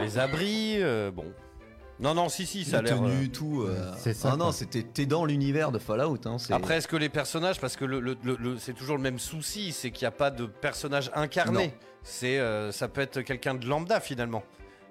les 0.00 0.18
abris, 0.18 0.74
euh, 0.82 1.12
bon. 1.12 1.26
Non, 2.00 2.14
non, 2.14 2.28
si, 2.28 2.46
si, 2.46 2.64
ça 2.64 2.78
a 2.78 2.82
l'air. 2.82 3.02
euh, 3.02 3.08
tenues, 3.08 3.30
tout. 3.30 3.62
euh, 3.62 3.92
C'est 3.98 4.14
ça, 4.14 4.30
Ah 4.32 4.36
non, 4.36 4.44
quoi. 4.46 4.52
c'était 4.52 4.82
t'es 4.84 5.04
dans 5.06 5.24
l'univers 5.24 5.72
de 5.72 5.78
Fallout. 5.78 6.18
Hein, 6.26 6.38
c'est- 6.38 6.52
Après, 6.52 6.76
est-ce 6.76 6.86
que 6.88 6.96
les 6.96 7.08
personnages, 7.08 7.58
parce 7.60 7.76
que 7.76 7.84
le, 7.84 7.98
le- 8.00 8.16
le- 8.22 8.36
le- 8.36 8.58
c'est 8.58 8.72
toujours 8.72 8.96
le 8.96 9.02
même 9.02 9.18
souci, 9.18 9.72
c'est 9.72 9.90
qu'il 9.90 10.04
n'y 10.04 10.08
a 10.08 10.12
pas 10.12 10.30
de 10.30 10.46
personnage 10.46 11.10
incarné. 11.14 11.66
Non. 11.66 11.72
C'est, 12.04 12.38
euh, 12.38 12.70
ça 12.72 12.86
peut 12.88 13.00
être 13.00 13.20
quelqu'un 13.22 13.54
de 13.54 13.66
lambda 13.66 13.98
finalement. 14.00 14.42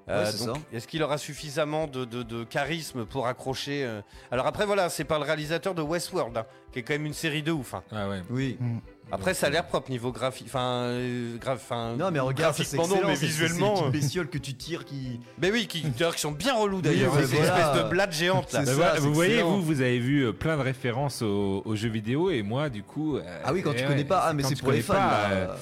Euh, 0.09 0.23
Ouais, 0.31 0.45
donc, 0.45 0.57
est-ce 0.71 0.87
qu'il 0.87 1.03
aura 1.03 1.17
suffisamment 1.17 1.85
de, 1.87 2.05
de- 2.05 2.23
de 2.23 2.43
charisme 2.45 3.05
pour 3.05 3.27
accrocher 3.27 3.83
euh, 3.83 4.01
Alors 4.31 4.47
après, 4.47 4.65
voilà, 4.65 4.87
c'est 4.89 5.03
par 5.03 5.19
le 5.19 5.25
réalisateur 5.25 5.75
de 5.75 5.81
Westworld, 5.81 6.37
hein, 6.37 6.45
qui 6.71 6.79
est 6.79 6.83
quand 6.83 6.93
même 6.93 7.05
une 7.05 7.13
série 7.13 7.43
de 7.43 7.51
ouf. 7.51 7.73
hein. 7.73 7.83
Ah 7.91 8.07
ouais. 8.07 8.21
Oui. 8.29 8.57
Après, 9.11 9.33
ça 9.33 9.47
a 9.47 9.49
l'air 9.49 9.65
propre 9.65 9.89
niveau 9.89 10.11
graphique, 10.13 10.47
enfin, 10.47 10.83
euh, 10.83 11.37
grave, 11.37 11.59
enfin. 11.61 11.95
Non, 11.97 12.09
mais 12.11 12.19
regarde, 12.19 12.55
c'est 12.55 12.63
graphiquement 12.63 12.87
non, 12.87 12.95
excellent. 12.95 13.07
mais 13.09 13.15
visuellement. 13.15 13.75
C'est 13.77 13.81
euh, 13.81 13.85
une 13.85 13.91
bestiole 13.91 14.27
que 14.29 14.37
tu 14.37 14.53
tires 14.53 14.83
qui. 14.85 15.19
Mais 15.41 15.51
oui, 15.51 15.67
qui, 15.67 15.81
qui 15.83 16.03
sont 16.19 16.31
bien 16.31 16.55
relous 16.55 16.81
d'ailleurs. 16.81 17.13
Oui, 17.13 17.21
c'est 17.25 17.35
voilà. 17.37 17.53
une 17.55 17.61
espèce 17.67 17.83
de 17.83 17.89
blatte 17.89 18.11
géante 18.13 18.51
là. 18.53 18.59
Bah 18.59 18.65
ça, 18.65 18.73
voilà, 18.73 18.99
vous 18.99 19.13
voyez, 19.13 19.33
excellent. 19.35 19.49
vous, 19.57 19.61
vous 19.63 19.81
avez 19.81 19.99
vu 19.99 20.33
plein 20.33 20.57
de 20.57 20.61
références 20.61 21.21
aux, 21.21 21.61
aux 21.65 21.75
jeux 21.75 21.87
vidéo 21.89 22.29
et 22.31 22.43
moi, 22.43 22.69
du 22.69 22.83
coup. 22.83 23.15
euh, 23.17 23.41
Ah 23.45 23.53
oui, 23.53 23.61
quand 23.61 23.73
tu 23.73 23.79
ouais, 23.83 23.87
connais 23.87 24.03
pas. 24.05 24.23
Ah, 24.25 24.33
mais 24.33 24.43
c'est 24.43 24.55
tu 24.55 24.63
pour 24.63 24.71
les 24.73 24.81
connais 24.81 24.99
fans. 24.99 25.07
pas, 25.09 25.29
euh, 25.31 25.55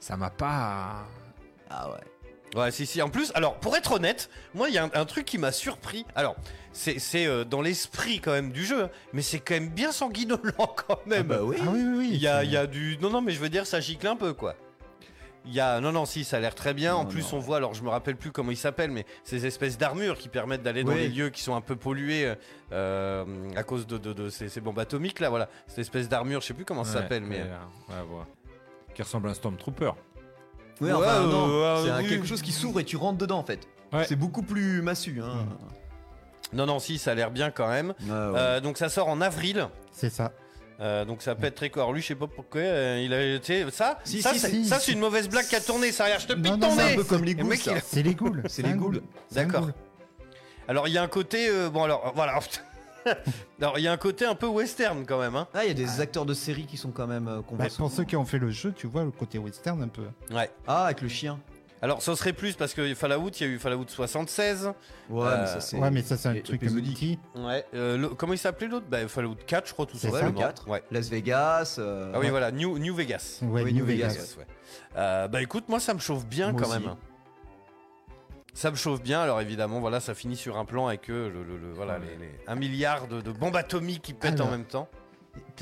ça 0.00 0.16
m'a 0.18 0.30
pas. 0.30 1.06
Ah 1.70 1.90
ouais. 1.90 2.00
Ouais, 2.54 2.70
si, 2.70 2.86
si. 2.86 3.02
En 3.02 3.08
plus, 3.10 3.32
alors, 3.34 3.54
pour 3.56 3.76
être 3.76 3.92
honnête, 3.92 4.30
moi, 4.54 4.68
il 4.68 4.74
y 4.74 4.78
a 4.78 4.84
un, 4.84 4.90
un 4.94 5.04
truc 5.04 5.24
qui 5.24 5.38
m'a 5.38 5.50
surpris. 5.52 6.06
Alors, 6.14 6.36
c'est 6.72 6.98
c'est, 6.98 7.26
euh, 7.26 7.44
dans 7.44 7.60
l'esprit 7.62 8.20
quand 8.20 8.30
même 8.32 8.52
du 8.52 8.64
jeu, 8.64 8.84
hein, 8.84 8.90
mais 9.12 9.22
c'est 9.22 9.40
quand 9.40 9.54
même 9.54 9.68
bien 9.70 9.90
sanguinolent 9.92 10.74
quand 10.86 11.04
même. 11.06 11.26
Ah 11.30 11.34
bah 11.36 11.42
oui. 11.42 11.56
Ah 11.60 11.66
oui, 11.72 11.82
oui, 11.84 11.94
oui. 11.98 12.08
Il 12.12 12.18
y 12.20 12.26
a, 12.28 12.40
c'est- 12.40 12.46
il 12.46 12.52
y 12.52 12.56
a 12.56 12.66
du. 12.66 12.96
Non, 13.00 13.10
non, 13.10 13.20
mais 13.20 13.32
je 13.32 13.40
veux 13.40 13.48
dire, 13.48 13.66
ça 13.66 13.80
gicle 13.80 14.06
un 14.06 14.16
peu, 14.16 14.32
quoi. 14.34 14.54
Il 15.46 15.52
y 15.52 15.60
a. 15.60 15.80
Non, 15.80 15.92
non, 15.92 16.06
si, 16.06 16.24
ça 16.24 16.36
a 16.36 16.40
l'air 16.40 16.54
très 16.54 16.74
bien. 16.74 16.94
en 16.94 17.02
Non, 17.04 17.10
plus, 17.10 17.32
non. 17.32 17.38
on 17.38 17.40
voit, 17.40 17.56
alors 17.58 17.74
je 17.74 17.82
me 17.82 17.88
rappelle 17.90 18.16
plus 18.16 18.30
comment 18.32 18.50
ils 18.50 18.56
s'appellent, 18.56 18.92
mais 18.92 19.04
ces 19.24 19.44
espèces 19.46 19.76
d'armures 19.76 20.16
qui 20.16 20.28
permettent 20.28 20.62
d'aller 20.62 20.84
dans 20.84 20.92
Oui. 20.92 21.00
les 21.00 21.08
lieux 21.08 21.30
qui 21.30 21.42
sont 21.42 21.54
un 21.54 21.60
peu 21.60 21.76
pollués 21.76 22.32
euh, 22.72 23.24
à 23.56 23.62
cause 23.62 23.86
de, 23.86 23.98
de- 23.98 24.12
de 24.12 24.28
ces, 24.30 24.48
ces 24.48 24.60
bombes 24.60 24.78
atomiques, 24.78 25.20
là, 25.20 25.28
voilà. 25.28 25.48
Cette 25.66 25.80
espèce 25.80 26.08
d'armure, 26.08 26.40
je 26.40 26.46
sais 26.46 26.54
plus 26.54 26.64
comment 26.64 26.84
ça 26.84 26.94
s'appelle, 26.94 27.24
mais. 27.24 27.40
ouais, 27.42 27.48
ouais, 27.90 28.16
ouais. 28.18 28.24
Qui 28.94 29.02
ressemble 29.02 29.28
à 29.28 29.32
un 29.32 29.34
Stormtrooper. 29.34 29.90
Oui, 30.80 30.88
Ouais, 30.90 30.94
enfin, 30.96 31.20
non, 31.22 31.48
euh, 31.48 31.84
c'est 31.84 31.90
un- 31.90 31.98
oui. 32.02 32.08
quelque 32.08 32.26
chose 32.26 32.42
qui 32.42 32.52
s'ouvre 32.52 32.80
et 32.80 32.84
tu 32.84 32.96
rentres 32.96 33.18
dedans 33.18 33.38
en 33.38 33.44
fait. 33.44 33.60
Ouais. 33.92 34.04
C'est 34.08 34.16
beaucoup 34.16 34.42
plus 34.42 34.82
massu. 34.82 35.20
Hein. 35.22 35.46
Non, 36.52 36.66
non, 36.66 36.78
si, 36.78 36.98
ça 36.98 37.12
a 37.12 37.14
l'air 37.14 37.30
bien 37.30 37.50
quand 37.50 37.68
même. 37.68 37.88
Ouais. 37.88 37.94
Euh, 38.10 38.60
donc, 38.60 38.76
ça 38.78 38.88
sort 38.88 39.08
en 39.08 39.20
avril. 39.20 39.68
C'est 39.92 40.10
ça. 40.10 40.32
Euh, 40.80 41.04
donc 41.04 41.22
ça 41.22 41.36
peut 41.36 41.46
être 41.46 41.54
très 41.54 41.70
court. 41.70 41.82
Alors 41.82 41.92
lui, 41.92 42.02
je 42.02 42.08
sais 42.08 42.14
pas 42.16 42.26
pourquoi. 42.26 42.60
euh, 42.60 43.00
il 43.04 43.14
a, 43.14 43.38
tu 43.38 43.46
sais, 43.46 43.64
ça, 43.70 44.00
Si, 44.02 44.20
ça, 44.20 44.32
si, 44.32 44.40
c'est, 44.40 44.50
si, 44.50 44.64
ça, 44.66 44.80
si. 44.80 44.86
c'est 44.86 44.92
une 44.92 44.98
mauvaise 44.98 45.28
blague 45.28 45.46
qui 45.46 45.54
a 45.54 45.60
tourné. 45.60 45.92
Ça, 45.92 46.02
regarde, 46.04 46.22
je 46.22 46.26
te 46.26 46.32
Non, 46.32 46.42
pique 46.42 46.50
non, 46.52 46.58
ton 46.58 46.70
c'est 46.70 46.76
C'est 46.80 46.86
nez. 46.86 46.92
un 46.92 46.96
peu 46.96 47.04
comme 47.04 47.24
les 47.24 47.34
le 47.34 47.44
mec, 47.44 47.60
ça. 47.60 47.74
C'est 47.80 48.02
les 48.02 48.14
ghouls. 48.16 48.42
C'est 48.48 48.62
les 48.62 48.70
un 48.70 48.76
ghouls. 48.76 48.94
ghoul. 48.94 49.02
C'est 49.30 49.38
un 49.40 49.44
D'accord. 49.46 49.60
ghoul. 49.66 49.74
Alors 50.66 50.88
il 50.88 50.94
y 50.94 50.98
a 50.98 51.02
un 51.02 51.06
côté, 51.08 51.48
euh, 51.48 51.70
bon 51.70 51.84
alors 51.84 52.12
voilà. 52.16 52.40
alors 53.60 53.78
il 53.78 53.82
y 53.82 53.88
a 53.88 53.92
un 53.92 53.96
côté 53.96 54.24
un 54.24 54.34
peu 54.34 54.46
western 54.46 55.04
quand 55.06 55.18
même, 55.18 55.36
hein. 55.36 55.46
Ah, 55.54 55.64
il 55.64 55.68
y 55.68 55.70
a 55.70 55.74
des 55.74 56.00
acteurs 56.00 56.26
de 56.26 56.34
série 56.34 56.66
qui 56.66 56.76
sont 56.76 56.90
quand 56.90 57.06
même 57.06 57.28
euh, 57.28 57.42
qu'on 57.42 57.56
Bah, 57.56 57.64
voit 57.64 57.66
pour 57.66 57.72
souvent. 57.76 57.88
ceux 57.88 58.04
qui 58.04 58.16
ont 58.16 58.24
fait 58.24 58.38
le 58.38 58.50
jeu, 58.50 58.72
tu 58.76 58.86
vois 58.86 59.04
le 59.04 59.10
côté 59.10 59.38
western 59.38 59.82
un 59.82 59.88
peu. 59.88 60.02
Ouais. 60.34 60.50
Ah, 60.66 60.84
avec 60.86 61.00
le 61.02 61.08
chien. 61.08 61.38
Alors 61.82 62.00
ça 62.00 62.16
serait 62.16 62.32
plus 62.32 62.54
parce 62.56 62.72
que 62.72 62.94
Fallout, 62.94 63.28
il 63.28 63.46
y 63.46 63.50
a 63.50 63.52
eu 63.52 63.58
Fallout 63.58 63.84
76. 63.86 64.72
Ouais, 65.10 65.26
Euh, 65.26 65.40
mais 65.42 65.46
ça 65.46 65.60
c'est. 65.60 65.76
Ouais, 65.76 65.90
mais 65.90 66.02
ça, 66.02 66.16
c'est 66.16 66.28
un 66.30 66.40
truc 66.40 66.62
épisodique. 66.62 66.86
multi. 67.02 67.18
Ouais. 67.34 67.62
Euh, 67.74 67.98
le- 67.98 68.08
comment 68.08 68.32
il 68.32 68.38
s'appelait 68.38 68.68
l'autre? 68.68 68.86
Bah, 68.88 69.06
Fallout 69.06 69.34
4, 69.46 69.68
je 69.68 69.72
crois 69.74 69.84
tout 69.84 69.98
C'est 69.98 70.08
simplement. 70.10 70.28
le 70.30 70.38
4. 70.46 70.66
Ouais. 70.68 70.82
Las 70.90 71.10
Vegas. 71.10 71.76
euh, 71.78 72.10
Ah 72.14 72.18
oui 72.20 72.24
ouais. 72.26 72.30
voilà, 72.30 72.50
New, 72.52 72.78
New 72.78 72.94
Vegas. 72.94 73.40
Ouais, 73.42 73.62
Oui, 73.64 73.72
New 73.74 73.80
New 73.80 73.84
Vegas. 73.84 74.08
Vegas. 74.08 74.22
Vegas, 74.22 74.36
ouais. 74.38 74.46
Euh, 74.96 75.28
bah 75.28 75.42
écoute, 75.42 75.64
moi 75.68 75.78
ça 75.78 75.92
me 75.92 75.98
chauffe 75.98 76.24
bien 76.24 76.52
Moi 76.52 76.62
quand 76.62 76.70
aussi. 76.70 76.78
même. 76.86 76.94
Ça 78.54 78.70
me 78.70 78.76
chauffe 78.76 79.02
bien, 79.02 79.20
alors 79.20 79.40
évidemment, 79.40 79.80
voilà, 79.80 79.98
ça 80.00 80.14
finit 80.14 80.36
sur 80.36 80.56
un 80.58 80.64
plan 80.64 80.86
avec 80.86 81.10
euh, 81.10 81.28
le, 81.28 81.42
le- 81.42 81.58
le- 81.58 81.72
voilà, 81.72 81.98
les, 81.98 82.16
les- 82.16 82.38
un 82.46 82.54
milliard 82.54 83.08
de, 83.08 83.20
de 83.20 83.32
bombes 83.32 83.56
atomiques 83.56 84.02
qui 84.02 84.14
pètent 84.14 84.34
Alors. 84.34 84.46
en 84.46 84.50
même 84.52 84.64
temps. 84.64 84.88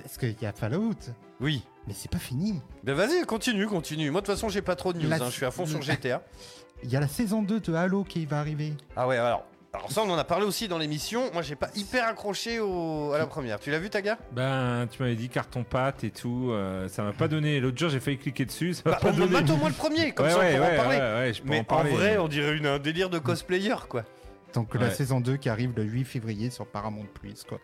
Parce 0.02 0.18
qu'il 0.18 0.36
y 0.40 0.46
a 0.46 0.52
Fallout? 0.52 0.94
Oui. 1.40 1.64
Mais 1.86 1.94
c'est 1.94 2.10
pas 2.10 2.18
fini. 2.18 2.60
Ben 2.84 2.94
vas-y, 2.94 3.24
continue, 3.24 3.66
continue. 3.66 4.10
Moi 4.10 4.20
de 4.20 4.26
toute 4.26 4.34
façon, 4.34 4.48
j'ai 4.50 4.60
pas 4.62 4.76
trop 4.76 4.92
de 4.92 4.98
news, 4.98 5.08
La- 5.08 5.16
hein, 5.16 5.26
je 5.26 5.30
suis 5.32 5.46
à 5.46 5.50
fond 5.50 5.64
sur 5.66 5.80
GTA. 5.82 6.22
Il 6.84 6.90
y 6.90 6.96
a 6.96 7.00
la 7.00 7.08
saison 7.08 7.42
2 7.42 7.60
de 7.60 7.74
Halo 7.74 8.04
qui 8.04 8.26
va 8.26 8.40
arriver. 8.40 8.74
Ah 8.94 9.08
ouais, 9.08 9.16
alors, 9.16 9.44
alors 9.74 9.90
ça 9.90 10.02
on 10.02 10.10
en 10.10 10.18
a 10.18 10.24
parlé 10.24 10.44
aussi 10.44 10.68
dans 10.68 10.76
l'émission. 10.78 11.30
Moi 11.32 11.40
j'ai 11.42 11.56
pas 11.56 11.68
hyper 11.74 12.06
accroché 12.06 12.60
au, 12.60 13.12
à 13.12 13.18
la 13.18 13.26
première. 13.26 13.58
Tu 13.58 13.70
l'as 13.70 13.78
vu 13.78 13.88
Taga? 13.88 14.18
Ben, 14.32 14.86
tu 14.90 15.00
m'avais 15.02 15.14
dit 15.16 15.28
carton 15.30 15.64
pâte 15.64 16.04
et 16.04 16.10
tout. 16.10 16.50
euh, 16.50 16.88
ça 16.88 17.02
m'a 17.02 17.12
pas 17.12 17.26
donné. 17.28 17.58
L'autre 17.58 17.78
jour, 17.78 17.88
j'ai 17.88 18.00
failli 18.00 18.18
cliquer 18.18 18.44
dessus. 18.44 18.74
Ça 18.74 18.82
m'a 18.84 18.90
bah, 18.92 18.98
pas 19.00 19.08
on 19.08 19.12
donné. 19.16 19.30
Mate 19.32 19.50
au 19.50 19.56
moins 19.56 19.68
le 19.70 19.74
premier, 19.74 20.12
comme 20.12 20.26
ouais, 20.26 20.32
ça 20.32 20.38
ouais, 20.40 20.54
on 20.54 20.56
pourra 20.58 20.68
ouais, 20.68 20.74
en 20.78 20.82
parler. 20.82 20.96
ouais, 20.98 21.14
ouais, 21.14 21.32
je 21.32 21.42
peux 21.42 21.48
Mais 21.48 21.60
en 21.60 21.64
parler. 21.64 21.90
en 21.92 21.94
vrai, 21.94 22.18
on 22.18 22.28
dirait 22.28 22.56
une, 22.56 22.66
un 22.66 22.78
délire 22.78 23.08
de 23.08 23.18
cosplayer 23.18 23.74
quoi. 23.88 24.04
Donc 24.52 24.74
Ouais. 24.74 24.80
la 24.80 24.90
saison 24.90 25.20
2 25.20 25.38
qui 25.38 25.48
arrive 25.48 25.72
le 25.74 25.84
8 25.84 26.04
février 26.04 26.50
sur 26.50 26.66
Paramount 26.66 27.06
Plus 27.14 27.42
quoi. 27.44 27.58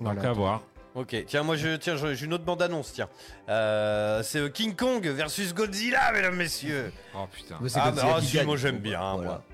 Donc 0.00 0.24
à 0.24 0.32
voir. 0.32 0.62
Ok, 0.94 1.14
tiens, 1.26 1.42
moi 1.42 1.56
je, 1.56 1.76
tiens, 1.76 1.96
j'ai 1.96 2.24
une 2.24 2.34
autre 2.34 2.44
bande-annonce, 2.44 2.92
tiens. 2.92 3.08
Euh, 3.48 4.22
c'est 4.22 4.52
King 4.52 4.74
Kong 4.74 5.06
versus 5.06 5.54
Godzilla, 5.54 6.12
mesdames, 6.12 6.36
messieurs. 6.36 6.92
Oh 7.14 7.26
putain. 7.32 7.56
Ah, 7.76 7.90
bah, 7.90 8.02
ah, 8.16 8.20
si, 8.22 8.42
moi 8.44 8.56
j'aime 8.58 8.78
bien, 8.78 9.00
voilà. 9.14 9.28
moi. 9.28 9.44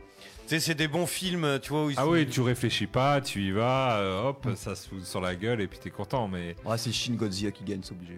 Tu 0.49 0.55
sais, 0.55 0.61
c'est 0.61 0.75
des 0.75 0.89
bons 0.89 1.07
films, 1.07 1.59
tu 1.61 1.69
vois, 1.71 1.85
où 1.85 1.91
ils 1.91 1.97
Ah 1.99 2.05
sont- 2.05 2.09
oui, 2.11 2.27
tu 2.27 2.41
réfléchis 2.41 2.87
pas, 2.87 3.21
tu 3.21 3.43
y 3.43 3.51
vas, 3.51 3.99
euh, 3.99 4.23
hop, 4.29 4.49
ça 4.57 4.75
se 4.75 4.89
fout 4.89 5.05
sur 5.05 5.21
la 5.21 5.35
gueule 5.35 5.61
et 5.61 5.67
puis 5.67 5.79
t'es 5.79 5.91
content. 5.91 6.27
Mais 6.27 6.57
Ah, 6.67 6.79
c'est 6.79 6.91
Shin 6.91 7.13
Godzilla 7.15 7.51
qui 7.51 7.65
gagne, 7.65 7.81
c'est 7.83 7.93
obligé. 7.93 8.17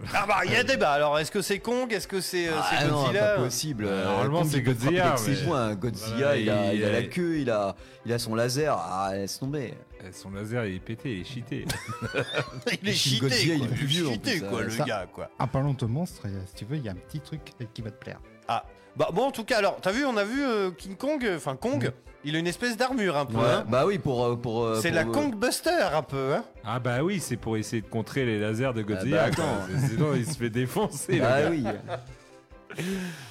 Ah 0.14 0.24
bah, 0.28 0.42
il 0.46 0.52
y 0.52 0.56
a 0.56 0.62
débat. 0.62 0.92
Alors, 0.92 1.18
est-ce 1.18 1.30
que 1.32 1.42
c'est 1.42 1.58
Kong 1.58 1.92
Est-ce 1.92 2.06
que 2.08 2.20
c'est 2.20 2.48
euh, 2.48 2.52
c'est 2.70 2.76
Ah 2.78 2.86
non, 2.86 3.02
Godzilla 3.02 3.34
pas 3.34 3.42
possible. 3.42 3.84
Euh, 3.84 3.88
Euh, 3.88 4.04
normalement, 4.04 4.44
c'est 4.44 4.58
il 4.58 4.62
Godzilla, 4.62 5.16
ses 5.16 5.30
mais- 5.32 5.42
poings. 5.44 5.74
Godzilla, 5.74 6.16
Voilà, 6.16 6.36
il, 6.36 6.50
a, 6.50 6.72
il 6.72 6.78
il 6.80 6.84
a 6.84 6.92
la 6.92 7.02
queue, 7.02 7.38
il 7.40 7.50
a, 7.50 7.74
il 8.06 8.12
a 8.14 8.18
son 8.20 8.34
laser. 8.36 8.74
Ah, 8.78 9.10
laisse 9.12 9.38
tomber. 9.40 9.74
euh, 10.04 10.08
son 10.12 10.30
laser 10.30 10.64
il 10.66 10.76
est 10.76 10.78
pété, 10.78 11.12
il 11.16 11.20
est 11.20 11.24
cheaté. 11.24 11.64
Il 12.82 12.88
est 12.88 12.92
Shin 12.92 13.10
cheaté, 13.10 13.20
Godzilla, 13.20 13.54
il 13.54 13.58
quoi. 13.60 13.68
est 13.68 13.74
plus 13.74 13.86
vieux, 13.86 14.06
en 14.08 14.12
cheaté, 14.12 14.30
plus, 14.38 14.48
quoi, 14.48 14.60
euh, 14.60 14.64
le 14.64 14.70
ça- 14.70 14.84
gars, 14.84 15.06
quoi. 15.12 15.30
En 15.38 15.46
parlant 15.48 15.74
de 15.74 15.84
monstres, 15.86 16.22
euh, 16.26 16.40
si 16.46 16.54
tu 16.54 16.64
veux, 16.64 16.76
il 16.76 16.84
y 16.84 16.88
a 16.88 16.92
un 16.92 16.94
petit 16.94 17.20
truc 17.20 17.40
qui 17.74 17.82
va 17.82 17.90
te 17.90 17.98
plaire. 18.02 18.20
Ah, 18.46 18.64
bah 18.98 19.08
bon, 19.12 19.22
en 19.24 19.30
tout 19.30 19.44
cas, 19.44 19.58
alors, 19.58 19.78
t'as 19.80 19.92
vu, 19.92 20.04
on 20.04 20.16
a 20.16 20.24
vu 20.24 20.42
euh, 20.44 20.70
King 20.70 20.96
Kong, 20.96 21.24
euh, 21.24 21.36
enfin 21.36 21.56
Kong, 21.56 21.92
il 22.24 22.34
a 22.34 22.38
une 22.38 22.46
espèce 22.46 22.76
d'armure 22.76 23.16
un 23.16 23.26
peu. 23.26 23.36
Ouais, 23.38 23.44
hein. 23.46 23.64
Bah 23.68 23.84
oui, 23.86 23.98
pour. 23.98 24.24
euh, 24.24 24.36
pour 24.36 24.64
euh, 24.64 24.80
C'est 24.82 24.88
pour, 24.90 24.96
la 24.96 25.06
euh, 25.06 25.12
Kong 25.12 25.34
Buster 25.36 25.70
un 25.94 26.02
peu, 26.02 26.34
hein. 26.34 26.44
ah 26.64 26.78
bah 26.80 27.02
oui, 27.02 27.20
c'est 27.20 27.36
pour 27.36 27.56
essayer 27.56 27.80
de 27.82 27.86
contrer 27.88 28.24
les 28.24 28.38
lasers 28.40 28.72
de 28.74 28.82
Godzilla. 28.82 29.28
bah, 29.28 29.34
quoi. 29.36 29.44
attends. 29.44 29.86
Sinon 29.88 30.14
il 30.16 30.26
se 30.26 30.36
fait 30.36 30.50
défoncer. 30.50 31.12
le 31.14 31.20
Bah 31.20 31.42
gars. 31.42 31.50
oui. 31.50 31.64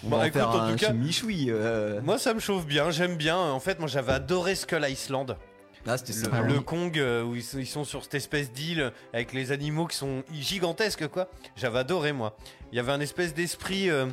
On 0.04 0.10
Bon, 0.10 0.18
va 0.18 0.24
en 0.24 0.26
écoute, 0.26 0.42
faire 0.42 0.50
en 0.50 0.60
un 0.62 0.72
tout 0.72 0.78
cas- 0.80 0.88
chimichoui. 0.88 1.46
euh. 1.50 2.02
Moi, 2.04 2.18
ça 2.18 2.34
me 2.34 2.40
chauffe 2.40 2.66
bien, 2.66 2.90
j'aime 2.92 3.16
bien. 3.16 3.38
En 3.38 3.60
fait, 3.60 3.80
moi, 3.80 3.88
j'avais 3.88 4.12
adoré 4.14 4.56
Skull 4.56 4.86
Island. 4.90 5.38
Ah, 5.86 5.98
c'était 5.98 6.12
Le, 6.28 6.32
ça. 6.32 6.42
le 6.42 6.60
Kong 6.60 6.98
euh, 7.00 7.24
où 7.24 7.36
ils 7.36 7.44
sont, 7.44 7.60
ils 7.60 7.66
sont 7.68 7.86
sur 7.86 8.04
cette 8.04 8.16
espèce 8.16 8.52
d'île 8.52 8.92
avec 9.14 9.32
les 9.32 9.54
animaux 9.54 9.86
qui 9.88 9.96
sont 9.96 10.22
gigantesques 10.34 11.08
quoi. 11.08 11.30
J'avais 11.56 11.80
adoré 11.80 12.12
moi. 12.12 12.36
Il 12.74 12.76
y 12.76 12.80
avait 12.80 12.92
un 12.92 13.00
espèce 13.00 13.34
d'esprit. 13.34 13.90
euh, 13.90 14.08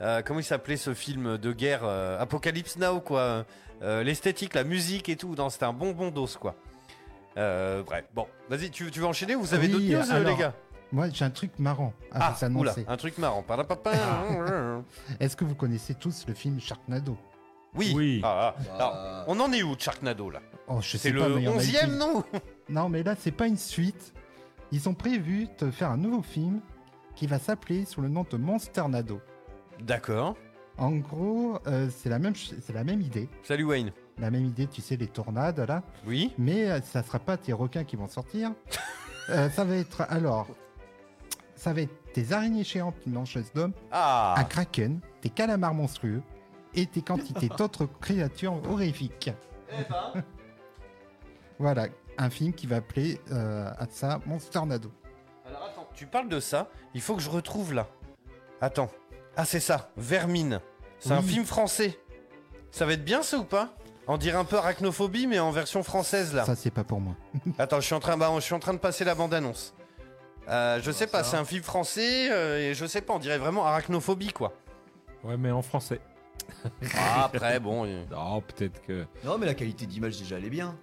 euh, 0.00 0.22
comment 0.22 0.40
il 0.40 0.44
s'appelait 0.44 0.76
ce 0.76 0.94
film 0.94 1.38
de 1.38 1.52
guerre 1.52 1.80
euh, 1.84 2.18
Apocalypse 2.20 2.76
Now 2.76 3.00
quoi. 3.00 3.44
Euh, 3.82 4.02
L'esthétique, 4.02 4.54
la 4.54 4.64
musique 4.64 5.08
et 5.08 5.16
tout. 5.16 5.34
Non, 5.36 5.50
c'était 5.50 5.64
un 5.66 5.72
bon 5.72 5.92
bon 5.92 6.10
dos 6.10 6.28
quoi. 6.40 6.54
Euh, 7.36 7.82
bref, 7.84 8.04
bon, 8.14 8.26
vas-y, 8.48 8.70
tu, 8.70 8.90
tu 8.90 8.98
veux 9.00 9.06
enchaîner 9.06 9.34
Vous 9.36 9.54
avez 9.54 9.66
Oui, 9.68 9.72
d'autres 9.90 10.04
news, 10.06 10.12
alors, 10.12 10.30
les 10.30 10.36
gars? 10.36 10.54
Moi, 10.90 11.08
j'ai 11.12 11.24
un 11.24 11.30
truc 11.30 11.52
marrant 11.58 11.92
à 12.10 12.28
Ah, 12.28 12.36
vous 12.40 12.46
oula, 12.58 12.72
annoncer. 12.72 12.84
un 12.88 12.96
truc 12.96 13.18
marrant. 13.18 13.42
Parapapa. 13.42 13.92
Est-ce 15.20 15.36
que 15.36 15.44
vous 15.44 15.54
connaissez 15.54 15.94
tous 15.94 16.24
le 16.26 16.34
film 16.34 16.58
Sharknado? 16.60 17.16
Oui. 17.74 17.92
Oui. 17.94 18.20
Ah, 18.24 18.54
ah. 18.56 18.62
Bah, 18.66 18.74
Alors, 18.74 19.24
on 19.28 19.38
en 19.40 19.52
est 19.52 19.62
où 19.62 19.76
de 19.76 19.80
Sharknado 19.80 20.30
là? 20.30 20.40
Oh, 20.66 20.80
C'est 20.82 21.10
le 21.10 21.20
pas, 21.20 21.28
mais 21.28 21.42
il 21.42 21.44
y 21.44 21.48
en 21.48 21.52
a 21.52 21.54
eu 21.54 21.58
11 21.58 21.74
e 21.76 21.78
plus. 21.86 21.96
non? 21.96 22.24
Non, 22.70 22.88
mais 22.88 23.02
là, 23.02 23.14
c'est 23.18 23.30
pas 23.30 23.46
une 23.46 23.56
suite. 23.56 24.12
Ils 24.72 24.88
ont 24.88 24.94
prévu 24.94 25.46
de 25.60 25.70
faire 25.70 25.90
un 25.90 25.96
nouveau 25.96 26.22
film 26.22 26.60
qui 27.14 27.26
va 27.26 27.38
s'appeler 27.38 27.84
sous 27.84 28.00
le 28.00 28.08
nom 28.08 28.26
de 28.28 28.36
Monsternado. 28.36 29.20
D'accord. 29.80 30.36
En 30.76 30.92
gros, 30.92 31.58
euh, 31.66 31.88
c'est 31.90 32.08
la 32.08 32.18
même, 32.18 32.34
ch- 32.34 32.58
c'est 32.64 32.72
la 32.72 32.84
même 32.84 33.00
idée. 33.00 33.28
Salut 33.42 33.64
Wayne. 33.64 33.92
La 34.18 34.30
même 34.30 34.44
idée, 34.44 34.66
tu 34.66 34.80
sais, 34.80 34.96
les 34.96 35.06
tornades, 35.08 35.58
là. 35.60 35.82
Oui. 36.06 36.32
Mais 36.38 36.70
euh, 36.70 36.80
ça 36.82 37.02
sera 37.02 37.18
pas 37.18 37.36
tes 37.36 37.52
requins 37.52 37.84
qui 37.84 37.96
vont 37.96 38.08
sortir. 38.08 38.52
Euh, 39.30 39.50
ça 39.50 39.62
va 39.62 39.76
être, 39.76 40.06
alors, 40.08 40.46
ça 41.54 41.74
va 41.74 41.82
être 41.82 41.92
des 42.14 42.32
araignées 42.32 42.64
géantes 42.64 42.96
blancheuses 43.04 43.52
d'hommes, 43.52 43.74
Ah. 43.92 44.34
un 44.38 44.44
kraken, 44.44 45.00
des 45.20 45.28
calamars 45.28 45.74
monstrueux 45.74 46.22
et 46.74 46.86
des 46.86 47.02
quantités 47.02 47.50
d'autres 47.58 47.84
créatures 48.00 48.54
horrifiques. 48.70 49.30
voilà, 51.58 51.88
un 52.16 52.30
film 52.30 52.54
qui 52.54 52.66
va 52.66 52.76
appeler 52.76 53.20
euh, 53.30 53.70
à 53.78 53.86
ça 53.90 54.18
Monsternado. 54.24 54.90
Alors 55.46 55.64
attends, 55.64 55.88
tu 55.94 56.06
parles 56.06 56.30
de 56.30 56.40
ça, 56.40 56.70
il 56.94 57.02
faut 57.02 57.14
que 57.14 57.20
je 57.20 57.28
retrouve 57.28 57.74
là. 57.74 57.86
Attends. 58.62 58.88
Ah 59.40 59.44
c'est 59.44 59.60
ça, 59.60 59.92
Vermine. 59.96 60.60
C'est 60.98 61.12
un 61.12 61.22
film 61.22 61.44
français. 61.44 61.96
Ça 62.72 62.84
va 62.86 62.94
être 62.94 63.04
bien 63.04 63.22
ça 63.22 63.38
ou 63.38 63.44
pas? 63.44 63.72
On 64.08 64.16
dirait 64.16 64.36
un 64.36 64.44
peu 64.44 64.56
arachnophobie 64.56 65.28
mais 65.28 65.38
en 65.38 65.52
version 65.52 65.84
française 65.84 66.34
là. 66.34 66.44
Ça, 66.44 66.56
c'est 66.56 66.72
pas 66.72 66.82
pour 66.82 67.00
moi. 67.00 67.14
Attends, 67.58 67.78
je 67.78 67.86
suis 67.86 67.94
en 67.94 68.00
train, 68.00 68.16
bah, 68.16 68.32
je 68.34 68.40
suis 68.40 68.54
en 68.54 68.58
train 68.58 68.74
de 68.74 68.78
passer 68.78 69.04
la 69.04 69.14
bande 69.14 69.32
annonce. 69.32 69.74
Euh, 70.48 70.80
je 70.82 70.90
sais 70.90 71.06
pas, 71.06 71.22
c'est 71.22 71.36
un 71.36 71.44
film 71.44 71.62
français 71.62 72.32
euh, 72.32 72.70
et 72.70 72.74
je 72.74 72.84
sais 72.84 73.00
pas, 73.00 73.12
on 73.12 73.20
dirait 73.20 73.38
vraiment 73.38 73.64
arachnophobie 73.64 74.32
quoi. 74.32 74.54
Ouais, 75.22 75.36
mais 75.36 75.52
en 75.52 75.62
français. 75.62 76.00
Ah, 76.96 77.26
après 77.26 77.60
bon. 77.60 77.86
euh. 77.86 78.02
Non, 78.10 78.40
peut-être 78.40 78.82
que. 78.82 79.06
Non, 79.22 79.38
mais 79.38 79.46
la 79.46 79.54
qualité 79.54 79.86
d'image, 79.86 80.18
déjà, 80.18 80.38
elle 80.38 80.46
est 80.46 80.50
bien. 80.50 80.76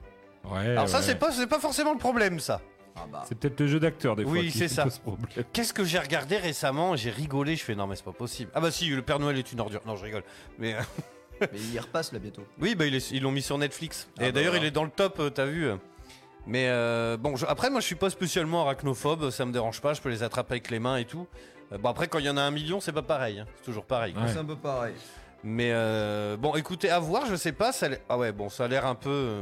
Ouais. 0.46 0.70
Alors 0.70 0.88
ça 0.88 1.00
ouais. 1.00 1.04
c'est 1.04 1.16
pas, 1.16 1.34
c'est 1.34 1.48
pas 1.48 1.60
forcément 1.60 1.92
le 1.92 2.00
problème 2.00 2.40
ça. 2.40 2.62
Ah 2.96 3.06
bah. 3.12 3.24
C'est 3.28 3.38
peut-être 3.38 3.60
le 3.60 3.68
jeu 3.68 3.80
d'acteur 3.80 4.16
des 4.16 4.24
fois. 4.24 4.32
Oui, 4.34 4.52
c'est 4.52 4.68
ça. 4.68 4.84
pose 4.84 5.00
problème. 5.00 5.28
Qu'est-ce 5.54 5.74
que 5.74 5.84
j'ai 5.84 6.00
regardé 6.00 6.38
récemment? 6.38 6.96
J'ai 6.96 7.10
rigolé, 7.12 7.56
je 7.56 7.64
fais 7.64 7.76
non 7.76 7.88
mais 7.88 7.96
c'est 7.96 8.06
pas 8.06 8.14
possible. 8.14 8.50
Ah 8.56 8.62
bah 8.62 8.72
si, 8.72 8.88
le 8.88 9.02
Père 9.02 9.20
Noël 9.20 9.38
est 9.38 9.52
une 9.52 9.60
ordure. 9.60 9.82
Non, 9.86 9.96
je 9.96 10.04
rigole. 10.06 10.24
Mais 10.58 10.76
euh, 10.76 10.80
Mais 11.42 11.60
il 11.74 11.80
repasse 11.80 12.14
là 12.14 12.20
bientôt. 12.20 12.44
Oui, 12.62 12.76
bah, 12.76 12.86
il 12.86 12.96
est- 12.96 13.12
ils 13.12 13.22
l'ont 13.22 13.32
mis 13.32 13.42
sur 13.42 13.58
Netflix. 13.58 14.08
Ah 14.18 14.24
et 14.24 14.26
bah 14.28 14.32
d'ailleurs, 14.34 14.52
voilà. 14.54 14.66
il 14.66 14.68
est 14.70 14.72
dans 14.72 14.86
le 14.86 14.90
top, 14.90 15.20
euh, 15.20 15.30
t'as 15.30 15.46
vu. 15.46 15.68
Mais 16.48 16.68
euh, 16.70 17.18
bon, 17.18 17.36
je- 17.36 17.46
après, 17.46 17.70
moi, 17.70 17.82
je 17.82 17.86
suis 17.86 17.96
pas 17.96 18.10
spécialement 18.10 18.62
arachnophobe, 18.62 19.30
ça 19.32 19.46
me 19.46 19.52
dérange 19.52 19.82
pas, 19.82 19.94
je 19.94 20.02
peux 20.02 20.10
les 20.10 20.24
attraper 20.24 20.54
avec 20.54 20.70
les 20.72 20.80
mains 20.80 20.96
et 20.96 21.04
tout. 21.06 21.28
Euh, 21.74 21.78
bon, 21.78 21.90
après, 21.90 22.08
quand 22.08 22.20
il 22.20 22.26
y 22.26 22.30
en 22.30 22.38
a 22.38 22.42
un 22.42 22.52
million, 22.52 22.80
c'est 22.80 22.94
pas 22.94 23.02
pareil, 23.02 23.40
hein. 23.40 23.46
c'est 23.58 23.64
toujours 23.66 23.84
pareil. 23.86 24.14
Ouais. 24.16 24.30
C'est 24.32 24.38
un 24.38 24.46
peu 24.46 24.56
pareil. 24.56 24.94
Mais 25.44 25.72
euh, 25.74 26.38
bon, 26.38 26.56
écoutez, 26.56 26.90
à 26.90 27.00
voir, 27.00 27.26
je 27.26 27.36
sais 27.36 27.52
pas, 27.52 27.72
ça 27.74 27.88
a 27.88 27.90
l'air- 27.90 28.00
Ah 28.08 28.18
ouais, 28.18 28.32
bon, 28.32 28.48
ça 28.48 28.66
a 28.66 28.68
l'air 28.70 28.86
un 28.86 28.96
peu. 28.96 29.42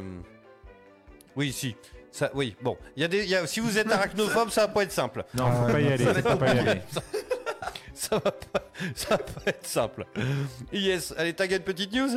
Oui, 1.36 1.52
si. 1.54 1.76
Ça, 2.14 2.30
oui, 2.36 2.56
bon. 2.62 2.78
Il 2.96 3.02
y 3.02 3.06
a 3.06 3.08
des, 3.08 3.24
il 3.24 3.30
y 3.30 3.36
a- 3.36 3.48
Si 3.48 3.60
vous 3.60 3.76
êtes 3.80 3.92
arachnophobe, 3.92 4.50
ça 4.52 4.62
va 4.62 4.68
pas 4.68 4.84
être 4.84 4.92
simple. 4.92 5.26
Non, 5.36 5.52
faut 5.52 5.72
pas 5.74 5.82
y 5.82 5.92
aller. 5.92 6.06
Faut 6.06 6.38
pas 6.38 6.54
y 6.54 6.60
aller. 6.60 6.82
Ça 7.96 8.16
va 8.18 8.32
pas, 8.32 8.70
ça 8.96 9.10
va 9.12 9.18
pas 9.18 9.42
être 9.48 9.66
simple. 9.66 10.06
Yes, 10.72 11.14
allez, 11.18 11.34
t'as 11.34 11.48
une 11.48 11.60
petite 11.60 11.94
news? 11.94 12.10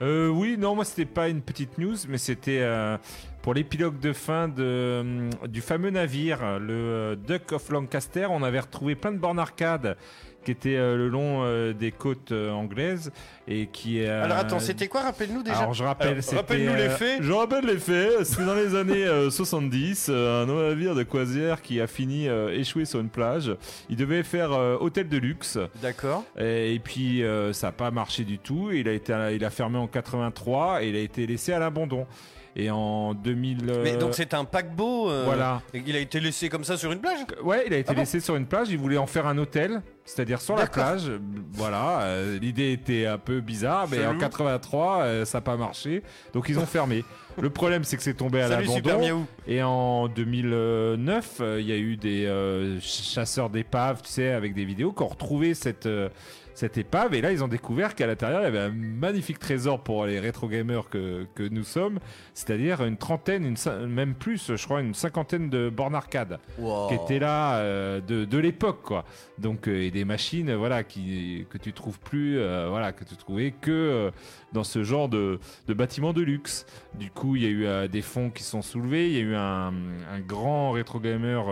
Euh, 0.00 0.28
oui, 0.28 0.56
non, 0.58 0.74
moi 0.74 0.84
c'était 0.84 1.04
pas 1.04 1.28
une 1.28 1.42
petite 1.42 1.78
news, 1.78 1.96
mais 2.08 2.18
c'était 2.18 2.60
euh, 2.60 2.96
pour 3.42 3.52
l'épilogue 3.54 3.98
de 3.98 4.12
fin 4.12 4.48
de, 4.48 4.98
hum, 5.00 5.30
du 5.48 5.60
fameux 5.60 5.90
navire, 5.90 6.58
le 6.60 6.72
euh, 6.74 7.16
Duck 7.16 7.52
of 7.52 7.68
Lancaster. 7.70 8.26
On 8.30 8.42
avait 8.42 8.60
retrouvé 8.60 8.94
plein 8.94 9.12
de 9.12 9.18
bornes 9.18 9.38
arcade 9.38 9.96
qui 10.44 10.50
étaient 10.50 10.76
euh, 10.76 10.96
le 10.96 11.08
long 11.08 11.42
euh, 11.44 11.72
des 11.72 11.92
côtes 11.92 12.32
euh, 12.32 12.50
anglaises 12.50 13.12
et 13.48 13.66
qui. 13.66 14.04
Alors 14.04 14.36
attends, 14.36 14.58
c'était 14.58 14.88
quoi? 14.88 15.02
Rappelle-nous 15.02 15.42
déjà. 15.42 15.58
Alors 15.58 15.74
je 15.74 15.84
rappelle, 15.84 16.08
Alors, 16.08 16.22
c'était, 16.22 16.36
rappelle-nous 16.36 16.74
les 16.74 16.88
faits. 16.88 17.22
Je 17.22 17.32
rappelle 17.32 17.64
les 17.64 17.78
faits. 17.78 18.24
C'était 18.24 18.44
dans 18.44 18.54
les 18.54 18.74
années 18.74 19.04
euh, 19.04 19.30
70, 19.30 20.08
euh, 20.10 20.42
un 20.42 20.46
navire 20.46 20.94
de 20.94 21.02
croisière 21.02 21.62
qui 21.62 21.80
a 21.80 21.86
fini 21.86 22.26
échoué 22.26 22.84
sur 22.84 23.00
une 23.00 23.08
plage. 23.08 23.54
Il 23.88 23.96
devait 23.96 24.22
faire 24.22 24.50
hôtel 24.80 25.08
de 25.08 25.16
luxe. 25.18 25.58
D'accord. 25.80 26.24
Et, 26.38 26.74
et 26.74 26.78
puis 26.78 27.22
ça 27.52 27.68
n'a 27.68 27.72
pas 27.72 27.90
marché 27.90 28.24
du 28.24 28.38
tout. 28.38 28.70
Il 28.72 28.88
a 28.88 28.92
été, 28.92 29.12
il 29.34 29.44
a 29.44 29.50
fermé 29.50 29.78
en 29.78 29.86
83 29.86 30.82
et 30.82 30.88
il 30.88 30.96
a 30.96 31.00
été 31.00 31.26
laissé 31.26 31.52
à 31.52 31.58
l'abandon. 31.58 32.06
Et 32.54 32.70
en 32.70 33.14
2000. 33.14 33.70
euh, 33.70 33.80
Mais 33.82 33.96
donc 33.96 34.14
c'est 34.14 34.34
un 34.34 34.44
paquebot. 34.44 35.10
euh, 35.10 35.22
Voilà. 35.24 35.62
et 35.72 35.82
Il 35.86 35.96
a 35.96 36.00
été 36.00 36.20
laissé 36.20 36.48
comme 36.50 36.64
ça 36.64 36.76
sur 36.76 36.92
une 36.92 37.00
plage? 37.00 37.20
Ouais, 37.42 37.64
il 37.66 37.72
a 37.72 37.78
été 37.78 37.88
Ah 37.90 37.94
bon 37.94 38.00
laissé 38.00 38.20
sur 38.20 38.36
une 38.36 38.46
plage. 38.46 38.68
Il 38.70 38.78
voulait 38.78 38.98
en 38.98 39.06
faire 39.06 39.26
un 39.26 39.38
hôtel, 39.38 39.80
c'est-à-dire 40.04 40.40
sur 40.40 40.54
la 40.56 40.66
plage. 40.66 41.10
Voilà, 41.52 42.00
euh, 42.02 42.38
l'idée 42.38 42.72
était 42.72 43.06
un 43.06 43.16
peu 43.18 43.40
bizarre, 43.40 43.88
mais 43.90 44.04
en 44.04 44.10
Chelou. 44.10 44.20
83, 44.20 45.02
euh, 45.02 45.24
ça 45.24 45.38
n'a 45.38 45.42
pas 45.42 45.56
marché. 45.56 46.02
Donc 46.34 46.48
ils 46.50 46.58
ont 46.58 46.66
fermé. 46.66 47.04
Le 47.40 47.48
problème, 47.48 47.82
c'est 47.84 47.96
que 47.96 48.02
c'est 48.02 48.12
tombé 48.12 48.42
à 48.42 48.48
l'abandon. 48.48 49.24
Et 49.46 49.62
en 49.62 50.06
2009, 50.08 51.38
euh, 51.40 51.58
il 51.60 51.66
y 51.66 51.72
a 51.72 51.76
eu 51.78 51.96
des 51.96 52.26
euh, 52.26 52.78
chasseurs 52.80 53.48
d'épaves, 53.48 54.02
tu 54.02 54.10
sais, 54.10 54.32
avec 54.32 54.54
des 54.54 54.66
vidéos 54.66 54.92
qui 54.92 55.02
ont 55.02 55.08
retrouvé 55.08 55.54
cette, 55.54 55.86
euh, 55.86 56.10
cette 56.54 56.78
épave. 56.78 57.14
Et 57.14 57.20
là, 57.20 57.32
ils 57.32 57.42
ont 57.42 57.48
découvert 57.48 57.94
qu'à 57.94 58.06
l'intérieur, 58.06 58.40
il 58.40 58.44
y 58.44 58.46
avait 58.46 58.58
un 58.58 58.70
magnifique 58.72 59.38
trésor 59.38 59.82
pour 59.82 60.06
les 60.06 60.20
rétro 60.20 60.48
gamers 60.48 60.88
que, 60.88 61.26
que 61.34 61.42
nous 61.42 61.64
sommes, 61.64 61.98
c'est-à-dire 62.34 62.84
une 62.84 62.96
trentaine, 62.96 63.44
une, 63.44 63.86
même 63.86 64.14
plus, 64.14 64.52
je 64.56 64.64
crois, 64.64 64.80
une 64.80 64.94
cinquantaine 64.94 65.50
de 65.50 65.70
bornes 65.70 65.94
arcade 65.94 66.38
Wow. 66.58 66.88
qui 66.88 66.94
étaient 66.94 67.18
là 67.18 67.56
euh, 67.56 68.00
de, 68.00 68.24
de 68.24 68.38
l'époque, 68.38 68.82
quoi. 68.82 69.04
Donc, 69.38 69.68
euh, 69.68 69.82
et 69.82 69.90
des 69.90 70.04
machines, 70.04 70.54
voilà, 70.54 70.84
qui, 70.84 71.46
que 71.50 71.58
tu 71.58 71.72
trouves 71.72 71.98
plus, 72.00 72.38
euh, 72.38 72.66
voilà, 72.68 72.92
que 72.92 73.04
tu 73.04 73.16
trouvais 73.16 73.52
que 73.52 74.10
dans 74.52 74.64
ce 74.64 74.82
genre 74.84 75.08
de, 75.08 75.38
de 75.66 75.74
bâtiment 75.74 76.12
de 76.12 76.22
luxe. 76.22 76.66
Du 76.94 77.10
coup, 77.10 77.36
il 77.36 77.42
y 77.42 77.46
a 77.46 77.84
eu 77.84 77.88
des 77.88 78.02
fonds 78.02 78.30
qui 78.30 78.42
sont 78.42 78.62
soulevés. 78.62 79.08
Il 79.08 79.14
y 79.14 79.18
a 79.18 79.22
eu 79.22 79.34
un, 79.34 79.72
un 80.12 80.20
grand 80.26 80.72
rétro 80.72 81.00
gamer, 81.00 81.44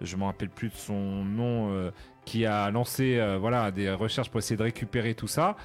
je 0.00 0.16
me 0.16 0.24
rappelle 0.24 0.50
plus 0.50 0.68
de 0.68 0.74
son 0.74 1.24
nom, 1.24 1.70
euh, 1.72 1.90
qui 2.26 2.44
a 2.44 2.70
lancé, 2.70 3.18
euh, 3.18 3.38
voilà, 3.38 3.70
des 3.70 3.90
recherches 3.90 4.28
pour 4.28 4.40
essayer 4.40 4.56
de 4.56 4.62
récupérer 4.62 5.14
tout 5.14 5.28
ça. 5.28 5.56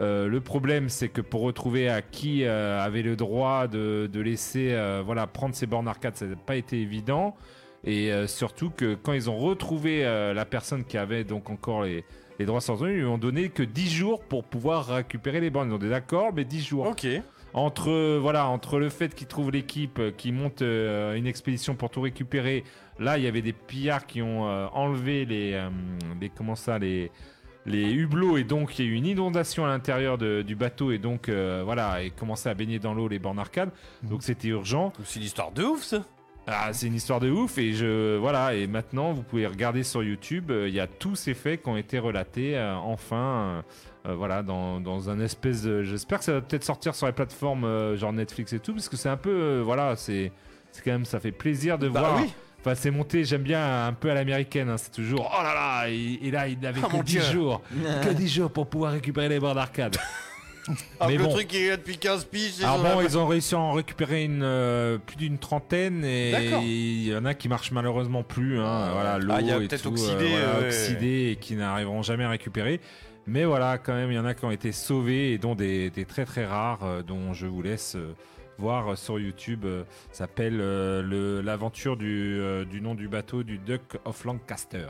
Euh, 0.00 0.28
le 0.28 0.40
problème, 0.40 0.88
c'est 0.88 1.10
que 1.10 1.20
pour 1.20 1.42
retrouver 1.42 1.90
à 1.90 2.00
qui 2.00 2.44
euh, 2.44 2.80
avait 2.80 3.02
le 3.02 3.16
droit 3.16 3.66
de, 3.66 4.08
de 4.10 4.20
laisser, 4.20 4.74
voilà, 5.04 5.26
prendre 5.26 5.54
ces 5.54 5.66
bornes 5.66 5.88
arcade, 5.88 6.16
ça 6.16 6.24
n'a 6.24 6.36
pas 6.36 6.56
été 6.56 6.80
évident. 6.80 7.36
Et 7.86 8.10
surtout 8.26 8.70
que 8.70 8.94
quand 8.94 9.12
ils 9.12 9.28
ont 9.28 9.36
retrouvé 9.36 10.04
la 10.04 10.44
personne 10.46 10.86
qui 10.86 10.96
avait 10.96 11.22
donc 11.22 11.50
encore 11.50 11.82
les, 11.82 12.02
les 12.38 12.46
droits 12.46 12.60
sans 12.60 12.82
eux, 12.82 12.90
ils 12.90 12.98
lui 12.98 13.04
ont 13.04 13.18
donné 13.18 13.48
que 13.48 13.62
10 13.62 13.90
jours 13.90 14.20
pour 14.20 14.44
pouvoir 14.44 14.86
récupérer 14.86 15.40
les 15.40 15.50
bornes. 15.50 15.70
Ils 15.70 15.74
ont 15.74 15.78
des 15.78 15.92
accords, 15.92 16.32
mais 16.34 16.44
10 16.44 16.62
jours. 16.62 16.86
Ok. 16.86 17.06
entre 17.52 18.18
voilà 18.18 18.48
entre 18.48 18.78
le 18.78 18.88
fait 18.88 19.14
qu'ils 19.14 19.28
trouvent 19.28 19.52
l'équipe 19.52 19.98
euh, 20.00 20.10
qui 20.10 20.32
monte 20.32 20.62
euh, 20.62 21.14
une 21.14 21.26
expédition 21.26 21.76
pour 21.76 21.90
tout 21.90 22.00
récupérer 22.00 22.64
là 22.98 23.18
il 23.18 23.24
y 23.24 23.26
avait 23.26 23.42
des 23.42 23.52
pillards 23.52 24.06
qui 24.06 24.22
ont 24.22 24.48
euh, 24.48 24.66
enlevé 24.72 25.24
les, 25.24 25.52
euh, 25.54 25.68
les 26.20 26.28
comment 26.30 26.54
ça 26.54 26.78
les 26.78 27.10
les 27.66 27.90
hublots. 27.92 28.36
Et 28.36 28.44
donc 28.44 28.78
il 28.78 28.84
y 28.84 28.88
a 28.88 28.90
eu 28.90 28.94
une 28.94 29.06
inondation 29.06 29.64
à 29.64 29.68
l'intérieur 29.68 30.18
du 30.18 30.54
bateau. 30.54 30.90
Et 30.92 30.98
donc 30.98 31.28
euh, 31.28 31.62
voilà 31.64 32.02
et 32.02 32.10
commençait 32.10 32.50
à 32.50 32.54
baigner 32.54 32.78
dans 32.78 32.94
l'eau 32.94 33.08
les 33.08 33.18
bornes 33.18 33.38
arcades. 33.38 33.70
Donc 34.02 34.22
c'était 34.22 34.48
urgent. 34.48 34.92
C'est 35.04 35.18
une 35.20 35.26
histoire 35.26 35.50
de 35.52 35.62
ouf 35.64 35.82
ça? 35.82 36.04
ah, 36.46 36.74
c'est 36.74 36.88
une 36.88 36.94
histoire 36.94 37.20
de 37.20 37.30
ouf. 37.30 37.56
Et 37.56 37.72
je 37.72 38.18
voilà. 38.18 38.54
Et 38.54 38.66
maintenant 38.66 39.12
vous 39.12 39.22
pouvez 39.22 39.46
regarder 39.46 39.82
sur 39.82 40.02
YouTube 40.02 40.50
euh, 40.50 40.68
il 40.68 40.74
y 40.74 40.80
a 40.80 40.86
tous 40.86 41.14
ces 41.16 41.32
faits 41.32 41.62
qui 41.62 41.68
ont 41.70 41.78
été 41.78 41.98
relatés 41.98 42.56
euh, 42.58 42.74
enfin 42.74 43.64
euh, 44.06 44.14
voilà 44.14 44.42
dans, 44.42 44.78
dans 44.80 45.08
un 45.08 45.18
espèce 45.20 45.62
de 45.62 45.82
j'espère 45.82 46.18
que 46.18 46.24
ça 46.26 46.32
va 46.34 46.40
peut-être 46.42 46.64
sortir 46.64 46.94
sur 46.94 47.06
les 47.06 47.14
plateformes 47.14 47.64
euh, 47.64 47.96
genre 47.96 48.12
Netflix 48.12 48.52
et 48.52 48.58
tout 48.58 48.74
parce 48.74 48.90
que 48.90 48.96
c'est 48.98 49.08
un 49.08 49.16
peu 49.16 49.30
euh, 49.30 49.62
voilà 49.64 49.96
c'est 49.96 50.30
c'est 50.70 50.84
quand 50.84 50.92
même 50.92 51.06
ça 51.06 51.18
fait 51.18 51.32
plaisir 51.32 51.78
de 51.78 51.88
Bah 51.88 52.00
voir 52.00 52.20
oui. 52.20 52.30
Enfin, 52.64 52.74
c'est 52.74 52.90
monté, 52.90 53.24
j'aime 53.24 53.42
bien 53.42 53.86
un 53.86 53.92
peu 53.92 54.10
à 54.10 54.14
l'américaine. 54.14 54.70
hein, 54.70 54.76
c'est 54.78 54.90
toujours 54.92 55.30
oh 55.38 55.42
là 55.42 55.52
là, 55.54 55.88
et, 55.90 56.18
et 56.22 56.30
là, 56.30 56.48
il 56.48 56.58
n'avait 56.60 56.80
Oh 56.82 56.86
que 56.88 56.96
mon 56.96 57.02
10 57.02 57.12
Dieu. 57.12 57.20
jours. 57.32 57.62
que 58.02 58.08
10 58.12 58.28
jours 58.28 58.50
pour 58.50 58.66
pouvoir 58.68 58.92
récupérer 58.92 59.28
les 59.28 59.38
bords 59.40 59.54
d'arcade. 59.54 59.96
Ah, 60.98 61.08
Mais 61.08 61.18
le 61.18 61.24
bon. 61.24 61.28
truc 61.28 61.48
qui 61.48 61.58
est 61.58 61.68
là 61.68 61.76
depuis 61.76 61.98
15 61.98 62.24
piges. 62.24 62.62
Alors 62.64 62.78
ils 62.78 62.86
ont 62.88 62.94
bon, 62.94 63.02
ils 63.02 63.18
ont 63.18 63.26
réussi 63.26 63.54
à 63.54 63.58
en 63.58 63.72
récupérer 63.72 64.24
une, 64.24 64.40
euh, 64.42 64.96
plus 64.96 65.16
d'une 65.16 65.36
trentaine 65.36 66.02
et 66.06 66.32
il 66.62 67.04
y 67.06 67.14
en 67.14 67.26
a 67.26 67.34
qui 67.34 67.50
marchent 67.50 67.70
malheureusement 67.70 68.22
plus. 68.22 68.58
Hein, 68.60 68.92
voilà, 68.94 69.18
l'eau 69.18 69.34
Ah, 69.36 69.40
il 69.42 69.46
y 69.48 69.52
a 69.52 69.58
et 69.58 69.68
peut-être 69.68 69.82
tout, 69.82 69.88
oxydé, 69.90 70.28
voilà, 70.30 70.60
ouais. 70.60 70.66
oxydé 70.68 71.32
et 71.32 71.36
qui 71.36 71.54
n'arriveront 71.56 72.00
jamais 72.00 72.24
à 72.24 72.30
récupérer. 72.30 72.80
Mais 73.26 73.44
voilà, 73.44 73.76
quand 73.76 73.92
même, 73.92 74.10
il 74.10 74.14
y 74.14 74.18
en 74.18 74.24
a 74.24 74.32
qui 74.32 74.46
ont 74.46 74.50
été 74.50 74.72
sauvés 74.72 75.32
et 75.32 75.38
dont 75.38 75.54
des, 75.54 75.90
des 75.90 76.06
très 76.06 76.24
très 76.24 76.46
rares, 76.46 76.82
euh, 76.84 77.02
dont 77.02 77.34
je 77.34 77.46
vous 77.46 77.60
laisse 77.60 77.96
euh, 77.96 78.14
voir 78.58 78.96
sur 78.96 79.18
YouTube. 79.18 79.64
euh, 79.64 79.84
s'appelle 80.12 80.58
euh, 80.60 81.02
le- 81.02 81.40
l'aventure 81.40 81.96
du, 81.96 82.38
euh, 82.40 82.64
du 82.64 82.80
nom 82.80 82.94
du 82.94 83.08
bateau 83.08 83.42
du 83.42 83.58
Duck 83.58 83.98
of 84.04 84.24
Lancaster. 84.24 84.86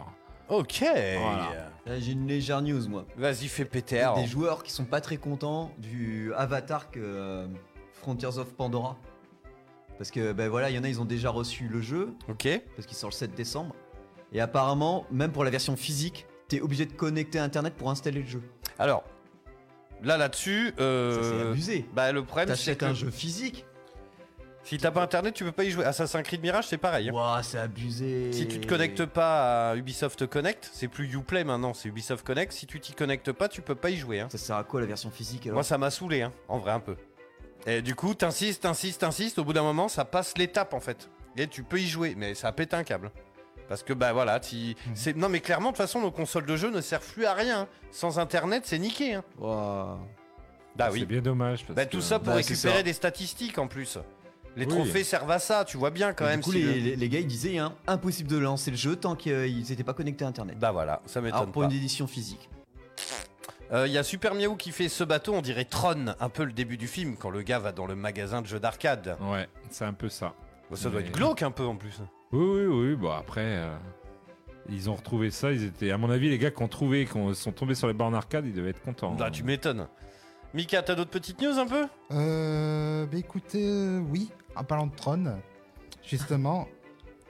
Ok. 0.48 0.80
Voilà. 0.82 1.70
J'ai 2.00 2.12
une 2.12 2.26
légère 2.26 2.60
news, 2.62 2.86
moi. 2.88 3.06
Vas-y, 3.16 3.48
fais 3.48 3.64
péter. 3.64 3.96
Il 3.96 3.98
y 3.98 4.02
a 4.02 4.14
des 4.14 4.26
joueurs 4.26 4.62
qui 4.62 4.72
sont 4.72 4.84
pas 4.84 5.00
très 5.00 5.16
contents 5.16 5.72
du 5.78 6.32
Avatar 6.34 6.90
que 6.90 7.00
euh, 7.00 7.46
Frontiers 7.94 8.36
of 8.38 8.52
Pandora. 8.54 8.96
Parce 9.96 10.10
que, 10.10 10.32
ben 10.32 10.48
voilà, 10.48 10.70
il 10.70 10.76
y 10.76 10.78
en 10.78 10.84
a, 10.84 10.88
ils 10.88 11.00
ont 11.00 11.04
déjà 11.06 11.30
reçu 11.30 11.68
le 11.68 11.80
jeu. 11.80 12.12
Ok. 12.28 12.48
Parce 12.76 12.86
qu'il 12.86 12.96
sort 12.96 13.10
le 13.10 13.14
7 13.14 13.34
décembre. 13.34 13.74
Et 14.32 14.40
apparemment, 14.40 15.06
même 15.10 15.30
pour 15.32 15.44
la 15.44 15.50
version 15.50 15.76
physique, 15.76 16.26
t'es 16.48 16.60
obligé 16.60 16.84
de 16.84 16.92
connecter 16.92 17.38
à 17.38 17.44
internet 17.44 17.74
pour 17.74 17.88
installer 17.90 18.20
le 18.22 18.26
jeu. 18.28 18.42
Alors, 18.78 19.04
là, 20.02 20.16
là-dessus. 20.16 20.72
euh, 20.80 21.22
c'est 21.42 21.48
abusé. 21.50 21.86
Bah, 21.92 22.10
le 22.12 22.24
problème, 22.24 22.48
c'est 22.48 22.54
T'achètes 22.54 22.78
que. 22.78 22.84
un 22.86 22.94
jeu 22.94 23.10
physique. 23.10 23.64
Si 24.62 24.78
t'as 24.78 24.90
pas 24.90 25.02
internet, 25.02 25.34
tu 25.34 25.44
peux 25.44 25.52
pas 25.52 25.64
y 25.64 25.70
jouer. 25.70 25.84
Assassin's 25.84 26.22
Creed 26.22 26.40
Mirage, 26.40 26.66
c'est 26.68 26.78
pareil. 26.78 27.10
hein. 27.10 27.12
Ouah, 27.12 27.42
c'est 27.42 27.58
abusé. 27.58 28.32
Si 28.32 28.48
tu 28.48 28.60
te 28.60 28.66
connectes 28.66 29.04
pas 29.04 29.70
à 29.72 29.76
Ubisoft 29.76 30.26
Connect, 30.26 30.70
c'est 30.72 30.88
plus 30.88 31.12
Uplay 31.12 31.44
maintenant, 31.44 31.74
c'est 31.74 31.90
Ubisoft 31.90 32.26
Connect. 32.26 32.50
Si 32.50 32.66
tu 32.66 32.80
t'y 32.80 32.94
connectes 32.94 33.30
pas, 33.32 33.48
tu 33.48 33.60
peux 33.60 33.74
pas 33.74 33.90
y 33.90 33.98
jouer. 33.98 34.20
hein. 34.20 34.28
Ça 34.30 34.38
sert 34.38 34.56
à 34.56 34.64
quoi 34.64 34.80
la 34.80 34.86
version 34.86 35.10
physique 35.10 35.44
alors? 35.44 35.56
Moi, 35.56 35.64
ça 35.64 35.76
m'a 35.76 35.90
saoulé, 35.90 36.22
hein, 36.22 36.32
en 36.48 36.58
vrai, 36.58 36.72
un 36.72 36.80
peu. 36.80 36.96
Et 37.66 37.82
du 37.82 37.94
coup, 37.94 38.14
t'insistes, 38.14 38.62
t'insistes, 38.62 39.02
t'insistes. 39.02 39.38
Au 39.38 39.44
bout 39.44 39.52
d'un 39.52 39.62
moment, 39.62 39.88
ça 39.88 40.06
passe 40.06 40.36
l'étape 40.38 40.72
en 40.72 40.80
fait. 40.80 41.10
Et 41.36 41.46
tu 41.46 41.62
peux 41.62 41.78
y 41.78 41.86
jouer, 41.86 42.14
mais 42.16 42.34
ça 42.34 42.50
pète 42.52 42.72
un 42.72 42.84
câble. 42.84 43.10
Parce 43.68 43.82
que 43.82 43.92
bah 43.92 44.12
voilà, 44.12 44.40
tu- 44.40 44.74
c'est 44.94 45.16
non 45.16 45.28
mais 45.28 45.40
clairement 45.40 45.70
de 45.70 45.76
toute 45.76 45.78
façon 45.84 46.00
nos 46.00 46.10
consoles 46.10 46.44
de 46.46 46.56
jeu 46.56 46.70
ne 46.70 46.80
servent 46.80 47.10
plus 47.12 47.24
à 47.24 47.32
rien. 47.34 47.66
Sans 47.90 48.18
internet, 48.18 48.64
c'est 48.66 48.78
niqué. 48.78 49.14
Hein. 49.14 49.24
Bah 50.76 50.86
C'est 50.88 50.92
oui. 50.92 51.04
bien 51.06 51.20
dommage. 51.22 51.64
parce 51.64 51.74
Bah 51.76 51.86
que- 51.86 51.90
tout 51.92 52.00
ça 52.00 52.18
pour 52.18 52.28
Bah, 52.34 52.42
c'est 52.42 52.48
récupérer 52.52 52.76
ça. 52.78 52.82
des 52.82 52.92
statistiques 52.92 53.58
en 53.58 53.68
plus. 53.68 53.98
Les 54.56 54.66
Oui. 54.66 54.72
trophées 54.72 55.02
servent 55.02 55.30
à 55.30 55.38
ça, 55.38 55.64
tu 55.64 55.76
vois 55.76 55.90
bien 55.90 56.12
quand 56.12 56.26
Et 56.26 56.28
même. 56.28 56.40
du 56.40 56.44
coup, 56.44 56.52
si 56.52 56.58
les, 56.62 56.64
le- 56.74 56.80
les- 56.80 56.96
les 56.96 57.08
gars, 57.08 57.18
ils 57.20 57.26
disaient 57.26 57.58
hein, 57.58 57.74
impossible 57.86 58.28
de 58.28 58.38
lancer 58.38 58.70
le 58.70 58.76
jeu 58.76 58.94
tant 58.96 59.16
qu'ils 59.16 59.72
étaient 59.72 59.82
pas 59.84 59.94
connectés 59.94 60.24
à 60.24 60.28
internet. 60.28 60.58
Bah 60.58 60.70
voilà, 60.72 61.00
ça 61.06 61.18
Alors 61.20 61.32
m'étonne 61.32 61.52
pour 61.52 61.62
pas. 61.62 61.68
une 61.68 61.74
édition 61.76 62.06
physique. 62.06 62.48
Il 63.72 63.90
y 63.90 63.98
a 63.98 64.04
Super 64.04 64.34
Miaou 64.36 64.54
qui 64.54 64.70
fait 64.70 64.88
ce 64.88 65.02
bateau, 65.02 65.34
on 65.34 65.40
dirait 65.42 65.64
Tron, 65.64 66.14
un 66.20 66.28
peu 66.28 66.44
le 66.44 66.52
début 66.52 66.76
du 66.76 66.86
film, 66.86 67.16
quand 67.16 67.30
le 67.30 67.42
gars 67.42 67.58
va 67.58 67.72
dans 67.72 67.86
le 67.86 67.96
magasin 67.96 68.40
de 68.40 68.46
jeux 68.46 68.60
d'arcade. 68.60 69.16
Ouais, 69.20 69.48
c'est 69.70 69.84
un 69.84 69.92
peu 69.94 70.08
ça. 70.08 70.34
Bah, 70.70 70.76
ça 70.76 70.90
doit 70.90 71.00
Mais- 71.00 71.06
être 71.08 71.12
glauque 71.12 71.42
un 71.42 71.50
peu 71.50 71.64
en 71.64 71.74
plus. 71.74 72.00
Oui, 72.34 72.66
oui, 72.66 72.88
oui. 72.90 72.96
Bon, 72.96 73.10
après, 73.10 73.44
euh, 73.44 73.76
ils 74.68 74.90
ont 74.90 74.94
retrouvé 74.94 75.30
ça. 75.30 75.52
Ils 75.52 75.64
étaient, 75.64 75.90
à 75.90 75.98
mon 75.98 76.10
avis, 76.10 76.28
les 76.30 76.38
gars 76.38 76.50
qui 76.50 76.62
ont 76.62 76.68
trouvé, 76.68 77.06
qui 77.06 77.16
ont- 77.16 77.32
sont 77.34 77.52
tombés 77.52 77.74
sur 77.74 77.86
les 77.88 77.94
bornes 77.94 78.14
arcade, 78.14 78.46
ils 78.46 78.52
devaient 78.52 78.70
être 78.70 78.82
contents. 78.82 79.12
Bah 79.14 79.30
tu 79.30 79.44
m'étonnes. 79.44 79.86
Mika, 80.52 80.82
t'as 80.82 80.94
d'autres 80.94 81.10
petites 81.10 81.40
news 81.40 81.58
un 81.58 81.66
peu? 81.66 81.86
Euh, 82.12 83.06
bah 83.06 83.16
écoutez, 83.18 83.64
euh, 83.66 84.00
oui, 84.10 84.30
en 84.56 84.64
parlant 84.64 84.86
de 84.86 84.94
Tron, 84.94 85.40
justement, 86.02 86.68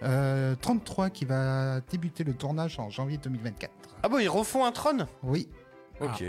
euh, 0.02 0.54
33 0.60 1.08
qui 1.10 1.24
va 1.24 1.80
débuter 1.80 2.22
le 2.24 2.34
tournage 2.34 2.78
en 2.78 2.90
janvier 2.90 3.16
2024. 3.18 3.72
Ah 4.02 4.08
bon, 4.08 4.18
ils 4.18 4.28
refont 4.28 4.64
un 4.64 4.72
Tron? 4.72 5.06
Oui, 5.22 5.48
Ok. 6.00 6.22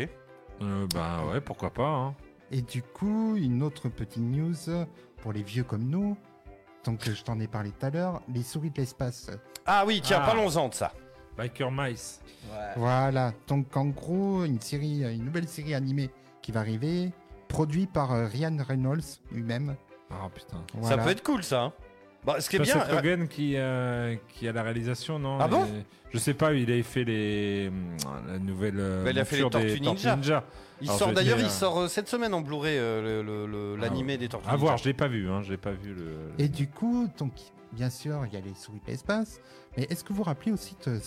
Euh, 0.61 0.87
bah 0.93 1.23
ouais, 1.29 1.41
pourquoi 1.41 1.71
pas. 1.71 1.87
hein. 1.89 2.15
et 2.51 2.61
du 2.61 2.81
coup, 2.83 3.35
une 3.35 3.61
autre 3.63 3.89
petite 3.89 4.21
news 4.23 4.53
pour 5.21 5.33
les 5.33 5.41
vieux 5.43 5.63
comme 5.63 5.83
nous. 5.83 6.15
Donc, 6.85 7.09
je 7.09 7.23
t'en 7.23 7.39
ai 7.39 7.47
parlé 7.47 7.71
tout 7.71 7.85
à 7.85 7.89
l'heure, 7.89 8.21
les 8.33 8.43
souris 8.43 8.69
de 8.69 8.77
l'espace. 8.77 9.29
Ah 9.65 9.83
oui, 9.85 10.01
tiens, 10.03 10.19
Ah. 10.21 10.25
parlons-en 10.25 10.69
de 10.69 10.73
ça. 10.73 10.93
Biker 11.37 11.71
Mice. 11.71 12.21
Voilà, 12.77 13.33
donc 13.47 13.75
en 13.75 13.85
gros, 13.87 14.45
une 14.45 14.61
série, 14.61 15.01
une 15.03 15.25
nouvelle 15.25 15.47
série 15.47 15.73
animée 15.73 16.09
qui 16.41 16.51
va 16.51 16.59
arriver, 16.61 17.11
produite 17.47 17.91
par 17.91 18.13
euh, 18.13 18.27
Ryan 18.27 18.55
Reynolds 18.65 19.19
lui-même. 19.31 19.75
Ah 20.11 20.29
putain. 20.33 20.63
Voilà. 20.75 20.95
Ça 20.97 21.03
peut 21.03 21.09
être 21.09 21.23
cool 21.23 21.43
ça. 21.43 21.73
Bah, 22.25 22.41
ce 22.41 22.49
qui 22.49 22.55
est 22.55 22.65
C'est 22.65 22.73
bien. 22.73 22.85
Seth 22.85 22.91
Rogen 22.93 23.27
qui, 23.27 23.53
euh, 23.55 24.15
qui 24.29 24.47
a 24.47 24.51
la 24.51 24.63
réalisation, 24.63 25.19
non 25.19 25.37
Ah 25.39 25.47
bon 25.47 25.65
Et- 25.65 25.85
Je 26.13 26.17
sais 26.17 26.33
pas, 26.33 26.53
il 26.53 26.71
avait 26.71 26.81
fait 26.83 27.03
les 27.03 27.67
hum, 27.69 27.97
la 28.27 28.39
nouvelle. 28.39 28.75
euh, 28.79 29.03
Bah, 29.03 29.11
il 29.11 29.19
a 29.19 29.25
fait 29.25 29.35
les 29.37 29.49
Tortues 29.49 29.79
Ninja. 29.81 30.43
Il 30.81 30.87
Alors, 30.89 30.99
sort 30.99 31.13
d'ailleurs, 31.13 31.37
dire, 31.37 31.45
il 31.47 31.51
sort 31.51 31.79
euh, 31.81 31.87
cette 31.87 32.07
semaine 32.09 32.33
en 32.33 32.41
Blu-ray 32.41 32.77
euh, 32.77 33.21
le- 33.23 33.75
l'animé 33.77 34.17
des 34.17 34.27
Tortues 34.27 34.47
À 34.47 34.53
Ninja. 34.53 34.61
voir, 34.65 34.77
je 34.77 34.85
l'ai 34.85 34.93
pas 34.93 35.07
vu, 35.07 35.29
hein, 35.29 35.41
je 35.43 35.51
l'ai 35.51 35.57
pas 35.57 35.71
vu 35.71 35.93
le. 35.93 36.17
Et 36.37 36.47
du 36.49 36.67
coup, 36.67 37.07
donc, 37.17 37.31
bien 37.73 37.89
sûr, 37.89 38.25
il 38.25 38.33
y 38.33 38.37
a 38.37 38.41
les 38.41 38.53
souris 38.55 38.79
de 38.85 38.91
l'espace. 38.91 39.39
Mais 39.77 39.83
est-ce 39.89 40.03
que 40.03 40.09
vous 40.09 40.15
vous 40.15 40.23
rappelez 40.23 40.51
aussi 40.51 40.75
de, 40.85 40.99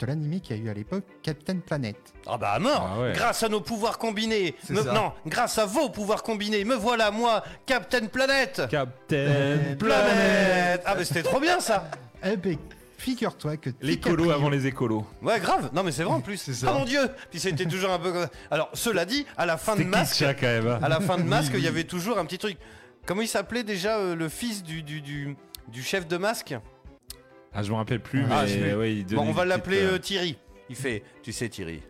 de, 0.00 0.06
l'animé 0.06 0.40
qu'il 0.40 0.56
y 0.56 0.60
a 0.60 0.62
eu 0.62 0.68
à 0.68 0.74
l'époque, 0.74 1.04
Captain 1.22 1.58
Planet 1.58 1.96
Ah 2.26 2.36
bah 2.38 2.52
à 2.52 2.58
mort 2.58 2.90
Ah 2.96 3.00
ouais. 3.00 3.12
Grâce 3.14 3.42
à 3.42 3.48
nos 3.48 3.60
pouvoirs 3.60 3.98
combinés 3.98 4.54
C'est 4.64 4.72
me- 4.72 4.82
ça. 4.82 4.92
Non, 4.92 5.12
grâce 5.26 5.58
à 5.58 5.66
vos 5.66 5.88
pouvoirs 5.90 6.22
combinés, 6.22 6.64
me 6.64 6.74
voilà 6.74 7.10
moi, 7.10 7.42
Captain 7.66 8.06
Planet 8.06 8.62
Captain 8.70 9.74
Planet 9.78 10.82
Ah 10.84 10.94
mais 10.96 11.04
c'était 11.04 11.22
trop 11.22 11.40
bien 11.40 11.60
ça 11.60 11.90
Eh 12.24 12.36
ben, 12.36 12.56
figure-toi 12.98 13.56
que 13.56 13.70
colos 14.02 14.30
avant 14.30 14.50
les 14.50 14.66
écolos. 14.66 15.06
Ouais 15.22 15.40
grave, 15.40 15.70
non 15.72 15.82
mais 15.82 15.90
c'est 15.92 16.02
vrai 16.02 16.12
en 16.14 16.20
plus. 16.20 16.36
ça. 16.52 16.66
Ah 16.68 16.72
mon 16.78 16.84
dieu 16.84 17.00
Puis 17.30 17.40
c'était 17.40 17.64
toujours 17.64 17.90
un 17.90 17.98
peu 17.98 18.12
comme... 18.12 18.26
Alors 18.50 18.68
cela 18.74 19.04
dit, 19.06 19.24
à 19.38 19.46
la 19.46 19.56
fin 19.56 19.74
de 19.76 19.84
Masque, 19.84 20.16
kitsch, 20.18 20.36
quand 20.40 20.46
même. 20.46 20.66
hein. 20.68 20.78
à 20.82 20.88
la 20.88 21.00
fin 21.00 21.16
de 21.16 21.22
Masque, 21.22 21.52
il 21.54 21.60
y 21.64 21.68
avait 21.68 21.84
toujours 21.84 22.18
un 22.18 22.24
petit 22.26 22.38
truc. 22.38 22.58
Comment 23.06 23.22
il 23.22 23.28
s'appelait 23.28 23.64
déjà 23.64 23.96
euh, 23.96 24.14
le 24.14 24.28
fils 24.28 24.62
du, 24.62 24.82
du, 24.82 25.00
du, 25.00 25.34
du 25.68 25.82
chef 25.82 26.06
de 26.06 26.18
Masque? 26.18 26.54
Ah, 27.52 27.62
je 27.62 27.70
me 27.70 27.76
rappelle 27.76 28.00
plus, 28.00 28.24
Ah, 28.30 28.42
mais 28.42 28.48
je 28.48 28.58
vais- 28.58 28.74
ouais, 28.74 28.94
il 28.96 29.06
Bon, 29.06 29.22
on 29.26 29.32
va 29.32 29.44
l'appeler 29.44 29.80
euh, 29.82 29.94
euh, 29.94 29.98
Thierry. 29.98 30.36
Il 30.68 30.76
fait, 30.76 31.02
tu 31.22 31.32
sais 31.32 31.48
Thierry, 31.48 31.82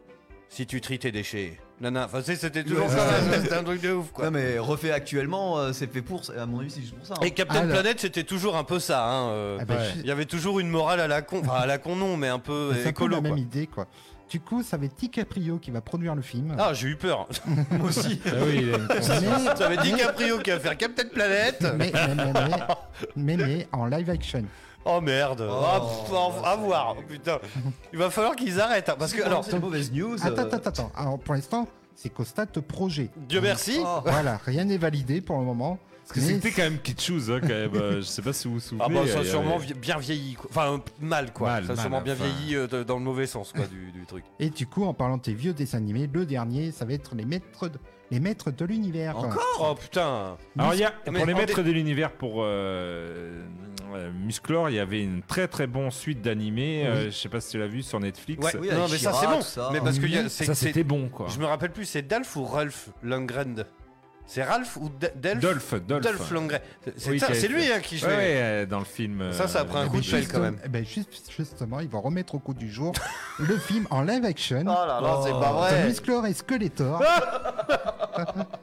si 0.48 0.66
tu 0.66 0.80
tries 0.80 0.98
tes 0.98 1.12
déchets, 1.12 1.58
nana, 1.82 2.06
enfin 2.06 2.20
tu 2.20 2.26
sais, 2.26 2.36
c'était 2.36 2.64
toujours 2.64 2.86
Ouais. 2.86 2.96
ça, 2.96 3.08
c'était 3.42 3.54
un 3.54 3.62
truc 3.64 3.82
de 3.82 3.92
ouf 3.92 4.10
quoi. 4.10 4.24
Non 4.26 4.30
mais 4.30 4.58
refait 4.58 4.90
actuellement, 4.90 5.58
euh, 5.58 5.72
c'est 5.74 5.92
fait 5.92 6.00
pour. 6.00 6.22
À 6.38 6.46
mon 6.46 6.60
avis, 6.60 6.70
c'est 6.70 6.80
juste 6.80 6.94
pour 6.94 7.06
ça. 7.06 7.14
hein. 7.14 7.22
Et 7.24 7.32
Captain 7.32 7.60
Alors. 7.60 7.72
Planet, 7.72 8.00
c'était 8.00 8.24
toujours 8.24 8.56
un 8.56 8.64
peu 8.64 8.78
ça. 8.78 9.04
Hein, 9.06 9.28
euh, 9.32 9.58
Ah 9.60 9.70
Ouais. 9.72 9.78
je- 9.96 10.00
Il 10.00 10.06
y 10.06 10.10
avait 10.10 10.24
toujours 10.24 10.60
une 10.60 10.70
morale 10.70 11.00
à 11.00 11.08
la 11.08 11.20
con, 11.20 11.40
enfin 11.44 11.58
à 11.60 11.66
la 11.66 11.76
con 11.76 11.94
non, 11.94 12.16
mais 12.16 12.28
un 12.28 12.38
peu 12.38 12.70
c'est 12.72 12.80
un 12.80 12.84
peu 12.84 12.88
écolo. 12.90 13.16
la 13.16 13.20
même 13.20 13.32
quoi. 13.32 13.40
idée, 13.40 13.66
quoi. 13.66 13.86
Du 14.30 14.38
coup, 14.40 14.62
ça 14.62 14.76
va 14.76 14.86
être 14.86 14.94
DiCaprio 14.96 15.58
qui 15.58 15.70
va 15.72 15.80
produire 15.80 16.14
le 16.14 16.22
film. 16.22 16.54
Ah, 16.58 16.72
j'ai 16.72 16.86
eu 16.88 16.96
peur. 16.96 17.28
Moi 17.72 17.88
aussi. 17.88 18.20
Ah 18.26 18.30
oui, 18.46 18.60
il 18.62 18.74
a 18.74 18.76
une 18.78 18.86
conscience. 18.86 19.20
mais, 19.20 19.56
Ça 19.56 19.66
avait 19.66 19.76
dit 19.78 19.92
Caprio 19.92 20.38
qui 20.38 20.50
va 20.50 20.60
faire 20.60 20.76
Captain 20.78 21.08
Planet. 21.12 21.60
mais, 21.76 21.90
mais, 21.92 22.14
mais, 22.14 22.32
mais, 23.16 23.36
mais- 23.36 23.46
mais 23.46 23.68
en 23.72 23.86
live 23.86 24.08
action. 24.08 24.44
Oh 24.84 25.00
merde. 25.00 25.46
Oh, 25.48 25.62
Ah, 25.64 25.80
pff, 25.80 26.44
à 26.44 26.56
voir. 26.56 26.96
Oh, 26.98 27.02
putain. 27.06 27.38
Il 27.92 27.98
va 27.98 28.10
falloir 28.10 28.34
qu'ils 28.36 28.60
arrêtent. 28.60 28.88
hein, 28.88 28.96
parce 28.98 29.12
que 29.12 29.22
alors, 29.22 29.44
c'est 29.44 29.52
une 29.56 29.60
mauvaise 29.62 29.92
news. 29.92 30.16
Attends, 30.22 30.42
euh, 30.42 30.46
attends, 30.52 30.68
attends. 30.68 30.92
Alors, 30.96 31.18
pour 31.18 31.34
l'instant, 31.34 31.68
c'est 31.94 32.08
qu'au 32.08 32.24
stade 32.24 32.50
de 32.52 32.60
projet. 32.60 33.10
Dieu 33.28 33.40
merci. 33.40 33.78
Oh. 33.84 34.00
Voilà, 34.04 34.38
rien 34.44 34.64
n'est 34.64 34.78
validé 34.78 35.20
pour 35.20 35.38
le 35.38 35.44
moment. 35.44 35.78
Parce 36.08 36.18
que 36.18 36.26
Mais 36.26 36.34
c'était 36.34 36.50
quand 36.50 36.62
même 36.62 36.78
kitschous, 36.80 37.30
hein, 37.30 37.38
quand 37.40 37.46
même. 37.48 37.74
euh, 37.76 37.96
je 37.96 38.00
sais 38.00 38.22
pas 38.22 38.32
si 38.32 38.48
vous 38.48 38.54
vous 38.54 38.60
souvenez. 38.60 38.84
Ah 38.84 38.92
bah 38.92 39.06
ça 39.06 39.20
a 39.20 39.22
y 39.22 39.26
sûrement 39.28 39.58
bien 39.80 39.96
vieilli 39.98 40.34
quoi. 40.34 40.46
Enfin 40.50 40.72
euh, 40.72 40.78
mal 41.00 41.32
quoi. 41.32 41.48
Mal, 41.50 41.64
ça 41.66 41.72
a 41.72 41.74
mal, 41.76 41.82
sûrement 41.84 42.00
bien 42.00 42.14
enfin. 42.14 42.24
vieilli 42.24 42.56
euh, 42.56 42.66
de- 42.66 42.82
dans 42.82 42.96
le 42.96 43.04
mauvais 43.04 43.28
sens 43.28 43.52
quoi 43.52 43.66
du, 43.66 43.92
du 43.92 44.04
truc. 44.06 44.24
Et 44.40 44.50
du 44.50 44.66
coup, 44.66 44.82
en 44.84 44.92
parlant 44.94 45.18
de 45.18 45.22
tes 45.22 45.34
vieux 45.34 45.52
dessins 45.52 45.78
animés, 45.78 46.10
le 46.12 46.26
dernier, 46.26 46.72
ça 46.72 46.84
va 46.84 46.94
être 46.94 47.14
les 47.14 47.24
maîtres 47.24 47.68
de, 47.68 47.78
les 48.10 48.18
maîtres 48.18 48.50
de 48.50 48.64
l'univers. 48.64 49.14
Oh 49.60 49.74
putain. 49.80 50.36
Alors, 50.58 50.74
il 50.74 50.80
y 50.80 50.84
a, 50.84 50.92
Mais 51.08 51.18
pour 51.18 51.26
les 51.26 51.34
en 51.34 51.36
maîtres 51.36 51.62
de 51.62 51.70
l'univers, 51.70 52.10
pour 52.10 52.42
euh, 52.42 52.46
euh, 52.46 53.46
Musclor, 54.30 54.70
il 54.70 54.76
y 54.76 54.78
avait 54.78 55.02
une 55.02 55.22
très 55.22 55.48
très 55.48 55.66
bonne 55.66 55.90
suite 55.90 56.22
d'animés. 56.22 56.86
euh, 56.86 57.06
je 57.06 57.10
sais 57.10 57.28
pas 57.28 57.40
si 57.40 57.50
tu 57.50 57.58
l'as 57.58 57.66
vu 57.66 57.82
sur 57.82 57.98
Netflix. 57.98 58.44
Ouais. 58.44 58.52
Oui, 58.60 58.68
non 58.72 58.86
mais 58.88 58.96
ça 58.98 59.12
c'est 59.12 59.26
bon. 59.26 59.40
ça. 59.40 59.70
Mais 59.72 59.80
parce 59.80 59.98
que 59.98 60.28
Ça 60.28 60.54
c'était 60.54 60.84
bon 60.84 61.08
quoi. 61.08 61.26
je 61.28 61.38
me 61.40 61.46
rappelle 61.46 61.72
plus 61.72 61.84
c'est 61.84 62.02
Dalf 62.02 62.36
ou 62.36 62.44
Ralph 62.44 62.90
Lundgren. 63.02 63.64
C'est 64.26 64.44
Ralph 64.44 64.76
ou 64.76 64.88
Delph 65.16 65.40
Dolph, 65.40 65.74
Dolph. 65.88 66.02
Dolph 66.04 66.30
Lundgren. 66.30 66.60
C'est 66.96 67.10
Oui, 67.10 67.16
été- 67.16 67.48
lui 67.48 67.64
hein, 67.72 67.80
qui 67.80 67.96
Ouais, 67.96 68.00
fait. 68.02 68.06
ouais, 68.06 68.34
euh, 68.36 68.66
dans 68.66 68.78
le 68.78 68.84
film. 68.84 69.32
Ça, 69.32 69.48
ça 69.48 69.62
a 69.62 69.64
pris 69.64 69.78
un 69.78 69.86
euh, 69.86 69.88
coup 69.88 70.00
de 70.00 70.08
pelle 70.08 70.28
quand 70.28 70.38
même. 70.38 70.56
Eh 70.64 70.68
ben, 70.68 70.84
juste- 70.86 71.28
justement, 71.36 71.80
ils 71.80 71.88
vont 71.88 72.00
remettre 72.00 72.36
au 72.36 72.38
coup 72.38 72.54
du 72.54 72.70
jour 72.70 72.92
le 73.40 73.56
film 73.58 73.88
en 73.90 74.02
live 74.02 74.24
action. 74.24 74.60
Oh 74.62 74.86
là 74.86 75.00
là, 75.02 75.20
c'est 75.24 75.30
pas 75.32 75.52
vrai. 75.52 75.82
De 75.82 75.88
Musclor 75.88 76.26
et 76.26 76.34
Skeletor. 76.34 77.02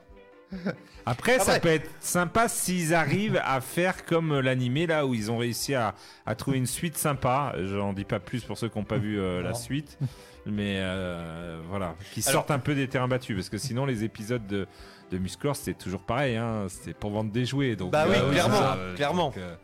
Après, 1.06 1.38
Ah 1.40 1.44
ça 1.44 1.60
peut 1.60 1.70
être 1.70 1.90
sympa 2.00 2.48
s'ils 2.50 2.94
arrivent 2.94 3.42
à 3.46 3.62
faire 3.62 4.06
comme 4.06 4.40
l'animé 4.40 4.88
là 4.88 5.06
où 5.06 5.14
ils 5.14 5.32
ont 5.32 5.38
réussi 5.38 5.74
à, 5.76 5.94
à 6.26 6.36
trouver 6.36 6.58
une 6.58 6.66
suite 6.66 6.98
sympa. 6.98 7.54
J'en 7.64 7.94
dis 7.94 8.04
pas 8.06 8.20
plus 8.20 8.44
pour 8.44 8.58
ceux 8.58 8.68
qui 8.70 8.78
n'ont 8.78 8.84
pas 8.84 8.98
vu 8.98 9.20
euh, 9.20 9.42
la 9.42 9.54
suite, 9.54 9.98
mais 10.46 10.76
euh, 10.80 11.60
voilà, 11.70 11.96
qui 12.14 12.22
sortent 12.22 12.52
un 12.52 12.60
peu 12.60 12.76
des 12.76 12.88
terrains 12.88 13.08
battus 13.08 13.36
parce 13.36 13.50
que 13.50 13.58
sinon 13.58 13.86
les 13.86 14.04
épisodes 14.04 14.46
de, 14.48 14.68
de 15.12 15.18
Musclor 15.18 15.56
c'était 15.56 15.74
toujours 15.82 16.02
pareil, 16.02 16.36
hein, 16.36 16.66
c'était 16.70 16.94
pour 16.94 17.12
vendre 17.12 17.32
des 17.32 17.46
jouets. 17.46 17.76
Donc, 17.78 17.92
Bah 17.92 18.06
oui, 18.10 18.16
clairement, 18.32 18.58
ça, 18.58 18.76
euh, 18.76 18.96
clairement. 18.96 19.28
donc, 19.28 19.38
euh, 19.38 19.56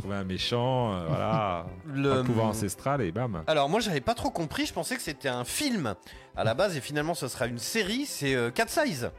trouver 0.00 0.16
un 0.16 0.24
méchant, 0.24 0.92
euh, 0.92 1.04
voilà, 1.08 1.66
Le- 1.86 2.12
un 2.20 2.24
pouvoir 2.24 2.46
ancestral 2.46 3.00
et 3.02 3.12
bam. 3.12 3.42
Alors 3.46 3.68
moi 3.68 3.78
j'avais 3.80 4.00
pas 4.00 4.14
trop 4.14 4.30
compris, 4.30 4.66
je 4.66 4.72
pensais 4.72 4.96
que 4.96 5.02
c'était 5.02 5.28
un 5.28 5.44
film 5.44 5.94
à 6.36 6.42
la 6.44 6.54
base 6.54 6.76
et 6.76 6.80
finalement 6.80 7.14
ce 7.14 7.28
sera 7.28 7.46
une 7.46 7.58
série, 7.58 8.06
c'est 8.06 8.34
euh, 8.34 8.50
Cat 8.50 8.66
Size. 8.68 9.10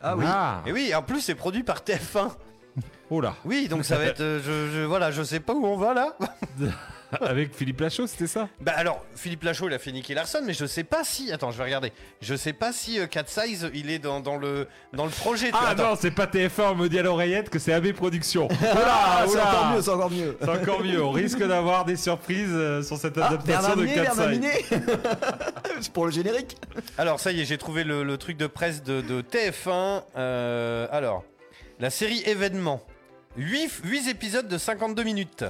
Ah 0.00 0.16
oui. 0.16 0.24
Ah, 0.26 0.62
Et 0.66 0.72
oui, 0.72 0.94
en 0.94 1.02
plus 1.02 1.20
c'est 1.20 1.34
produit 1.34 1.62
par 1.64 1.78
TF1. 1.80 2.30
oh 3.10 3.20
là, 3.20 3.34
Oui, 3.44 3.68
donc 3.68 3.84
ça 3.84 3.96
va 3.98 4.04
être, 4.04 4.20
euh, 4.20 4.40
je, 4.44 4.72
je- 4.76 4.84
voilà, 4.84 5.10
je 5.10 5.22
sais 5.22 5.40
pas 5.40 5.54
où 5.54 5.66
on 5.66 5.76
va 5.76 5.94
là. 5.94 6.16
avec 7.20 7.54
Philippe 7.54 7.80
Lachaud, 7.80 8.06
c'était 8.06 8.26
ça? 8.26 8.48
Bah 8.60 8.72
alors, 8.76 9.04
Philippe 9.14 9.42
Lachaud 9.44 9.68
il 9.68 9.74
a 9.74 9.78
fait 9.78 9.92
Nicky 9.92 10.14
Larson, 10.14 10.42
mais 10.44 10.52
je 10.52 10.66
sais 10.66 10.84
pas 10.84 11.04
si, 11.04 11.32
attends, 11.32 11.50
je 11.50 11.58
vais 11.58 11.64
regarder. 11.64 11.92
Je 12.20 12.34
sais 12.34 12.52
pas 12.52 12.72
si 12.72 12.98
euh, 13.00 13.06
Cat 13.06 13.24
Size 13.26 13.70
il 13.74 13.90
est 13.90 13.98
dans, 13.98 14.20
dans 14.20 14.36
le 14.36 14.66
dans 14.92 15.04
le 15.04 15.10
projet. 15.10 15.50
Ah 15.52 15.68
Attends. 15.70 15.90
non, 15.90 15.96
c'est 15.98 16.10
pas 16.10 16.26
TF1, 16.26 16.72
on 16.72 16.74
me 16.74 16.88
dit 16.88 16.98
à 16.98 17.02
l'oreillette 17.02 17.50
que 17.50 17.58
c'est 17.58 17.72
AB 17.72 17.92
Productions. 17.92 18.48
Ah, 18.90 19.24
Oula, 19.28 19.32
c'est 19.32 19.40
encore 19.40 19.70
mieux, 19.72 19.82
c'est 19.82 19.90
encore 19.90 20.10
mieux. 20.10 20.36
C'est 20.40 20.48
encore 20.48 20.84
mieux, 20.84 21.02
on 21.02 21.10
risque 21.10 21.42
d'avoir 21.42 21.84
des 21.84 21.96
surprises 21.96 22.48
euh, 22.52 22.82
sur 22.82 22.96
cette 22.96 23.16
Ah, 23.18 23.26
adaptation 23.28 23.76
de 23.76 23.86
Cat 23.86 24.12
Size. 24.12 24.78
C'est 25.80 25.92
pour 25.92 26.06
le 26.06 26.10
générique. 26.10 26.56
Alors 26.96 27.20
ça 27.20 27.30
y 27.32 27.40
est, 27.40 27.44
j'ai 27.44 27.58
trouvé 27.58 27.84
le, 27.84 28.02
le 28.02 28.16
truc 28.18 28.36
de 28.36 28.46
presse 28.46 28.82
de, 28.82 29.00
de 29.00 29.22
TF1. 29.22 30.02
Euh, 30.16 30.86
alors, 30.90 31.24
la 31.78 31.90
série 31.90 32.22
événement. 32.26 32.82
8, 33.36 34.08
épisodes 34.08 34.48
de 34.48 34.58
52 34.58 35.02
minutes. 35.04 35.44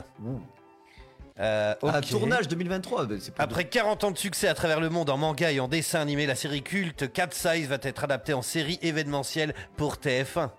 Euh, 1.41 1.75
ok. 1.83 2.09
tournage 2.09 2.49
2023. 2.49 3.07
bah, 3.07 3.15
c'est 3.21 3.35
pas 3.35 3.43
Après 3.43 3.65
40 3.69 4.05
ans 4.05 4.11
de 4.11 4.19
succès 4.19 4.49
à 4.49 4.55
travers 4.55 4.81
le 4.81 4.91
monde 4.91 5.09
en 5.11 5.17
manga 5.17 5.53
et 5.53 5.61
en 5.61 5.69
dessin 5.69 6.01
animé, 6.01 6.27
la 6.27 6.35
série 6.35 6.63
culte 6.63 7.13
Cat 7.13 7.29
Size 7.31 7.69
va 7.69 7.79
être 7.83 8.05
adaptée 8.05 8.35
en 8.35 8.43
série 8.43 8.79
événementielle 8.83 9.55
pour 9.77 9.97
TF1. 9.97 10.51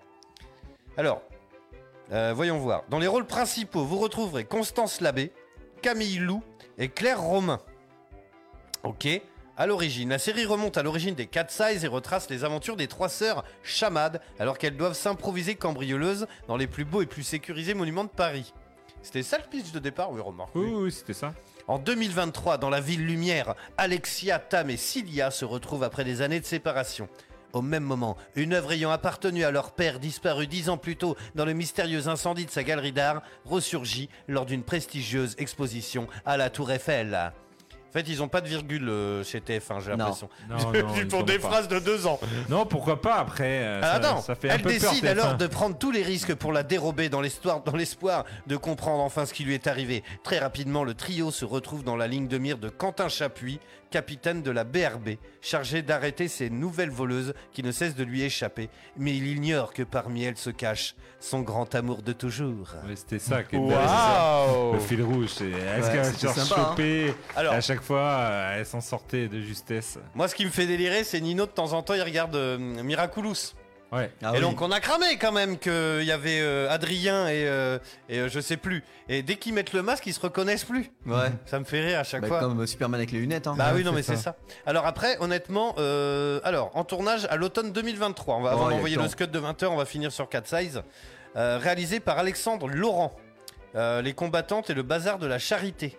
Alors, 0.96 1.22
euh, 2.12 2.32
voyons 2.34 2.58
voir. 2.58 2.84
Dans 2.88 2.98
les 2.98 3.06
rôles 3.06 3.26
principaux, 3.26 3.84
vous 3.84 3.98
retrouverez 3.98 4.44
Constance 4.44 5.00
Labbé, 5.00 5.32
Camille 5.82 6.18
Lou 6.18 6.42
et 6.78 6.88
Claire 6.88 7.20
Romain. 7.20 7.60
Ok. 8.82 9.06
À 9.56 9.66
l'origine, 9.66 10.08
la 10.08 10.18
série 10.18 10.46
remonte 10.46 10.78
à 10.78 10.82
l'origine 10.82 11.14
des 11.14 11.26
Cat 11.26 11.48
Size 11.50 11.84
et 11.84 11.88
retrace 11.88 12.30
les 12.30 12.44
aventures 12.44 12.76
des 12.76 12.88
trois 12.88 13.10
sœurs 13.10 13.44
Chamad 13.62 14.22
alors 14.38 14.56
qu'elles 14.56 14.76
doivent 14.78 14.94
s'improviser 14.94 15.54
cambrioleuses 15.54 16.26
dans 16.48 16.56
les 16.56 16.66
plus 16.66 16.86
beaux 16.86 17.02
et 17.02 17.06
plus 17.06 17.22
sécurisés 17.22 17.74
monuments 17.74 18.04
de 18.04 18.08
Paris. 18.08 18.54
C'était 19.02 19.22
ça 19.22 19.38
le 19.38 19.44
pitch 19.44 19.72
de 19.72 19.78
départ 19.78 20.10
Oui, 20.12 20.20
remarque. 20.20 20.54
Oui, 20.54 20.70
oui, 20.72 20.92
c'était 20.92 21.14
ça. 21.14 21.34
En 21.66 21.78
2023, 21.78 22.58
dans 22.58 22.70
la 22.70 22.80
ville 22.80 23.06
lumière, 23.06 23.54
Alexia, 23.78 24.38
Tam 24.38 24.70
et 24.70 24.76
Cilia 24.76 25.30
se 25.30 25.44
retrouvent 25.44 25.84
après 25.84 26.04
des 26.04 26.22
années 26.22 26.40
de 26.40 26.44
séparation. 26.44 27.08
Au 27.52 27.62
même 27.62 27.82
moment, 27.82 28.16
une 28.36 28.52
œuvre 28.52 28.72
ayant 28.72 28.90
appartenu 28.90 29.44
à 29.44 29.50
leur 29.50 29.72
père 29.72 29.98
disparu 29.98 30.46
dix 30.46 30.68
ans 30.68 30.76
plus 30.76 30.96
tôt 30.96 31.16
dans 31.34 31.44
le 31.44 31.52
mystérieux 31.52 32.06
incendie 32.06 32.46
de 32.46 32.50
sa 32.50 32.62
galerie 32.62 32.92
d'art 32.92 33.22
ressurgit 33.44 34.08
lors 34.28 34.46
d'une 34.46 34.62
prestigieuse 34.62 35.34
exposition 35.38 36.06
à 36.24 36.36
la 36.36 36.48
Tour 36.50 36.70
Eiffel. 36.70 37.32
En 37.90 37.92
fait, 37.92 38.08
ils 38.08 38.22
ont 38.22 38.28
pas 38.28 38.40
de 38.40 38.46
virgule 38.46 38.88
euh, 38.88 39.24
chez 39.24 39.40
TF1, 39.40 39.80
j'ai 39.84 39.90
l'impression. 39.90 40.28
Non, 40.48 40.56
non, 40.58 40.72
ils 40.96 41.08
pour 41.08 41.24
des 41.24 41.38
ont 41.38 41.40
pas. 41.40 41.48
phrases 41.48 41.66
de 41.66 41.80
deux 41.80 42.06
ans. 42.06 42.20
Non, 42.48 42.64
pourquoi 42.64 43.02
pas 43.02 43.16
après 43.16 43.62
euh, 43.64 43.80
Ah, 43.82 44.20
ça, 44.20 44.36
fait 44.36 44.48
un 44.48 44.54
elle 44.54 44.62
peu 44.62 44.70
peur, 44.70 44.90
décide 44.92 45.04
TF1. 45.06 45.08
alors 45.08 45.36
de 45.36 45.46
prendre 45.48 45.76
tous 45.76 45.90
les 45.90 46.04
risques 46.04 46.34
pour 46.36 46.52
la 46.52 46.62
dérober 46.62 47.08
dans 47.08 47.20
l'espoir, 47.20 47.64
dans 47.64 47.74
l'espoir 47.74 48.24
de 48.46 48.56
comprendre 48.56 49.02
enfin 49.02 49.26
ce 49.26 49.34
qui 49.34 49.42
lui 49.42 49.54
est 49.54 49.66
arrivé. 49.66 50.04
Très 50.22 50.38
rapidement, 50.38 50.84
le 50.84 50.94
trio 50.94 51.32
se 51.32 51.44
retrouve 51.44 51.82
dans 51.82 51.96
la 51.96 52.06
ligne 52.06 52.28
de 52.28 52.38
mire 52.38 52.58
de 52.58 52.68
Quentin 52.68 53.08
Chapuis, 53.08 53.58
capitaine 53.90 54.42
de 54.42 54.50
la 54.50 54.64
BRB, 54.64 55.16
chargé 55.40 55.82
d'arrêter 55.82 56.28
ces 56.28 56.48
nouvelles 56.50 56.90
voleuses 56.90 57.34
qui 57.52 57.62
ne 57.62 57.72
cessent 57.72 57.94
de 57.96 58.04
lui 58.04 58.22
échapper. 58.22 58.70
Mais 58.96 59.16
il 59.16 59.26
ignore 59.26 59.72
que 59.72 59.82
parmi 59.82 60.24
elles 60.24 60.36
se 60.36 60.50
cache 60.50 60.94
son 61.18 61.40
grand 61.40 61.74
amour 61.74 62.02
de 62.02 62.12
toujours. 62.12 62.68
C'était 62.94 63.18
ça 63.18 63.42
qui 63.42 63.56
Waouh 63.56 64.72
le 64.74 64.78
fil 64.80 65.02
rouge. 65.02 65.28
c'est- 65.30 65.50
Est-ce 65.50 65.86
Ouais, 65.88 65.92
qu'elle 65.92 66.04
se 66.14 66.26
hein. 66.26 66.44
choper 66.70 67.14
Alors- 67.36 67.54
À 67.54 67.60
chaque 67.60 67.82
fois, 67.82 68.00
euh, 68.00 68.58
elle 68.60 68.66
s'en 68.66 68.80
sortait 68.80 69.28
de 69.28 69.40
justesse? 69.40 69.98
Moi, 70.14 70.28
ce 70.28 70.34
qui 70.34 70.44
me 70.44 70.50
fait 70.50 70.66
délirer, 70.66 71.04
c'est 71.04 71.20
Nino 71.20 71.46
de 71.46 71.50
temps 71.50 71.72
en 71.72 71.82
temps, 71.82 71.94
il 71.94 72.02
regarde 72.02 72.34
euh, 72.36 72.58
Miraculous. 72.58 73.54
Ouais. 73.92 74.10
Ah 74.22 74.30
et 74.30 74.36
oui. 74.36 74.40
donc 74.40 74.60
on 74.62 74.70
a 74.70 74.78
cramé 74.78 75.16
quand 75.18 75.32
même 75.32 75.58
qu'il 75.58 76.04
y 76.04 76.12
avait 76.12 76.40
euh, 76.40 76.70
Adrien 76.70 77.26
et, 77.26 77.48
euh, 77.48 77.78
et 78.08 78.20
euh, 78.20 78.28
je 78.28 78.38
sais 78.38 78.56
plus. 78.56 78.84
Et 79.08 79.22
dès 79.22 79.34
qu'ils 79.36 79.52
mettent 79.52 79.72
le 79.72 79.82
masque, 79.82 80.06
ils 80.06 80.12
se 80.14 80.20
reconnaissent 80.20 80.64
plus. 80.64 80.92
Ouais. 81.06 81.32
Ça 81.46 81.58
me 81.58 81.64
fait 81.64 81.80
rire 81.80 81.98
à 81.98 82.04
chaque 82.04 82.22
Bah, 82.22 82.28
fois. 82.28 82.38
comme 82.40 82.64
Superman 82.66 83.00
avec 83.00 83.10
les 83.10 83.18
lunettes. 83.18 83.48
Hein. 83.48 83.54
Bah 83.58 83.70
Ouais, 83.72 83.78
oui, 83.78 83.84
non, 83.84 83.92
mais 83.92 84.02
c'est 84.02 84.16
ça. 84.16 84.36
Alors 84.64 84.86
après, 84.86 85.16
honnêtement, 85.18 85.74
euh, 85.78 86.38
alors 86.44 86.70
en 86.74 86.84
tournage 86.84 87.26
à 87.30 87.36
l'automne 87.36 87.72
2023, 87.72 88.36
on 88.36 88.42
va 88.42 88.50
Oh, 88.52 88.58
avant 88.58 88.66
a 88.68 88.70
d'envoyer 88.70 88.96
le 88.96 89.08
scud 89.08 89.30
de 89.32 89.40
20h, 89.40 89.66
on 89.66 89.76
va 89.76 89.84
finir 89.86 90.12
sur 90.12 90.28
4 90.28 90.46
Size, 90.46 90.82
euh, 91.36 91.58
réalisé 91.60 91.98
par 92.00 92.18
Alexandre 92.18 92.68
Laurent. 92.68 93.16
Euh, 93.76 94.02
les 94.02 94.14
combattantes 94.14 94.68
et 94.70 94.74
le 94.74 94.82
bazar 94.82 95.18
de 95.18 95.28
la 95.28 95.38
charité. 95.38 95.96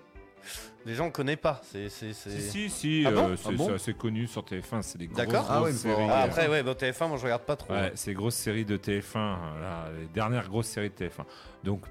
Les 0.86 0.96
gens 0.96 1.06
ne 1.06 1.12
connaissent 1.12 1.36
pas. 1.38 1.62
C'est, 1.72 1.90
c'est, 1.90 2.14
c'est- 2.14 2.30
Si, 2.32 2.70
si, 2.70 2.70
si, 2.70 3.04
Ah 3.08 3.12
bon 3.12 3.30
euh, 3.30 3.36
c'est 3.38 3.50
Ah 3.50 3.52
bon 3.56 3.68
c'est 3.68 3.74
assez 3.76 3.94
connu 3.94 4.26
sur 4.28 4.42
TF1. 4.44 4.82
C'est 4.82 4.98
des 4.98 5.08
grosses, 5.08 5.18
D'accord. 5.18 5.44
grosses 5.44 5.52
Ah 5.58 5.64
oui, 5.64 5.74
séries. 5.74 6.08
Ah, 6.10 6.22
euh, 6.22 6.26
après, 6.26 6.48
ouais, 6.48 6.64
bon, 6.64 6.72
TF1, 6.74 7.08
moi 7.08 7.18
je 7.18 7.24
regarde 7.24 7.44
pas 7.44 7.56
trop. 7.56 7.74
Ouais, 7.74 7.92
c'est 7.96 8.14
grosses 8.14 8.36
séries 8.36 8.66
de 8.66 8.78
TF1, 8.78 9.02
euh, 9.18 9.62
là, 9.62 9.86
les 10.00 10.08
dernières 10.08 10.48
grosses 10.50 10.68
séries 10.68 10.90
de 10.90 10.96
TF1. 11.06 11.24
Donc, 11.64 11.86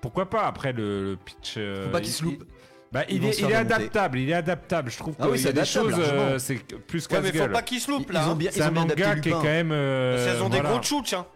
pourquoi 0.00 0.28
pas 0.30 0.46
après 0.46 0.72
le, 0.72 1.10
le 1.10 1.16
pitch 1.16 1.54
euh, 1.58 1.84
Faut 1.86 1.90
pas 1.90 2.00
qu'il 2.00 2.08
il- 2.10 2.12
se 2.12 2.24
loupe. 2.24 2.44
Bah, 2.92 3.04
Ils 3.08 3.24
est, 3.24 3.38
il 3.40 3.54
adaptable, 3.54 4.18
il 4.18 4.28
est 4.28 4.34
adaptable. 4.34 4.90
Je 4.90 4.98
trouve 4.98 5.14
Ah 5.18 5.24
oui, 5.24 5.30
qu'il 5.32 5.38
y 5.40 5.42
c'est 5.44 5.48
a 5.48 5.52
des 5.52 5.60
adaptable, 5.60 5.90
choses, 5.94 6.04
euh, 6.12 6.38
c'est 6.38 6.56
plus 6.86 7.08
Ouais, 7.08 7.20
mais 7.22 7.32
faut 7.32 7.48
pas 7.48 7.62
qu'ils 7.62 7.80
se 7.80 7.90
loupent 7.90 8.04
Ils 8.08 8.12
là. 8.12 8.28
ont 8.28 8.32
hein. 8.32 8.34
bien, 8.34 8.50
C'est 8.52 8.58
ils 8.58 8.62
ont 8.64 8.66
un 8.66 8.70
bien 8.70 8.80
manga 8.82 9.16
qui 9.16 9.28
est 9.30 9.32
quand 9.32 9.42
même. 9.42 9.70
euh, 9.72 10.24
qu'elles 10.26 10.42
ont 10.42 10.50
des 10.50 10.60
gros 10.60 10.78
tchouches. 10.78 11.14
Hein. 11.14 11.26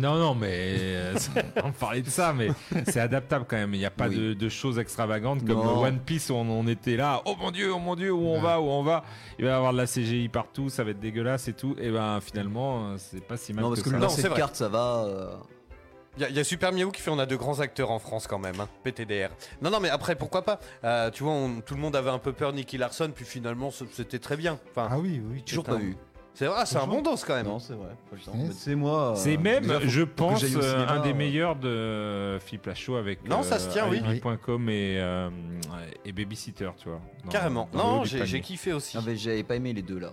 Non, 0.00 0.16
non, 0.16 0.34
mais 0.34 0.50
euh, 0.52 1.14
on 1.64 1.70
parlait 1.70 2.02
de 2.02 2.10
ça, 2.10 2.32
mais 2.32 2.48
c'est 2.88 2.98
adaptable 3.00 3.44
quand 3.48 3.56
même. 3.56 3.74
Il 3.74 3.78
n'y 3.78 3.86
a 3.86 3.90
pas 3.90 4.08
Oui. 4.08 4.16
de, 4.16 4.34
de 4.34 4.48
choses 4.48 4.78
extravagantes 4.80 5.46
comme 5.46 5.56
Non. 5.56 5.82
One 5.82 6.00
Piece 6.00 6.30
où 6.30 6.34
on, 6.34 6.48
on 6.50 6.66
était 6.66 6.96
là. 6.96 7.22
Oh 7.26 7.36
mon 7.38 7.50
dieu, 7.52 7.72
oh 7.72 7.78
mon 7.78 7.94
dieu, 7.94 8.12
où 8.12 8.26
on 8.26 8.40
va, 8.40 8.60
où 8.60 8.64
on 8.64 8.82
va. 8.82 9.04
Il 9.38 9.44
va 9.44 9.52
y 9.52 9.54
avoir 9.54 9.72
de 9.72 9.78
la 9.78 9.86
CGI 9.86 10.28
partout, 10.28 10.68
ça 10.68 10.82
va 10.82 10.90
être 10.90 11.00
dégueulasse 11.00 11.46
et 11.48 11.52
tout. 11.52 11.76
Et 11.80 11.90
ben 11.90 12.20
finalement, 12.20 12.88
euh, 12.88 12.94
c'est 12.98 13.24
pas 13.24 13.36
si 13.36 13.52
mal 13.52 13.62
Non, 13.64 13.70
parce 13.70 13.82
que, 13.82 13.90
de 13.90 13.96
vrai. 14.28 14.36
cartes, 14.36 14.56
ça 14.56 14.68
va. 14.68 15.04
euh, 15.06 15.30
Il 16.16 16.22
y, 16.22 16.24
a- 16.24 16.28
il 16.28 16.36
y 16.36 16.40
a 16.40 16.44
Super 16.44 16.72
Miaou 16.72 16.90
qui 16.90 17.00
fait 17.00 17.10
on 17.10 17.18
a 17.20 17.26
de 17.26 17.36
grands 17.36 17.60
acteurs 17.60 17.90
en 17.92 17.98
France 18.00 18.26
quand 18.26 18.38
même, 18.40 18.58
hein. 18.60 18.68
PTDR. 18.82 19.28
Non, 19.62 19.70
non, 19.70 19.78
mais 19.80 19.90
après, 19.90 20.16
pourquoi 20.16 20.42
pas? 20.42 20.58
Euh, 20.82 21.10
Tu 21.12 21.22
vois, 21.22 21.32
on- 21.32 21.60
tout 21.60 21.74
le 21.74 21.80
monde 21.80 21.94
avait 21.94 22.10
un 22.10 22.18
peu 22.18 22.32
peur 22.32 22.52
Nicky 22.52 22.78
Larson, 22.78 23.10
puis 23.14 23.24
finalement, 23.24 23.70
c'était 23.92 24.18
très 24.18 24.36
bien. 24.36 24.58
Enfin, 24.70 24.88
Ah 24.90 24.98
oui, 24.98 25.20
oui. 25.30 25.42
Toujours 25.42 25.62
pas 25.64 25.74
un- 25.74 25.78
vu. 25.78 25.96
C'est 26.34 26.46
vrai, 26.46 26.66
c'est 26.66 26.76
un 26.78 26.86
bon 26.86 27.00
dos 27.00 27.14
quand 27.26 27.34
même. 27.34 27.46
Non, 27.46 27.58
c'est 27.58 27.74
vrai. 27.74 27.90
C'est 28.52 28.74
moi. 28.74 29.12
euh, 29.12 29.14
C'est 29.16 29.36
même, 29.36 29.62
déjà, 29.62 29.80
faut- 29.80 29.88
je 29.88 30.00
que 30.02 30.06
pense, 30.10 30.40
j'aille 30.40 30.56
au 30.56 30.60
euh, 30.62 30.72
cinéma, 30.72 30.92
un 30.92 31.00
des 31.00 31.10
euh, 31.12 31.14
meilleurs 31.14 31.56
de 31.56 32.38
Philippe 32.44 32.66
Lachaud 32.66 32.96
avec 32.96 33.26
Non, 33.28 33.42
ça 33.42 33.58
se 33.58 33.70
tient, 33.70 33.86
oui. 33.88 34.02
Alibi.com 34.04 34.68
et, 34.68 34.98
euh, 35.00 35.30
et 36.04 36.12
Babysitter, 36.12 36.70
tu 36.76 36.88
vois. 36.88 37.00
dans- 37.24 37.30
Carrément. 37.30 37.68
dans 37.72 37.78
le 37.78 37.84
haut 37.84 37.96
non, 37.96 38.02
du 38.02 38.08
j'ai 38.08 38.18
panier. 38.18 38.30
j'ai 38.30 38.40
kiffé 38.40 38.72
aussi. 38.72 38.96
Ah, 38.98 39.02
mais 39.06 39.16
j'avais 39.16 39.42
pas 39.44 39.54
aimé 39.56 39.72
les 39.72 39.82
deux 39.82 39.98
là. 39.98 40.10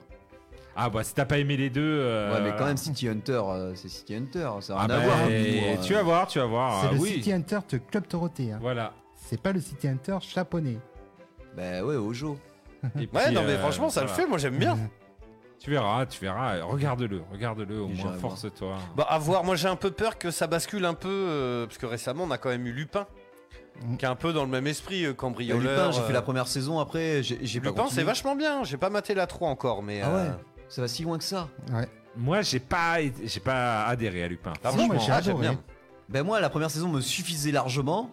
Ah 0.73 0.89
bah 0.89 1.03
si 1.03 1.13
t'as 1.13 1.25
pas 1.25 1.37
aimé 1.37 1.57
les 1.57 1.69
deux. 1.69 1.81
euh, 1.83 2.33
Ouais, 2.33 2.41
mais 2.49 2.57
quand 2.57 2.65
même, 2.65 2.77
City 2.77 3.09
Hunter, 3.09 3.41
euh, 3.45 3.75
c'est 3.75 3.89
City 3.89 4.15
Hunter. 4.15 4.49
Ça 4.61 4.73
a 4.73 4.77
Ah 4.77 4.79
rien 4.79 4.87
bah, 4.87 4.95
à 4.95 4.99
voir. 5.27 5.81
tu 5.83 5.93
vas 5.93 6.03
voir, 6.03 6.27
tu 6.27 6.39
vas 6.39 6.45
voir. 6.45 6.81
C'est 6.81 6.87
ah 6.91 6.93
le 6.93 6.99
oui. 6.99 7.09
City 7.09 7.33
Hunter 7.33 7.59
de 7.69 7.77
Club 7.77 8.07
Dorothée. 8.09 8.51
hein. 8.53 8.59
Voilà. 8.61 8.93
C'est 9.15 9.41
pas 9.41 9.51
le 9.51 9.59
City 9.59 9.87
Hunter 9.89 10.17
japonais. 10.33 10.77
Bah 11.57 11.83
ouais, 11.83 11.95
Ojo. 11.97 12.37
Et 12.95 12.99
Ouais, 12.99 13.07
puis, 13.25 13.33
non, 13.33 13.41
mais 13.45 13.51
euh, 13.53 13.59
franchement, 13.59 13.89
ça 13.89 14.01
le 14.01 14.07
voilà. 14.07 14.23
fait, 14.23 14.27
moi 14.29 14.37
j'aime 14.37 14.57
bien. 14.57 14.77
Tu 15.61 15.69
verras, 15.69 16.05
tu 16.07 16.19
verras. 16.19 16.59
Regarde-le, 16.63 17.21
regarde-le. 17.31 17.81
Au 17.81 17.87
moins, 17.87 18.13
force-toi. 18.13 18.77
Bah, 18.95 19.05
à 19.07 19.19
voir, 19.19 19.43
moi 19.43 19.55
j'ai 19.55 19.67
un 19.67 19.75
peu 19.75 19.91
peur 19.91 20.17
que 20.17 20.31
ça 20.31 20.47
bascule 20.47 20.85
un 20.85 20.95
peu, 20.95 21.07
euh, 21.09 21.65
parce 21.67 21.77
que 21.77 21.85
récemment 21.85 22.23
on 22.23 22.31
a 22.31 22.37
quand 22.39 22.49
même 22.49 22.65
eu 22.65 22.71
Lupin, 22.71 23.05
Mm. 23.83 23.97
qui 23.97 24.05
est 24.05 24.07
un 24.07 24.15
peu 24.15 24.33
dans 24.33 24.43
le 24.43 24.49
même 24.49 24.67
esprit, 24.67 25.05
euh, 25.05 25.13
cambrioleur. 25.13 25.59
Lupin, 25.61 25.91
j'ai 25.91 26.01
fait 26.01 26.09
euh, 26.09 26.13
la 26.13 26.21
première 26.21 26.47
saison, 26.47 26.79
après, 26.79 27.23
j'ai 27.23 27.39
j'ai 27.45 27.59
pas 27.61 27.69
Lupin, 27.69 27.85
c'est 27.89 28.03
vachement 28.03 28.35
bien, 28.35 28.63
j'ai 28.63 28.77
pas 28.77 28.89
maté 28.89 29.13
la 29.13 29.27
3 29.27 29.49
encore, 29.49 29.81
mais. 29.81 30.01
Ah 30.01 30.09
euh, 30.09 30.27
ouais 30.29 30.35
Ça 30.67 30.81
va 30.81 30.87
si 30.87 31.03
loin 31.03 31.17
que 31.17 31.23
ça 31.23 31.47
Ouais. 31.71 31.87
Moi, 32.17 32.41
j'ai 32.41 32.59
pas, 32.59 32.97
j'ai 33.23 33.39
pas 33.39 33.85
adhéré 33.85 34.23
à 34.23 34.27
Lupin. 34.27 34.51
Ah 34.63 34.71
bon 34.73 34.87
moi, 34.87 34.97
j'ai 34.97 35.11
Ah, 35.11 35.17
adoré. 35.17 35.41
bien. 35.41 35.59
Ben 36.09 36.23
moi, 36.23 36.41
la 36.41 36.49
première 36.49 36.69
saison 36.69 36.89
me 36.89 36.99
suffisait 37.01 37.51
largement. 37.51 38.09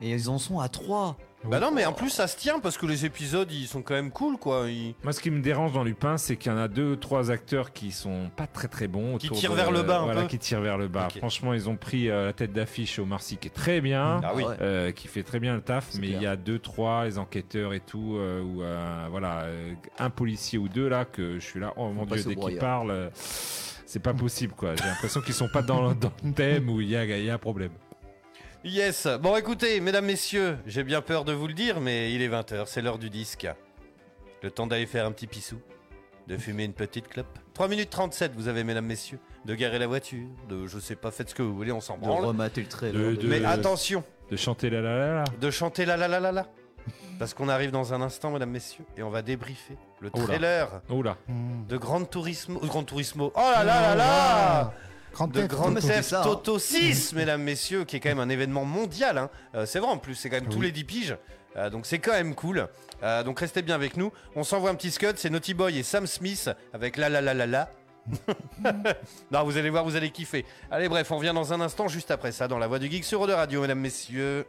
Et 0.00 0.10
ils 0.10 0.30
en 0.30 0.38
sont 0.38 0.58
à 0.58 0.68
3. 0.68 1.16
Bah 1.44 1.58
non, 1.58 1.72
mais 1.72 1.84
en 1.84 1.92
plus 1.92 2.10
ça 2.10 2.28
se 2.28 2.36
tient 2.36 2.60
parce 2.60 2.78
que 2.78 2.86
les 2.86 3.04
épisodes 3.04 3.50
ils 3.50 3.66
sont 3.66 3.82
quand 3.82 3.94
même 3.94 4.10
cool 4.12 4.36
quoi. 4.36 4.66
Ils- 4.70 4.94
Moi, 5.02 5.12
ce 5.12 5.20
qui 5.20 5.30
me 5.30 5.40
dérange 5.40 5.72
dans 5.72 5.82
Lupin, 5.82 6.16
c'est 6.16 6.36
qu'il 6.36 6.52
y 6.52 6.54
en 6.54 6.58
a 6.58 6.68
deux, 6.68 6.96
trois 6.96 7.30
acteurs 7.32 7.72
qui 7.72 7.90
sont 7.90 8.30
pas 8.36 8.46
très 8.46 8.68
très 8.68 8.86
bons. 8.86 9.18
Qui 9.18 9.26
autour 9.26 9.38
tirent 9.38 9.50
de- 9.50 9.56
vers 9.56 9.72
le 9.72 9.82
bas 9.82 10.00
un 10.00 10.04
Voilà, 10.04 10.22
peu. 10.22 10.28
qui 10.28 10.38
tirent 10.38 10.60
vers 10.60 10.78
le 10.78 10.86
bas. 10.88 11.08
Ok. 11.10 11.18
Franchement, 11.18 11.52
ils 11.52 11.68
ont 11.68 11.76
pris 11.76 12.08
euh, 12.10 12.26
la 12.26 12.32
tête 12.32 12.52
d'affiche 12.52 12.98
au 13.00 13.04
Marcy 13.06 13.36
qui 13.38 13.48
est 13.48 13.50
très 13.50 13.80
bien, 13.80 14.20
Ah 14.22 14.32
oui. 14.34 14.44
ouais. 14.44 14.54
euh, 14.60 14.92
qui 14.92 15.08
fait 15.08 15.24
très 15.24 15.40
bien 15.40 15.54
le 15.54 15.62
taf, 15.62 15.88
C'est 15.90 16.00
mais 16.00 16.08
il 16.08 16.22
y 16.22 16.26
a 16.26 16.36
deux, 16.36 16.58
trois, 16.60 17.04
les 17.06 17.18
enquêteurs 17.18 17.74
et 17.74 17.80
tout, 17.80 18.14
euh, 18.16 18.40
ou 18.42 18.62
euh, 18.62 19.06
voilà, 19.10 19.40
euh, 19.42 19.74
un 19.98 20.10
policier 20.10 20.58
ou 20.58 20.68
deux 20.68 20.88
là 20.88 21.04
que 21.04 21.34
je 21.40 21.44
suis 21.44 21.58
là, 21.60 21.72
oh 21.76 21.90
mon 21.90 22.04
dieu, 22.06 22.14
au 22.14 22.16
dès 22.18 22.22
qu'ils 22.24 22.34
broyeur. 22.36 22.60
parlent, 22.60 22.90
euh, 22.90 23.08
c'est 23.86 24.02
pas 24.02 24.14
possible 24.14 24.54
quoi. 24.56 24.74
J'ai 24.76 24.84
l'impression 24.84 25.20
qu'ils 25.20 25.34
sont 25.34 25.48
pas 25.52 25.62
dans, 25.62 25.92
dans 25.94 26.12
le 26.24 26.32
thème 26.32 26.68
où 26.70 26.80
il 26.80 26.88
y 26.88 26.96
a, 26.96 27.04
il 27.04 27.24
y 27.24 27.30
a 27.30 27.34
un 27.34 27.38
problème. 27.38 27.72
Yes. 28.64 29.08
Bon 29.20 29.36
écoutez, 29.36 29.80
mesdames, 29.80 30.04
messieurs, 30.06 30.56
j'ai 30.66 30.84
bien 30.84 31.00
peur 31.00 31.24
de 31.24 31.32
vous 31.32 31.48
le 31.48 31.54
dire, 31.54 31.80
mais 31.80 32.12
il 32.12 32.22
est 32.22 32.28
20h, 32.28 32.64
c'est 32.66 32.80
l'heure 32.82 32.98
du 32.98 33.10
disque. 33.10 33.48
Le 34.42 34.50
temps 34.50 34.66
d'aller 34.66 34.86
faire 34.86 35.04
un 35.06 35.12
petit 35.12 35.26
pissou, 35.26 35.60
de 36.28 36.36
fumer 36.36 36.64
une 36.64 36.72
petite 36.72 37.08
clope. 37.08 37.38
3 37.54 37.66
minutes 37.68 37.90
37, 37.90 38.32
vous 38.36 38.46
avez, 38.48 38.62
mesdames, 38.64 38.86
messieurs, 38.86 39.18
de 39.44 39.54
garer 39.54 39.78
la 39.80 39.86
voiture, 39.88 40.26
de 40.48 40.66
je 40.66 40.78
sais 40.78 40.94
pas, 40.94 41.10
faites 41.10 41.30
ce 41.30 41.34
que 41.34 41.42
vous 41.42 41.54
voulez, 41.54 41.72
on 41.72 41.80
s'en 41.80 41.96
De 41.96 42.00
branle. 42.02 42.24
remater 42.24 42.60
le 42.62 42.68
trailer. 42.68 43.00
De- 43.10 43.16
de- 43.16 43.22
de- 43.22 43.26
Mais 43.28 43.44
attention, 43.44 44.04
De 44.30 44.36
chanter 44.36 44.70
la 44.70 44.80
la 44.80 44.96
la 44.96 45.14
la. 45.16 45.24
de 45.40 45.50
chanter 45.50 45.84
la 45.84 45.96
la 45.96 46.06
la 46.08 46.20
la 46.20 46.30
la. 46.32 46.46
Parce 47.18 47.34
qu'on 47.34 47.48
arrive 47.48 47.72
dans 47.72 47.92
un 47.94 48.00
instant, 48.00 48.30
mesdames, 48.30 48.50
messieurs, 48.50 48.84
et 48.96 49.02
on 49.02 49.10
va 49.10 49.22
débriefer 49.22 49.76
le 50.00 50.10
Oh 50.12 50.18
là. 50.18 50.24
trailer 50.24 50.80
Oh 50.88 51.02
là. 51.02 51.16
De 51.68 51.76
Grand 51.76 52.04
Turismo. 52.04 52.60
Grand 52.60 52.84
Turismo. 52.84 53.32
Oh 53.34 53.40
là 53.40 53.64
là 53.64 53.80
là 53.80 53.94
là 53.96 54.72
Grand 55.12 55.28
de 55.28 55.46
Grand. 55.46 55.74
Theft 55.74 56.12
hein. 56.12 56.22
Auto 56.26 56.58
6, 56.58 57.12
mesdames, 57.14 57.42
messieurs, 57.42 57.84
qui 57.84 57.96
est 57.96 58.00
quand 58.00 58.08
même 58.08 58.20
un 58.20 58.28
événement 58.28 58.64
mondial. 58.64 59.18
hein. 59.18 59.30
Euh, 59.54 59.66
c'est 59.66 59.78
vrai 59.78 59.90
en 59.90 59.98
plus, 59.98 60.14
c'est 60.14 60.30
quand 60.30 60.40
même 60.40 60.48
tous 60.48 60.60
les 60.60 60.72
10 60.72 60.84
piges. 60.84 61.16
Euh, 61.56 61.68
donc 61.68 61.84
c'est 61.86 61.98
quand 61.98 62.12
même 62.12 62.34
cool. 62.34 62.66
Euh, 63.02 63.22
donc 63.22 63.40
restez 63.40 63.62
bien 63.62 63.74
avec 63.74 63.96
nous. 63.96 64.10
On 64.34 64.42
s'envoie 64.44 64.70
un 64.70 64.74
petit 64.74 64.90
scud, 64.90 65.14
c'est 65.16 65.28
Naughty 65.30 65.54
Boy 65.54 65.78
et 65.78 65.82
Sam 65.82 66.06
Smith 66.06 66.50
avec 66.72 66.96
la 66.96 67.08
la 67.08 67.20
la 67.20 67.34
la 67.34 67.46
la. 67.46 67.70
non, 69.30 69.44
vous 69.44 69.56
allez 69.58 69.70
voir, 69.70 69.84
vous 69.84 69.96
allez 69.96 70.10
kiffer. 70.10 70.44
Allez, 70.70 70.88
bref, 70.88 71.10
on 71.12 71.18
revient 71.18 71.32
dans 71.34 71.52
un 71.52 71.60
instant, 71.60 71.88
juste 71.88 72.10
après 72.10 72.32
ça, 72.32 72.48
dans 72.48 72.58
la 72.58 72.66
voix 72.66 72.78
du 72.78 72.90
geek 72.90 73.04
sur 73.04 73.26
de 73.26 73.32
radio, 73.32 73.60
mesdames, 73.60 73.78
messieurs. 73.78 74.46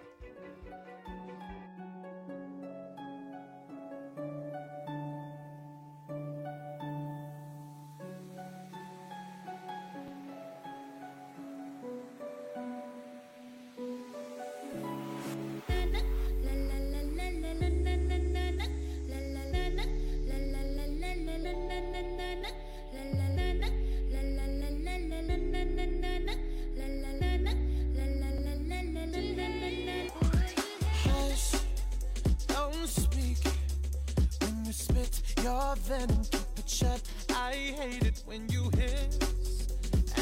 Venom. 35.84 36.24
Keep 36.32 36.60
it 36.60 36.70
shut. 36.70 37.02
I 37.30 37.54
hate 37.54 38.04
it 38.04 38.24
when 38.26 38.48
you 38.50 38.70
hiss 38.78 39.20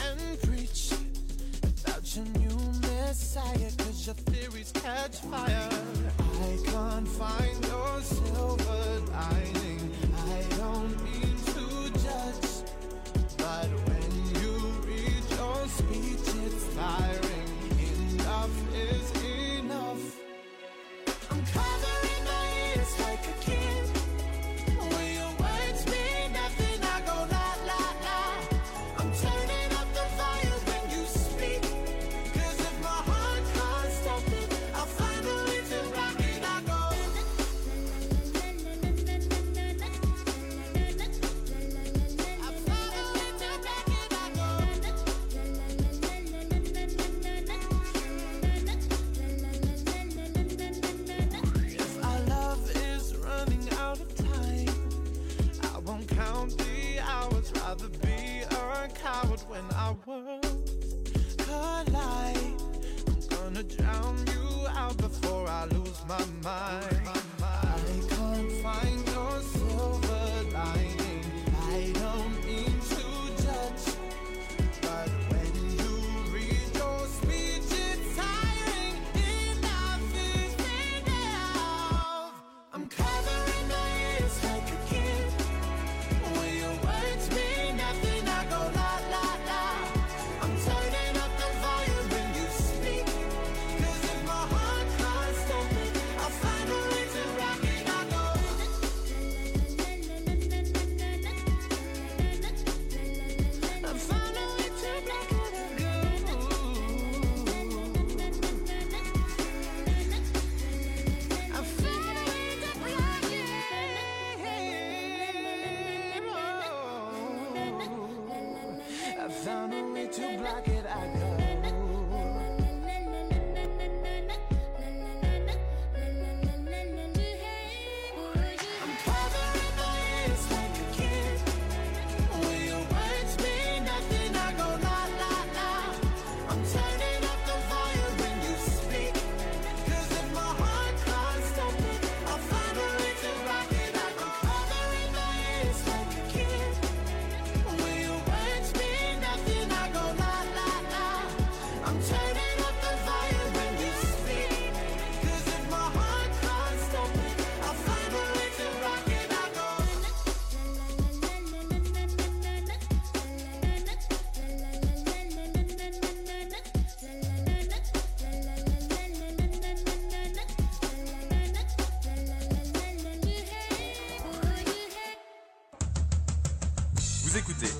and 0.05 0.41
preach 0.41 0.91
about 1.83 2.15
your 2.15 2.25
new 2.25 2.57
messiah. 2.81 3.71
Cause 3.77 4.05
your 4.05 4.15
theories 4.15 4.71
catch 4.73 5.17
fire. 5.17 5.69
I 6.19 6.57
can't 6.65 7.07
find 7.07 7.50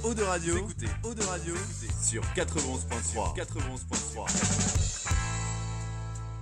Eau 0.04 0.16
de 0.16 0.24
Radio, 0.24 0.54
vous 0.54 0.60
écoutez 0.60 0.88
Eau 1.04 1.14
de 1.14 1.22
Radio 1.24 1.54
sur 2.04 2.24
91.3. 2.36 3.36
91.3. 3.36 5.08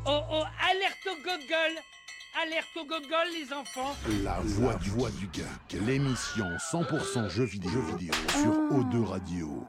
Oh 0.05 0.21
oh, 0.31 0.43
alerte 0.63 1.05
au 1.07 1.15
gogol 1.17 1.75
Alerte 2.41 2.77
au 2.77 2.85
gogol, 2.85 3.27
les 3.37 3.53
enfants 3.53 3.93
La 4.23 4.39
voix 4.39 4.75
du 4.75 4.89
voix 4.91 5.09
du 5.11 5.29
geek, 5.33 5.81
l'émission 5.85 6.45
100% 6.71 7.29
jeux 7.29 7.43
vidéo, 7.43 7.71
jeux 7.71 7.97
vidéo 7.97 8.13
sur 8.31 8.51
O2 8.77 9.03
Radio. 9.03 9.65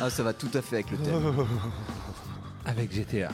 Ah, 0.00 0.10
ça 0.10 0.22
va 0.22 0.32
tout 0.32 0.50
à 0.54 0.62
fait 0.62 0.76
avec 0.76 0.90
le 0.92 0.98
thème. 0.98 1.46
Avec 2.64 2.92
GTA. 2.92 3.30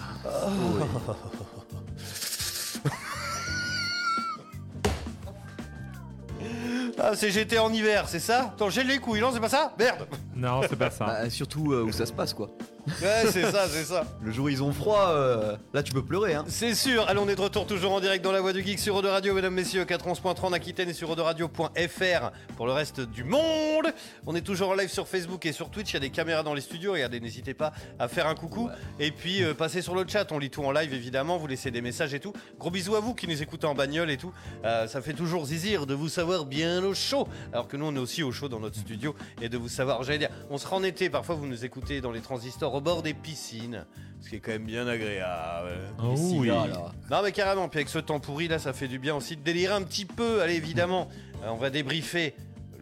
Ah, 7.13 7.15
c'est 7.15 7.31
GT 7.31 7.59
en 7.59 7.71
hiver, 7.71 8.09
c'est 8.09 8.19
ça? 8.19 8.53
Attends, 8.55 8.71
j'ai 8.71 8.85
les 8.85 8.97
couilles, 8.99 9.21
non, 9.21 9.33
c'est 9.35 9.41
pas 9.41 9.51
ça? 9.51 9.75
Merde 9.79 10.07
Non, 10.35 10.63
c'est 10.67 10.79
pas 10.79 10.91
ça. 10.91 11.05
Bah, 11.05 11.29
surtout 11.29 11.75
euh, 11.75 11.83
où 11.83 11.93
ça 11.93 12.07
se 12.07 12.13
passe, 12.13 12.33
quoi. 12.33 12.49
Ouais, 12.87 13.31
c'est 13.31 13.51
ça, 13.51 13.69
c'est 13.69 13.85
ça. 13.85 14.05
Le 14.23 14.33
jour 14.33 14.47
où 14.47 14.49
ils 14.49 14.63
ont 14.63 14.73
froid, 14.73 15.11
euh, 15.11 15.57
là 15.73 15.83
tu 15.83 15.93
peux 15.93 16.05
pleurer, 16.05 16.35
hein. 16.35 16.45
C'est 16.49 16.75
sûr, 16.75 17.09
allez 17.09 17.21
on 17.21 17.29
est 17.29 17.37
de 17.37 17.41
retour 17.41 17.67
toujours 17.67 17.93
en 17.93 18.01
direct 18.01 18.25
dans 18.25 18.33
la 18.33 18.41
voix 18.41 18.53
du 18.53 18.63
geek 18.63 18.79
sur 18.79 18.97
Eau 18.97 19.03
de 19.03 19.09
Radio, 19.09 19.35
mesdames, 19.35 19.55
messieurs, 19.55 19.85
411.3 19.85 20.47
en 20.47 20.53
Aquitaine 20.53 20.89
et 20.89 20.93
sur 20.93 21.17
Radio.fr 21.17 22.31
pour 22.57 22.67
le 22.67 22.73
reste 22.73 23.01
du 23.01 23.23
monde. 23.23 23.87
On 24.27 24.35
est 24.35 24.41
toujours 24.41 24.71
en 24.71 24.75
live 24.75 24.89
sur 24.89 25.07
Facebook 25.07 25.47
et 25.47 25.53
sur 25.53 25.71
Twitch, 25.71 25.91
il 25.91 25.95
y 25.95 25.97
a 25.99 26.01
des 26.01 26.11
caméras 26.11 26.43
dans 26.43 26.55
les 26.55 26.61
studios, 26.61 26.93
regardez, 26.93 27.21
n'hésitez 27.21 27.55
pas 27.55 27.73
à 27.99 28.09
faire 28.09 28.27
un 28.27 28.35
coucou. 28.35 28.69
Et 28.99 29.13
puis 29.13 29.45
euh, 29.45 29.55
passez 29.55 29.81
sur 29.81 29.95
le 29.95 30.05
chat, 30.07 30.33
on 30.33 30.39
lit 30.39 30.51
tout 30.51 30.65
en 30.65 30.73
live 30.73 30.93
évidemment, 30.93 31.39
vous 31.39 31.47
laissez 31.47 31.71
des 31.71 31.83
messages 31.83 32.15
et 32.15 32.21
tout. 32.21 32.33
Gros 32.59 32.71
bisous 32.71 32.97
à 32.97 33.01
vous 33.01 33.15
qui 33.15 33.29
nous 33.29 33.43
écoutez 33.43 33.67
en 33.67 33.75
bagnole 33.75 34.11
et 34.11 34.17
tout. 34.17 34.33
Euh, 34.65 34.89
ça 34.89 35.01
fait 35.01 35.15
toujours 35.15 35.47
zizir 35.47 35.87
de 35.87 35.95
vous 35.95 36.09
savoir 36.09 36.47
bien 36.47 36.83
au 36.83 36.95
chaud, 36.95 37.29
alors 37.53 37.69
que 37.69 37.77
nous 37.77 37.87
on 37.87 37.95
est 37.95 38.01
aussi 38.01 38.23
au 38.23 38.33
chaud 38.33 38.49
dans 38.49 38.61
notre 38.61 38.77
studio 38.77 39.15
et 39.41 39.49
de 39.49 39.57
vous 39.57 39.69
savoir, 39.69 40.03
j'allais 40.03 40.19
dire, 40.19 40.31
on 40.51 40.59
sera 40.59 40.77
en 40.77 40.83
été, 40.83 41.11
parfois 41.11 41.37
vous 41.37 41.47
nous 41.47 41.65
écoutez 41.65 42.01
dans 42.01 42.11
les 42.11 42.21
transistors 42.21 42.72
au 42.75 42.81
bord 42.81 43.03
des 43.03 43.15
piscines, 43.15 43.85
ce 44.21 44.29
qui 44.31 44.37
est 44.37 44.41
quand 44.41 44.53
même 44.53 44.65
bien 44.67 44.87
agréable. 44.87 45.71
Oh 46.03 46.15
Ici, 46.15 46.37
oui. 46.39 46.49
là, 46.49 46.67
là. 46.67 46.93
Non 47.11 47.23
mais 47.23 47.33
carrément, 47.33 47.69
puis 47.69 47.79
avec 47.81 47.89
ce 47.89 47.99
temps 47.99 48.21
pourri 48.21 48.49
là, 48.49 48.59
ça 48.59 48.73
fait 48.73 48.89
du 48.89 48.99
bien 48.99 49.15
aussi 49.15 49.37
de 49.37 49.43
délirer 49.43 49.75
un 49.75 49.83
petit 49.83 50.05
peu. 50.05 50.41
Allez 50.43 50.55
évidemment, 50.57 51.09
euh, 51.43 51.49
on 51.51 51.57
va 51.57 51.71
débriefer. 51.71 52.35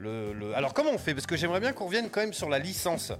Le, 0.03 0.33
le- 0.33 0.55
Alors 0.57 0.73
comment 0.73 0.91
on 0.95 0.99
fait? 0.99 1.13
Parce 1.15 1.27
que 1.27 1.37
j'aimerais 1.37 1.61
bien 1.61 1.73
qu'on 1.73 1.85
revienne 1.85 2.09
quand 2.11 2.21
même 2.21 2.33
sur 2.33 2.49
la 2.49 2.59
licence. 2.59 3.13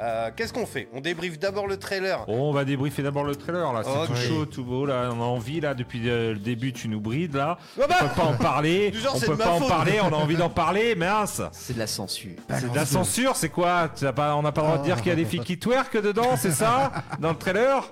Euh, 0.00 0.30
Qu'est-ce 0.36 0.52
qu'on 0.52 0.66
fait? 0.66 0.88
On 0.92 1.00
débriefe 1.00 1.38
d'abord 1.38 1.66
le 1.66 1.78
trailer. 1.78 2.26
Bon, 2.26 2.50
on 2.50 2.52
va 2.52 2.64
débriefer 2.66 3.02
d'abord 3.02 3.24
le 3.24 3.34
trailer 3.34 3.72
là, 3.72 3.82
c'est 3.82 4.06
tout 4.12 4.14
chaud, 4.20 4.44
tout 4.46 4.62
beau 4.64 4.84
là, 4.84 5.08
on 5.12 5.20
a 5.22 5.24
envie 5.24 5.60
là 5.60 5.72
depuis 5.74 6.00
le 6.00 6.34
le 6.34 6.38
début 6.38 6.72
tu 6.74 6.88
nous 6.88 7.00
brides 7.00 7.34
là. 7.34 7.56
Bah 7.78 7.84
on 7.88 8.08
peut 8.08 8.14
pas 8.14 8.22
en 8.24 8.36
parler, 8.36 8.90
Du 8.92 9.00
genre, 9.00 9.14
on 9.16 9.20
peut 9.20 9.26
de 9.28 9.32
ma 9.32 9.44
pas 9.44 9.50
en 9.52 9.58
faute. 9.60 9.68
parler, 9.68 10.00
on 10.02 10.08
a 10.08 10.16
envie 10.16 10.36
d'en 10.36 10.50
parler, 10.50 10.94
mince. 10.94 11.40
C'est 11.52 11.72
de 11.72 11.78
la 11.78 11.86
censure. 11.86 12.36
C'est 12.50 12.70
de 12.70 12.76
la 12.76 12.84
censure, 12.84 13.34
c'est 13.34 13.48
quoi? 13.48 13.88
Tu 13.96 14.06
as 14.06 14.12
pas, 14.12 14.36
On 14.36 14.42
n'a 14.42 14.52
pas 14.52 14.60
le 14.60 14.66
droit 14.66 14.78
de 14.78 14.84
dire 14.84 14.96
qu'il 14.98 15.08
y 15.08 15.12
a 15.12 15.16
des 15.16 15.24
filles 15.24 15.40
qui 15.40 15.58
twerk 15.58 15.96
dedans, 16.00 16.36
c'est 16.36 16.52
ça? 16.52 16.92
Dans 17.20 17.30
le 17.30 17.36
trailer? 17.38 17.88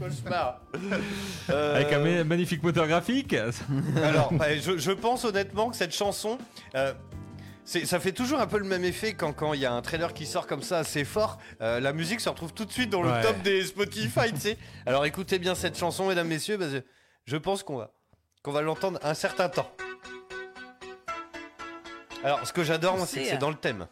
Cauchemar. 0.00 0.60
Euh, 1.50 1.74
Avec 1.76 1.92
un 1.92 1.98
ma- 1.98 2.24
magnifique 2.24 2.62
moteur 2.62 2.86
graphique 2.86 3.34
Alors, 4.02 4.32
bah, 4.32 4.56
je, 4.58 4.78
je 4.78 4.90
pense 4.90 5.24
honnêtement 5.24 5.68
que 5.70 5.76
cette 5.76 5.94
chanson, 5.94 6.38
euh, 6.74 6.92
ça 7.64 8.00
fait 8.00 8.12
toujours 8.12 8.40
un 8.40 8.46
peu 8.46 8.58
le 8.58 8.64
même 8.64 8.84
effet 8.84 9.14
quand 9.14 9.32
quand 9.32 9.54
il 9.54 9.60
y 9.60 9.66
a 9.66 9.72
un 9.72 9.82
trailer 9.82 10.12
qui 10.14 10.26
sort 10.26 10.46
comme 10.46 10.62
ça 10.62 10.78
assez 10.78 11.04
fort. 11.04 11.38
euh, 11.60 11.78
la 11.80 11.92
musique 11.92 12.20
se 12.20 12.28
retrouve 12.28 12.52
tout 12.52 12.64
de 12.64 12.72
suite 12.72 12.90
dans 12.90 13.02
le 13.02 13.10
Ouais. 13.10 13.22
top 13.22 13.40
des 13.42 13.64
Spotify, 13.64 14.32
tu 14.32 14.40
sais. 14.40 14.58
Alors 14.86 15.04
écoutez 15.06 15.38
bien 15.38 15.54
cette 15.54 15.78
chanson, 15.78 16.08
mesdames, 16.08 16.26
messieurs, 16.28 16.58
parce 16.58 16.72
que 16.72 16.84
je 17.24 17.36
pense 17.36 17.62
qu'on 17.62 17.76
va, 17.76 17.92
qu'on 18.42 18.52
va 18.52 18.62
l'entendre 18.62 18.98
un 19.02 19.14
certain 19.14 19.48
temps. 19.48 19.70
Alors, 22.24 22.46
ce 22.46 22.52
que 22.52 22.62
j'adore, 22.62 22.96
moi, 22.96 23.06
c'est 23.06 23.20
que 23.20 23.26
c'est 23.28 23.36
dans 23.38 23.50
le 23.50 23.56
thème. 23.56 23.86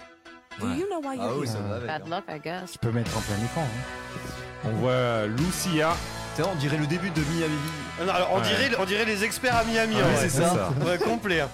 Do 0.61 0.67
you 0.69 0.87
know 0.87 1.01
why 1.03 1.17
Ah 1.21 1.25
you're 1.25 1.39
oui, 1.39 1.47
here? 1.47 1.53
ça 1.57 1.61
va 1.61 1.77
avec. 1.77 1.87
Bad 1.89 2.03
hein. 2.07 2.17
luck, 2.17 2.25
I 2.29 2.41
guess. 2.41 2.73
Tu 2.73 2.79
peux 2.79 2.93
mettre 2.93 3.17
en 3.17 3.21
plein 3.23 3.37
écran. 3.45 3.63
hein. 3.63 4.67
On 4.67 4.71
voit 4.73 5.27
Lucia. 5.27 5.95
On 6.39 6.55
dirait 6.55 6.77
le 6.79 6.87
début 6.87 7.11
de 7.11 7.21
Miami. 7.21 7.55
Ah 8.01 8.05
non, 8.05 8.13
alors, 8.15 8.29
on, 8.33 8.37
Ouais. 8.41 8.43
dirait, 8.49 8.71
on 8.79 8.85
dirait 8.85 9.05
les 9.05 9.25
experts 9.25 9.57
à 9.57 9.65
Miami. 9.65 9.97
Ouais, 9.97 10.03
en 10.03 10.07
vrai. 10.09 10.17
c'est 10.29 10.29
ça. 10.43 10.71
Ouais, 10.87 10.97
complet. 10.99 11.41
hein. 11.41 11.49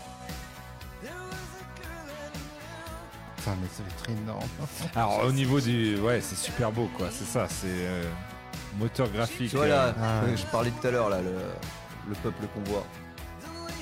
Putain, 3.46 3.58
mais 3.62 3.68
ça 3.68 3.82
va 3.84 3.88
être 3.90 4.10
énorme. 4.22 4.48
Alors 4.96 5.24
au 5.24 5.30
niveau 5.32 5.60
du... 5.60 5.96
Ouais, 6.00 6.20
c'est 6.20 6.34
super 6.36 6.72
beau 6.72 6.90
quoi, 6.96 7.08
c'est 7.12 7.24
ça, 7.24 7.46
c'est 7.48 7.66
euh, 7.68 8.02
moteur 8.76 9.08
graphique. 9.08 9.50
Tu 9.50 9.56
vois 9.56 9.68
là, 9.68 9.84
euh, 9.86 9.92
Ah, 10.02 10.24
euh, 10.24 10.36
je 10.36 10.44
parlais 10.46 10.70
tout 10.72 10.84
à 10.86 10.90
l'heure 10.90 11.08
là, 11.08 11.20
le, 11.20 11.30
le 12.08 12.14
peuple 12.16 12.44
qu'on 12.52 12.68
voit. 12.70 12.84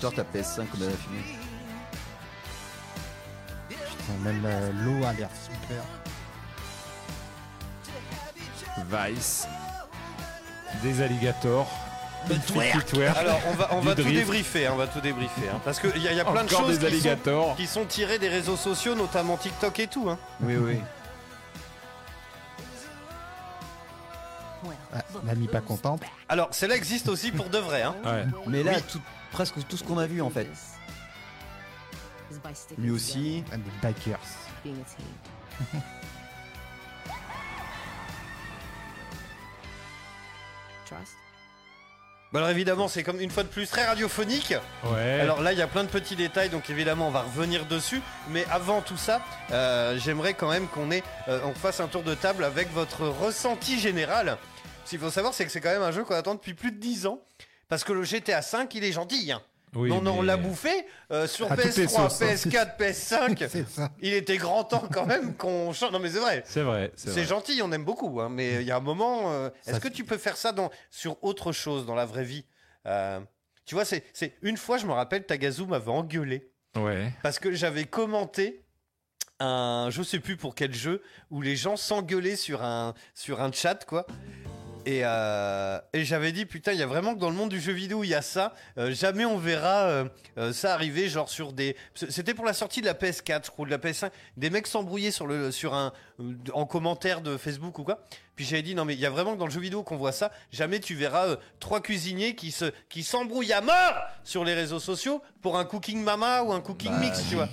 Genre 0.03 0.12
ta 0.12 0.23
PS5 0.23 0.67
comme 0.67 0.83
elle 0.83 0.89
a 0.89 0.97
filmé. 0.97 1.23
Putain, 3.71 4.12
même 4.23 4.43
euh, 4.45 4.71
l'eau 4.85 5.07
a 5.07 5.15
l'air 5.15 5.31
super. 5.43 5.83
Vice. 9.09 9.47
Des 10.83 11.01
alligators. 11.01 11.71
Alors, 13.16 13.41
on 13.49 13.55
va, 13.55 13.68
on 13.75 13.81
va 13.81 13.95
tout 13.95 14.03
drift. 14.03 14.16
débriefer, 14.18 14.66
hein, 14.66 14.70
on 14.75 14.77
va 14.77 14.87
tout 14.87 15.01
débriefer. 15.01 15.49
hein, 15.53 15.61
parce 15.64 15.79
qu'il 15.81 16.03
y, 16.03 16.09
a- 16.09 16.12
il 16.12 16.16
y 16.16 16.20
a 16.20 16.25
plein 16.25 16.45
de 16.45 16.49
Encore 16.53 16.66
choses 16.66 16.79
des 16.79 16.87
qui 16.87 17.01
sont, 17.01 17.09
alligators. 17.09 17.57
qui 17.57 17.66
sont 17.66 17.85
tirées 17.85 18.18
des 18.18 18.29
réseaux 18.29 18.57
sociaux, 18.57 18.95
notamment 18.95 19.37
TikTok 19.37 19.79
et 19.81 19.87
tout. 19.87 20.09
Hein. 20.09 20.18
Oui, 20.41 20.57
oui. 20.57 20.81
Ah, 24.97 25.03
pas 25.53 25.61
contente. 25.61 26.03
Alors, 26.29 26.49
celle-là 26.53 26.77
existe 26.77 27.09
aussi 27.09 27.33
pour 27.33 27.49
de 27.51 27.59
vrai. 27.59 27.83
Hein. 27.83 27.95
Ouais. 28.05 28.25
Mais 28.47 28.62
là, 28.62 28.72
Oui. 28.77 28.83
tout- 28.91 29.01
presque 29.33 29.55
tout 29.68 29.77
ce 29.77 29.83
qu'on 29.85 29.99
a 29.99 30.07
vu 30.07 30.22
en 30.22 30.31
fait. 30.31 30.49
Lui 32.79 32.91
aussi. 32.91 33.45
Ah, 33.53 33.57
Des 33.57 33.70
bikers. 33.83 34.18
Trust. 40.87 41.16
Bah 42.35 42.41
alors 42.41 42.51
évidemment, 42.51 42.89
c'est 42.89 43.05
comme 43.05 43.20
une 43.20 43.30
fois 43.30 43.45
de 43.45 43.49
plus 43.49 43.68
très 43.68 43.87
radiophonique. 43.87 44.55
Ouais. 44.82 45.20
Alors 45.20 45.41
là, 45.41 45.53
il 45.53 45.59
y 45.61 45.62
a 45.62 45.68
plein 45.68 45.85
de 45.85 45.89
petits 45.89 46.16
détails, 46.16 46.49
donc 46.49 46.68
évidemment, 46.68 47.07
on 47.07 47.12
va 47.12 47.22
revenir 47.22 47.64
dessus. 47.64 48.03
Mais 48.30 48.45
avant 48.51 48.80
tout 48.80 48.97
ça, 48.97 49.22
euh, 49.53 49.97
j'aimerais 49.99 50.35
quand 50.35 50.51
même 50.51 50.66
qu'on 50.66 50.91
ait, 50.91 51.05
euh, 51.28 51.39
on 51.45 51.55
fasse 51.55 51.78
un 51.78 51.87
tour 51.87 52.03
de 52.03 52.12
table 52.16 52.43
avec 52.43 52.72
votre 52.72 53.07
ressenti 53.07 53.78
général. 53.78 54.37
Ce 54.85 54.91
qu'il 54.91 54.99
faut 54.99 55.11
savoir, 55.11 55.32
c'est 55.32 55.45
que 55.45 55.53
c'est 55.53 55.61
quand 55.61 55.70
même 55.70 55.85
un 55.85 55.93
jeu 55.93 56.03
qu'on 56.03 56.16
attend 56.16 56.35
depuis 56.35 56.55
plus 56.55 56.72
de 56.72 56.78
10 56.78 57.07
ans. 57.07 57.20
Parce 57.68 57.85
que 57.85 57.93
le 57.93 58.03
GTA 58.03 58.41
V, 58.41 58.66
il 58.74 58.82
est 58.82 58.91
gentil. 58.91 59.30
Hein. 59.30 59.41
Oui, 59.75 59.89
non, 59.91 60.01
non, 60.01 60.18
on 60.18 60.22
l'a 60.22 60.37
bouffé 60.37 60.87
euh, 61.11 61.27
sur 61.27 61.51
À 61.51 61.57
toutes 61.57 61.77
les 61.77 61.87
PS3, 61.87 61.89
sauces, 62.11 62.22
hein. 62.22 62.35
PS4, 62.35 62.77
PS5. 62.79 63.49
C'est 63.49 63.68
ça. 63.68 63.91
Il 64.01 64.14
était 64.14 64.37
grand 64.37 64.64
temps 64.64 64.87
quand 64.93 65.07
même 65.07 65.35
qu'on 65.37 65.72
change. 65.72 65.91
Non, 65.93 65.99
mais 65.99 66.11
c'est 66.11 66.18
vrai. 66.20 66.43
C'est 66.47 66.62
vrai, 66.62 66.93
c'est 66.97 67.25
gentil, 67.25 67.61
on 67.62 67.72
aime 67.72 67.85
beaucoup, 67.85 68.20
hein, 68.20 68.29
mais 68.31 68.55
il 68.62 68.66
y 68.66 68.70
a 68.70 68.77
un 68.77 68.81
moment. 68.81 69.33
euh, 69.33 69.51
Est-ce 69.66 69.81
que 69.81 69.89
tu 69.89 70.05
peux 70.05 70.18
faire 70.18 70.37
ça 70.37 70.53
dans, 70.53 70.70
sur 70.91 71.22
autre 71.25 71.53
chose, 71.53 71.87
dans 71.87 71.95
la 71.95 72.05
vraie 72.07 72.25
vie? 72.25 72.45
Euh, 72.87 73.20
Tu 73.66 73.75
vois, 73.75 73.85
c'est 73.87 74.05
c'est- 74.12 74.35
une 74.43 74.57
fois, 74.59 74.77
je 74.79 74.87
me 74.87 74.93
rappelle, 74.93 75.25
Tagazu 75.25 75.64
m'avait 75.66 75.91
engueulé 75.91 76.51
Ouais. 76.77 77.12
parce 77.22 77.39
que 77.39 77.53
j'avais 77.53 77.85
commenté 77.85 78.61
un, 79.41 79.89
je 79.91 80.03
sais 80.03 80.20
plus 80.20 80.37
pour 80.37 80.55
quel 80.55 80.72
jeu, 80.75 81.03
où 81.31 81.41
les 81.43 81.57
gens 81.57 81.77
s'engueulaient 81.77 82.37
sur 82.37 82.62
un, 82.62 82.95
sur 83.14 83.41
un 83.41 83.51
chat, 83.53 83.85
quoi. 83.87 84.07
Et, 84.87 85.01
euh, 85.03 85.78
et 85.93 86.05
j'avais 86.05 86.32
dit, 86.32 86.45
putain, 86.45 86.72
il 86.72 86.78
y 86.78 86.82
a 86.82 86.87
vraiment 86.87 87.14
que 87.14 87.20
dans 87.20 87.30
le 87.30 87.37
monde 87.37 87.51
du 87.51 87.61
jeu 87.61 87.72
vidéo, 87.72 88.05
il 88.05 88.09
y 88.09 88.14
a 88.14 88.22
ça. 88.22 88.55
Euh, 88.78 88.93
jamais 88.93 89.24
on 89.24 89.39
verra 89.39 90.07
euh, 90.37 90.53
ça 90.53 90.74
arriver, 90.74 91.09
genre 91.09 91.28
sur 91.28 91.53
des. 91.53 91.76
C'était 91.95 92.35
pour 92.35 92.45
la 92.45 92.53
sortie 92.53 92.80
de 92.80 92.87
la 92.87 92.95
PS4, 92.95 93.47
je 93.47 93.51
crois, 93.51 93.66
de 93.66 93.70
la 93.70 93.78
PS5. 93.78 94.11
Des 94.37 94.51
mecs 94.51 94.66
s'embrouillaient 94.66 95.11
sur, 95.11 95.26
le, 95.26 95.51
sur 95.51 95.74
un, 95.74 95.93
en 96.53 96.67
commentaire 96.67 97.21
de 97.21 97.37
Facebook 97.37 97.79
ou 97.79 97.85
quoi. 97.85 98.05
Puis 98.37 98.45
j'avais 98.45 98.62
dit, 98.62 98.75
non, 98.75 98.85
mais 98.85 98.95
il 98.95 99.01
y 99.01 99.07
a 99.07 99.11
vraiment 99.11 99.35
que 99.35 99.39
dans 99.39 99.47
le 99.47 99.53
jeu 99.53 99.61
vidéo 99.61 99.83
qu'on 99.83 99.97
voit 99.97 100.12
ça. 100.12 100.31
Jamais 100.51 100.81
tu 100.81 100.95
verras 100.95 101.27
euh, 101.27 101.37
trois 101.61 101.81
cuisiniers 101.81 102.35
qui 102.35 102.51
se 102.51 102.73
qui 102.89 103.05
s'embrouillent 103.05 103.53
à 103.53 103.61
mort 103.61 103.95
sur 104.25 104.45
les 104.45 104.55
réseaux 104.55 104.81
sociaux 104.81 105.23
pour 105.41 105.57
un 105.57 105.65
cooking 105.65 106.03
mama 106.03 106.43
ou 106.43 106.53
un 106.53 106.61
cooking 106.61 106.91
Bah, 106.91 106.99
mix, 106.99 107.23
tu 107.29 107.37
vois. 107.37 107.49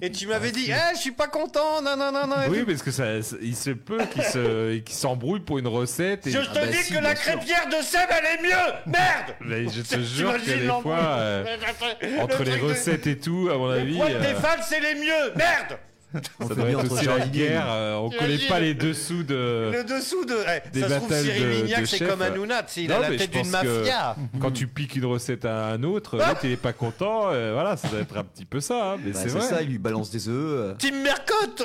Et 0.00 0.10
tu 0.10 0.26
m'avais 0.26 0.50
dit, 0.50 0.70
eh, 0.70 0.94
je 0.94 1.00
suis 1.00 1.12
pas 1.12 1.28
content, 1.28 1.80
non, 1.82 1.96
non, 1.96 2.10
non, 2.10 2.26
non. 2.26 2.36
Oui, 2.48 2.64
parce 2.64 2.82
que 2.82 2.90
ça, 2.90 3.16
il 3.40 3.56
se 3.56 3.70
peut 3.70 4.04
qu'ils 4.12 4.24
se, 4.24 4.78
qu'ils 4.78 4.94
s'embrouillent 4.94 5.40
pour 5.40 5.58
une 5.58 5.68
recette. 5.68 6.26
Et... 6.26 6.32
Je 6.32 6.40
te 6.40 6.54
bah 6.54 6.66
dis 6.66 6.78
si, 6.78 6.94
que 6.94 6.98
la 6.98 7.14
crêpière 7.14 7.68
de 7.68 7.82
Seb, 7.82 8.08
elle 8.10 8.38
est 8.38 8.42
mieux 8.42 8.72
Merde 8.86 9.36
Mais 9.40 9.68
je 9.68 9.82
te 9.82 10.00
jure 10.02 10.34
que 10.34 10.46
des 10.46 10.82
fois, 10.82 10.98
euh, 10.98 11.56
entre 12.20 12.42
les 12.42 12.58
de- 12.58 12.64
recettes 12.64 13.06
et 13.06 13.18
tout, 13.18 13.48
à 13.52 13.56
mon 13.56 13.70
avis, 13.70 13.96
poils 13.96 14.20
des 14.20 14.26
euh, 14.26 14.40
fans, 14.40 14.62
c'est 14.62 14.80
les 14.80 14.94
mieux 14.94 15.32
Merde 15.36 15.78
On 16.40 16.42
ça 16.44 16.48
fait 16.48 16.54
doit 16.54 16.64
bien 16.64 16.78
être 16.78 16.84
entre 16.84 16.92
aussi 16.94 17.04
la 17.06 17.18
jardiniers. 17.18 17.38
guerre. 17.48 17.66
euh, 17.70 17.96
on 17.96 18.10
connaît 18.10 18.38
pas 18.48 18.60
les 18.60 18.74
dessous 18.74 19.22
de. 19.22 19.70
Le 19.72 19.84
dessous 19.84 20.24
de. 20.24 20.36
eh, 20.46 20.68
Des 20.70 20.80
ça 20.82 20.88
se 20.88 20.94
trouve, 20.96 21.12
Cyril 21.22 21.42
de- 21.42 21.48
Lignac, 21.62 21.86
c'est 21.86 22.06
comme 22.06 22.22
Hanouna, 22.22 22.62
tu 22.62 22.72
sais, 22.72 22.82
il 22.84 22.90
Non, 22.90 22.96
a 22.96 23.10
la 23.10 23.16
tête 23.16 23.30
d'une 23.32 23.48
mafia 23.50 24.16
Quand 24.40 24.50
tu 24.50 24.66
piques 24.66 24.96
une 24.96 25.06
recette 25.06 25.44
à 25.44 25.66
un 25.68 25.82
autre, 25.82 26.16
l'autre 26.16 26.40
il 26.44 26.52
est 26.52 26.56
pas 26.56 26.72
content. 26.72 27.30
euh, 27.32 27.52
voilà, 27.52 27.76
ça 27.76 27.88
doit 27.88 28.00
être 28.00 28.16
un 28.16 28.24
petit 28.24 28.44
peu 28.44 28.60
ça. 28.60 28.92
hein, 28.92 28.96
mais 29.04 29.10
Bah, 29.12 29.18
c'est 29.22 29.28
c'est 29.28 29.38
vrai. 29.38 29.46
ça, 29.48 29.62
il 29.62 29.68
lui 29.68 29.78
balance 29.78 30.10
des 30.10 30.28
œufs. 30.28 30.34
euh. 30.34 30.74
Team 30.78 31.02
Mercotte 31.02 31.64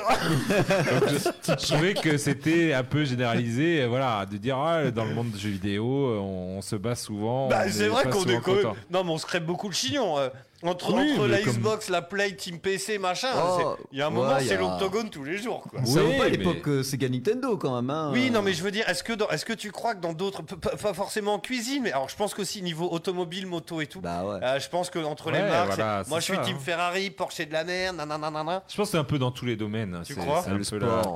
je, 1.48 1.66
trouvais 1.66 1.94
que 1.94 2.16
c'était 2.16 2.72
un 2.72 2.82
peu 2.84 3.04
généralisé, 3.04 3.82
euh, 3.82 3.86
voilà, 3.88 4.26
de 4.30 4.36
dire 4.36 4.56
ah, 4.58 4.90
dans 4.90 5.04
le 5.04 5.14
monde 5.14 5.30
des 5.30 5.38
jeux 5.38 5.50
vidéo, 5.50 5.84
euh, 6.08 6.18
on, 6.18 6.58
on 6.58 6.62
se 6.62 6.76
bat 6.76 6.94
souvent. 6.94 7.48
Bah, 7.48 7.68
c'est 7.70 7.84
est 7.84 7.88
vrai 7.88 8.04
qu'on 8.04 8.24
est 8.24 8.40
quand 8.40 8.52
même. 8.54 8.62
content. 8.62 8.76
Non, 8.90 9.04
mais 9.04 9.10
on 9.10 9.18
se 9.18 9.26
crève 9.26 9.44
beaucoup 9.44 9.68
le 9.68 9.74
chignon. 9.74 10.18
euh. 10.18 10.28
Entre, 10.62 10.92
Oui, 10.92 11.12
entre 11.12 11.22
mais 11.22 11.28
la 11.28 11.38
comme- 11.40 11.52
Xbox, 11.54 11.88
la 11.88 12.02
Play, 12.02 12.36
Team 12.36 12.58
PC, 12.58 12.98
machin, 12.98 13.30
Oh, 13.34 13.56
c'est- 13.78 13.84
il 13.92 13.98
y 13.98 14.02
a 14.02 14.08
un 14.08 14.10
moment, 14.10 14.34
ouais, 14.34 14.44
c'est 14.44 14.56
a- 14.56 14.60
l'octogone 14.60 15.08
tous 15.08 15.24
les 15.24 15.38
jours. 15.38 15.62
Quoi. 15.62 15.80
Oui, 15.86 15.94
pas 16.18 16.24
mais- 16.24 16.28
l'époque 16.30 16.68
euh, 16.68 16.82
Sega 16.82 17.08
Nintendo 17.08 17.56
quand 17.56 17.74
même. 17.80 17.88
Hein. 17.88 18.10
Oui, 18.12 18.30
non, 18.30 18.42
mais 18.42 18.52
je 18.52 18.62
veux 18.62 18.70
dire, 18.70 18.86
est-ce 18.86 19.02
que, 19.02 19.14
dans- 19.14 19.28
est-ce 19.30 19.46
que 19.46 19.54
tu 19.54 19.72
crois 19.72 19.94
que 19.94 20.00
dans 20.02 20.12
d'autres, 20.12 20.42
pas 20.42 20.92
forcément 20.92 21.32
en 21.34 21.38
cuisine, 21.38 21.84
mais 21.84 21.92
alors 21.92 22.10
je 22.10 22.16
pense 22.16 22.34
qu'aussi 22.34 22.60
niveau 22.60 22.90
automobile, 22.92 23.46
moto 23.46 23.80
et 23.80 23.86
tout, 23.86 24.02
Bah 24.02 24.22
ouais. 24.22 24.38
euh, 24.44 24.60
je 24.60 24.68
pense 24.68 24.90
que 24.90 24.98
entre 24.98 25.30
les 25.30 25.40
marques, 25.40 25.68
voilà, 25.74 26.04
c'est- 26.04 26.10
moi 26.10 26.20
c'est 26.20 26.26
je 26.26 26.32
suis 26.32 26.36
ça, 26.36 26.42
Team 26.42 26.56
hein. 26.56 26.62
Ferrari, 26.62 27.10
Porsche 27.10 27.36
c'est 27.36 27.46
de 27.46 27.52
la 27.54 27.64
merde, 27.64 27.96
nanana. 27.96 28.62
Je 28.68 28.76
pense 28.76 28.88
que 28.88 28.92
c'est 28.92 28.98
un 28.98 29.04
peu 29.04 29.18
dans 29.18 29.30
tous 29.30 29.46
les 29.46 29.56
domaines. 29.56 30.02
Tu 30.04 30.12
C'est- 30.12 30.20
crois 30.20 30.42
c'est. 30.44 30.50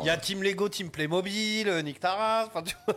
Il 0.01 0.07
y 0.07 0.11
a 0.11 0.16
Team 0.16 0.42
Lego, 0.42 0.70
Team 0.70 0.88
Playmobil, 0.88 1.68
euh, 1.68 1.82
Nick 1.82 2.01
Taras, 2.01 2.47
enfin, 2.47 2.62
tu 2.62 2.74
vois. 2.86 2.97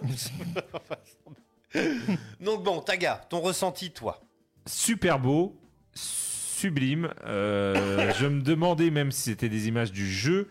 Donc 2.40 2.64
bon, 2.64 2.80
Taga, 2.80 3.22
ton 3.30 3.42
ressenti, 3.42 3.92
toi? 3.92 4.22
Super 4.66 5.20
beau, 5.20 5.56
sublime. 6.58 7.10
Euh, 7.26 8.12
je 8.20 8.26
me 8.28 8.42
demandais 8.42 8.90
même 8.90 9.12
si 9.12 9.24
c'était 9.30 9.50
des 9.50 9.68
images 9.68 9.92
du 9.92 10.10
jeu. 10.10 10.48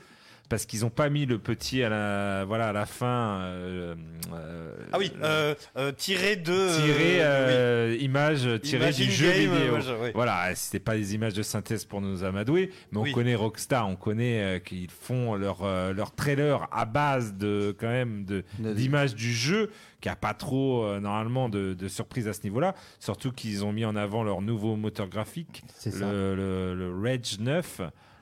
Parce 0.48 0.64
qu'ils 0.64 0.82
n'ont 0.82 0.90
pas 0.90 1.08
mis 1.08 1.26
le 1.26 1.38
petit 1.38 1.82
à 1.82 1.88
la, 1.88 2.44
voilà, 2.44 2.68
à 2.68 2.72
la 2.72 2.86
fin. 2.86 3.40
euh, 3.40 3.96
euh, 4.32 4.70
Ah 4.92 4.98
oui, 4.98 5.10
euh, 5.24 5.56
euh, 5.76 5.90
tiré 5.90 6.36
de. 6.36 6.44
tiré 6.84 7.16
euh, 7.20 7.90
euh, 7.90 7.96
image 7.98 8.44
Imagine 8.62 9.06
du 9.06 9.12
jeu 9.12 9.26
game, 9.26 9.38
vidéo. 9.40 9.56
euh, 9.74 9.80
ouais, 9.96 10.00
ouais. 10.02 10.12
Voilà, 10.14 10.54
c'était 10.54 10.78
pas 10.78 10.94
des 10.96 11.16
images 11.16 11.34
de 11.34 11.42
synthèse 11.42 11.84
pour 11.84 12.00
nous 12.00 12.22
amadouer, 12.22 12.70
mais 12.92 12.98
on 12.98 13.02
Oui. 13.02 13.10
connaît 13.12 13.34
Rockstar, 13.34 13.88
on 13.88 13.96
connaît 13.96 14.40
euh, 14.40 14.58
qu'ils 14.60 14.88
font 14.88 15.34
leur 15.34 15.64
euh, 15.64 15.92
leur 15.92 16.14
trailer 16.14 16.68
à 16.70 16.84
base 16.84 17.34
de 17.34 17.74
quand 17.76 17.88
même 17.88 18.24
De- 18.24 18.44
d'images 18.60 19.16
du 19.16 19.32
jeu, 19.32 19.70
qui 20.06 20.10
a 20.12 20.14
pas 20.16 20.34
trop 20.34 20.84
euh, 20.84 21.00
normalement 21.00 21.48
de, 21.48 21.74
de 21.74 21.88
surprises 21.88 22.28
à 22.28 22.32
ce 22.32 22.42
niveau-là. 22.44 22.74
Surtout 23.00 23.32
qu'ils 23.32 23.64
ont 23.64 23.72
mis 23.72 23.84
en 23.84 23.96
avant 23.96 24.22
leur 24.22 24.40
nouveau 24.40 24.76
moteur 24.76 25.08
graphique, 25.08 25.64
ça. 25.76 25.90
le, 26.12 26.36
le, 26.36 26.74
le 26.76 27.00
Reg 27.02 27.24
9. 27.40 27.80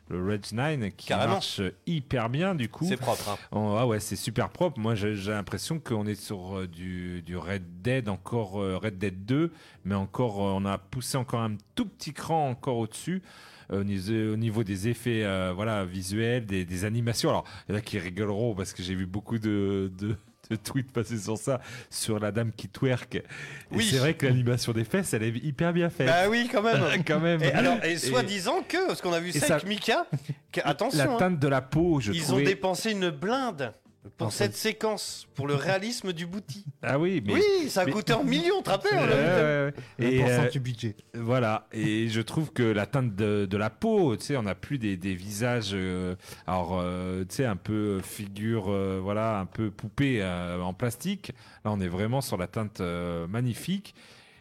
Le 0.08 0.22
Reg 0.26 0.44
9 0.52 0.90
qui 0.96 1.08
Carrément. 1.08 1.34
marche 1.34 1.60
hyper 1.86 2.28
bien 2.30 2.54
du 2.54 2.68
coup. 2.70 2.86
C'est 2.88 2.96
propre. 2.96 3.28
hein. 3.30 3.36
Oh, 3.52 3.76
ah 3.78 3.86
ouais, 3.86 4.00
c'est 4.00 4.16
super 4.16 4.48
propre. 4.50 4.78
Moi, 4.78 4.94
j'ai 4.94 5.14
l'impression 5.30 5.78
qu'on 5.78 6.06
est 6.06 6.14
sur 6.14 6.58
euh, 6.58 6.66
du, 6.66 7.20
du 7.22 7.36
Red 7.36 7.82
Dead, 7.82 8.08
encore 8.08 8.60
euh, 8.62 8.76
Red 8.78 8.98
Dead 8.98 9.24
2, 9.26 9.52
mais 9.84 9.94
encore, 9.94 10.40
euh, 10.40 10.52
on 10.56 10.64
a 10.66 10.78
poussé 10.78 11.16
encore 11.18 11.40
un 11.40 11.56
tout 11.74 11.86
petit 11.86 12.12
cran 12.14 12.48
encore 12.50 12.76
au-dessus. 12.78 13.22
euh, 13.72 13.80
Au 13.80 13.84
niveau, 13.84 14.32
au 14.34 14.36
niveau 14.36 14.62
des 14.64 14.88
effets 14.88 15.22
euh, 15.24 15.52
voilà, 15.54 15.84
visuels, 15.86 16.44
des, 16.46 16.64
des 16.66 16.84
animations. 16.84 17.30
Alors, 17.30 17.44
il 17.68 17.72
y 17.72 17.74
en 17.74 17.78
a 17.78 17.82
qui 17.82 17.98
rigoleront 17.98 18.54
parce 18.54 18.72
que 18.74 18.82
j'ai 18.82 18.94
vu 18.94 19.06
beaucoup 19.06 19.38
de, 19.38 19.90
de, 19.98 20.16
de 20.50 20.56
tweets 20.56 20.92
passer 20.92 21.18
sur 21.18 21.38
ça, 21.38 21.60
sur 21.90 22.18
la 22.18 22.30
dame 22.32 22.52
qui 22.56 22.68
twerk. 22.68 23.14
Et 23.16 23.22
Oui. 23.72 23.88
c'est 23.90 23.98
vrai 23.98 24.14
que 24.14 24.26
l'animation 24.26 24.72
des 24.72 24.84
fesses, 24.84 25.12
elle 25.14 25.22
est 25.22 25.28
hyper 25.44 25.72
bien 25.72 25.90
faite. 25.90 26.06
Bah 26.06 26.28
oui, 26.28 26.48
quand 26.52 26.62
même. 26.62 26.82
quand 27.06 27.20
même. 27.20 27.42
Et 27.42 27.52
alors, 27.52 27.82
et 27.84 27.92
Et- 27.92 27.98
soi-disant 27.98 28.62
que, 28.68 28.86
parce 28.86 29.00
qu'on 29.00 29.12
a 29.12 29.20
vu 29.20 29.32
ça, 29.32 29.46
ça- 29.46 29.54
avec 29.56 29.66
Mika, 29.66 30.06
que- 30.52 30.60
la 30.60 30.68
attention, 30.68 31.14
hein, 31.14 31.18
teinte 31.18 31.38
de 31.38 31.48
la 31.48 31.60
peau, 31.62 32.00
je 32.00 32.12
ils 32.12 32.32
ont 32.32 32.38
dépensé 32.38 32.92
une 32.92 33.10
blinde 33.10 33.72
pour 34.16 34.26
En 34.26 34.30
cette 34.30 34.52
fait- 34.52 34.70
séquence, 34.70 35.26
pour 35.34 35.46
le 35.46 35.54
réalisme 35.54 36.12
du 36.12 36.26
bouti. 36.26 36.64
Ah 36.82 36.98
oui, 36.98 37.22
mais... 37.26 37.34
Oui, 37.34 37.68
ça 37.68 37.82
a 37.82 37.84
mais- 37.86 37.92
coûté 37.92 38.12
en 38.12 38.22
millions, 38.24 38.58
tu 38.58 38.64
te 38.64 38.70
rappelles 38.70 38.92
Ouais, 38.98 39.00
ouais, 40.02 40.06
ouais. 40.06 40.14
Et, 40.14 40.22
1% 40.22 40.46
euh, 40.46 40.48
du 40.50 40.60
budget. 40.60 40.96
Voilà, 41.14 41.66
et 41.72 42.08
je 42.08 42.20
trouve 42.20 42.52
que 42.52 42.62
la 42.62 42.86
teinte 42.86 43.16
de, 43.16 43.46
de 43.46 43.56
la 43.56 43.70
peau, 43.70 44.16
tu 44.16 44.24
sais, 44.24 44.36
on 44.36 44.42
n'a 44.42 44.54
plus 44.54 44.78
des, 44.78 44.96
des 44.96 45.14
visages, 45.14 45.70
euh, 45.72 46.14
alors, 46.46 46.78
euh, 46.80 47.24
tu 47.28 47.36
sais, 47.36 47.44
un 47.46 47.56
peu 47.56 48.00
figure, 48.02 48.66
euh, 48.70 49.00
voilà, 49.02 49.38
un 49.38 49.46
peu 49.46 49.70
poupée 49.70 50.18
euh, 50.22 50.60
en 50.60 50.74
plastique. 50.74 51.32
Là, 51.64 51.72
on 51.72 51.80
est 51.80 51.88
vraiment 51.88 52.20
sur 52.20 52.36
la 52.36 52.46
teinte 52.46 52.80
euh, 52.80 53.26
magnifique. 53.26 53.94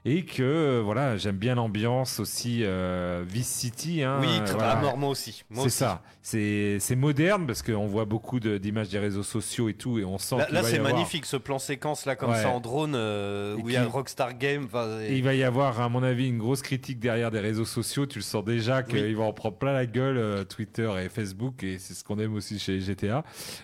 Et 0.05 0.25
que, 0.25 0.81
voilà, 0.83 1.15
j'aime 1.15 1.37
bien 1.37 1.55
l'ambiance 1.55 2.19
aussi, 2.19 2.59
euh, 2.63 3.23
Vice 3.25 3.47
City. 3.47 4.03
Hein, 4.03 4.17
Oui, 4.19 4.27
euh, 4.29 4.45
très- 4.45 4.53
voilà. 4.55 4.81
ah, 4.85 4.95
moi- 4.97 5.09
aussi, 5.09 5.43
C'est 5.53 5.69
ça. 5.69 6.01
C'est 6.21 6.77
c'est 6.81 6.95
moderne 6.97 7.45
parce 7.47 7.61
qu'on 7.61 7.87
voit 7.87 8.03
beaucoup 8.03 8.39
de- 8.41 8.57
d'images 8.57 8.89
des 8.89 8.99
réseaux 8.99 9.23
sociaux 9.23 9.69
et 9.69 9.73
tout, 9.75 9.99
et 9.99 10.03
on 10.05 10.17
sent 10.17 10.37
Là, 10.37 10.47
là, 10.51 10.63
c'est 10.63 10.77
avoir- 10.77 10.93
magnifique 10.93 11.25
ce 11.25 11.37
plan 11.37 11.57
séquence 11.57 12.05
là 12.05 12.15
comme 12.17 12.31
Ouais. 12.31 12.41
ça 12.41 12.49
en 12.49 12.59
drone 12.59 12.95
euh, 12.95 13.55
où 13.57 13.69
il 13.69 13.75
y 13.75 13.77
a 13.77 13.85
Rockstar 13.85 14.37
Game. 14.37 14.67
Et 15.07 15.15
il 15.17 15.23
va 15.23 15.35
y 15.35 15.43
avoir, 15.43 15.79
à 15.79 15.87
mon 15.87 16.03
avis, 16.03 16.27
une 16.27 16.37
grosse 16.37 16.61
critique 16.61 16.99
derrière 16.99 17.31
des 17.31 17.39
réseaux 17.39 17.63
sociaux. 17.65 18.05
Tu 18.05 18.19
le 18.19 18.23
sens 18.23 18.43
déjà 18.43 18.83
qu'ils 18.83 19.03
Oui. 19.03 19.13
vont 19.13 19.27
en 19.27 19.33
prendre 19.33 19.55
plein 19.57 19.71
la 19.73 19.85
gueule, 19.85 20.17
euh, 20.17 20.43
Twitter 20.43 20.91
et 21.03 21.07
Facebook, 21.07 21.63
et 21.63 21.77
c'est 21.79 21.93
ce 21.93 22.03
qu'on 22.03 22.19
aime 22.19 22.33
aussi 22.35 22.59
chez 22.59 22.81
GTA. 22.81 23.23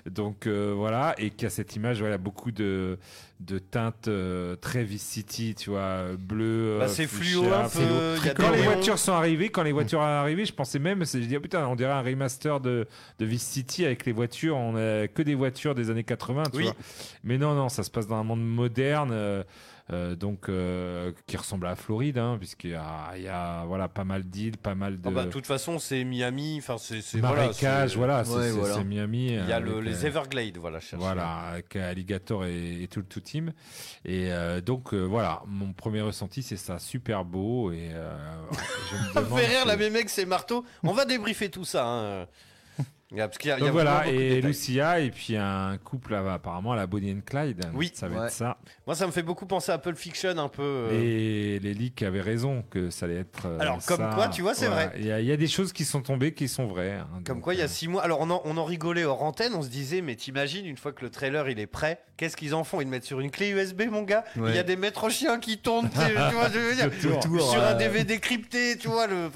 Donc 0.10 0.48
euh, 0.48 0.74
voilà, 0.76 1.16
et 1.18 1.32
qu'il 1.32 1.44
y 1.44 1.48
a 1.48 1.50
cette 1.50 1.76
image, 1.76 2.00
voilà, 2.00 2.18
beaucoup 2.18 2.52
de, 2.52 2.98
de 3.40 3.58
teintes 3.58 4.10
euh, 4.10 4.56
très 4.58 4.84
City, 4.98 5.56
tu 5.56 5.70
vois, 5.70 6.04
bleu. 6.20 6.76
Bah, 6.78 6.86
euh, 6.86 6.88
c'est 6.90 7.08
fuchsia, 7.08 7.40
fluo 7.42 7.54
un 7.54 7.70
fluo. 7.70 7.86
peu, 7.88 8.30
a 8.30 8.34
Quand 8.34 8.52
les 8.52 8.62
voitures 8.64 9.00
sont 9.00 9.14
arrivées, 9.14 9.50
quand 9.50 9.64
les 9.64 9.72
voitures 9.72 10.00
sont 10.00 10.06
arrivées, 10.06 10.46
je 10.46 10.54
pensais 10.54 10.78
même, 10.80 11.06
c'est- 11.06 11.22
je 11.22 11.28
dis, 11.28 11.36
ah, 11.36 11.40
putain, 11.40 11.66
on 11.68 11.76
dirait 11.76 11.92
un 11.94 12.02
remaster 12.02 12.60
de, 12.60 12.86
de 13.18 13.26
Vice 13.26 13.44
City 13.44 13.86
avec 13.86 14.06
les 14.06 14.12
voitures, 14.12 14.58
on 14.58 14.76
a 14.76 15.08
que 15.08 15.22
des 15.22 15.36
voitures 15.36 15.74
des 15.74 15.90
années 15.90 16.04
80, 16.04 16.44
tu 16.52 16.58
Oui. 16.58 16.64
vois. 16.66 16.76
Mais 17.24 17.38
non, 17.38 17.54
non, 17.56 17.70
ça 17.70 17.84
se 17.84 17.90
passe 17.90 18.08
dans 18.08 18.18
un 18.18 18.24
monde 18.24 18.44
moderne. 18.46 19.12
Euh, 19.92 20.12
euh, 20.12 20.16
donc 20.16 20.50
euh, 20.50 21.12
qui 21.28 21.36
ressemble 21.38 21.66
à 21.66 21.70
la 21.72 21.76
Floride, 21.76 22.18
hein, 22.18 22.36
puisqu'il 22.40 22.72
y 22.72 22.76
a, 22.76 23.12
il 23.16 23.24
y 23.24 23.28
a 23.28 23.64
voilà 23.66 23.88
pas 23.88 24.04
mal 24.04 24.24
d'îles, 24.24 24.58
pas 24.58 24.76
mal 24.76 25.02
de 25.02 25.08
Ah 25.08 25.12
bah, 25.12 25.26
de 25.26 25.30
toute 25.30 25.46
façon, 25.48 25.80
c'est 25.80 26.04
Miami. 26.04 26.56
Enfin, 26.60 26.78
c'est 26.78 27.02
c'est- 27.02 27.20
voilà, 27.20 27.44
marécages, 27.44 27.92
c'est- 27.92 27.96
voilà, 27.98 28.24
c'est 28.24 28.34
Ouais, 28.36 28.52
voilà. 28.52 28.76
c'est 28.76 28.84
Miami. 28.84 29.28
Il 29.28 29.48
y 29.50 29.52
a 29.52 29.60
le- 29.60 29.82
les 29.82 30.04
euh, 30.06 30.08
Everglades, 30.08 30.58
voilà. 30.58 30.80
cherche. 30.80 31.02
voilà, 31.02 31.28
avec 31.52 31.76
Alligator 31.76 32.46
et, 32.46 32.84
et 32.84 32.88
tout 32.88 33.00
le 33.00 33.06
tout 33.06 33.20
team. 33.22 33.52
Et 34.06 34.32
euh, 34.32 34.62
donc 34.62 34.94
euh, 34.94 35.02
voilà, 35.04 35.42
mon 35.48 35.74
premier 35.74 36.02
ressenti 36.02 36.44
c'est 36.44 36.58
ça, 36.58 36.80
super 36.80 37.26
beau 37.26 37.72
et 37.72 37.90
euh, 37.92 38.16
je 38.92 39.20
me 39.20 39.26
demande 39.26 39.40
rire, 39.40 39.66
la 39.66 39.76
même 39.78 39.94
mec, 39.94 40.10
c'est 40.10 40.26
marteau. 40.26 40.64
On 40.84 40.94
va 40.94 41.06
débriefer 41.06 41.50
tout 41.50 41.66
ça. 41.66 41.86
hein. 41.86 42.28
Il 43.12 43.18
y 43.18 43.22
a- 43.22 43.28
parce 43.28 43.40
qu'il 43.40 43.50
y 43.50 43.52
a- 43.52 43.58
il 43.58 43.62
y 43.62 43.64
a 43.64 43.66
Donc 43.66 43.74
voilà, 43.74 44.08
et. 44.08 44.40
Lucia, 44.40 45.00
et 45.00 45.10
puis 45.10 45.36
un 45.36 45.78
couple 45.84 46.12
là, 46.12 46.34
apparemment 46.34 46.74
à 46.74 46.76
la 46.76 46.86
Bonnie 46.86 47.12
and 47.12 47.22
Clyde. 47.26 47.62
Oui. 47.74 47.92
ça 47.96 48.08
va 48.08 48.20
Ouais. 48.20 48.26
être 48.28 48.32
ça. 48.32 48.58
Moi, 48.86 48.96
ça 48.96 49.08
me 49.08 49.12
fait 49.12 49.24
beaucoup 49.24 49.48
penser 49.48 49.72
à 49.72 49.80
Pulp 49.80 49.98
Fiction, 49.98 50.38
un 50.38 50.48
peu. 50.48 50.62
euh, 50.62 50.92
Et 50.92 51.58
les 51.60 51.74
leaks 51.74 52.04
avaient 52.04 52.22
raison 52.22 52.64
que 52.70 52.92
ça 52.92 53.08
allait 53.08 53.18
être. 53.22 53.48
euh, 53.48 53.58
Alors, 53.60 53.84
comme 53.86 54.08
quoi, 54.14 54.28
tu 54.28 54.44
vois, 54.44 54.54
c'est 54.54 54.68
Voilà. 54.68 54.88
vrai. 54.90 54.96
Il 55.00 55.08
y, 55.08 55.12
a- 55.12 55.20
il 55.22 55.26
y 55.26 55.32
a 55.32 55.38
des 55.38 55.48
choses 55.48 55.74
qui 55.74 55.86
sont 55.86 56.02
tombées 56.02 56.34
qui 56.36 56.48
sont 56.48 56.68
vraies. 56.68 56.98
hein. 56.98 57.08
Comme 57.26 57.38
Donc, 57.38 57.44
quoi, 57.46 57.56
il 57.56 57.58
y 57.58 57.62
a 57.62 57.66
euh, 57.66 57.68
six 57.68 57.88
mois. 57.88 58.04
Alors, 58.04 58.20
on 58.22 58.30
en, 58.30 58.42
on 58.46 58.58
en 58.58 58.64
rigolait 58.66 59.06
hors 59.06 59.24
antenne. 59.24 59.54
On 59.56 59.64
se 59.64 59.70
disait, 59.70 60.02
mais 60.02 60.16
t'imagines, 60.16 60.68
une 60.68 60.78
fois 60.78 60.92
que 60.92 61.04
le 61.04 61.10
trailer 61.10 61.50
il 61.50 61.60
est 61.60 61.66
prêt, 61.68 62.00
qu'est-ce 62.16 62.38
qu'ils 62.38 62.54
en 62.54 62.64
font? 62.64 62.80
Ils 62.80 62.84
le 62.86 62.92
mettent 62.92 63.06
sur 63.06 63.20
une 63.22 63.32
clé 63.32 63.50
USB, 63.50 63.84
mon 63.90 64.04
gars? 64.04 64.24
Il 64.36 64.44
Ouais. 64.44 64.56
y 64.56 64.60
a 64.60 64.64
des 64.64 64.76
maîtres 64.76 65.10
chiens 65.10 65.40
qui 65.40 65.58
tournent, 65.58 65.90
tu 65.90 65.98
vois, 65.98 66.50
je 66.54 66.60
veux 66.60 66.76
dire, 66.76 66.92
sur 67.42 67.64
un. 67.64 67.74
DVD 67.74 68.20
crypté, 68.20 68.78
tu 68.78 68.88
vois. 68.88 69.08
Le, 69.08 69.30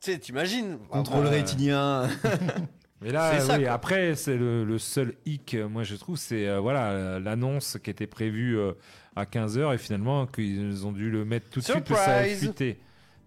tu 0.00 0.12
sais, 0.12 0.18
t'imagines 0.18 0.78
Contrôle 0.88 1.26
Après, 1.26 1.36
euh, 1.38 1.40
rétinien. 1.40 2.08
Mais 3.02 3.12
là, 3.12 3.40
ça, 3.40 3.56
oui, 3.58 3.66
après, 3.66 4.14
c'est 4.14 4.36
le, 4.36 4.64
le 4.64 4.78
seul 4.78 5.14
hic, 5.24 5.56
moi 5.70 5.84
je 5.84 5.96
trouve, 5.96 6.18
c'est 6.18 6.46
euh, 6.46 6.60
voilà 6.60 7.18
l'annonce 7.18 7.78
qui 7.82 7.88
était 7.90 8.06
prévue 8.06 8.58
euh, 8.58 8.72
à 9.16 9.24
15h 9.24 9.74
et 9.74 9.78
finalement 9.78 10.26
qu'ils 10.26 10.86
ont 10.86 10.92
dû 10.92 11.10
le 11.10 11.24
mettre 11.24 11.48
tout 11.48 11.60
de 11.60 11.64
suite 11.64 11.84
parce 11.84 11.88
que 11.88 11.94
ça 12.06 12.18
Surprise 12.18 12.38
fuité. 12.38 12.78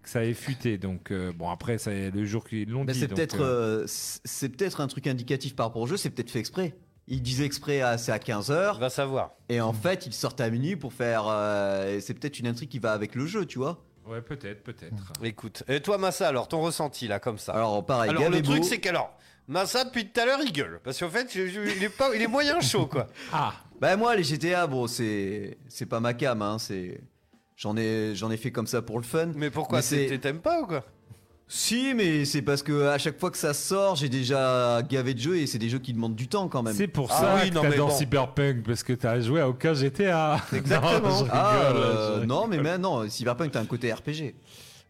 Que 0.02 0.08
ça 0.10 0.18
avait 0.20 0.34
fuité. 0.34 0.78
Donc, 0.78 1.10
euh, 1.10 1.32
bon, 1.32 1.48
après, 1.50 1.78
ça, 1.78 1.90
le 1.92 2.24
jour 2.24 2.46
qu'ils 2.46 2.68
l'ont 2.70 2.84
Mais 2.84 2.92
dit. 2.92 3.00
c'est 3.00 3.08
peut-être 3.08 3.40
euh, 3.40 3.80
euh, 3.82 3.84
c'est 3.86 4.50
peut-être 4.50 4.80
un 4.80 4.86
truc 4.86 5.06
indicatif 5.08 5.56
par 5.56 5.66
rapport 5.66 5.82
au 5.82 5.86
jeu, 5.86 5.96
c'est 5.96 6.10
peut-être 6.10 6.30
fait 6.30 6.40
exprès. 6.40 6.74
Il 7.08 7.20
disait 7.22 7.44
exprès 7.44 7.80
à, 7.80 7.98
c'est 7.98 8.12
à 8.12 8.18
15h 8.18 8.78
Va 8.78 8.90
savoir. 8.90 9.32
et 9.48 9.60
en 9.60 9.72
fait 9.72 10.06
il 10.06 10.12
sortait 10.14 10.42
à 10.44 10.50
minuit 10.50 10.76
pour 10.76 10.92
faire. 10.92 11.24
euh, 11.28 11.98
c'est 12.00 12.14
peut-être 12.14 12.38
une 12.38 12.46
intrigue 12.46 12.68
qui 12.68 12.78
va 12.78 12.92
avec 12.92 13.14
le 13.14 13.26
jeu, 13.26 13.44
tu 13.44 13.58
vois. 13.58 13.82
Ouais, 14.06 14.20
peut-être, 14.20 14.62
peut-être. 14.62 14.94
Écoute, 15.22 15.62
et 15.68 15.80
toi, 15.80 15.98
Massa, 15.98 16.28
alors 16.28 16.48
ton 16.48 16.60
ressenti 16.60 17.08
là, 17.08 17.18
comme 17.20 17.38
ça? 17.38 17.52
Alors 17.54 17.84
pareil, 17.84 18.10
Alors, 18.10 18.28
le 18.30 18.42
truc, 18.42 18.64
c'est 18.64 18.78
qu'alors, 18.78 19.16
Massa, 19.48 19.84
depuis 19.84 20.08
tout 20.08 20.20
à 20.20 20.26
l'heure, 20.26 20.40
il 20.44 20.52
gueule. 20.52 20.80
Parce 20.84 20.98
qu'en 20.98 21.08
fait, 21.10 21.28
je- 21.32 21.46
je- 21.48 21.60
il, 21.76 21.82
est 21.84 21.88
pas, 21.88 22.14
il 22.14 22.22
est 22.22 22.26
moyen 22.26 22.60
chaud, 22.60 22.86
quoi. 22.86 23.06
Ah 23.32 23.54
Bah 23.80 23.96
moi 23.96 24.14
les 24.14 24.22
GTA 24.22 24.66
bon 24.68 24.86
c'est 24.86 25.58
c'est 25.68 25.84
pas 25.86 25.98
ma 26.00 26.14
cam 26.14 26.40
hein, 26.42 26.58
c'est 26.58 27.00
j'en 27.56 27.76
ai 27.76 28.14
j'en 28.14 28.30
ai 28.30 28.36
fait 28.36 28.52
comme 28.52 28.66
ça 28.68 28.80
pour 28.82 28.98
le 28.98 29.04
fun. 29.04 29.32
Mais 29.34 29.50
pourquoi 29.50 29.78
Mais 29.78 29.82
c'est- 29.82 30.18
T'aimes 30.18 30.40
pas 30.40 30.60
ou 30.62 30.66
quoi? 30.66 30.84
Si 31.46 31.92
mais 31.94 32.24
c'est 32.24 32.40
parce 32.42 32.62
que 32.62 32.86
à 32.86 32.96
chaque 32.98 33.18
fois 33.20 33.30
que 33.30 33.36
ça 33.36 33.52
sort, 33.52 33.96
j'ai 33.96 34.08
déjà 34.08 34.80
gavé 34.88 35.12
de 35.14 35.18
jeux 35.20 35.36
et 35.36 35.46
c'est 35.46 35.58
des 35.58 35.68
jeux 35.68 35.78
qui 35.78 35.92
demandent 35.92 36.14
du 36.16 36.26
temps 36.26 36.48
quand 36.48 36.62
même. 36.62 36.74
C'est 36.74 36.88
pour 36.88 37.08
Ah 37.12 37.20
ça 37.20 37.36
oui, 37.42 37.50
que 37.50 37.54
t'as 37.54 37.76
dans 37.76 37.88
bon. 37.88 37.94
Cyberpunk, 37.94 38.62
parce 38.64 38.82
que 38.82 38.94
t'as 38.94 39.20
joué 39.20 39.40
à 39.40 39.48
aucun 39.48 39.74
GTA. 39.74 40.40
Exactement. 40.54 41.00
Non, 41.20 41.24
je 41.26 41.30
Ah 41.30 41.68
rigole, 41.68 41.82
euh, 41.82 42.20
je 42.22 42.26
non 42.26 42.46
mais 42.48 42.56
rigole. 42.56 42.72
maintenant 42.72 43.08
Cyberpunk 43.08 43.52
t'as 43.52 43.60
un 43.60 43.66
côté 43.66 43.92
RPG. 43.92 44.34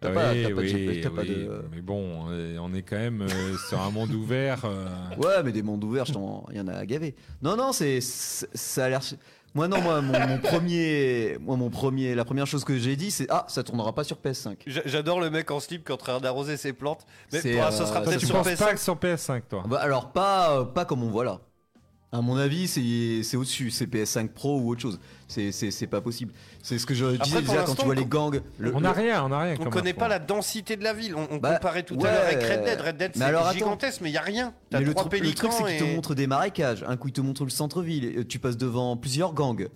T'as 0.00 0.08
Oui, 0.08 0.14
pas, 0.14 0.22
t'as 0.34 1.10
pas 1.10 1.24
de- 1.24 1.46
pas 1.46 1.62
mais 1.74 1.80
bon, 1.80 2.26
euh, 2.30 2.56
on 2.60 2.72
est 2.74 2.82
quand 2.82 2.96
même 2.98 3.22
euh, 3.22 3.56
sur 3.68 3.80
un 3.80 3.90
monde 3.90 4.12
ouvert. 4.12 4.64
euh, 4.64 4.86
Ouais, 5.18 5.42
mais 5.44 5.50
des 5.52 5.62
mondes 5.62 5.82
ouverts, 5.82 6.04
il 6.50 6.56
y 6.56 6.60
en 6.60 6.68
a 6.68 6.74
à 6.74 6.86
gaver. 6.86 7.14
Non, 7.42 7.56
non, 7.56 7.72
c'est, 7.72 8.00
c'est- 8.00 8.48
ça 8.54 8.84
a 8.84 8.88
l'air. 8.90 9.00
Moi, 9.54 9.68
non, 9.68 9.80
moi, 9.80 10.00
mon, 10.00 10.18
mon 10.26 10.38
premier, 10.38 11.38
moi, 11.40 11.56
mon 11.56 11.70
premier, 11.70 12.14
la 12.16 12.24
première 12.24 12.46
chose 12.46 12.64
que 12.64 12.76
j'ai 12.76 12.96
dit, 12.96 13.10
c'est 13.12 13.26
ah, 13.30 13.44
ça 13.48 13.62
tournera 13.62 13.92
pas 13.94 14.02
sur 14.02 14.16
PS5. 14.16 14.56
J'a- 14.66 14.82
J'adore 14.84 15.20
le 15.20 15.30
mec 15.30 15.48
en 15.52 15.60
slip 15.60 15.84
qui 15.84 15.92
est 15.92 15.94
en 15.94 15.96
train 15.96 16.18
d'arroser 16.18 16.56
ses 16.56 16.72
plantes. 16.72 17.06
Mais 17.32 17.40
C'est, 17.40 17.52
pour- 17.54 17.62
euh, 17.62 17.70
ça 17.70 17.86
sera 17.86 17.94
ça, 17.94 18.00
peut-être 18.00 18.18
tu 18.20 18.26
sur 18.26 18.34
penses 18.34 18.48
PS5. 18.48 18.58
pas 18.64 18.72
que 18.74 18.80
sur 18.80 18.96
PS5, 18.96 19.42
toi? 19.48 19.62
Bah, 19.68 19.78
alors 19.80 20.10
pas, 20.10 20.58
euh, 20.58 20.64
pas 20.64 20.84
comme 20.84 21.04
on 21.04 21.10
voit 21.10 21.24
là. 21.24 21.38
À 22.16 22.20
mon 22.20 22.36
avis, 22.36 22.68
c'est 22.68 23.22
c'est 23.24 23.36
au-dessus. 23.36 23.70
C'est 23.70 23.86
PS5 23.86 24.28
Pro 24.28 24.60
ou 24.60 24.70
autre 24.70 24.80
chose. 24.80 25.00
C'est- 25.26 25.50
C'est 25.50 25.72
c'est 25.72 25.88
pas 25.88 26.00
possible. 26.00 26.32
C'est 26.62 26.78
ce 26.78 26.86
que 26.86 26.94
je 26.94 27.06
disais 27.22 27.40
déjà 27.42 27.64
quand 27.64 27.74
tu 27.74 27.84
vois 27.84 27.96
les 27.96 28.02
on- 28.02 28.06
gangs. 28.06 28.40
le- 28.58 28.70
On 28.72 28.78
le- 28.78 28.82
n'a 28.84 28.92
rien, 28.92 29.24
on 29.24 29.30
n'a 29.30 29.40
rien. 29.40 29.54
On 29.58 29.64
connaît 29.64 29.94
pas 29.94 30.06
la 30.06 30.20
densité 30.20 30.76
de 30.76 30.84
la 30.84 30.92
ville. 30.92 31.14
On, 31.16 31.26
on 31.28 31.36
Bah, 31.38 31.54
comparait 31.54 31.82
tout 31.82 31.96
ouais, 31.96 32.08
à 32.08 32.12
l'heure 32.12 32.24
avec 32.26 32.42
Red 32.42 32.58
euh, 32.60 32.64
Dead. 32.64 32.80
Red 32.80 32.96
Dead, 32.98 33.12
mais 33.16 33.24
c'est 33.50 33.58
gigantesque, 33.58 34.00
mais 34.00 34.10
il 34.10 34.12
y 34.12 34.16
a 34.16 34.20
rien. 34.22 34.54
T'as 34.70 34.78
Mais 34.78 34.84
le, 34.86 34.94
truc- 34.94 35.12
le 35.20 35.34
truc, 35.34 35.50
c'est 35.52 35.64
qu'il 35.64 35.78
te 35.78 35.84
et- 35.84 35.94
montre 35.96 36.14
des 36.14 36.26
marécages. 36.28 36.84
Un 36.86 36.96
coup, 36.96 37.08
il 37.08 37.12
te 37.12 37.20
montre 37.20 37.42
le 37.42 37.50
centre-ville. 37.50 38.04
et 38.16 38.24
Tu 38.24 38.38
passes 38.38 38.56
devant 38.56 38.96
plusieurs 38.96 39.34
gangs. 39.34 39.68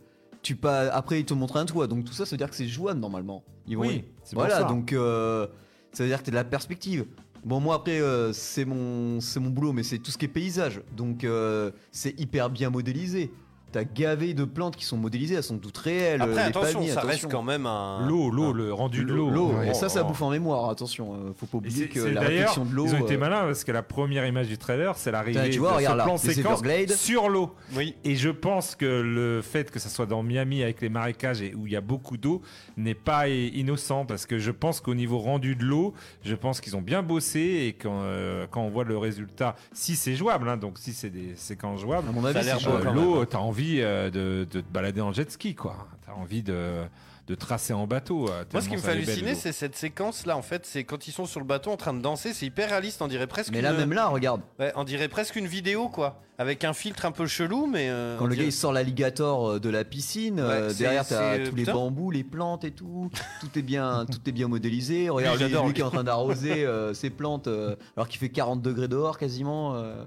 Tu 0.43 0.55
pas... 0.55 0.83
Après, 0.93 1.19
il 1.19 1.25
te 1.25 1.35
montre 1.35 1.57
un 1.57 1.65
toit. 1.67 1.89
Donc 1.89 2.05
tout 2.05 2.13
ça, 2.13 2.25
ça 2.25 2.31
veut 2.31 2.37
dire 2.37 2.49
que 2.49 2.55
c'est 2.57 2.69
jouable 2.69 3.01
normalement. 3.01 3.43
Ils 3.67 3.77
vont- 3.77 3.83
Oui, 3.83 4.05
c'est 4.23 4.35
pour 4.37 4.45
Voilà, 4.45 4.59
ça. 4.61 4.65
donc 4.69 4.93
euh, 4.93 5.49
ça 5.93 6.05
veut 6.05 6.09
dire 6.09 6.21
que 6.21 6.25
t'as 6.27 6.31
de 6.31 6.37
la 6.37 6.45
perspective. 6.45 7.05
Bon, 7.45 7.61
moi 7.61 7.77
après, 7.77 8.01
euh, 8.01 8.33
c'est 8.33 8.65
mon, 8.65 9.19
mon 9.37 9.51
boulot, 9.51 9.73
mais 9.73 9.83
c'est 9.83 9.99
tout 9.99 10.11
ce 10.11 10.19
qui 10.19 10.27
est 10.27 10.29
paysage. 10.29 10.81
Donc 10.97 11.25
euh, 11.25 11.71
c'est 11.93 12.19
hyper 12.19 12.51
bien 12.51 12.71
modélisé. 12.71 13.31
T'as 13.71 13.85
gavé 13.85 14.33
de 14.35 14.45
plantes 14.45 14.77
qui 14.77 14.85
sont 14.85 14.97
modélisées, 14.97 15.35
elles 15.35 15.43
sont 15.43 15.59
toutes 15.59 15.77
réelles. 15.77 16.23
Après, 16.23 16.35
les 16.35 16.41
attention, 16.41 16.73
palmiers, 16.79 16.89
ça 16.89 17.01
attention. 17.01 17.09
reste 17.09 17.31
quand 17.31 17.43
même 17.43 17.67
un. 17.67 18.07
L'eau, 18.09 18.31
l'eau, 18.31 18.53
le 18.55 18.73
rendu 18.73 19.05
de 19.05 19.13
l'eau. 19.13 19.29
L'eau, 19.29 19.53
et 19.63 19.75
ça, 19.75 19.89
ça 19.91 20.03
bouffe 20.03 20.23
en 20.23 20.31
mémoire. 20.31 20.71
Attention, 20.71 21.15
euh, 21.15 21.33
faut 21.37 21.47
pas 21.47 21.59
oublier 21.59 21.89
que 21.89 22.01
la 22.01 22.21
réflexion 22.23 22.65
de 22.65 22.73
l'eau. 22.75 22.87
Ils 22.87 22.95
ont 22.95 23.05
été 23.05 23.15
euh, 23.17 23.19
malins 23.19 23.43
parce 23.43 23.65
que 23.65 23.73
la 23.73 23.83
première 23.83 24.27
image 24.27 24.49
du 24.49 24.57
trailer, 24.57 24.97
c'est 24.97 25.11
l'arrivée 25.11 25.39
Putain, 25.41 25.53
tu 25.53 25.59
vois, 25.59 25.73
de 25.73 25.77
regarde 25.77 25.95
ce 25.95 25.99
là, 25.99 26.05
plan 26.05 26.17
séquence 26.17 26.61
Everglades. 26.61 26.97
sur 26.97 27.29
l'eau. 27.29 27.55
Oui. 27.77 27.95
Et 28.05 28.17
je 28.17 28.31
pense 28.31 28.75
que 28.75 28.87
le 28.87 29.43
fait 29.43 29.71
que 29.71 29.79
ça 29.79 29.91
soit 29.91 30.07
dans 30.07 30.23
Miami 30.23 30.63
avec 30.63 30.81
les 30.81 30.89
marécages 30.89 31.43
et 31.43 31.55
où 31.55 31.67
il 31.67 31.73
y 31.73 31.77
a 31.77 31.83
beaucoup 31.83 32.17
d'eau 32.17 32.41
n'est 32.79 32.95
pas 32.95 33.29
i- 33.29 33.49
innocent 33.49 34.07
parce 34.07 34.25
que 34.25 34.39
je 34.39 34.51
pense 34.51 34.81
qu'au 34.81 34.95
niveau 34.95 35.19
rendu 35.19 35.57
de 35.57 35.65
l'eau, 35.65 35.93
je 36.25 36.35
pense 36.35 36.63
qu'ils 36.63 36.75
ont 36.75 36.81
bien 36.83 37.03
bossé 37.03 37.41
et 37.69 37.75
quand, 37.75 38.01
euh, 38.03 38.47
quand 38.51 38.63
on 38.63 38.71
voit 38.71 38.85
le 38.85 38.97
résultat, 38.97 39.57
si 39.75 39.95
c'est 39.95 40.15
jouable, 40.15 40.49
hein, 40.49 40.57
donc 40.57 40.79
si 40.79 40.95
c'est 40.95 41.11
des 41.11 41.35
séquences 41.37 41.81
jouables, 41.81 42.09
À 42.09 42.13
mon 42.13 42.25
avis, 42.25 42.33
Ça 42.35 42.41
a 42.41 42.43
l'air 42.45 42.59
c'est 42.61 42.65
beau 42.65 42.71
jouable. 42.71 42.87
quand 42.87 42.95
même, 42.95 43.05
l'eau, 43.05 43.21
hein. 43.21 43.27
t'as 43.29 43.39
envie 43.39 43.58
euh, 43.81 44.11
de, 44.11 44.47
de 44.51 44.61
te 44.61 44.73
balader 44.73 45.01
en 45.01 45.13
jet 45.13 45.31
ski, 45.31 45.55
quoi. 45.55 45.89
T'as 46.07 46.13
envie 46.15 46.43
de, 46.43 46.83
de 47.27 47.35
tracer 47.35 47.73
en 47.75 47.87
bateau. 47.87 48.29
euh, 48.31 48.45
Moi, 48.53 48.63
ce 48.63 48.69
qui 48.69 48.77
me 48.77 48.81
fait 48.81 48.93
halluciner, 48.93 49.35
c'est 49.35 49.53
cette 49.53 49.77
séquence-là. 49.77 50.37
En 50.37 50.43
fait, 50.43 50.65
c'est 50.65 50.85
quand 50.85 51.07
ils 51.07 51.13
sont 51.13 51.27
sur 51.27 51.41
le 51.41 51.47
bateau 51.47 51.71
en 51.71 51.77
train 51.77 51.93
de 51.95 52.01
danser, 52.01 52.33
c'est 52.33 52.47
hyper 52.47 52.71
réaliste. 52.71 53.03
On 53.03 53.09
dirait 53.09 53.27
presque. 53.27 53.53
Mais 53.53 53.61
là, 53.61 53.73
une- 53.73 53.77
même 53.79 53.93
là, 53.93 54.07
regarde. 54.09 54.41
Ouais, 54.59 54.73
on 54.77 54.85
dirait 54.85 55.09
presque 55.09 55.37
une 55.37 55.47
vidéo, 55.47 55.89
quoi, 55.91 56.21
avec 56.39 56.65
un 56.65 56.73
filtre 56.73 57.05
un 57.05 57.11
peu 57.13 57.27
chelou, 57.27 57.67
mais. 57.67 57.89
euh, 57.91 58.17
Quand 58.17 58.25
on 58.25 58.29
le 58.29 58.35
gars 58.37 58.45
il 58.45 58.53
sort 58.53 58.73
l'alligator 58.73 59.49
euh, 59.51 59.59
de 59.61 59.69
la 59.69 59.85
piscine, 59.85 60.41
euh, 60.41 60.69
Ouais, 60.69 60.73
c'est- 60.73 60.83
derrière 60.85 61.07
t'as 61.07 61.39
tous 61.41 61.55
les 61.55 61.65
putain. 61.65 61.75
bambous, 61.75 62.11
les 62.11 62.25
plantes 62.25 62.65
et 62.65 62.71
tout, 62.71 63.11
tout 63.41 63.59
est 63.59 63.63
bien, 63.63 64.07
tout 64.11 64.21
est 64.27 64.33
bien 64.33 64.49
modélisé. 64.49 65.11
Regarde 65.11 65.37
lui, 65.39 65.45
j'adore, 65.45 65.67
lui 65.67 65.75
qui 65.75 65.81
est 65.83 65.85
en 65.85 65.91
train 65.91 66.05
d'arroser 66.05 66.65
euh, 66.65 66.95
ses 66.95 67.11
plantes 67.11 67.49
euh, 67.49 67.77
alors 67.97 68.09
qu'il 68.09 68.19
fait 68.19 68.31
40 68.31 68.63
degrés 68.63 68.89
dehors 68.89 69.19
quasiment. 69.19 69.75
euh. 69.75 70.05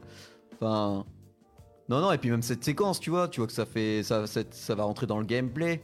Enfin, 0.64 1.06
non 1.92 2.00
non 2.00 2.14
et 2.14 2.18
puis 2.18 2.32
même 2.32 2.42
cette 2.42 2.64
séquence, 2.64 3.02
tu 3.02 3.10
vois, 3.10 3.28
tu 3.28 3.42
vois 3.42 3.48
que 3.48 3.54
ça 3.54 3.66
fait, 3.66 4.02
ça, 4.02 4.76
va 4.76 4.84
rentrer 4.84 5.08
dans 5.08 5.20
le 5.20 5.26
gameplay. 5.26 5.82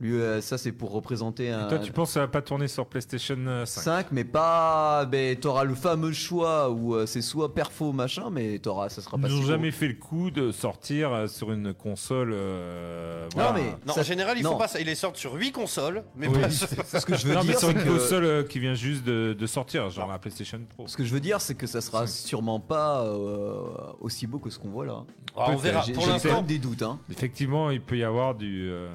Lui, 0.00 0.14
euh, 0.14 0.40
ça 0.40 0.58
c'est 0.58 0.70
pour 0.70 0.92
représenter 0.92 1.50
un. 1.50 1.66
Et 1.66 1.68
toi, 1.68 1.78
tu 1.80 1.90
penses 1.92 2.10
que 2.10 2.14
ça 2.14 2.20
va 2.20 2.28
pas 2.28 2.40
tourner 2.42 2.68
sur 2.68 2.86
PlayStation 2.86 3.36
euh, 3.48 3.66
5 3.66 3.82
5 3.82 4.06
mais 4.12 4.22
pas 4.24 5.04
ben 5.06 5.34
t'auras 5.36 5.64
le 5.64 5.74
fameux 5.74 6.12
choix 6.12 6.70
où 6.70 6.94
euh, 6.94 7.04
c'est 7.06 7.20
soit 7.20 7.52
perfo 7.52 7.92
machin 7.92 8.30
mais 8.30 8.60
t'auras 8.60 8.90
ça 8.90 9.02
sera 9.02 9.18
pas 9.18 9.26
Ils 9.26 9.30
si 9.30 9.36
n'ont 9.36 9.42
gros. 9.42 9.50
jamais 9.50 9.70
fait 9.72 9.88
le 9.88 9.94
coup 9.94 10.30
de 10.30 10.52
sortir 10.52 11.28
sur 11.28 11.50
une 11.50 11.74
console. 11.74 12.30
euh, 12.32 13.26
voilà. 13.34 13.52
mais- 13.52 13.74
Non, 13.86 13.94
Ça- 13.94 14.00
en 14.00 14.04
général, 14.04 14.38
ils 14.38 14.44
non. 14.44 14.52
font 14.52 14.58
pas 14.58 14.68
ça. 14.68 14.78
Ils 14.80 14.86
les 14.86 14.94
sortent 14.94 15.16
sur 15.16 15.34
8 15.34 15.50
consoles, 15.52 16.04
mais 16.16 16.28
Oui, 16.28 16.40
pas 16.40 16.50
sur- 16.50 16.68
ce 16.68 17.04
que 17.04 17.16
je 17.16 17.26
veux 17.26 17.34
non, 17.34 17.40
mais 17.40 17.48
dire 17.50 17.58
sur 17.58 17.68
c'est 17.68 17.74
une 17.74 17.82
que- 17.84 17.88
console 17.88 18.24
euh, 18.24 18.42
qui 18.44 18.60
vient 18.60 18.74
juste 18.74 19.02
de, 19.04 19.32
de 19.38 19.46
sortir, 19.46 19.90
genre 19.90 20.08
la 20.08 20.18
PlayStation 20.20 20.60
Pro. 20.76 20.86
Ce 20.86 20.96
que 20.96 21.04
je 21.04 21.12
veux 21.12 21.20
dire, 21.20 21.40
c'est 21.40 21.54
que 21.56 21.66
ça 21.66 21.80
sera 21.80 22.06
sûrement 22.06 22.60
pas 22.60 23.02
euh, 23.04 23.62
aussi 24.00 24.26
beau 24.28 24.38
que 24.38 24.50
ce 24.50 24.58
qu'on 24.60 24.68
voit 24.70 24.86
là. 24.86 25.02
Ah, 25.36 25.46
on 25.50 25.56
verra. 25.56 25.82
J'ai 25.84 25.92
Pour 25.92 26.04
j'ai 26.04 26.10
l'instant, 26.10 26.28
quand 26.30 26.36
même 26.36 26.46
des 26.46 26.58
doutes. 26.58 26.82
Hein. 26.82 26.98
Effectivement, 27.10 27.70
il 27.70 27.80
peut 27.80 27.96
y 27.98 28.04
avoir 28.04 28.34
du, 28.34 28.68
euh, 28.70 28.88
du 28.88 28.92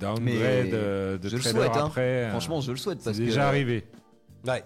downgrade 0.00 0.24
Mais 0.24 0.70
euh, 0.72 1.18
de 1.18 1.28
je 1.28 1.36
le 1.36 1.42
souhaite. 1.42 1.76
hein. 1.76 1.86
après. 1.86 2.00
euh, 2.24 2.30
Franchement, 2.30 2.60
je 2.60 2.70
le 2.72 2.76
souhaite 2.76 2.98
c'est 3.00 3.04
parce 3.06 3.18
que 3.18 3.22
déjà 3.22 3.46
arrivé. 3.48 3.86
Ouais. 4.46 4.64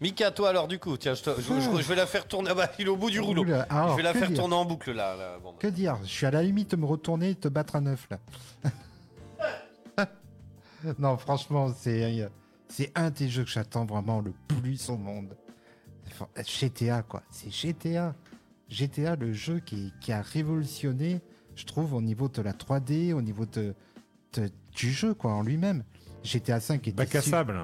Mika, 0.00 0.30
toi 0.30 0.50
alors 0.50 0.68
du 0.68 0.78
coup, 0.78 0.96
tiens, 0.98 1.14
je, 1.14 1.22
te- 1.22 1.30
je- 1.40 1.42
je- 1.42 1.82
je 1.82 1.88
vais 1.88 1.94
la 1.94 2.04
faire 2.06 2.28
tourner. 2.28 2.50
Ah 2.50 2.54
bah, 2.54 2.68
il 2.78 2.84
est 2.86 2.90
au 2.90 2.96
bout 2.96 3.08
du 3.10 3.18
rouleau. 3.18 3.42
Oula, 3.42 3.62
alors, 3.70 3.92
je 3.92 3.96
vais 3.96 4.02
la 4.02 4.12
que 4.12 4.18
faire 4.18 4.28
dire 4.28 4.36
tourner 4.38 4.54
en 4.54 4.64
boucle 4.66 4.92
là. 4.92 5.16
là. 5.16 5.38
Bon, 5.42 5.52
bah. 5.52 5.56
Que 5.58 5.68
dire 5.68 5.96
Je 6.02 6.08
suis 6.08 6.26
à 6.26 6.30
la 6.30 6.42
limite 6.42 6.72
de 6.72 6.76
me 6.76 6.84
retourner 6.84 7.30
et 7.30 7.34
de 7.34 7.40
te 7.40 7.48
battre 7.48 7.76
à 7.76 7.80
neuf 7.80 8.06
là. 8.10 8.18
non, 10.98 11.16
franchement, 11.16 11.72
c'est 11.76 12.20
euh, 12.22 12.28
c'est 12.68 12.92
un 12.94 13.10
des 13.10 13.28
jeux 13.28 13.44
que 13.44 13.50
j'attends 13.50 13.84
vraiment 13.86 14.20
le 14.20 14.32
plus 14.48 14.88
au 14.90 14.96
monde. 14.96 15.34
Enfin, 16.08 16.28
GTA 16.44 17.02
quoi, 17.02 17.22
c'est 17.30 17.50
GTA. 17.50 18.14
GTA, 18.68 19.14
le 19.16 19.32
jeu 19.32 19.60
qui, 19.60 19.92
qui 20.00 20.10
a 20.12 20.20
révolutionné, 20.22 21.20
je 21.54 21.64
trouve, 21.64 21.94
au 21.94 22.00
niveau 22.02 22.28
de 22.28 22.42
la 22.42 22.52
3D, 22.52 23.12
au 23.12 23.22
niveau 23.22 23.46
de, 23.46 23.74
de- 24.34 24.50
du 24.76 24.92
jeu 24.92 25.14
quoi 25.14 25.32
en 25.32 25.42
lui-même. 25.42 25.82
GTA 26.22 26.60
5 26.60 26.86
était 26.88 26.92
Bac 26.92 27.14
à 27.14 27.22
sable. 27.22 27.58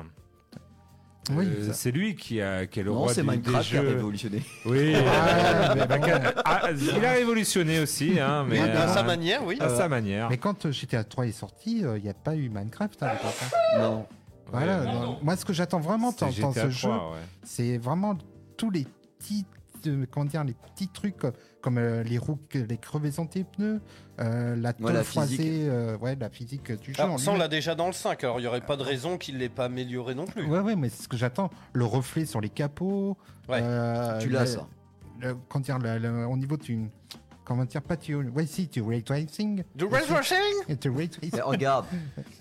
Oui, 1.30 1.46
Euh, 1.46 1.70
c'est 1.72 1.92
lui 1.92 2.16
qui, 2.16 2.40
a, 2.40 2.66
qui 2.66 2.80
est 2.80 2.82
le 2.82 2.90
non, 2.90 2.98
roi 3.02 3.14
c'est 3.14 3.22
du- 3.22 3.28
Minecraft 3.30 3.62
des 3.64 3.70
qui 3.70 3.76
a 3.76 3.82
révolutionné. 3.82 4.42
Oui, 4.66 4.94
Ah, 5.06 5.76
euh, 5.76 6.32
à- 6.44 6.60
ah, 6.64 6.70
il 6.72 7.04
a 7.04 7.12
révolutionné 7.12 7.78
aussi, 7.78 8.18
hein, 8.18 8.44
mais 8.48 8.58
à 8.58 8.64
euh, 8.88 8.92
sa 8.94 9.02
manière, 9.04 9.44
oui. 9.46 9.56
à 9.60 9.68
sa 9.68 9.88
manière. 9.88 10.28
Mais 10.30 10.36
quand 10.38 10.66
euh, 10.66 10.72
GTA 10.72 11.04
3 11.04 11.26
est 11.28 11.32
sorti, 11.32 11.84
euh, 11.84 11.96
il 11.96 12.02
n'y 12.02 12.10
a 12.10 12.14
pas 12.14 12.34
eu 12.34 12.48
Minecraft 12.48 13.00
à 13.04 13.12
l'époque. 13.12 13.34
hein. 13.40 13.78
Non. 13.78 14.06
Voilà, 14.50 14.80
Ouais, 14.80 14.86
non. 14.86 15.18
moi 15.22 15.36
ce 15.36 15.44
que 15.44 15.52
j'attends 15.52 15.80
vraiment 15.80 16.10
dans, 16.18 16.30
ce 16.32 16.70
jeu, 16.70 16.88
3, 16.88 17.12
ouais. 17.12 17.18
c'est 17.44 17.78
vraiment 17.78 18.18
tous 18.56 18.70
les 18.70 18.86
petits, 19.18 19.46
euh, 19.48 19.58
comment 20.10 20.26
dire, 20.26 20.44
les 20.44 20.54
petits 20.54 20.88
trucs 20.88 21.16
comme, 21.16 21.32
comme, 21.60 21.78
euh, 21.78 22.02
les 22.02 22.18
roues, 22.18 22.38
les 22.54 22.76
crevaisons 22.78 23.24
des 23.32 23.44
pneus, 23.44 23.80
euh, 24.20 24.56
la 24.56 24.72
tôle 24.72 24.86
Ouais, 24.86 24.92
la 24.92 25.04
froissée, 25.04 25.36
physique. 25.36 25.62
euh, 25.68 25.96
ouais, 25.98 26.16
la 26.18 26.30
physique 26.30 26.72
du 26.80 26.92
jeu. 26.94 27.02
Ah, 27.02 27.16
ça, 27.18 27.30
on 27.32 27.36
l'a 27.36 27.48
déjà 27.48 27.74
dans 27.74 27.86
le 27.86 27.92
5, 27.92 28.22
alors 28.24 28.38
il 28.38 28.42
n'y 28.42 28.48
aurait 28.48 28.60
pas 28.60 28.76
de 28.76 28.82
raison 28.82 29.18
qu'il 29.18 29.34
ne 29.34 29.40
l'ait 29.40 29.48
pas 29.48 29.66
amélioré 29.66 30.14
non 30.14 30.26
plus. 30.26 30.44
Ouais, 30.46 30.60
ouais, 30.60 30.76
mais 30.76 30.88
c'est 30.88 31.02
ce 31.04 31.08
que 31.08 31.16
j'attends. 31.16 31.50
Le 31.72 31.84
reflet 31.84 32.24
sur 32.26 32.40
les 32.40 32.48
capots. 32.50 33.16
Ouais. 33.48 33.60
euh, 33.62 34.18
Tu 34.18 34.28
l'as, 34.28 34.46
ça. 34.46 34.66
le- 35.20 35.36
comment 35.48 35.62
dire, 35.62 35.78
le- 35.78 35.98
le- 35.98 36.26
au 36.26 36.36
niveau 36.36 36.56
du. 36.56 36.88
Comment 37.44 37.64
dire, 37.64 37.82
pas 37.82 37.96
du. 37.96 38.14
Ouais, 38.14 38.46
si, 38.46 38.68
du 38.68 38.80
ray 38.82 39.02
tracing. 39.02 39.64
Du 39.74 39.84
ray 39.86 40.04
tracing 40.06 40.36
ray. 40.96 41.10
Mais 41.32 41.40
regarde, 41.40 41.86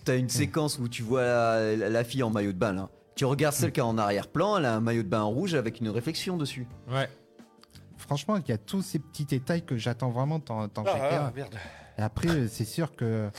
t'as 0.05 0.15
une 0.17 0.29
séquence 0.29 0.77
où 0.79 0.87
tu 0.87 1.01
vois 1.01 1.23
la, 1.23 1.75
la- 1.75 1.89
la 1.89 2.03
fille 2.03 2.21
en 2.23 2.29
maillot 2.29 2.53
de 2.53 2.57
bain 2.57 2.73
là. 2.73 2.89
Tu 3.15 3.25
regardes 3.25 3.53
celle 3.55 3.71
qui 3.71 3.79
est 3.79 3.83
en 3.83 3.97
arrière-plan, 3.97 4.57
elle 4.57 4.65
a 4.65 4.75
un 4.75 4.79
maillot 4.79 5.03
de 5.03 5.07
bain 5.07 5.21
rouge 5.23 5.53
avec 5.53 5.79
une 5.79 5.89
réflexion 5.89 6.37
dessus. 6.37 6.65
Ouais. 6.89 7.09
Franchement, 8.11 8.35
il 8.35 8.49
y 8.49 8.51
a 8.51 8.57
tous 8.57 8.81
ces 8.81 8.99
petits 8.99 9.23
détails 9.23 9.61
que 9.63 9.77
j'attends 9.77 10.09
vraiment 10.09 10.39
dans, 10.45 10.67
dans 10.67 10.83
Ah, 10.85 10.91
GTA. 10.95 11.25
ah, 11.27 11.31
merde. 11.33 11.55
Et 11.97 12.01
après, 12.01 12.27
euh, 12.27 12.47
c'est 12.49 12.65
sûr 12.65 12.93
que 12.97 13.29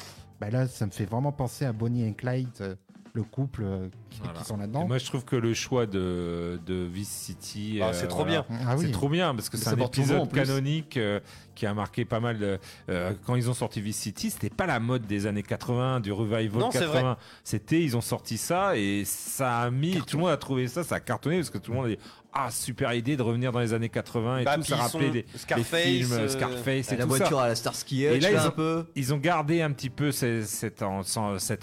bah 0.40 0.48
là, 0.48 0.66
ça 0.66 0.86
me 0.86 0.90
fait 0.90 1.04
vraiment 1.04 1.30
penser 1.30 1.66
à 1.66 1.74
Bonnie 1.74 2.08
et 2.08 2.14
Clyde, 2.14 2.48
euh, 2.62 2.74
le 3.12 3.22
couple 3.22 3.64
euh, 3.64 3.88
qui, 4.08 4.20
Voilà. 4.22 4.38
qui 4.38 4.44
sont 4.46 4.56
là-dedans. 4.56 4.86
moi, 4.86 4.96
je 4.96 5.04
trouve 5.04 5.26
que 5.26 5.36
le 5.36 5.52
choix 5.52 5.84
de, 5.84 6.58
de 6.64 6.88
Vice 6.90 7.10
City, 7.10 7.80
Ah, 7.82 7.92
c'est 7.92 8.08
trop 8.08 8.24
bien. 8.24 8.46
Ah 8.66 8.74
oui. 8.78 8.86
c'est 8.86 8.92
trop 8.92 9.10
bien 9.10 9.34
parce 9.34 9.50
que 9.50 9.58
c'est 9.58 9.68
un 9.68 9.76
épisode 9.76 10.32
canonique 10.32 10.96
euh, 10.96 11.20
qui 11.54 11.66
a 11.66 11.74
marqué 11.74 12.06
pas 12.06 12.20
mal. 12.20 12.38
De, 12.38 12.58
euh, 12.88 13.12
quand 13.26 13.34
ils 13.34 13.50
ont 13.50 13.54
sorti 13.54 13.82
Vice 13.82 13.98
City, 13.98 14.30
c'était 14.30 14.48
pas 14.48 14.64
la 14.64 14.80
mode 14.80 15.06
des 15.06 15.26
années 15.26 15.42
80, 15.42 16.00
du 16.00 16.12
revival 16.12 16.58
Non, 16.58 16.70
c'est 16.70 16.78
80. 16.86 17.18
C'était, 17.44 17.82
ils 17.82 17.94
ont 17.94 18.00
sorti 18.00 18.38
ça 18.38 18.74
et 18.78 19.02
ça 19.04 19.58
a 19.58 19.70
mis, 19.70 20.00
tout 20.06 20.16
le 20.16 20.22
monde 20.22 20.30
a 20.32 20.38
trouvé 20.38 20.66
ça, 20.66 20.82
ça 20.82 20.94
a 20.94 21.00
cartonné 21.00 21.36
parce 21.36 21.50
que 21.50 21.58
tout 21.58 21.72
le 21.72 21.76
monde 21.76 21.86
a 21.86 21.90
dit 21.90 21.98
ah 22.32 22.50
super 22.50 22.92
idée 22.94 23.16
de 23.16 23.22
revenir 23.22 23.52
dans 23.52 23.60
les 23.60 23.72
années 23.74 23.88
80 23.88 24.38
et 24.38 24.44
Bah, 24.44 24.54
tout, 24.54 24.60
puis 24.62 24.70
ça 24.70 24.76
rappelait 24.76 25.24
Scarface, 25.36 25.84
les 25.84 25.90
films 26.02 26.12
euh, 26.12 26.28
Scarface 26.28 26.92
et 26.92 26.96
la 26.96 27.02
tout 27.04 27.08
voiture 27.10 27.38
ça. 27.38 27.44
à 27.44 27.48
la 27.48 27.54
Starsky 27.54 28.04
Et 28.04 28.16
Hutch 28.16 28.22
là, 28.22 28.30
là, 28.30 28.38
ils 28.40 28.46
un 28.46 28.48
ont- 28.48 28.52
peu. 28.52 28.86
Ils 28.94 29.12
ont 29.14 29.18
gardé 29.18 29.60
un 29.62 29.70
petit 29.72 29.90
peu 29.90 30.10
cette, 30.12 30.82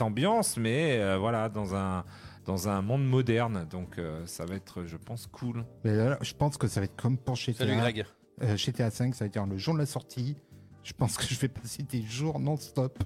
ambiance, 0.02 0.58
mais 0.58 1.00
euh, 1.00 1.18
voilà, 1.18 1.50
dans 1.50 1.76
un, 1.76 2.04
dans 2.46 2.70
un 2.70 2.82
monde 2.82 3.06
moderne. 3.08 3.66
Donc 3.70 3.98
euh, 3.98 4.22
ça 4.26 4.46
va 4.46 4.56
être, 4.56 4.86
je 4.86 4.98
pense, 4.98 5.28
cool. 5.28 5.66
Mais 5.84 5.96
là, 5.96 6.18
je 6.22 6.34
pense 6.34 6.58
que 6.58 6.68
ça 6.68 6.80
va 6.82 6.86
être 6.86 6.96
comme 6.96 7.18
pour 7.18 7.36
GTA. 7.36 7.60
Salut 7.66 7.76
Greg. 7.78 8.06
Euh, 8.41 8.56
GTA 8.56 8.90
5, 8.91 9.16
ça 9.16 9.26
va 9.26 9.28
être 9.28 9.46
le 9.48 9.58
jour 9.58 9.74
de 9.74 9.80
la 9.80 9.86
sortie. 9.86 10.38
Je 10.84 10.94
pense 10.94 11.18
que 11.18 11.26
je 11.28 11.38
vais 11.40 11.50
passer 11.50 11.84
des 11.84 12.02
jours 12.04 12.40
non-stop 12.40 13.04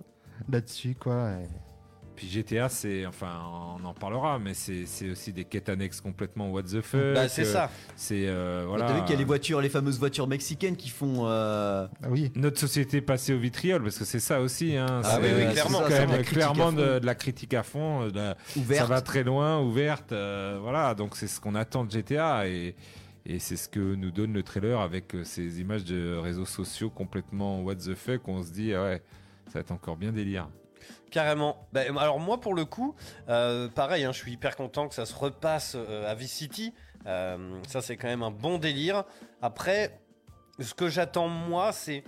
là-dessus, 0.50 0.96
quoi. 0.96 1.32
et- 1.42 1.48
Puis 2.16 2.28
GTA, 2.30 2.70
c'est, 2.70 3.06
enfin, 3.06 3.42
on 3.80 3.84
en 3.86 3.94
parlera, 3.94 4.40
mais 4.40 4.54
c'est 4.54 5.10
aussi 5.10 5.34
des 5.34 5.46
quêtes 5.46 5.70
annexes 5.70 6.00
complètement 6.02 6.50
what 6.52 6.64
the 6.64 6.82
fuck. 6.82 7.14
Bah, 7.16 7.28
c'est 7.28 7.42
euh, 7.44 7.46
ça. 7.54 7.70
C'est 7.96 8.28
euh, 8.28 8.66
voilà. 8.68 8.86
T'as 8.86 8.94
vu 8.96 9.02
qu'il 9.02 9.12
y 9.12 9.16
a 9.16 9.18
les 9.20 9.24
voitures, 9.26 9.62
les 9.62 9.70
fameuses 9.70 10.00
voitures 10.00 10.28
mexicaines 10.28 10.76
qui 10.76 10.90
font. 10.90 11.26
euh, 11.28 11.88
Ah 12.04 12.08
oui. 12.10 12.32
Notre 12.36 12.60
société 12.60 13.02
passée 13.02 13.34
au 13.34 13.40
vitriol, 13.40 13.82
parce 13.84 13.98
que 13.98 14.06
c'est 14.06 14.20
ça 14.20 14.42
aussi. 14.42 14.76
Hein, 14.78 15.02
Ah 15.04 15.20
c'est 15.22 15.34
oui, 15.48 15.52
clairement. 15.54 15.80
quand 15.82 15.90
Ça, 15.90 16.00
même 16.06 16.10
de 16.10 16.16
la 16.16 16.24
critique 16.24 16.34
clairement 16.34 16.68
à 16.68 16.72
fond. 16.72 16.78
de, 16.78 17.00
de 17.00 17.06
la 17.06 17.16
critique 17.16 17.54
à 17.54 17.64
fond. 17.64 18.02
euh, 18.04 18.10
de 18.12 18.60
Ouverte. 18.60 18.82
Ça 18.82 18.86
va 18.88 19.02
très 19.02 19.24
loin, 19.24 19.60
ouverte. 19.62 20.12
euh, 20.12 20.58
voilà, 20.62 20.94
donc 20.96 21.16
c'est 21.16 21.28
ce 21.28 21.40
qu'on 21.40 21.56
attend 21.56 21.84
de 21.86 21.92
GTA 21.92 22.48
et, 22.48 22.76
et 23.26 23.40
c'est 23.40 23.56
ce 23.56 23.68
que 23.70 23.80
nous 23.96 24.12
donne 24.12 24.34
le 24.34 24.44
trailer 24.44 24.80
avec 24.80 25.16
euh, 25.16 25.24
ces 25.24 25.60
images 25.62 25.84
de 25.86 26.16
réseaux 26.18 26.46
sociaux 26.46 26.90
complètement 26.90 27.62
what 27.62 27.76
the 27.76 27.96
fuck. 27.96 28.28
On 28.28 28.44
se 28.44 28.52
dit, 28.52 28.74
ah 28.74 28.84
ouais, 28.84 29.02
ça 29.48 29.54
va 29.56 29.60
être 29.62 29.72
encore 29.72 29.98
bien 29.98 30.12
délire. 30.12 30.48
Carrément. 31.14 31.68
Bah, 31.72 31.82
alors 32.00 32.20
moi 32.20 32.42
pour 32.42 32.56
le 32.56 32.66
coup, 32.66 32.96
euh, 33.30 33.70
pareil, 33.70 34.04
hein, 34.04 34.12
je 34.12 34.18
suis 34.18 34.32
hyper 34.32 34.56
content 34.56 34.88
que 34.88 34.96
ça 34.96 35.06
se 35.06 35.14
repasse 35.14 35.76
euh, 35.76 36.10
à 36.10 36.16
Vice 36.16 36.32
City. 36.32 36.74
Euh, 37.06 37.60
ça 37.68 37.82
c'est 37.82 37.98
quand 37.98 38.08
même 38.08 38.24
un 38.24 38.32
bon 38.32 38.58
délire. 38.58 39.04
Après, 39.40 40.02
ce 40.60 40.74
que 40.74 40.90
j'attends 40.90 41.28
moi, 41.28 41.72
c'est 41.72 42.04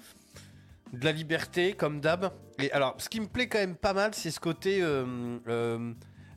de 0.91 1.05
la 1.05 1.11
liberté, 1.11 1.73
comme 1.73 2.01
d'hab. 2.01 2.31
Et 2.57 2.71
alors, 2.71 2.95
ce 2.97 3.07
qui 3.07 3.19
me 3.19 3.27
plaît 3.27 3.47
quand 3.47 3.59
même 3.59 3.75
pas 3.75 3.93
mal, 3.93 4.15
c'est 4.15 4.31
ce 4.31 4.39
côté 4.39 4.83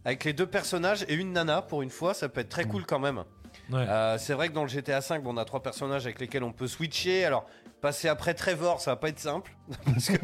avec 0.05 0.24
les 0.24 0.35
deux 0.35 0.47
personnages 0.47 1.07
et 1.09 1.15
une 1.15 1.32
nana 1.32 1.62
pour 1.62 1.81
une 1.81 1.90
fois, 1.90 2.12
ça 2.12 2.28
peut 2.28 2.43
être 2.43 2.51
très 2.51 2.65
cool 2.65 2.85
quand 2.85 2.99
même. 2.99 3.24
Euh, 3.73 4.16
c'est 4.19 4.35
vrai 4.35 4.49
que 4.49 4.55
dans 4.55 4.62
le 4.62 4.69
GTA 4.69 5.01
V, 5.01 5.19
bon, 5.19 5.35
on 5.35 5.36
a 5.36 5.45
trois 5.45 5.62
personnages 5.62 6.07
avec 6.07 6.20
lesquels 6.20 6.43
on 6.43 6.53
peut 6.53 6.66
switcher. 6.66 7.24
Alors, 7.24 7.47
passer 7.80 8.09
après 8.09 8.34
Trevor, 8.34 8.80
ça 8.80 8.92
va 8.92 8.96
pas 8.96 9.09
être 9.09 9.18
simple. 9.20 9.52
parce 9.84 10.09
que 10.09 10.16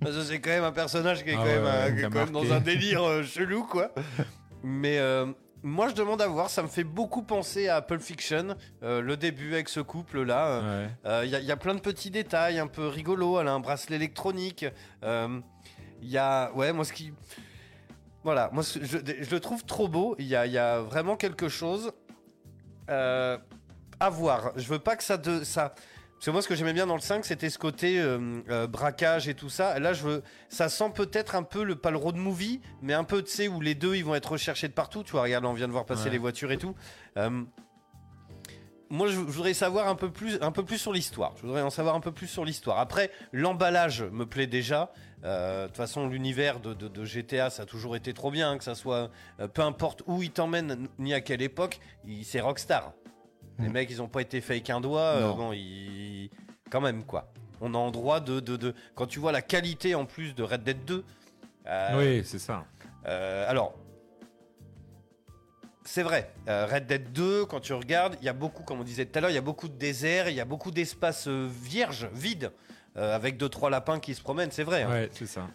parce 0.00 0.14
que 0.16 0.22
c'est 0.22 0.40
quand 0.40 0.50
même 0.50 0.64
un 0.64 0.72
personnage 0.72 1.24
qui 1.24 1.30
est 1.30 1.34
Ah 1.34 1.38
quand, 1.38 1.44
ouais, 1.44 1.54
même, 1.60 1.64
ouais, 1.64 1.90
qui 1.90 1.96
qui 1.96 2.00
est 2.02 2.04
a 2.06 2.10
quand 2.10 2.18
même 2.18 2.30
dans 2.30 2.52
un 2.52 2.60
délire 2.60 3.02
euh, 3.02 3.22
chelou, 3.22 3.64
quoi. 3.64 3.92
Mais 4.62 4.98
euh, 4.98 5.26
moi, 5.62 5.88
je 5.88 5.94
demande 5.94 6.20
à 6.22 6.26
voir. 6.28 6.48
Ça 6.50 6.62
me 6.62 6.68
fait 6.68 6.84
beaucoup 6.84 7.22
penser 7.22 7.68
à 7.68 7.82
Pulp 7.82 8.00
Fiction, 8.02 8.56
euh, 8.82 9.00
le 9.00 9.16
début 9.16 9.54
avec 9.54 9.68
ce 9.68 9.80
couple-là. 9.80 10.86
Il 11.24 11.28
y, 11.30 11.34
a- 11.36 11.40
y 11.40 11.50
a 11.52 11.56
plein 11.56 11.74
de 11.74 11.80
petits 11.80 12.10
détails 12.10 12.58
un 12.58 12.66
peu 12.66 12.86
rigolos. 12.88 13.40
Elle 13.40 13.48
a 13.48 13.52
un 13.52 13.60
bracelet 13.60 13.96
électronique. 13.96 14.64
Il 15.02 16.08
y 16.08 16.18
a. 16.18 16.52
Ouais, 16.54 16.72
moi, 16.72 16.84
ce 16.84 16.92
qui. 16.92 17.12
Voilà, 18.24 18.50
moi, 18.52 18.62
je, 18.64 18.80
je 19.22 19.30
le 19.30 19.40
trouve 19.40 19.64
trop 19.64 19.86
beau. 19.88 20.14
Il 20.18 20.26
y 20.26 20.34
a, 20.36 20.46
y 20.46 20.58
a 20.58 20.80
vraiment 20.80 21.16
quelque 21.16 21.48
chose 21.48 21.92
à 22.88 24.10
voir. 24.10 24.52
Je 24.56 24.68
veux 24.68 24.78
pas 24.78 24.96
que 24.96 25.02
ça. 25.04 25.16
De, 25.16 25.42
ça 25.44 25.74
parce 26.16 26.26
que 26.26 26.30
moi, 26.30 26.42
ce 26.42 26.48
que 26.48 26.54
j'aimais 26.54 26.72
bien 26.72 26.86
dans 26.86 26.94
le 26.94 27.00
5, 27.00 27.24
c'était 27.24 27.50
ce 27.50 27.58
côté 27.58 28.00
euh, 28.00 28.40
euh, 28.48 28.66
braquage 28.66 29.28
et 29.28 29.34
tout 29.34 29.50
ça. 29.50 29.78
Là, 29.78 29.92
je 29.92 30.02
veux, 30.02 30.22
ça 30.48 30.68
sent 30.68 30.90
peut-être 30.94 31.34
un 31.34 31.42
peu 31.42 31.62
le 31.62 31.76
pas 31.76 31.90
le 31.90 31.98
road 31.98 32.16
movie, 32.16 32.60
mais 32.82 32.94
un 32.94 33.04
peu, 33.04 33.22
tu 33.22 33.30
sais, 33.30 33.48
où 33.48 33.60
les 33.60 33.74
deux, 33.74 33.94
ils 33.96 34.04
vont 34.04 34.14
être 34.14 34.32
recherchés 34.32 34.66
de 34.68 34.72
partout. 34.72 35.02
Tu 35.04 35.12
vois, 35.12 35.22
regarde, 35.22 35.44
on 35.44 35.52
vient 35.52 35.66
de 35.68 35.72
voir 35.72 35.84
passer 35.84 36.04
Ouais. 36.04 36.10
les 36.10 36.18
voitures 36.18 36.50
et 36.52 36.56
tout. 36.56 36.74
Euh, 37.18 37.42
moi, 38.88 39.08
je, 39.08 39.18
voudrais 39.18 39.52
savoir 39.52 39.88
un 39.88 39.94
peu 39.96 40.10
plus, 40.10 40.38
un 40.40 40.52
peu 40.52 40.64
plus 40.64 40.78
sur 40.78 40.92
l'histoire. 40.92 41.32
Je 41.36 41.42
voudrais 41.42 41.60
en 41.62 41.70
savoir 41.70 41.94
un 41.96 42.00
peu 42.00 42.12
plus 42.12 42.28
sur 42.28 42.44
l'histoire. 42.44 42.78
Après, 42.78 43.10
l'emballage 43.32 44.02
me 44.04 44.24
plaît 44.26 44.46
déjà. 44.46 44.92
De 45.22 45.66
toute 45.66 45.76
façon, 45.76 46.08
l'univers 46.08 46.60
de, 46.60 46.72
de- 46.72 46.86
de 46.86 47.04
GTA, 47.04 47.50
ça 47.50 47.64
a 47.64 47.66
toujours 47.66 47.96
été 47.96 48.14
trop 48.14 48.30
bien, 48.30 48.52
hein, 48.52 48.58
que 48.58 48.64
ça 48.64 48.76
soit, 48.76 49.10
peu 49.54 49.62
importe 49.62 50.02
où 50.06 50.22
il 50.22 50.30
t'emmène 50.30 50.86
ni 51.00 51.12
à 51.14 51.20
quelle 51.20 51.42
époque, 51.42 51.80
il- 52.04 52.24
c'est 52.24 52.40
Rockstar. 52.40 52.92
Les 53.58 53.68
mecs, 53.68 53.90
ils 53.90 54.02
ont 54.02 54.08
pas 54.08 54.20
été 54.20 54.40
fake 54.40 54.68
un 54.70 54.80
doigt. 54.80 55.00
euh, 55.00 55.20
bon, 55.36 55.52
ils... 55.52 56.30
quand 56.70 56.80
même 56.80 57.04
quoi. 57.04 57.32
On 57.60 57.74
a 57.74 57.78
en 57.78 57.90
droit 57.90 58.20
de, 58.20 58.40
de, 58.40 58.56
de- 58.56 58.74
quand 58.94 59.06
tu 59.06 59.18
vois 59.18 59.32
la 59.32 59.40
qualité 59.42 59.94
en 59.94 60.04
plus 60.04 60.34
de 60.34 60.42
Red 60.42 60.62
Dead 60.62 60.84
2. 60.84 61.04
euh, 61.66 61.98
Oui, 62.18 62.24
c'est 62.24 62.38
ça. 62.38 62.64
euh, 63.06 63.48
alors, 63.48 63.74
c'est 65.84 66.02
vrai. 66.02 66.30
euh, 66.48 66.66
Red 66.70 66.86
Dead 66.86 67.12
2, 67.12 67.46
quand 67.46 67.60
tu 67.60 67.72
regardes, 67.72 68.16
il 68.20 68.26
y 68.26 68.28
a 68.28 68.32
beaucoup, 68.32 68.62
comme 68.62 68.80
on 68.80 68.84
disait 68.84 69.06
tout 69.06 69.16
à 69.18 69.20
l'heure, 69.22 69.30
il 69.30 69.34
y 69.34 69.38
a 69.38 69.42
beaucoup 69.42 69.68
de 69.68 69.74
déserts, 69.78 70.28
il 70.28 70.34
y 70.34 70.40
a 70.40 70.44
beaucoup 70.44 70.70
d'espaces 70.70 71.28
euh, 71.28 71.48
vierges, 71.50 72.08
vides, 72.12 72.50
euh, 72.96 73.14
avec 73.14 73.36
deux 73.36 73.48
trois 73.48 73.70
lapins 73.70 74.00
qui 74.00 74.14
se 74.14 74.20
promènent. 74.20 74.50
C'est 74.50 74.64
vrai. 74.64 74.82
hein. 74.82 74.90
Ouais, 74.90 75.08
c'est 75.12 75.26
ça. 75.26 75.46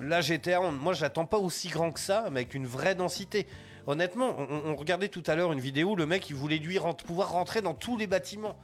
Là, 0.00 0.20
GTA, 0.20 0.60
on- 0.60 0.72
moi, 0.72 0.92
j'attends 0.92 1.24
pas 1.26 1.38
aussi 1.38 1.68
grand 1.68 1.92
que 1.92 2.00
ça, 2.00 2.24
mais 2.30 2.40
avec 2.40 2.54
une 2.54 2.66
vraie 2.66 2.94
densité. 2.96 3.46
Honnêtement, 3.86 4.34
on, 4.38 4.70
on 4.70 4.76
regardait 4.76 5.08
tout 5.08 5.22
à 5.26 5.34
l'heure 5.34 5.52
une 5.52 5.60
vidéo 5.60 5.90
où 5.92 5.96
le 5.96 6.06
mec, 6.06 6.28
il 6.30 6.36
voulait 6.36 6.58
lui 6.58 6.78
rent- 6.78 6.94
pouvoir 6.94 7.30
rentrer 7.32 7.60
dans 7.62 7.74
tous 7.74 7.96
les 7.96 8.06
bâtiments. 8.06 8.56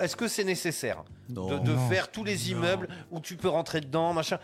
Est-ce 0.00 0.16
que 0.16 0.26
c'est 0.28 0.44
nécessaire? 0.44 1.04
Non. 1.28 1.46
de, 1.48 1.58
de 1.58 1.72
Non. 1.72 1.88
faire 1.88 2.10
tous 2.10 2.24
les 2.24 2.34
Non. 2.36 2.40
immeubles 2.58 2.88
où 3.10 3.20
tu 3.20 3.36
peux 3.36 3.48
rentrer 3.48 3.80
dedans, 3.82 4.14
machin? 4.14 4.38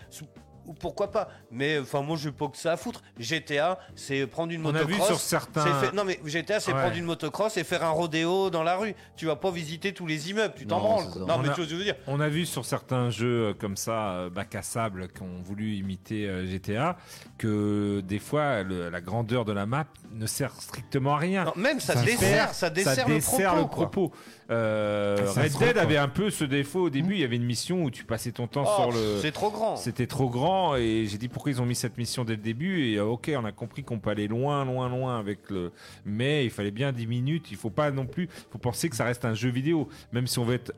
Ou 0.66 0.72
pourquoi 0.74 1.10
pas 1.10 1.28
Mais 1.50 1.78
enfin, 1.78 2.02
moi, 2.02 2.16
je 2.16 2.28
pas 2.30 2.48
que 2.48 2.56
ça 2.56 2.72
à 2.72 2.76
foutre. 2.76 3.02
GTA, 3.18 3.78
c'est 3.96 4.26
prendre 4.26 4.52
une 4.52 4.64
On 4.64 4.70
a 4.70 4.72
motocross. 4.72 4.98
vu 5.00 5.04
sur 5.06 5.18
certains- 5.20 5.64
fait- 5.80 5.92
Non, 5.92 6.04
mais 6.04 6.18
GTA, 6.24 6.60
c'est 6.60 6.72
Ouais. 6.72 6.80
prendre 6.80 6.96
une 6.96 7.04
motocross 7.04 7.56
et 7.56 7.64
faire 7.64 7.84
un 7.84 7.90
rodéo 7.90 8.50
dans 8.50 8.62
la 8.62 8.76
rue. 8.76 8.94
Tu 9.16 9.26
vas 9.26 9.36
pas 9.36 9.50
visiter 9.50 9.92
tous 9.92 10.06
les 10.06 10.30
immeubles, 10.30 10.54
tu 10.56 10.66
t'en 10.66 10.78
branles. 10.80 11.04
Non, 11.18 11.26
mais 11.26 11.32
On 11.32 11.32
a- 11.32 11.36
tu 11.36 11.44
vois 11.46 11.54
ce 11.54 11.60
que 11.60 11.64
je 11.70 11.76
veux 11.76 11.84
dire 11.84 11.96
On 12.06 12.20
a 12.20 12.28
vu 12.28 12.46
sur 12.46 12.64
certains 12.64 13.10
jeux 13.10 13.48
euh, 13.48 13.54
comme 13.54 13.76
ça, 13.76 14.12
euh, 14.12 14.30
bac 14.30 14.54
à 14.54 14.62
sable, 14.62 15.08
qui 15.08 15.22
ont 15.22 15.42
voulu 15.42 15.74
imiter 15.74 16.26
euh, 16.28 16.46
GTA, 16.46 16.96
que 17.38 18.00
des 18.00 18.18
fois 18.18 18.62
le- 18.62 18.88
la 18.90 19.00
grandeur 19.00 19.44
de 19.44 19.52
la 19.52 19.66
map 19.66 19.86
ne 20.12 20.26
sert 20.26 20.52
strictement 20.60 21.14
à 21.14 21.18
rien. 21.18 21.44
Non, 21.44 21.52
même 21.56 21.80
ça 21.80 21.94
dessert- 21.96 22.54
ça 22.54 22.70
dessert 22.70 23.08
le 23.08 23.66
propos, 23.66 24.12
le. 24.48 24.54
Euh, 24.54 25.16
Red 25.34 25.58
Dead 25.58 25.78
avait 25.78 25.96
un 25.96 26.08
peu 26.08 26.30
ce 26.30 26.44
défaut 26.44 26.80
au 26.82 26.90
début. 26.90 27.14
Il 27.14 27.20
y 27.20 27.24
avait 27.24 27.36
une 27.36 27.44
mission 27.44 27.84
où 27.84 27.90
tu 27.90 28.04
passais 28.04 28.32
ton 28.32 28.46
temps 28.46 28.64
Oh, 28.66 28.82
sur 28.82 28.92
le. 28.92 29.18
c'est 29.20 29.32
trop 29.32 29.50
grand. 29.50 29.76
C'était 29.76 30.06
trop 30.06 30.28
grand 30.28 30.51
et 30.76 31.06
j'ai 31.06 31.18
dit 31.18 31.28
pourquoi 31.28 31.52
ils 31.52 31.60
ont 31.60 31.66
mis 31.66 31.74
cette 31.74 31.98
mission 31.98 32.24
dès 32.24 32.36
le 32.36 32.42
début? 32.42 32.84
Et 32.86 32.96
euh, 32.96 33.04
ok 33.04 33.30
on 33.36 33.44
a 33.44 33.52
compris 33.52 33.82
qu'on 33.84 33.98
peut 33.98 34.10
aller 34.10 34.28
loin 34.28 34.64
loin 34.64 34.88
loin 34.88 35.18
avec 35.18 35.50
le 35.50 35.72
mais 36.04 36.44
il 36.44 36.50
fallait 36.50 36.70
bien 36.70 36.92
10 36.92 37.06
minutes 37.06 37.46
il 37.50 37.56
faut 37.56 37.70
pas 37.70 37.90
non 37.90 38.06
plus 38.06 38.28
faut 38.50 38.58
penser 38.58 38.88
que 38.88 38.96
ça 38.96 39.04
reste 39.04 39.24
un 39.24 39.34
jeu 39.34 39.50
vidéo 39.50 39.88
même 40.12 40.26
si 40.26 40.38
on 40.38 40.44
veut 40.44 40.54
être 40.54 40.72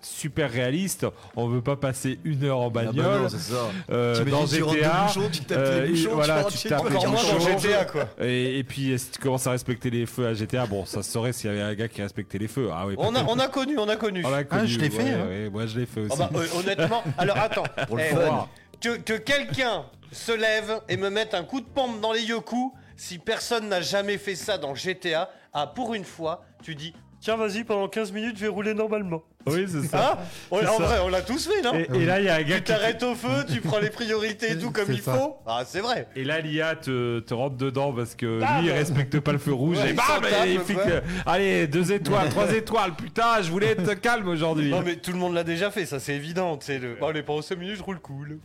super 0.00 0.50
réaliste 0.50 1.06
on 1.34 1.48
veut 1.48 1.60
pas 1.60 1.74
passer 1.74 2.20
une 2.24 2.44
heure 2.44 2.60
en 2.60 2.70
bagnole 2.70 2.94
bah 3.04 3.18
non, 3.22 3.28
ça. 3.28 3.70
Euh, 3.90 4.24
dans 4.26 4.46
GTA 4.46 5.06
tu 5.32 5.40
tapes 5.40 5.58
les 5.58 5.66
euh, 5.66 5.86
bouchons, 5.88 6.08
tu 6.08 6.14
voilà 6.14 6.44
tu 6.44 6.68
tapes 6.68 6.88
les 6.88 6.94
bouchons. 6.96 7.58
GTA, 7.58 7.84
quoi. 7.84 8.08
et, 8.20 8.60
et 8.60 8.64
puis 8.64 8.96
si 8.96 9.10
tu 9.10 9.18
commences 9.18 9.46
à 9.48 9.50
respecter 9.50 9.90
les 9.90 10.06
feux 10.06 10.26
à 10.28 10.34
GTA 10.34 10.66
bon 10.66 10.84
ça 10.84 11.02
se 11.02 11.10
saurait 11.10 11.32
s'il 11.32 11.50
y 11.50 11.52
avait 11.52 11.62
un 11.62 11.74
gars 11.74 11.88
qui 11.88 12.00
respectait 12.00 12.38
les 12.38 12.46
feux 12.48 12.68
ah 12.72 12.86
oui 12.86 12.94
On 12.96 13.08
a, 13.08 13.24
peut-être. 13.24 13.26
on 13.28 13.38
a 13.40 13.48
connu, 13.48 13.76
on 13.78 13.88
a 13.88 13.96
connu. 13.96 14.24
On 14.24 14.32
a 14.32 14.44
connu, 14.44 14.68
je 14.68 14.78
l'ai 14.78 14.90
fait, 14.90 15.02
ouais, 15.02 15.10
hein. 15.10 15.26
ouais, 15.28 15.50
moi 15.50 15.66
je 15.66 15.80
l'ai 15.80 15.86
fait 15.86 16.02
aussi 16.02 16.16
Ah 16.20 16.28
bah, 16.32 16.40
euh, 16.40 16.60
honnêtement, 16.60 17.02
alors 17.18 17.38
attends, 17.38 17.64
Pour 17.88 17.96
le 17.96 18.04
Eh. 18.04 18.67
Que, 18.80 18.96
que 18.96 19.14
quelqu'un 19.14 19.84
se 20.12 20.32
lève 20.32 20.80
et 20.88 20.96
me 20.96 21.10
mette 21.10 21.34
un 21.34 21.44
coup 21.44 21.60
de 21.60 21.66
pompe 21.66 22.00
dans 22.00 22.12
les 22.12 22.22
yoku, 22.22 22.72
si 22.96 23.18
personne 23.18 23.68
n'a 23.68 23.80
jamais 23.80 24.18
fait 24.18 24.34
ça 24.34 24.58
dans 24.58 24.74
GTA, 24.74 25.30
ah 25.52 25.66
pour 25.66 25.94
une 25.94 26.04
fois, 26.04 26.44
tu 26.62 26.74
dis 26.74 26.94
tiens 27.20 27.36
vas-y 27.36 27.64
pendant 27.64 27.88
15 27.88 28.12
minutes 28.12 28.36
je 28.36 28.42
vais 28.42 28.48
rouler 28.48 28.74
normalement. 28.74 29.22
oui 29.46 29.66
c'est 29.68 29.82
ça 29.88 30.18
C'est 30.50 30.66
en 30.68 30.78
ça. 30.78 30.84
vrai, 30.84 30.98
on 31.00 31.08
l'a 31.08 31.22
tous 31.22 31.48
fait, 31.48 31.62
non 31.62 31.74
Et- 31.74 31.88
et 32.02 32.06
là, 32.06 32.20
il 32.20 32.26
y 32.26 32.28
a 32.28 32.36
un 32.36 32.42
gars 32.42 32.56
Tu 32.56 32.62
qui- 32.62 32.72
t'arrêtes 32.72 33.02
au 33.02 33.14
feu, 33.16 33.44
tu 33.52 33.60
prends 33.60 33.80
les 33.80 33.90
priorités 33.90 34.52
et 34.52 34.58
tout 34.58 34.70
comme 34.70 34.90
il 34.92 35.02
ça. 35.02 35.14
faut. 35.14 35.36
Ah, 35.46 35.62
c'est 35.66 35.80
vrai. 35.80 36.06
Et 36.14 36.22
là, 36.24 36.38
l'IA 36.40 36.76
te, 36.76 37.18
te 37.20 37.34
rentre 37.34 37.56
dedans 37.56 37.92
parce 37.92 38.14
que 38.14 38.38
Bam 38.40 38.60
lui, 38.62 38.68
il 38.68 38.72
respecte 38.72 39.18
pas 39.20 39.32
le 39.32 39.38
feu 39.38 39.52
rouge. 39.52 39.78
Ouais, 39.78 39.90
et 39.90 39.92
bam, 39.94 40.04
il 40.46 40.54
quoi. 40.60 40.64
fait 40.64 40.74
que- 40.74 41.02
Allez, 41.26 41.66
deux 41.66 41.92
étoiles, 41.92 42.28
trois 42.28 42.52
étoiles. 42.54 42.94
Putain, 42.94 43.42
je 43.42 43.50
voulais 43.50 43.68
être 43.72 43.94
calme 43.94 44.28
aujourd'hui. 44.28 44.70
Non, 44.70 44.82
mais 44.84 44.96
tout 44.96 45.10
le 45.12 45.18
monde 45.18 45.34
l'a 45.34 45.44
déjà 45.44 45.70
fait, 45.72 45.86
ça 45.86 45.98
c'est 45.98 46.14
évident. 46.14 46.56
tu 46.56 46.66
sais, 46.66 46.78
le... 46.78 46.94
Bon, 47.00 47.08
allez, 47.08 47.22
pendant 47.24 47.42
5 47.42 47.56
minutes, 47.58 47.76
je 47.78 47.82
roule 47.82 47.98
cool. 48.00 48.38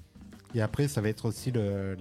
Et 0.53 0.61
après, 0.61 0.87
ça 0.87 1.01
va 1.01 1.09
être 1.09 1.25
aussi 1.25 1.51
le- 1.51 1.95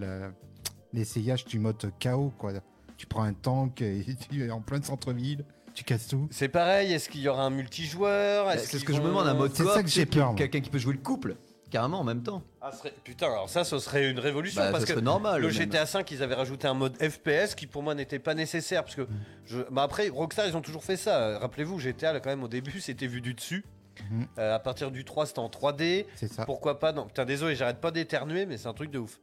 l'essayage 0.92 1.44
du 1.44 1.58
mode 1.58 1.90
chaos, 1.98 2.32
quoi. 2.38 2.52
Tu 2.96 3.06
prends 3.06 3.22
un 3.22 3.32
tank 3.32 3.80
et 3.82 4.04
tu 4.30 4.44
es 4.44 4.50
en 4.50 4.60
plein 4.60 4.82
centre-ville, 4.82 5.44
tu 5.74 5.84
casses 5.84 6.08
tout. 6.08 6.28
C'est 6.30 6.48
pareil, 6.48 6.92
est-ce 6.92 7.08
qu'il 7.08 7.22
y 7.22 7.28
aura 7.28 7.44
un 7.44 7.50
multijoueur? 7.50 8.44
Bah, 8.46 8.54
Est-ce 8.54 8.66
C'est 8.68 8.78
ce 8.78 8.84
que 8.84 8.92
je 8.92 9.00
me 9.00 9.06
demande, 9.06 9.26
un 9.26 9.34
mode 9.34 9.52
C'est 9.54 9.64
ça 9.64 9.82
que 9.82 9.88
j'ai 9.88 10.06
peur. 10.06 10.34
Quelqu'un 10.34 10.60
qui 10.60 10.70
peut 10.70 10.78
jouer 10.78 10.92
le 10.92 11.00
couple, 11.00 11.36
carrément 11.70 12.00
en 12.00 12.04
même 12.04 12.22
temps. 12.22 12.42
Ah, 12.60 12.70
serait- 12.70 12.92
Putain, 13.02 13.26
alors 13.26 13.48
ça, 13.48 13.64
ce 13.64 13.78
serait 13.78 14.10
une 14.10 14.18
révolution 14.18 14.60
Bah, 14.60 14.70
parce 14.70 14.84
que 14.84 15.00
normal, 15.00 15.40
le 15.40 15.48
même. 15.48 15.56
GTA 15.56 15.84
V, 15.84 16.04
ils 16.10 16.22
avaient 16.22 16.34
rajouté 16.34 16.68
un 16.68 16.74
mode 16.74 16.96
FPS 17.02 17.54
qui 17.54 17.66
pour 17.66 17.82
moi 17.82 17.94
n'était 17.94 18.18
pas 18.18 18.34
nécessaire 18.34 18.84
parce 18.84 18.94
que 18.94 19.08
je... 19.46 19.60
bah, 19.70 19.82
après 19.82 20.08
Rockstar, 20.10 20.46
ils 20.46 20.56
ont 20.56 20.60
toujours 20.60 20.84
fait 20.84 20.96
ça. 20.98 21.16
Euh, 21.22 21.38
Rappelez-vous, 21.38 21.78
GTA 21.80 22.12
là, 22.12 22.20
quand 22.20 22.30
même 22.30 22.44
au 22.44 22.48
début, 22.48 22.78
c'était 22.80 23.06
vu 23.06 23.20
du 23.22 23.32
dessus. 23.34 23.64
Mhm. 24.10 24.26
Euh, 24.38 24.54
à 24.54 24.58
partir 24.58 24.90
du 24.90 25.04
3, 25.04 25.26
c'était 25.26 25.38
en 25.40 25.48
3D. 25.48 26.06
C'est 26.16 26.28
ça. 26.32 26.44
Pourquoi 26.46 26.78
pas 26.78 26.92
Non, 26.92 27.06
putain, 27.06 27.24
désolé, 27.24 27.54
j'arrête 27.54 27.80
pas 27.80 27.90
d'éternuer, 27.90 28.46
mais 28.46 28.56
c'est 28.56 28.68
un 28.68 28.74
truc 28.74 28.90
de 28.90 28.98
ouf. 28.98 29.20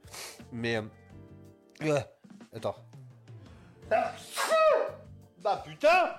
Mais 0.52 0.76
euh, 0.78 0.82
euh, 1.84 2.00
attends. 2.56 2.76
Ah, 3.92 4.14
Bah 5.44 5.64
putain 5.66 6.12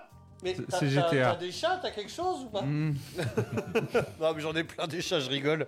mais 0.43 0.55
C'est- 0.55 0.62
t'as- 0.66 0.78
c'est 0.78 0.86
t'as- 0.86 1.09
GTA. 1.10 1.31
T'as 1.32 1.36
des 1.36 1.52
chats, 1.52 1.78
t'as 1.82 1.90
quelque 1.90 2.10
chose 2.10 2.44
ou 2.44 2.48
pas 2.48 2.62
Hmm. 2.62 2.94
Non, 4.20 4.32
mais 4.35 4.40
j'en 4.40 4.55
ai 4.55 4.64
plein 4.64 4.86
des 4.86 5.02
chats, 5.02 5.20
je 5.20 5.28
rigole. 5.28 5.66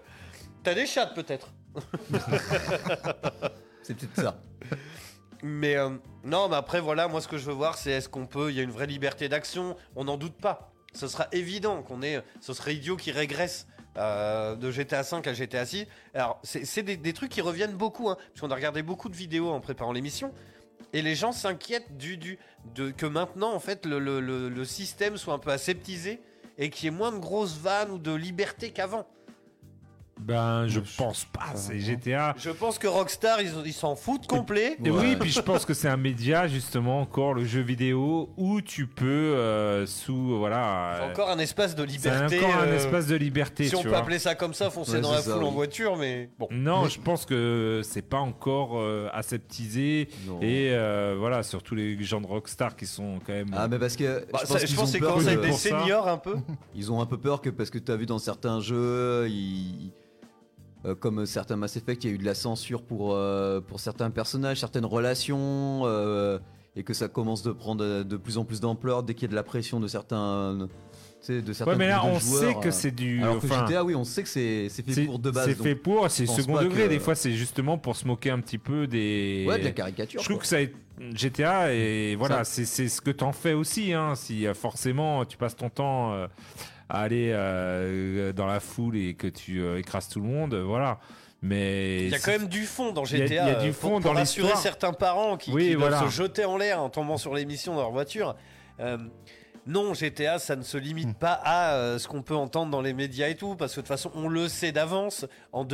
T'as 0.62 0.74
des 0.74 0.86
chats 0.86 1.06
peut-être 1.06 1.52
C'est 3.82 3.94
peut-être 3.96 4.16
ça. 4.20 4.36
Mais 5.42 5.76
euh, 5.76 5.90
non, 6.24 6.48
mais 6.48 6.56
après, 6.56 6.80
voilà, 6.80 7.08
moi 7.08 7.20
ce 7.20 7.28
que 7.28 7.36
je 7.36 7.44
veux 7.44 7.52
voir, 7.52 7.76
c'est 7.76 7.90
est-ce 7.90 8.08
qu'on 8.08 8.26
peut. 8.26 8.50
Il 8.50 8.56
y 8.56 8.60
a 8.60 8.62
une 8.62 8.70
vraie 8.70 8.86
liberté 8.86 9.28
d'action, 9.28 9.76
on 9.96 10.04
n'en 10.04 10.16
doute 10.16 10.36
pas. 10.40 10.71
Ce 10.92 11.08
sera 11.08 11.28
évident 11.32 11.82
qu'on 11.82 12.02
est. 12.02 12.22
Ce 12.40 12.52
serait 12.52 12.74
idiot 12.74 12.96
qui 12.96 13.10
régresse 13.12 13.66
euh, 13.96 14.54
de 14.56 14.70
GTA 14.70 15.02
5 15.02 15.26
à 15.26 15.32
GTA 15.34 15.66
6. 15.66 15.86
Alors, 16.14 16.40
c'est 16.42 16.82
des, 16.82 17.12
trucs 17.12 17.30
qui 17.30 17.40
reviennent 17.40 17.76
beaucoup, 17.76 18.08
hein, 18.08 18.16
parce 18.34 18.50
a 18.50 18.54
regardé 18.54 18.82
beaucoup 18.82 19.08
de 19.08 19.16
vidéos 19.16 19.50
en 19.50 19.60
préparant 19.60 19.92
l'émission. 19.92 20.32
Et 20.92 21.00
les 21.02 21.14
gens 21.14 21.32
s'inquiètent 21.32 21.96
du, 21.96 22.16
du, 22.16 22.38
de, 22.74 22.90
que 22.90 23.06
maintenant, 23.06 23.54
en 23.54 23.60
fait, 23.60 23.86
le- 23.86 23.98
le 24.00 24.64
système 24.64 25.16
soit 25.16 25.34
un 25.34 25.38
peu 25.38 25.50
aseptisé 25.50 26.20
et 26.58 26.70
qu'il 26.70 26.84
y 26.84 26.88
ait 26.88 26.96
moins 26.96 27.12
de 27.12 27.18
grosses 27.18 27.56
vannes 27.56 27.90
ou 27.90 27.98
de 27.98 28.12
liberté 28.12 28.70
qu'avant. 28.70 29.06
Ben, 30.20 30.68
je 30.68 30.78
pense 30.96 31.24
pas. 31.24 31.54
C'est 31.56 31.80
GTA. 31.80 32.34
Je 32.38 32.50
pense 32.50 32.78
que 32.78 32.86
Rockstar, 32.86 33.40
ils 33.40 33.50
ils 33.66 33.72
s'en 33.72 33.96
foutent 33.96 34.26
complet. 34.28 34.76
Et 34.84 34.90
oui, 34.90 35.16
puis 35.18 35.30
je 35.30 35.40
pense 35.40 35.64
que 35.64 35.74
c'est 35.74 35.88
un 35.88 35.96
média 35.96 36.46
justement 36.46 37.00
encore 37.00 37.34
le 37.34 37.44
jeu 37.44 37.60
vidéo 37.60 38.30
où 38.36 38.60
tu 38.60 38.86
peux 38.86 39.04
euh, 39.06 39.84
sous 39.86 40.36
voilà. 40.38 40.96
C'est 40.98 41.04
euh, 41.06 41.10
encore 41.10 41.30
un 41.30 41.38
espace 41.38 41.74
de 41.74 41.80
c'est 41.84 41.92
liberté. 41.92 42.38
encore 42.44 42.54
un 42.56 42.66
euh, 42.66 42.76
espace 42.76 43.06
de 43.08 43.16
liberté. 43.16 43.64
Si 43.68 43.74
on 43.74 43.82
peut 43.82 43.88
vois. 43.88 43.98
appeler 43.98 44.18
ça 44.20 44.34
comme 44.36 44.54
ça, 44.54 44.70
foncer 44.70 44.92
Ouais, 44.92 45.00
dans 45.00 45.12
la 45.12 45.22
ça, 45.22 45.34
foule 45.34 45.42
en 45.44 45.50
voiture, 45.50 45.96
mais 45.96 46.30
bon. 46.38 46.46
Non, 46.52 46.84
Mais- 46.84 46.90
je 46.90 47.00
pense 47.00 47.24
que 47.24 47.80
c'est 47.82 48.02
pas 48.08 48.20
encore 48.20 48.78
euh, 48.78 49.08
aseptisé 49.12 50.08
Non. 50.26 50.38
et 50.40 50.68
euh, 50.72 51.16
voilà 51.18 51.42
surtout 51.42 51.74
les 51.74 52.00
gens 52.04 52.20
de 52.20 52.26
Rockstar 52.28 52.76
qui 52.76 52.86
sont 52.86 53.18
quand 53.26 53.32
même. 53.32 53.52
Ah, 53.56 53.66
mais 53.66 53.78
parce 53.78 53.96
que. 53.96 54.24
Bah, 54.32 54.38
je 54.42 54.46
ça- 54.46 54.52
pense 54.54 54.60
je 54.60 54.66
qu'ils 54.66 54.76
pense 54.76 54.92
que 54.92 55.24
c'est 55.24 55.36
des 55.40 55.52
ça. 55.52 55.80
seniors 55.80 56.06
un 56.06 56.18
peu. 56.18 56.36
Ils 56.76 56.92
ont 56.92 57.00
un 57.00 57.06
peu 57.06 57.18
peur 57.18 57.40
que 57.40 57.50
parce 57.50 57.70
que 57.70 57.78
tu 57.78 57.90
as 57.90 57.96
vu 57.96 58.06
dans 58.06 58.18
certains 58.20 58.60
jeux, 58.60 59.26
ils- 59.28 59.90
euh, 60.84 60.94
comme 60.94 61.26
certains 61.26 61.56
Mass 61.56 61.76
Effect, 61.76 62.04
il 62.04 62.08
y 62.08 62.12
a 62.12 62.14
eu 62.14 62.18
de 62.18 62.24
la 62.24 62.34
censure 62.34 62.82
pour, 62.82 63.14
euh, 63.14 63.60
pour 63.60 63.80
certains 63.80 64.10
personnages, 64.10 64.60
certaines 64.60 64.84
relations, 64.86 65.82
euh, 65.84 66.38
et 66.76 66.82
que 66.82 66.94
ça 66.94 67.08
commence 67.08 67.42
de 67.42 67.52
prendre 67.52 68.02
de 68.02 68.16
plus 68.16 68.38
en 68.38 68.44
plus 68.44 68.60
d'ampleur 68.60 69.02
dès 69.02 69.14
qu'il 69.14 69.22
y 69.22 69.26
a 69.26 69.30
de 69.30 69.34
la 69.34 69.42
pression 69.42 69.78
de 69.80 69.86
certains. 69.88 70.68
De 71.28 71.52
certains 71.52 71.70
Ouais, 71.70 71.78
mais 71.78 71.86
là, 71.86 72.04
on 72.04 72.18
joueurs, 72.18 72.40
sait 72.54 72.60
que 72.60 72.72
c'est 72.72 72.90
du- 72.90 73.22
Alors 73.22 73.38
que 73.38 73.46
enfin, 73.46 73.64
GTA, 73.68 73.84
oui, 73.84 73.94
on 73.94 74.02
sait 74.02 74.24
que 74.24 74.28
c'est 74.28 74.68
fait 74.68 75.04
pour 75.04 75.20
de 75.20 75.30
base. 75.30 75.46
C'est 75.50 75.54
fait 75.62 75.76
pour, 75.76 76.10
c'est 76.10 76.26
second 76.26 76.60
degré. 76.60 76.84
que- 76.84 76.88
Des 76.88 76.98
fois, 76.98 77.14
c'est 77.14 77.30
justement 77.34 77.78
pour 77.78 77.94
se 77.94 78.08
moquer 78.08 78.30
un 78.30 78.40
petit 78.40 78.58
peu 78.58 78.88
des. 78.88 79.44
Ouais, 79.48 79.60
de 79.60 79.64
la 79.64 79.70
caricature, 79.70 80.20
Je 80.20 80.24
trouve 80.24 80.38
quoi. 80.38 80.42
que 80.42 80.48
ça 80.48 80.60
est 80.62 80.72
GTA 81.14 81.72
et 81.72 82.16
voilà, 82.16 82.42
Ça- 82.42 82.64
c'est 82.64 82.88
ce 82.88 83.00
que 83.00 83.12
t'en 83.12 83.30
fais 83.30 83.52
aussi. 83.52 83.92
Hein, 83.92 84.16
si 84.16 84.46
forcément 84.54 85.24
tu 85.24 85.36
passes 85.36 85.54
ton 85.54 85.70
temps 85.70 86.12
à 86.94 87.00
aller 87.00 87.30
euh, 87.32 88.32
dans 88.32 88.46
la 88.46 88.60
foule 88.60 88.96
et 88.96 89.14
que 89.14 89.26
tu 89.26 89.62
euh, 89.62 89.78
écrases 89.78 90.08
tout 90.08 90.20
le 90.20 90.26
monde, 90.28 90.54
voilà. 90.54 90.98
Mais 91.40 92.04
Il 92.04 92.10
y 92.10 92.14
a 92.14 92.18
quand 92.18 92.30
même 92.30 92.46
du 92.48 92.64
fond 92.66 92.92
dans 92.92 93.04
Il 93.04 93.18
y 93.18 93.22
a- 93.22 93.26
GTA. 93.26 93.42
il 93.48 93.52
y 93.52 93.56
a 93.56 93.60
du 93.62 93.70
euh, 93.70 93.72
fond 93.72 93.88
pour, 93.90 94.00
dans 94.00 94.08
pour 94.10 94.18
rassurer 94.18 94.42
l'histoire. 94.48 94.62
certains 94.62 94.92
parents 94.92 95.36
qui, 95.36 95.50
Oui, 95.52 95.68
qui 95.68 95.72
doivent 95.74 95.90
voilà. 95.90 96.06
se 96.10 96.14
jeter 96.14 96.44
en 96.44 96.56
l'air 96.56 96.80
en 96.80 96.90
tombant 96.90 97.16
sur 97.16 97.34
l'émission 97.34 97.74
dans 97.74 97.80
leur 97.80 97.90
voiture. 97.90 98.36
Euh, 98.78 98.98
non, 99.66 99.94
GTA, 99.94 100.38
ça 100.38 100.54
ne 100.56 100.62
se 100.62 100.76
limite 100.76 101.08
Hmm. 101.08 101.14
pas 101.14 101.32
à 101.44 101.74
euh, 101.76 101.98
ce 101.98 102.06
qu'on 102.08 102.22
peut 102.22 102.34
entendre 102.36 102.70
dans 102.70 102.80
les 102.82 102.92
médias 102.92 103.28
et 103.28 103.36
tout, 103.36 103.54
parce 103.56 103.72
que 103.72 103.76
de 103.80 103.82
toute 103.82 103.88
façon, 103.88 104.10
on 104.14 104.28
le 104.28 104.48
sait 104.48 104.72
d'avance. 104.72 105.24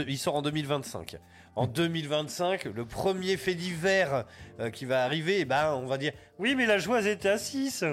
Il 0.07 0.19
sort 0.19 0.37
en 0.37 0.43
2025. 0.43 1.17
En 1.57 1.67
Hmm. 1.67 1.73
2025, 1.73 2.65
le 2.67 2.85
premier 2.85 3.37
fait 3.37 3.55
divers 3.55 4.25
euh, 4.61 4.71
qui 4.71 4.85
va 4.85 5.03
arriver, 5.05 5.39
eh 5.41 5.45
ben, 5.45 5.75
on 5.75 5.87
va 5.87 5.99
dire 5.99 6.13
oui, 6.39 6.55
mais 6.55 6.67
la 6.67 6.79
joie 6.79 7.01
GTA 7.03 7.37
6. 7.39 7.85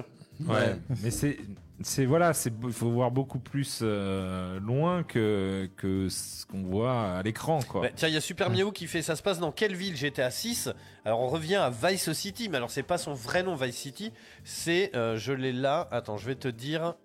Ouais, 0.48 0.76
mais 1.02 1.12
c'est 1.12 1.38
c'est 1.82 2.06
voilà, 2.06 2.34
c'est 2.34 2.54
il 2.64 2.72
faut 2.74 2.90
voir 2.90 3.12
beaucoup 3.12 3.40
plus 3.40 3.80
euh, 3.82 4.60
loin 4.60 5.04
que 5.04 5.70
que 5.76 6.08
ce 6.10 6.46
qu'on 6.46 6.64
voit 6.64 7.18
à 7.18 7.22
l'écran 7.24 7.60
quoi. 7.68 7.82
Bah, 7.82 7.90
tiens, 7.96 8.08
il 8.08 8.14
y 8.14 8.18
a 8.18 8.22
Super 8.22 8.50
Miaou 8.50 8.72
qui 8.72 8.88
fait 8.88 9.02
ça 9.02 9.16
se 9.16 9.22
passe 9.22 9.40
dans 9.40 9.52
quelle 9.52 9.76
ville? 9.76 9.96
GTA 9.96 10.32
6 10.32 10.70
Alors 11.04 11.20
on 11.20 11.28
revient 11.28 11.56
à 11.56 11.70
Vice 11.70 12.12
City, 12.14 12.48
mais 12.50 12.58
alors 12.58 12.72
c'est 12.72 12.84
pas 12.84 12.98
son 12.98 13.14
vrai 13.14 13.44
nom 13.44 13.56
Vice 13.56 13.76
City, 13.76 14.14
c'est 14.44 14.96
euh, 14.96 15.18
je 15.18 15.34
l'ai 15.34 15.52
là. 15.52 15.88
Attends, 15.92 16.18
je 16.18 16.26
vais 16.28 16.36
te 16.36 16.48
dire. 16.48 16.96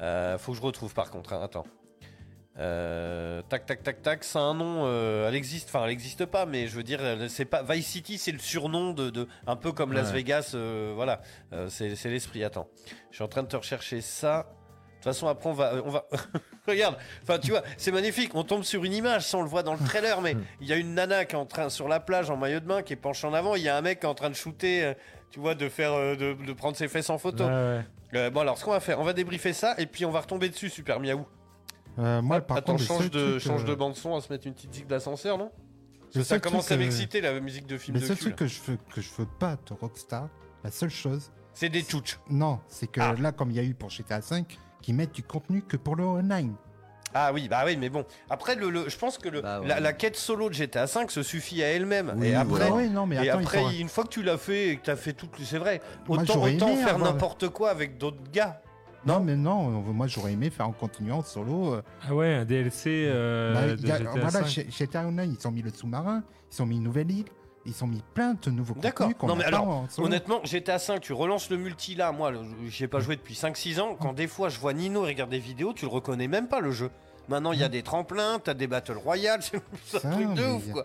Euh, 0.00 0.38
faut 0.38 0.52
que 0.52 0.58
je 0.58 0.62
retrouve 0.62 0.94
par 0.94 1.10
contre. 1.10 1.32
hein, 1.32 1.40
attends. 1.42 1.66
Euh, 2.58 3.42
tac 3.48 3.66
tac 3.66 3.82
tac 3.82 4.00
tac, 4.02 4.22
c'est 4.24 4.38
un 4.38 4.54
nom. 4.54 4.84
euh, 4.86 5.28
elle 5.28 5.34
existe, 5.34 5.68
enfin 5.68 5.84
elle 5.84 5.90
existe 5.90 6.24
pas, 6.24 6.46
mais 6.46 6.68
je 6.68 6.76
veux 6.76 6.84
dire, 6.84 7.00
c'est 7.28 7.44
pas 7.44 7.62
Vice 7.64 7.86
City, 7.86 8.16
c'est 8.16 8.30
le 8.30 8.38
surnom 8.38 8.92
de, 8.92 9.10
de- 9.10 9.26
un 9.46 9.56
peu 9.56 9.72
comme 9.72 9.92
Las 9.92 10.08
Ouais. 10.08 10.14
Vegas. 10.18 10.52
euh, 10.54 10.92
voilà, 10.94 11.20
Euh, 11.52 11.68
c'est 11.68 11.96
l'esprit. 12.04 12.44
Attends, 12.44 12.68
je 13.10 13.16
suis 13.16 13.24
en 13.24 13.28
train 13.28 13.42
de 13.42 13.48
te 13.48 13.56
rechercher 13.56 14.00
ça. 14.00 14.46
De 14.48 14.94
toute 14.94 15.04
façon, 15.14 15.26
après, 15.26 15.50
on 15.50 15.52
va. 15.52 15.72
On 15.84 15.90
va... 15.90 16.06
Regarde, 16.68 16.96
enfin, 17.22 17.38
tu 17.38 17.50
vois, 17.50 17.62
c'est 17.76 17.90
magnifique. 17.92 18.34
On 18.34 18.42
tombe 18.44 18.62
sur 18.62 18.84
une 18.84 18.94
image, 18.94 19.26
ça, 19.26 19.36
on 19.36 19.42
le 19.42 19.48
voit 19.48 19.62
dans 19.62 19.74
le 19.74 19.84
trailer, 19.84 20.20
mais 20.22 20.34
il 20.62 20.66
y 20.66 20.72
a 20.72 20.76
une 20.76 20.94
nana 20.94 21.26
qui 21.26 21.34
est 21.34 21.38
en 21.38 21.44
train, 21.44 21.68
sur 21.68 21.88
la 21.88 22.00
plage 22.00 22.30
en 22.30 22.36
maillot 22.38 22.60
de 22.60 22.64
bain, 22.66 22.82
qui 22.82 22.94
est 22.94 22.96
penchée 22.96 23.26
en 23.26 23.34
avant. 23.34 23.54
Il 23.56 23.62
y 23.62 23.68
a 23.68 23.76
un 23.76 23.82
mec 23.82 24.00
qui 24.00 24.06
est 24.06 24.08
en 24.08 24.14
train 24.14 24.30
de 24.30 24.34
shooter, 24.34 24.94
tu 25.30 25.40
vois, 25.40 25.54
de 25.54 25.68
faire, 25.68 25.92
de, 26.16 26.32
de 26.32 26.52
prendre 26.54 26.74
ses 26.76 26.88
fesses 26.88 27.10
en 27.10 27.18
photo. 27.18 27.44
Ouais, 27.44 27.50
ouais. 27.50 27.80
Euh, 28.14 28.30
bon, 28.30 28.40
alors, 28.40 28.56
ce 28.56 28.64
qu'on 28.64 28.70
va 28.70 28.80
faire, 28.80 28.98
on 28.98 29.04
va 29.04 29.12
débriefer 29.12 29.52
ça, 29.52 29.74
et 29.76 29.84
puis 29.86 30.06
on 30.06 30.10
va 30.10 30.20
retomber 30.20 30.48
dessus, 30.48 30.70
super 30.70 31.00
miaou. 31.00 31.26
Euh, 31.98 32.22
moi, 32.22 32.40
par 32.40 32.56
attends, 32.58 32.72
contre, 32.72 32.82
le 32.82 32.86
change 32.88 32.98
seul 33.02 33.10
de, 33.10 33.30
truc, 33.30 33.38
change 33.42 33.62
euh, 33.62 33.66
de 33.66 33.74
bande 33.74 33.94
son, 33.96 34.10
on 34.10 34.14
va 34.16 34.20
se 34.20 34.32
mettre 34.32 34.46
une 34.46 34.54
petite 34.54 34.70
musique 34.70 34.86
d'ascenseur, 34.86 35.38
non? 35.38 35.50
Parce 36.00 36.14
Le 36.16 36.20
que 36.20 36.24
ça 36.26 36.34
seul 36.34 36.40
commence 36.40 36.66
truc, 36.66 36.72
à 36.78 36.80
euh, 36.80 36.84
m'exciter, 36.84 37.20
la 37.20 37.40
musique 37.40 37.66
de 37.66 37.78
film 37.78 37.94
Le 37.96 38.00
de 38.00 38.06
seul 38.06 38.16
cul. 38.16 38.22
truc 38.22 38.32
là. 38.32 38.36
que 38.38 38.46
je 38.46 38.60
veux 38.62 38.78
que 38.94 39.00
je 39.00 39.08
veux 39.18 39.28
pas 39.38 39.56
de 39.56 39.74
Rockstar, 39.74 40.28
la 40.64 40.70
seule 40.70 40.90
chose. 40.90 41.30
C'est 41.52 41.68
des 41.68 41.82
tchouches. 41.82 42.18
Non, 42.30 42.58
c'est 42.68 42.88
que 42.88 43.00
Ah. 43.00 43.14
là, 43.18 43.30
comme 43.32 43.50
il 43.50 43.56
y 43.56 43.60
a 43.60 43.64
eu 43.64 43.74
pour 43.74 43.90
GTA 43.90 44.18
V, 44.20 44.44
qu'ils 44.82 44.94
mettent 44.96 45.14
du 45.14 45.22
contenu 45.22 45.62
que 45.62 45.76
pour 45.76 45.94
le 45.96 46.04
online. 46.04 46.54
Ah 47.16 47.32
oui, 47.32 47.46
bah 47.48 47.62
oui, 47.64 47.76
mais 47.76 47.90
bon. 47.90 48.04
Après, 48.28 48.56
le, 48.56 48.70
le- 48.70 48.88
je 48.88 48.98
pense 48.98 49.18
que 49.18 49.28
le, 49.28 49.40
Bah 49.40 49.60
ouais. 49.60 49.68
la, 49.68 49.78
la 49.78 49.92
quête 49.92 50.16
solo 50.16 50.48
de 50.48 50.54
GTA 50.54 50.86
V 50.86 51.06
se 51.08 51.22
suffit 51.22 51.62
à 51.62 51.68
elle-même. 51.68 52.12
Oui, 52.16 52.26
et 52.26 52.34
après. 52.34 52.68
Ouais, 52.70 52.88
non, 52.88 53.06
mais 53.06 53.14
et 53.24 53.28
attends, 53.30 53.38
il 53.38 53.44
après 53.46 53.58
faut- 53.62 53.70
une 53.70 53.88
fois 53.88 54.02
que 54.02 54.08
tu 54.08 54.24
l'as 54.24 54.36
fait 54.36 54.70
et 54.70 54.76
que 54.78 54.82
tu 54.82 54.90
as 54.90 54.96
fait 54.96 55.12
tout, 55.12 55.28
c'est 55.44 55.58
vrai. 55.58 55.80
Moi, 56.08 56.18
Autant, 56.22 56.42
faire 56.44 56.94
avoir- 56.96 56.98
n'importe 57.12 57.48
quoi 57.50 57.70
avec 57.70 57.98
d'autres 57.98 58.28
gars. 58.32 58.60
Non, 59.06 59.20
mais 59.20 59.36
non, 59.36 59.70
moi 59.82 60.06
j'aurais 60.06 60.32
aimé 60.32 60.50
faire 60.50 60.68
en 60.68 60.72
continuant 60.72 61.22
solo. 61.22 61.74
euh, 61.74 61.82
Ah 62.08 62.14
ouais, 62.14 62.34
un 62.34 62.44
DLC 62.44 63.06
euh, 63.08 63.52
bah, 63.54 63.76
de 63.76 63.90
a- 63.90 63.98
GTA 63.98 64.10
voilà, 64.12 64.30
5. 64.30 64.66
chez 64.70 64.88
Online, 64.96 65.36
ils 65.38 65.46
ont 65.46 65.50
mis 65.50 65.62
le 65.62 65.70
sous-marin, 65.70 66.22
ils 66.52 66.62
ont 66.62 66.66
mis 66.66 66.76
une 66.76 66.82
nouvelle 66.84 67.10
île, 67.10 67.26
ils 67.66 67.84
ont 67.84 67.86
mis 67.86 68.02
plein 68.14 68.34
de 68.40 68.50
nouveaux 68.50 68.74
D'accord. 68.80 69.10
Non, 69.22 69.36
mais 69.36 69.44
alors, 69.44 69.68
en 69.68 69.88
solo. 69.88 70.06
honnêtement, 70.06 70.40
GTA 70.44 70.78
5, 70.78 71.00
tu 71.00 71.12
relances 71.12 71.50
le 71.50 71.56
multi 71.58 71.94
là. 71.94 72.12
Moi, 72.12 72.32
j'ai 72.68 72.88
pas 72.88 73.00
joué 73.00 73.16
depuis 73.16 73.34
5-6 73.34 73.80
ans. 73.80 73.94
Quand 73.98 74.12
des 74.14 74.26
fois 74.26 74.48
je 74.48 74.58
vois 74.58 74.72
Nino 74.72 75.02
regarder 75.02 75.38
des 75.38 75.42
vidéos, 75.44 75.72
tu 75.74 75.84
le 75.84 75.90
reconnais 75.90 76.28
même 76.28 76.48
pas 76.48 76.60
le 76.60 76.70
jeu. 76.72 76.90
Maintenant, 77.28 77.52
il 77.52 77.58
y 77.60 77.64
a 77.64 77.70
des 77.70 77.82
tremplins, 77.82 78.38
t'as 78.38 78.52
des 78.54 78.66
battle 78.66 78.98
royales, 78.98 79.40
c'est 79.42 79.60
Ça, 79.98 80.08
un 80.08 80.12
truc 80.12 80.34
de 80.34 80.44
ouf 80.46 80.70
quoi. 80.72 80.84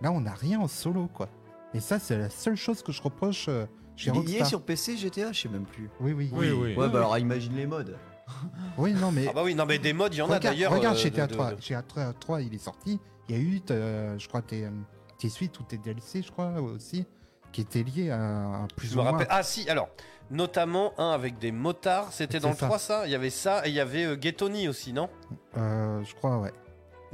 Là, 0.00 0.12
on 0.12 0.20
n'a 0.20 0.32
rien 0.34 0.60
en 0.60 0.68
solo, 0.68 1.08
quoi. 1.12 1.28
Et 1.74 1.80
ça, 1.80 1.98
c'est 1.98 2.16
la 2.18 2.30
seule 2.30 2.56
chose 2.56 2.82
que 2.82 2.90
je 2.92 3.02
reproche 3.02 3.46
euh, 3.48 3.66
chez 3.66 3.70
Il 3.98 4.28
y 4.28 4.36
est 4.36 4.44
sur 4.44 4.62
PC 4.62 4.96
GTA, 4.96 5.32
je 5.32 5.40
sais 5.42 5.48
même 5.48 5.64
plus. 5.64 5.88
Oui, 6.00 6.12
oui. 6.12 6.30
Oui, 6.32 6.50
oui. 6.50 6.74
Ouais, 6.76 6.88
bah 6.88 6.98
alors 6.98 7.18
imagine 7.18 7.54
les 7.56 7.66
modes. 7.66 7.96
Oui, 8.78 8.92
non, 8.94 9.12
mais. 9.12 9.26
Ah 9.28 9.32
bah 9.34 9.42
oui, 9.44 9.54
non 9.54 9.66
mais 9.66 9.78
des 9.78 9.92
modes, 9.92 10.14
il 10.14 10.18
y 10.18 10.22
en 10.22 10.30
a 10.30 10.38
d'ailleurs. 10.38 10.72
Regarde 10.72 10.96
euh, 10.96 11.00
GTA 11.00 11.26
de- 11.26 11.30
de- 11.32 11.34
3. 11.36 11.52
de- 11.52 11.60
GTA 11.60 12.12
3, 12.18 12.42
il 12.42 12.54
est 12.54 12.58
sorti. 12.58 12.98
Il 13.28 13.36
y 13.36 13.38
a 13.38 13.42
eu, 13.42 13.60
euh, 13.70 14.18
je 14.18 14.26
crois, 14.28 14.42
tes, 14.42 14.64
euh, 14.64 14.70
tes 15.18 15.28
suites 15.28 15.58
ou 15.60 15.62
tes 15.62 15.76
DLC, 15.78 16.22
je 16.22 16.30
crois, 16.32 16.52
aussi, 16.60 17.06
qui 17.52 17.60
étaient 17.60 17.82
liés 17.82 18.10
à, 18.10 18.64
à 18.64 18.66
plus 18.76 18.88
Je 18.88 18.94
ou 18.94 18.98
me 18.98 19.02
moins. 19.02 19.12
rappelle. 19.12 19.26
Ah 19.30 19.42
si, 19.42 19.68
alors, 19.68 19.88
notamment 20.30 20.92
un 20.98 21.10
avec 21.10 21.38
des 21.38 21.52
motards, 21.52 22.12
c'était 22.12 22.40
dans 22.40 22.50
le 22.50 22.56
ça. 22.56 22.66
3 22.66 22.78
ça 22.78 23.02
Il 23.06 23.12
y 23.12 23.14
avait 23.14 23.30
ça 23.30 23.66
et 23.66 23.68
il 23.70 23.74
y 23.74 23.80
avait 23.80 24.04
euh, 24.04 24.16
Ghettoni 24.16 24.68
aussi, 24.68 24.92
non? 24.92 25.08
Euh, 25.56 26.02
je 26.02 26.14
crois, 26.14 26.38
ouais. 26.38 26.52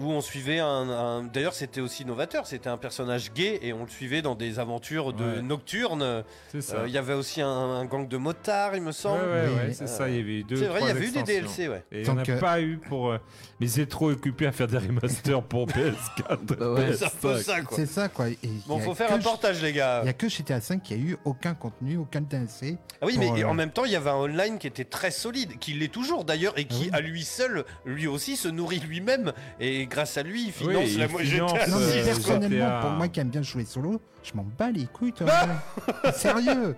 Où 0.01 0.11
on 0.13 0.21
suivait 0.21 0.59
un. 0.61 0.67
un- 0.89 1.23
D'ailleurs, 1.25 1.55
c'était 1.55 1.81
aussi 1.81 2.05
novateur, 2.05 2.47
c'était 2.47 2.69
un 2.69 2.77
personnage 2.79 3.33
gay 3.33 3.59
et 3.63 3.73
on 3.73 3.85
le 3.85 3.91
suivait 3.91 4.23
dans 4.23 4.35
des 4.35 4.59
aventures 4.59 5.13
de 5.13 5.25
Ouais. 5.25 5.43
nocturnes. 5.43 6.25
C'est 6.51 6.61
ça. 6.63 6.77
Euh, 6.79 6.85
Il 6.89 6.93
y 6.93 6.99
avait 6.99 7.15
aussi 7.15 7.41
un, 7.43 7.47
un 7.49 7.85
gang 7.85 8.09
de 8.09 8.17
motards, 8.17 8.75
il 8.77 8.83
me 8.83 8.93
semble. 8.93 9.23
ouais, 9.23 9.49
ouais, 9.67 9.73
c'est 9.73 9.87
ça, 9.87 10.09
il 10.09 10.17
y 10.17 10.21
avait 10.21 10.39
eu 10.41 10.45
deux. 10.45 10.57
C'est 10.57 10.67
vrai, 10.67 10.81
il 10.83 10.87
y 10.89 10.91
avait 10.91 11.07
eu 11.07 11.11
des. 11.11 11.23
DLC, 11.23 11.69
ouais. 11.69 11.85
Et 11.93 12.09
on 12.09 12.15
n'a 12.15 12.23
euh, 12.29 12.39
pas 12.39 12.61
eu 12.61 12.79
pour. 12.79 13.11
euh, 13.11 13.19
Mais 13.61 13.67
c'est 13.67 13.87
trop 13.87 14.11
occupé 14.11 14.47
à 14.47 14.53
faire 14.53 14.67
des 14.69 14.79
remasters 14.79 15.43
pour 15.43 15.67
PS4. 15.69 16.39
Bah 16.59 16.73
ouais, 16.73 16.93
C'est 16.95 17.43
ça, 17.43 17.61
quoi. 17.61 17.77
C'est 17.77 17.87
ça, 17.87 18.09
quoi. 18.09 18.29
Et 18.29 18.37
Bon, 18.67 18.77
il 18.77 18.79
y 18.79 18.83
a 18.83 18.85
faut 18.87 18.95
faire 18.95 19.13
un 19.13 19.19
portage, 19.19 19.63
les 19.63 19.73
gars. 19.73 20.01
Il 20.01 20.05
n'y 20.05 20.11
a 20.11 20.15
que 20.15 20.29
GTA 20.29 20.61
5 20.61 20.83
qui 20.83 20.95
a 20.95 20.97
eu 20.97 21.17
aucun 21.25 21.55
contenu, 21.55 21.97
aucun 21.99 22.21
DLC. 22.23 22.79
Ah 23.03 23.07
oui, 23.07 23.17
mais 23.19 23.31
euh, 23.43 23.49
en 23.49 23.55
même 23.55 23.71
temps, 23.71 23.85
il 23.85 23.93
y 23.93 23.97
avait 23.97 24.11
un 24.11 24.15
online 24.15 24.59
qui 24.59 24.67
était 24.67 24.85
très 24.85 25.11
solide, 25.11 25.59
qui 25.59 25.73
l'est 25.75 25.93
toujours 25.93 26.25
d'ailleurs, 26.25 26.59
et 26.59 26.65
qui 26.65 26.85
oui. 26.85 26.91
à 26.93 27.01
lui 27.01 27.23
seul, 27.25 27.65
lui 27.85 28.07
aussi, 28.07 28.37
se 28.37 28.49
nourrit 28.49 28.81
lui-même, 28.81 29.33
et 29.61 29.87
grâce 29.91 30.17
à 30.17 30.23
lui, 30.23 30.47
il 30.47 30.53
finance 30.53 30.75
Oui, 30.85 30.97
la 30.97 31.09
finance, 31.09 31.23
GTA 31.23 31.67
Non, 31.67 31.79
mais 31.79 32.01
Euh, 32.01 32.05
personnellement, 32.05 32.81
pour 32.81 32.91
moi 32.91 33.09
qui 33.09 33.21
aime 33.21 33.29
bien 33.29 33.43
jouer 33.43 33.65
solo, 33.65 34.01
je 34.23 34.33
m'en 34.35 34.47
bats 34.59 34.71
les 34.71 34.87
couilles, 34.87 35.13
toi. 35.13 35.27
online. 35.27 36.13
Sérieux 36.15 36.77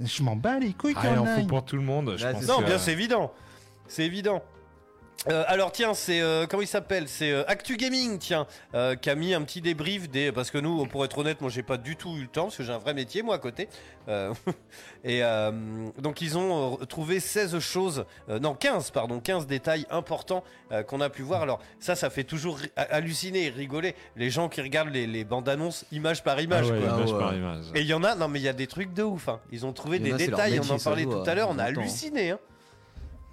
Je 0.00 0.22
m'en 0.24 0.34
bats 0.34 0.58
les 0.58 0.72
couilles, 0.72 0.94
Ah, 0.96 1.02
toi, 1.02 1.10
il 1.12 1.18
en 1.20 1.24
faut 1.24 1.30
online. 1.32 1.46
pour 1.46 1.64
tout 1.64 1.76
le 1.76 1.82
monde. 1.82 2.14
Je 2.18 2.24
Là, 2.24 2.32
pense 2.32 2.46
Non, 2.48 2.58
que- 2.60 2.64
bien, 2.64 2.78
c'est 2.78 2.92
évident. 2.92 3.32
C'est 3.86 4.04
évident. 4.04 4.42
Euh, 5.30 5.42
alors 5.48 5.72
tiens, 5.72 5.94
c'est 5.94 6.20
euh, 6.20 6.46
comment 6.46 6.60
il 6.62 6.66
s'appelle? 6.66 7.08
C'est 7.08 7.32
euh, 7.32 7.44
Actu 7.48 7.78
Gaming, 7.78 8.18
tiens, 8.18 8.46
euh, 8.74 8.94
qui 8.94 9.08
a 9.08 9.14
mis 9.14 9.32
un 9.32 9.40
petit 9.40 9.62
débrief 9.62 10.10
des 10.10 10.32
parce 10.32 10.50
que 10.50 10.58
nous, 10.58 10.84
pour 10.84 11.02
être 11.02 11.16
honnête, 11.16 11.40
moi 11.40 11.48
j'ai 11.48 11.62
pas 11.62 11.78
du 11.78 11.96
tout 11.96 12.14
eu 12.18 12.22
le 12.22 12.26
temps 12.28 12.42
parce 12.44 12.58
que 12.58 12.62
j'ai 12.62 12.74
un 12.74 12.78
vrai 12.78 12.92
métier 12.92 13.22
moi 13.22 13.36
à 13.36 13.38
côté. 13.38 13.70
Euh, 14.08 14.34
et 15.04 15.24
euh, 15.24 15.50
donc 15.98 16.20
ils 16.20 16.36
ont 16.36 16.76
trouvé 16.90 17.20
16 17.20 17.58
choses, 17.58 18.04
euh, 18.28 18.38
non 18.38 18.52
15 18.54 18.90
pardon, 18.90 19.18
15 19.18 19.46
détails 19.46 19.86
importants 19.90 20.44
euh, 20.72 20.82
qu'on 20.82 21.00
a 21.00 21.08
pu 21.08 21.22
voir. 21.22 21.40
Alors 21.40 21.58
ça, 21.80 21.96
ça 21.96 22.10
fait 22.10 22.24
toujours 22.24 22.58
halluciner 22.76 23.46
et 23.46 23.48
rigoler 23.48 23.94
les 24.16 24.28
gens 24.28 24.50
qui 24.50 24.60
regardent 24.60 24.92
les, 24.92 25.06
les 25.06 25.24
bandes 25.24 25.48
annonces 25.48 25.86
image 25.90 26.22
par 26.22 26.36
Ah 26.36 26.42
image. 26.42 26.70
ouais, 26.70 26.78
quoi. 26.80 26.98
image 26.98 27.08
Ah 27.08 27.14
ouais. 27.14 27.18
par 27.18 27.34
image. 27.34 27.64
Et 27.74 27.80
il 27.80 27.86
y 27.86 27.94
en 27.94 28.04
a, 28.04 28.14
non 28.14 28.28
mais 28.28 28.40
il 28.40 28.44
y 28.44 28.48
a 28.48 28.52
des 28.52 28.66
trucs 28.66 28.92
de 28.92 29.02
ouf. 29.04 29.30
hein. 29.30 29.40
Ils 29.50 29.64
ont 29.64 29.72
trouvé 29.72 29.98
des 30.00 30.12
détails, 30.12 30.60
on 30.60 30.68
en 30.70 30.78
parlait 30.78 31.04
tout 31.04 31.12
voit, 31.12 31.26
à 31.30 31.34
l'heure, 31.34 31.48
on 31.48 31.58
a 31.58 31.62
entend. 31.70 31.80
halluciné. 31.80 32.32
Hein. 32.32 32.38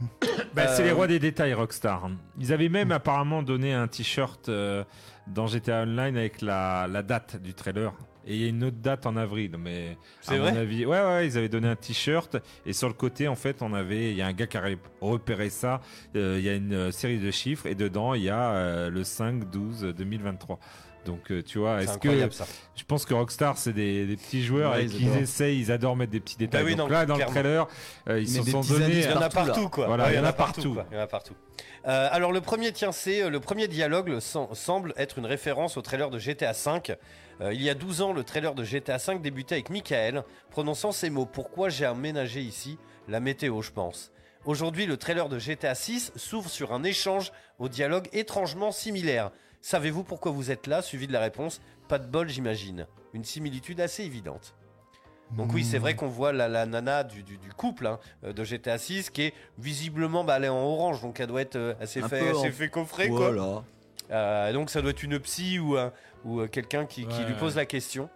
Bah, 0.53 0.67
C'est 0.67 0.83
les 0.83 0.89
Euh, 0.89 0.93
rois 0.95 1.07
des 1.07 1.19
détails, 1.19 1.53
Rockstar. 1.53 2.09
Ils 2.39 2.51
avaient 2.51 2.69
même 2.69 2.91
apparemment 2.91 3.41
donné 3.43 3.73
un 3.73 3.87
t-shirt 3.87 4.49
euh, 4.49 4.83
dans 5.27 5.47
GTA 5.47 5.83
Online 5.83 6.17
avec 6.17 6.41
la, 6.41 6.87
la 6.89 7.03
date 7.03 7.41
du 7.41 7.53
trailer. 7.53 7.93
Et 8.27 8.35
il 8.35 8.41
y 8.41 8.45
a 8.45 8.49
une 8.49 8.63
autre 8.65 8.77
date 8.77 9.07
en 9.07 9.15
avril, 9.17 9.55
mais 9.57 9.97
C'est 10.21 10.35
à 10.35 10.39
vrai? 10.39 10.51
mon 10.51 10.59
avis, 10.59 10.85
ouais, 10.85 11.01
ouais, 11.01 11.25
ils 11.25 11.37
avaient 11.39 11.49
donné 11.49 11.67
un 11.69 11.75
t-shirt 11.75 12.37
et 12.67 12.73
sur 12.73 12.87
le 12.87 12.93
côté, 12.93 13.27
en 13.27 13.35
fait, 13.35 13.63
on 13.63 13.73
avait, 13.73 14.11
il 14.11 14.15
y 14.17 14.21
a 14.21 14.27
un 14.27 14.33
gars 14.33 14.45
qui 14.45 14.57
a 14.57 14.61
ré- 14.61 14.77
repéré 15.01 15.49
ça. 15.49 15.81
euh, 16.15 16.35
Il 16.37 16.45
y 16.45 16.49
a 16.49 16.53
une 16.53 16.73
euh, 16.73 16.91
série 16.91 17.17
de 17.17 17.31
chiffres 17.31 17.65
et 17.65 17.73
dedans, 17.73 18.13
il 18.13 18.21
y 18.23 18.29
a 18.29 18.51
euh, 18.51 18.89
le 18.91 19.01
5-12-2023. 19.01 20.57
Donc, 21.05 21.31
euh, 21.31 21.41
tu 21.41 21.57
vois, 21.57 21.81
est-ce 21.81 21.97
que 21.97 22.29
ça. 22.29 22.45
je 22.75 22.83
pense 22.83 23.05
que 23.05 23.13
Rockstar, 23.13 23.57
c'est 23.57 23.73
des, 23.73 24.05
des 24.05 24.15
petits 24.17 24.43
joueurs 24.43 24.73
Ouais, 24.73 24.83
et 24.83 24.85
ils 24.85 24.91
qu'ils 24.91 25.17
essayent, 25.17 25.59
ils 25.59 25.71
adorent 25.71 25.95
mettre 25.95 26.11
des 26.11 26.19
petits 26.19 26.37
détails. 26.37 26.61
Bah 26.61 26.65
oui, 26.69 26.75
Donc 26.75 26.89
non, 26.89 26.93
là, 26.93 27.05
dans 27.07 27.15
clairement. 27.15 27.33
le 27.33 27.39
trailer, 27.41 27.67
euh, 28.09 28.19
ils 28.19 28.29
se 28.29 28.43
sont 28.43 28.61
donnés. 28.61 28.99
Il 28.99 29.03
y 29.09 29.13
en 29.13 29.21
a 29.21 29.29
partout, 29.29 29.69
quoi. 29.69 29.87
Voilà, 29.87 30.05
Ouais, 30.05 30.13
il 30.13 30.15
y 30.17 30.19
en 30.19 30.23
a 30.25 30.33
partout. 30.33 30.77
Il 30.91 30.95
y 30.95 30.99
en 30.99 31.03
a 31.03 31.07
partout. 31.07 31.33
Euh, 31.87 32.07
alors 32.11 32.31
le 32.31 32.41
premier, 32.41 32.71
tiens, 32.71 32.91
c'est 32.91 33.23
euh, 33.23 33.29
le 33.31 33.39
premier 33.39 33.67
dialogue 33.67 34.09
le 34.09 34.19
sem- 34.19 34.47
semble 34.53 34.93
être 34.97 35.17
une 35.17 35.25
référence 35.25 35.77
au 35.77 35.81
trailer 35.81 36.11
de 36.11 36.19
GTA 36.19 36.51
V. 36.51 36.95
Euh, 37.41 37.51
il 37.53 37.61
y 37.63 37.71
a 37.71 37.73
12 37.73 38.01
ans, 38.03 38.13
le 38.13 38.23
trailer 38.23 38.53
de 38.53 38.63
GTA 38.63 38.97
V 38.97 39.17
débutait 39.17 39.55
avec 39.55 39.71
Michael 39.71 40.23
prononçant 40.51 40.91
ces 40.91 41.09
mots. 41.09 41.25
Pourquoi 41.25 41.69
j'ai 41.69 41.85
aménagé 41.85 42.41
ici? 42.41 42.77
La 43.07 43.19
météo, 43.19 43.63
je 43.63 43.71
pense. 43.71 44.11
Aujourd'hui, 44.45 44.85
le 44.85 44.97
trailer 44.97 45.27
de 45.29 45.39
GTA 45.39 45.73
6 45.73 46.11
s'ouvre 46.15 46.49
sur 46.51 46.71
un 46.73 46.83
échange 46.83 47.31
au 47.57 47.67
dialogue 47.67 48.07
étrangement 48.13 48.71
similaire. 48.71 49.31
Savez-vous 49.61 50.03
pourquoi 50.03 50.31
vous 50.31 50.51
êtes 50.51 50.67
là 50.67 50.81
Suivi 50.81 51.07
de 51.07 51.13
la 51.13 51.19
réponse 51.19 51.61
Pas 51.87 51.99
de 51.99 52.07
bol, 52.07 52.29
j'imagine. 52.29 52.87
Une 53.13 53.23
similitude 53.23 53.79
assez 53.81 54.03
évidente. 54.03 54.55
Donc 55.31 55.53
oui, 55.53 55.63
c'est 55.63 55.77
Hmm. 55.77 55.81
vrai 55.81 55.95
qu'on 55.95 56.07
voit 56.07 56.33
la, 56.33 56.49
la 56.49 56.65
nana 56.65 57.03
du, 57.05 57.23
du- 57.23 57.37
du 57.37 57.53
couple 57.53 57.87
hein, 57.87 57.99
euh, 58.25 58.33
de 58.33 58.43
GTA 58.43 58.77
6 58.77 59.09
qui 59.11 59.21
est 59.23 59.33
visiblement, 59.57 60.25
bah, 60.25 60.35
elle 60.37 60.45
est 60.45 60.49
en 60.49 60.61
orange, 60.61 61.01
donc 61.01 61.19
elle 61.21 61.27
doit 61.27 61.41
être 61.41 61.55
euh, 61.55 61.73
assez 61.79 62.01
fait, 62.01 62.29
assez 62.31 62.49
en- 62.49 62.51
fait 62.51 62.69
coffrer 62.69 63.07
quoi. 63.07 63.63
Euh, 64.11 64.51
donc 64.51 64.69
ça 64.69 64.81
doit 64.81 64.91
être 64.91 65.03
une 65.03 65.17
psy 65.19 65.57
ou, 65.59 65.77
un- 65.77 65.93
ou 66.25 66.45
quelqu'un 66.47 66.85
qui, 66.85 67.05
qui 67.07 67.23
lui 67.23 67.33
pose 67.35 67.53
ouais. 67.55 67.61
la 67.61 67.65
question. 67.65 68.09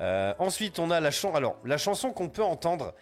Euh, 0.00 0.34
ensuite, 0.40 0.80
on 0.80 0.90
a 0.90 0.98
la 0.98 1.10
chanson. 1.12 1.36
Alors, 1.36 1.56
la 1.64 1.76
chanson 1.78 2.10
qu'on 2.10 2.28
peut 2.30 2.42
entendre 2.42 2.94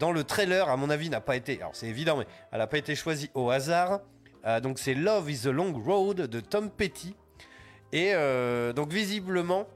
dans 0.00 0.10
le 0.10 0.24
trailer, 0.24 0.68
à 0.68 0.76
mon 0.76 0.90
avis, 0.90 1.10
n'a 1.10 1.20
pas 1.20 1.36
été. 1.36 1.58
Alors, 1.60 1.76
c'est 1.76 1.86
évident, 1.86 2.16
mais 2.16 2.26
elle 2.50 2.58
n'a 2.58 2.66
pas 2.66 2.78
été 2.78 2.96
choisie 2.96 3.30
au 3.34 3.50
hasard. 3.50 4.00
Euh, 4.46 4.60
donc, 4.60 4.78
c'est 4.78 4.94
Love 4.94 5.30
is 5.30 5.46
a 5.48 5.52
Long 5.52 5.72
Road 5.72 6.16
de 6.22 6.40
Tom 6.40 6.70
Petty. 6.70 7.14
Et 7.92 8.12
euh, 8.14 8.72
donc, 8.72 8.92
visiblement, 8.92 9.66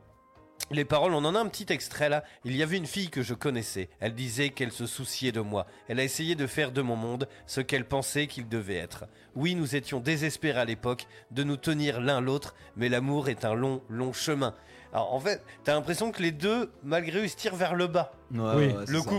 les 0.70 0.84
paroles, 0.84 1.12
on 1.12 1.24
en 1.24 1.34
a 1.34 1.38
un 1.40 1.46
petit 1.48 1.66
extrait 1.72 2.08
là. 2.08 2.24
Il 2.44 2.56
y 2.56 2.62
avait 2.62 2.76
une 2.78 2.86
fille 2.86 3.10
que 3.10 3.22
je 3.22 3.34
connaissais. 3.34 3.88
Elle 4.00 4.14
disait 4.14 4.50
qu'elle 4.50 4.72
se 4.72 4.86
souciait 4.86 5.32
de 5.32 5.40
moi. 5.40 5.66
Elle 5.88 6.00
a 6.00 6.04
essayé 6.04 6.34
de 6.36 6.46
faire 6.46 6.72
de 6.72 6.80
mon 6.80 6.96
monde 6.96 7.28
ce 7.46 7.60
qu'elle 7.60 7.84
pensait 7.86 8.26
qu'il 8.26 8.48
devait 8.48 8.76
être. 8.76 9.04
Oui, 9.34 9.54
nous 9.54 9.76
étions 9.76 10.00
désespérés 10.00 10.60
à 10.60 10.64
l'époque 10.64 11.06
de 11.32 11.42
nous 11.42 11.56
tenir 11.56 12.00
l'un 12.00 12.20
l'autre, 12.20 12.54
mais 12.76 12.88
l'amour 12.88 13.28
est 13.28 13.44
un 13.44 13.54
long, 13.54 13.82
long 13.90 14.12
chemin. 14.12 14.54
Alors 14.92 15.12
en 15.12 15.20
fait, 15.20 15.44
t'as 15.64 15.74
l'impression 15.74 16.12
que 16.12 16.22
les 16.22 16.30
deux, 16.30 16.70
malgré 16.84 17.18
eux, 17.18 17.24
ils 17.24 17.30
se 17.30 17.36
tirent 17.36 17.56
vers 17.56 17.74
le 17.74 17.88
bas. 17.88 18.12
Ouais, 18.32 18.40
Oui. 18.40 18.66
ouais, 18.68 18.84
le 18.86 19.00
ça. 19.00 19.10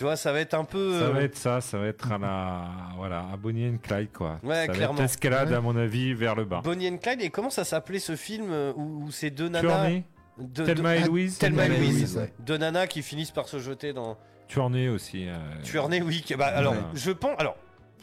Tu 0.00 0.04
vois, 0.04 0.16
ça 0.16 0.32
va 0.32 0.40
être 0.40 0.54
un 0.54 0.64
peu. 0.64 0.98
Ça 0.98 1.04
euh, 1.04 1.10
va 1.10 1.22
être 1.24 1.36
ça, 1.36 1.60
ça 1.60 1.76
va 1.76 1.86
être 1.86 2.10
à 2.10 2.16
la 2.16 2.64
voilà, 2.96 3.18
à 3.30 3.36
Bonnie 3.36 3.68
and 3.68 3.76
Clyde 3.82 4.10
quoi. 4.10 4.38
Ouais, 4.42 4.62
ça 4.62 4.66
va 4.68 4.72
clairement. 4.72 4.94
être 4.94 5.02
l'escalade 5.02 5.50
Ouais. 5.50 5.56
à 5.56 5.60
mon 5.60 5.76
avis 5.76 6.14
vers 6.14 6.34
le 6.34 6.46
bas. 6.46 6.62
Bonnie 6.64 6.88
and 6.88 6.96
Clyde. 6.96 7.20
Et 7.20 7.28
comment 7.28 7.50
ça 7.50 7.64
s'appelait 7.64 7.98
ce 7.98 8.16
film 8.16 8.46
euh, 8.50 8.72
où, 8.76 9.04
où 9.04 9.10
ces 9.10 9.28
deux 9.28 9.50
nanas. 9.50 9.90
De- 10.38 10.64
Thelma 10.64 10.96
et 10.96 11.02
de- 11.02 11.06
Louise, 11.06 11.36
Thelma 11.36 11.66
et 11.66 11.68
Thelma 11.68 11.76
et 11.76 11.80
Louise. 11.86 11.98
Louise, 11.98 12.16
ouais. 12.16 12.32
Deux 12.38 12.56
nanas 12.56 12.86
qui 12.86 13.02
finissent 13.02 13.30
par 13.30 13.46
se 13.46 13.58
jeter 13.58 13.92
dans. 13.92 14.16
Tuerney 14.48 14.88
aussi. 14.88 15.28
euh, 15.28 15.36
Tuernay, 15.64 16.00
oui. 16.00 16.24
que- 16.26 16.34
bah, 16.34 16.46
alors, 16.46 16.72
Ouais. 16.72 16.78
je 16.94 17.10
pense, 17.10 17.34
alors, 17.38 17.56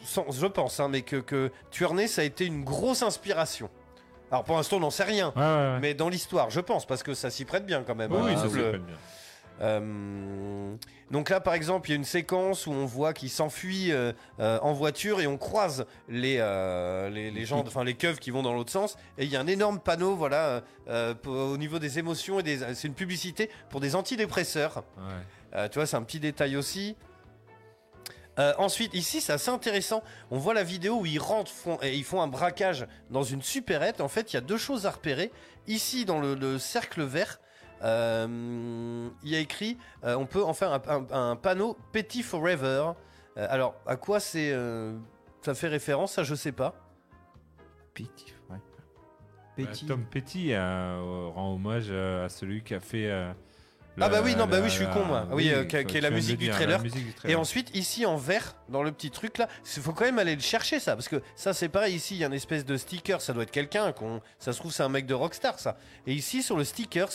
sans- 0.04 0.30
je 0.30 0.46
pense, 0.46 0.78
hein, 0.78 0.86
mais 0.88 1.02
que, 1.02 1.16
que 1.16 1.50
Tuernay, 1.72 2.06
ça 2.06 2.22
a 2.22 2.24
été 2.24 2.46
une 2.46 2.62
grosse 2.62 3.02
inspiration. 3.02 3.70
Alors, 4.30 4.44
pour 4.44 4.56
l'instant, 4.56 4.76
on 4.76 4.80
n'en 4.80 4.90
sait 4.90 5.02
rien. 5.02 5.32
Ouais, 5.34 5.42
ouais, 5.42 5.48
ouais. 5.48 5.78
Mais 5.80 5.94
dans 5.94 6.08
l'histoire, 6.08 6.48
je 6.50 6.60
pense, 6.60 6.86
parce 6.86 7.02
que 7.02 7.12
ça 7.12 7.28
s'y 7.28 7.44
prête 7.44 7.66
bien 7.66 7.82
quand 7.84 7.96
même. 7.96 8.12
Oui, 8.12 8.30
hein, 8.32 8.36
ça 8.36 8.44
se 8.48 8.54
fait 8.54 8.78
bien. 8.78 8.96
Euh, 9.60 10.74
donc 11.10 11.30
là, 11.30 11.40
par 11.40 11.54
exemple, 11.54 11.88
il 11.88 11.92
y 11.92 11.94
a 11.94 11.96
une 11.96 12.04
séquence 12.04 12.66
où 12.66 12.72
on 12.72 12.86
voit 12.86 13.12
qu'il 13.12 13.30
s'enfuit 13.30 13.90
euh, 13.92 14.12
euh, 14.40 14.58
en 14.62 14.72
voiture 14.72 15.20
et 15.20 15.26
on 15.26 15.36
croise 15.38 15.86
les, 16.08 16.36
les, 17.12 17.30
les 17.30 17.44
gens, 17.44 17.60
enfin 17.60 17.82
les 17.84 17.94
keufs 17.94 18.20
qui 18.20 18.30
vont 18.30 18.42
dans 18.42 18.54
l'autre 18.54 18.70
sens. 18.70 18.96
Et 19.16 19.24
il 19.24 19.30
y 19.30 19.36
a 19.36 19.40
un 19.40 19.46
énorme 19.46 19.80
panneau, 19.80 20.14
voilà, 20.14 20.62
pour- 21.22 21.34
au 21.34 21.56
niveau 21.56 21.78
des 21.78 21.98
émotions 21.98 22.40
et 22.40 22.42
des. 22.42 22.58
C'est 22.74 22.88
une 22.88 22.94
publicité 22.94 23.50
pour 23.70 23.80
des 23.80 23.94
antidépresseurs. 23.94 24.84
Ouais. 24.98 25.68
Tu 25.70 25.78
vois, 25.78 25.86
c'est 25.86 25.96
un 25.96 26.02
petit 26.02 26.20
détail 26.20 26.56
aussi. 26.56 26.96
Euh, 28.38 28.52
ensuite, 28.58 28.94
ici, 28.94 29.20
c'est 29.20 29.32
assez 29.32 29.50
intéressant. 29.50 30.02
On 30.30 30.38
voit 30.38 30.54
la 30.54 30.62
vidéo 30.62 31.00
où 31.00 31.06
ils 31.06 31.18
rentrent 31.18 31.50
font, 31.50 31.78
et 31.82 31.96
ils 31.96 32.04
font 32.04 32.22
un 32.22 32.28
braquage 32.28 32.86
dans 33.10 33.24
une 33.24 33.42
supérette. 33.42 34.00
En 34.00 34.06
fait, 34.06 34.32
il 34.32 34.36
y 34.36 34.36
a 34.36 34.42
deux 34.42 34.58
choses 34.58 34.86
à 34.86 34.90
repérer. 34.92 35.32
Ici, 35.66 36.04
dans 36.04 36.20
le, 36.20 36.34
le 36.36 36.58
cercle 36.60 37.02
vert, 37.02 37.40
euh, 37.84 39.08
il 39.22 39.30
y 39.30 39.36
a 39.36 39.38
écrit 39.40 39.78
euh, 40.04 40.14
on 40.16 40.26
peut 40.26 40.42
en 40.44 40.54
faire 40.54 40.72
un, 40.72 40.82
un- 40.88 41.30
un 41.30 41.36
panneau 41.36 41.76
Petty 41.92 42.22
Forever. 42.22 42.92
Euh, 43.36 43.46
alors, 43.50 43.74
à 43.86 43.96
quoi 43.96 44.20
c'est 44.20 44.50
euh, 44.52 44.96
ça 45.42 45.54
fait 45.54 45.68
référence 45.68 46.12
Ça, 46.14 46.22
je 46.24 46.34
sais 46.34 46.52
pas. 46.52 46.74
Petit, 47.94 48.32
ouais. 48.50 48.58
Bah, 49.64 49.70
Tom 49.88 50.04
Petty 50.04 50.52
euh, 50.52 51.28
rend 51.34 51.54
hommage 51.54 51.90
à 51.90 52.28
celui 52.28 52.62
qui 52.62 52.74
a 52.74 52.80
fait. 52.80 53.06
euh, 53.10 53.32
Ah 54.00 54.08
bah 54.08 54.20
oui, 54.22 54.36
non, 54.36 54.46
bah 54.46 54.58
oui, 54.62 54.68
je 54.68 54.74
suis 54.74 54.84
la- 54.84 54.92
con, 54.92 55.04
moi. 55.04 55.26
Oui, 55.32 55.50
euh, 55.52 55.64
qui, 55.64 55.76
est 55.96 56.00
la 56.00 56.10
musique 56.10 56.38
du 56.38 56.44
dire, 56.44 56.54
trailer. 56.54 56.78
la 56.78 56.84
musique 56.84 57.04
du 57.04 57.30
Et 57.30 57.34
ensuite, 57.34 57.74
ici 57.74 58.06
en 58.06 58.16
vert, 58.16 58.54
dans 58.68 58.84
le 58.84 58.92
petit 58.92 59.10
truc 59.10 59.36
là, 59.38 59.48
il 59.76 59.82
faut 59.82 59.92
quand 59.92 60.04
même 60.04 60.20
aller 60.20 60.36
le 60.36 60.40
chercher 60.40 60.78
ça, 60.78 60.94
parce 60.94 61.08
que 61.08 61.20
ça 61.34 61.52
c'est 61.54 61.68
pareil. 61.68 61.96
Ici, 61.96 62.14
il 62.14 62.18
y 62.18 62.24
a 62.24 62.28
une 62.28 62.34
espèce 62.34 62.64
de 62.64 62.76
sticker, 62.76 63.20
ça 63.20 63.32
doit 63.32 63.42
être 63.42 63.50
quelqu'un. 63.50 63.90
qu'on- 63.90 64.20
Ça 64.38 64.52
se 64.52 64.60
trouve, 64.60 64.70
c'est 64.72 64.84
un 64.84 64.88
mec 64.88 65.06
de 65.06 65.14
Rockstar, 65.14 65.58
ça. 65.58 65.76
Et 66.06 66.12
ici, 66.14 66.44
sur 66.44 66.56
le 66.56 66.62
stickers, 66.62 67.10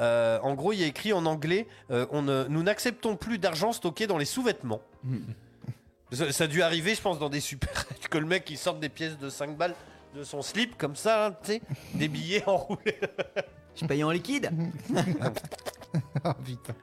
euh, 0.00 0.38
en 0.42 0.54
gros, 0.54 0.72
il 0.72 0.80
y 0.80 0.84
a 0.84 0.86
écrit 0.86 1.12
en 1.12 1.24
anglais 1.26 1.66
euh, 1.90 2.06
on 2.10 2.22
ne- 2.22 2.46
Nous 2.48 2.62
n'acceptons 2.62 3.16
plus 3.16 3.38
d'argent 3.38 3.72
stocké 3.72 4.06
dans 4.06 4.18
les 4.18 4.24
sous-vêtements. 4.24 4.82
Ça, 6.12 6.30
ça 6.30 6.44
a 6.44 6.46
dû 6.46 6.62
arriver, 6.62 6.94
je 6.94 7.02
pense, 7.02 7.18
dans 7.18 7.28
des 7.28 7.40
super. 7.40 7.84
que 8.10 8.18
le 8.18 8.26
mec 8.26 8.48
il 8.48 8.56
sorte 8.56 8.78
des 8.78 8.88
pièces 8.88 9.18
de 9.18 9.28
5 9.28 9.56
balles 9.56 9.74
de 10.14 10.22
son 10.22 10.40
slip 10.40 10.78
comme 10.78 10.94
ça, 10.94 11.26
hein, 11.26 11.36
tu 11.42 11.52
sais, 11.54 11.62
des 11.94 12.06
billets 12.08 12.44
enroulés. 12.46 12.98
Je 13.74 13.84
paye 13.86 14.04
en 14.04 14.10
liquide 14.10 14.50
Ah 16.24 16.34
putain. 16.44 16.74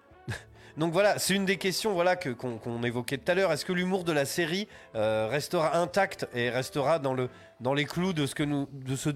Donc 0.76 0.91
voilà, 0.91 1.19
c'est 1.19 1.35
une 1.35 1.45
des 1.45 1.57
questions 1.57 1.94
voilà 1.94 2.15
que 2.15 2.30
qu'on 2.30 2.57
qu'on 2.57 2.84
évoquait 2.84 3.18
tout 3.18 3.31
à 3.31 3.35
l'heure. 3.35 3.52
Est-ce 3.52 3.64
que 3.64 3.73
l'humour 3.73 4.03
de 4.03 4.11
la 4.11 4.26
série 4.26 4.68
euh, 4.95 5.27
restera 5.30 5.77
intact 5.77 6.27
et 6.34 6.49
restera 6.49 6.99
dans 6.99 7.14
le 7.14 7.30
dans 7.60 7.73
les 7.73 7.85
clous 7.85 8.11
de 8.14 8.26
ce 8.26 8.34
que 8.35 8.44
nous 8.44 8.68
de 8.73 8.95
ce 8.95 9.10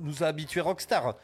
nous 0.00 0.22
a 0.22 0.26
habitué 0.26 0.60
Rockstar? 0.60 1.16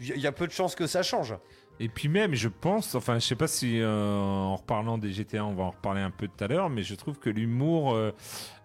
Il 0.00 0.18
y 0.18 0.26
a 0.26 0.32
peu 0.32 0.46
de 0.46 0.52
chances 0.52 0.74
que 0.74 0.86
ça 0.86 1.02
change. 1.02 1.34
Et 1.80 1.88
puis 1.88 2.08
même, 2.08 2.34
je 2.34 2.48
pense, 2.48 2.94
enfin, 2.94 3.18
je 3.18 3.26
sais 3.26 3.34
pas 3.34 3.48
si 3.48 3.80
euh, 3.80 4.14
en 4.16 4.56
reparlant 4.56 4.98
des 4.98 5.12
GTA, 5.12 5.44
on 5.44 5.54
va 5.54 5.64
en 5.64 5.70
reparler 5.70 6.00
un 6.00 6.10
peu 6.10 6.28
tout 6.28 6.44
à 6.44 6.46
l'heure, 6.46 6.70
mais 6.70 6.82
je 6.82 6.94
trouve 6.94 7.18
que 7.18 7.30
l'humour, 7.30 7.94
euh, 7.94 8.12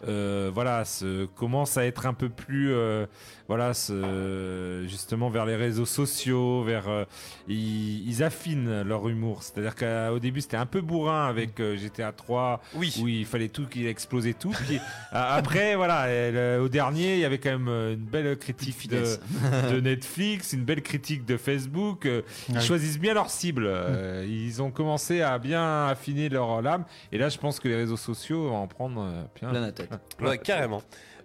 euh, 0.08 0.52
voilà, 0.54 0.86
se, 0.86 1.26
commence 1.26 1.78
à 1.78 1.86
être 1.86 2.06
un 2.06 2.14
peu 2.14 2.30
plus, 2.30 2.72
euh, 2.74 3.06
voilà, 3.48 3.74
se- 3.74 4.86
justement 4.88 5.30
vers 5.30 5.46
les 5.46 5.56
réseaux 5.56 5.86
sociaux, 5.86 6.64
vers, 6.64 6.88
euh, 6.90 7.06
ils, 7.48 8.08
ils 8.08 8.24
affinent 8.24 8.82
leur 8.84 9.08
humour. 9.10 9.44
C'est-à-dire 9.44 9.76
qu'au 9.76 10.20
début, 10.20 10.42
c'était 10.42 10.58
un 10.58 10.66
peu 10.66 10.82
bourrin 10.82 11.26
avec 11.28 11.60
GTA 11.60 12.12
3, 12.12 12.62
oui. 12.76 12.96
où 13.02 13.08
il 13.08 13.26
fallait 13.26 13.50
tout 13.50 13.66
qu'il 13.68 13.88
explosait 13.88 14.34
tout. 14.34 14.52
Puis 14.68 14.80
après, 15.12 15.76
voilà, 15.78 16.08
le- 16.32 16.62
au 16.62 16.70
dernier, 16.70 17.14
il 17.16 17.20
y 17.20 17.26
avait 17.26 17.40
quand 17.40 17.58
même 17.58 17.68
une 17.68 17.96
belle 18.06 18.38
critique 18.38 18.90
de, 18.90 19.80
Netflix, 19.80 20.54
une 20.54 20.64
belle 20.64 20.82
critique 20.82 21.26
de 21.26 21.38
Facebook. 21.38 22.08
Ils 22.50 22.56
Ouais. 22.56 22.62
choisissent 22.62 23.00
bien 23.00 23.14
leur 23.14 23.30
cible. 23.30 23.64
euh, 23.68 24.26
Ils 24.28 24.62
ont 24.62 24.72
commencé 24.72 25.22
à 25.22 25.38
bien 25.40 25.88
affiner 25.88 26.30
leur 26.30 26.62
lame. 26.62 26.84
Et 27.12 27.18
là, 27.18 27.30
je 27.30 27.38
pense 27.38 27.60
que 27.60 27.68
les 27.68 27.76
réseaux 27.76 27.98
sociaux 27.98 28.50
vont 28.50 28.58
en 28.58 28.68
prendre 28.68 29.06
plein, 29.36 29.50
Plein 29.50 29.62
la 29.62 29.72
tête. 29.72 29.87
Ouais, 30.20 30.38
carrément. 30.38 30.82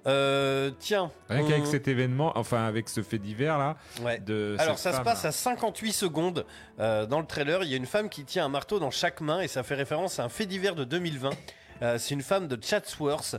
Euh, 0.06 0.72
tiens. 0.80 1.10
Rien 1.28 1.42
on- 1.44 1.48
qu'avec 1.48 1.66
cet 1.66 1.86
événement, 1.86 2.32
enfin 2.34 2.64
avec 2.64 2.88
ce 2.88 3.02
fait 3.02 3.18
divers 3.18 3.56
là. 3.56 3.76
Ouais. 4.02 4.18
De 4.18 4.56
Alors 4.58 4.76
ça 4.78 4.92
se 4.92 5.00
passe 5.00 5.22
là. 5.22 5.28
à 5.28 5.32
58 5.32 5.92
secondes 5.92 6.44
euh, 6.80 7.06
dans 7.06 7.20
le 7.20 7.26
trailer. 7.26 7.62
Il 7.62 7.70
y 7.70 7.74
a 7.74 7.76
une 7.76 7.86
femme 7.86 8.08
qui 8.08 8.24
tient 8.24 8.44
un 8.44 8.48
marteau 8.48 8.80
dans 8.80 8.90
chaque 8.90 9.20
main 9.20 9.40
et 9.40 9.46
ça 9.48 9.62
fait 9.62 9.76
référence 9.76 10.18
à 10.18 10.24
un 10.24 10.28
fait 10.28 10.46
divers 10.46 10.74
de 10.74 10.82
2020. 10.84 11.30
Euh, 11.82 11.98
c'est 11.98 12.14
une 12.14 12.22
femme 12.22 12.48
de 12.48 12.58
Chatsworth 12.62 13.36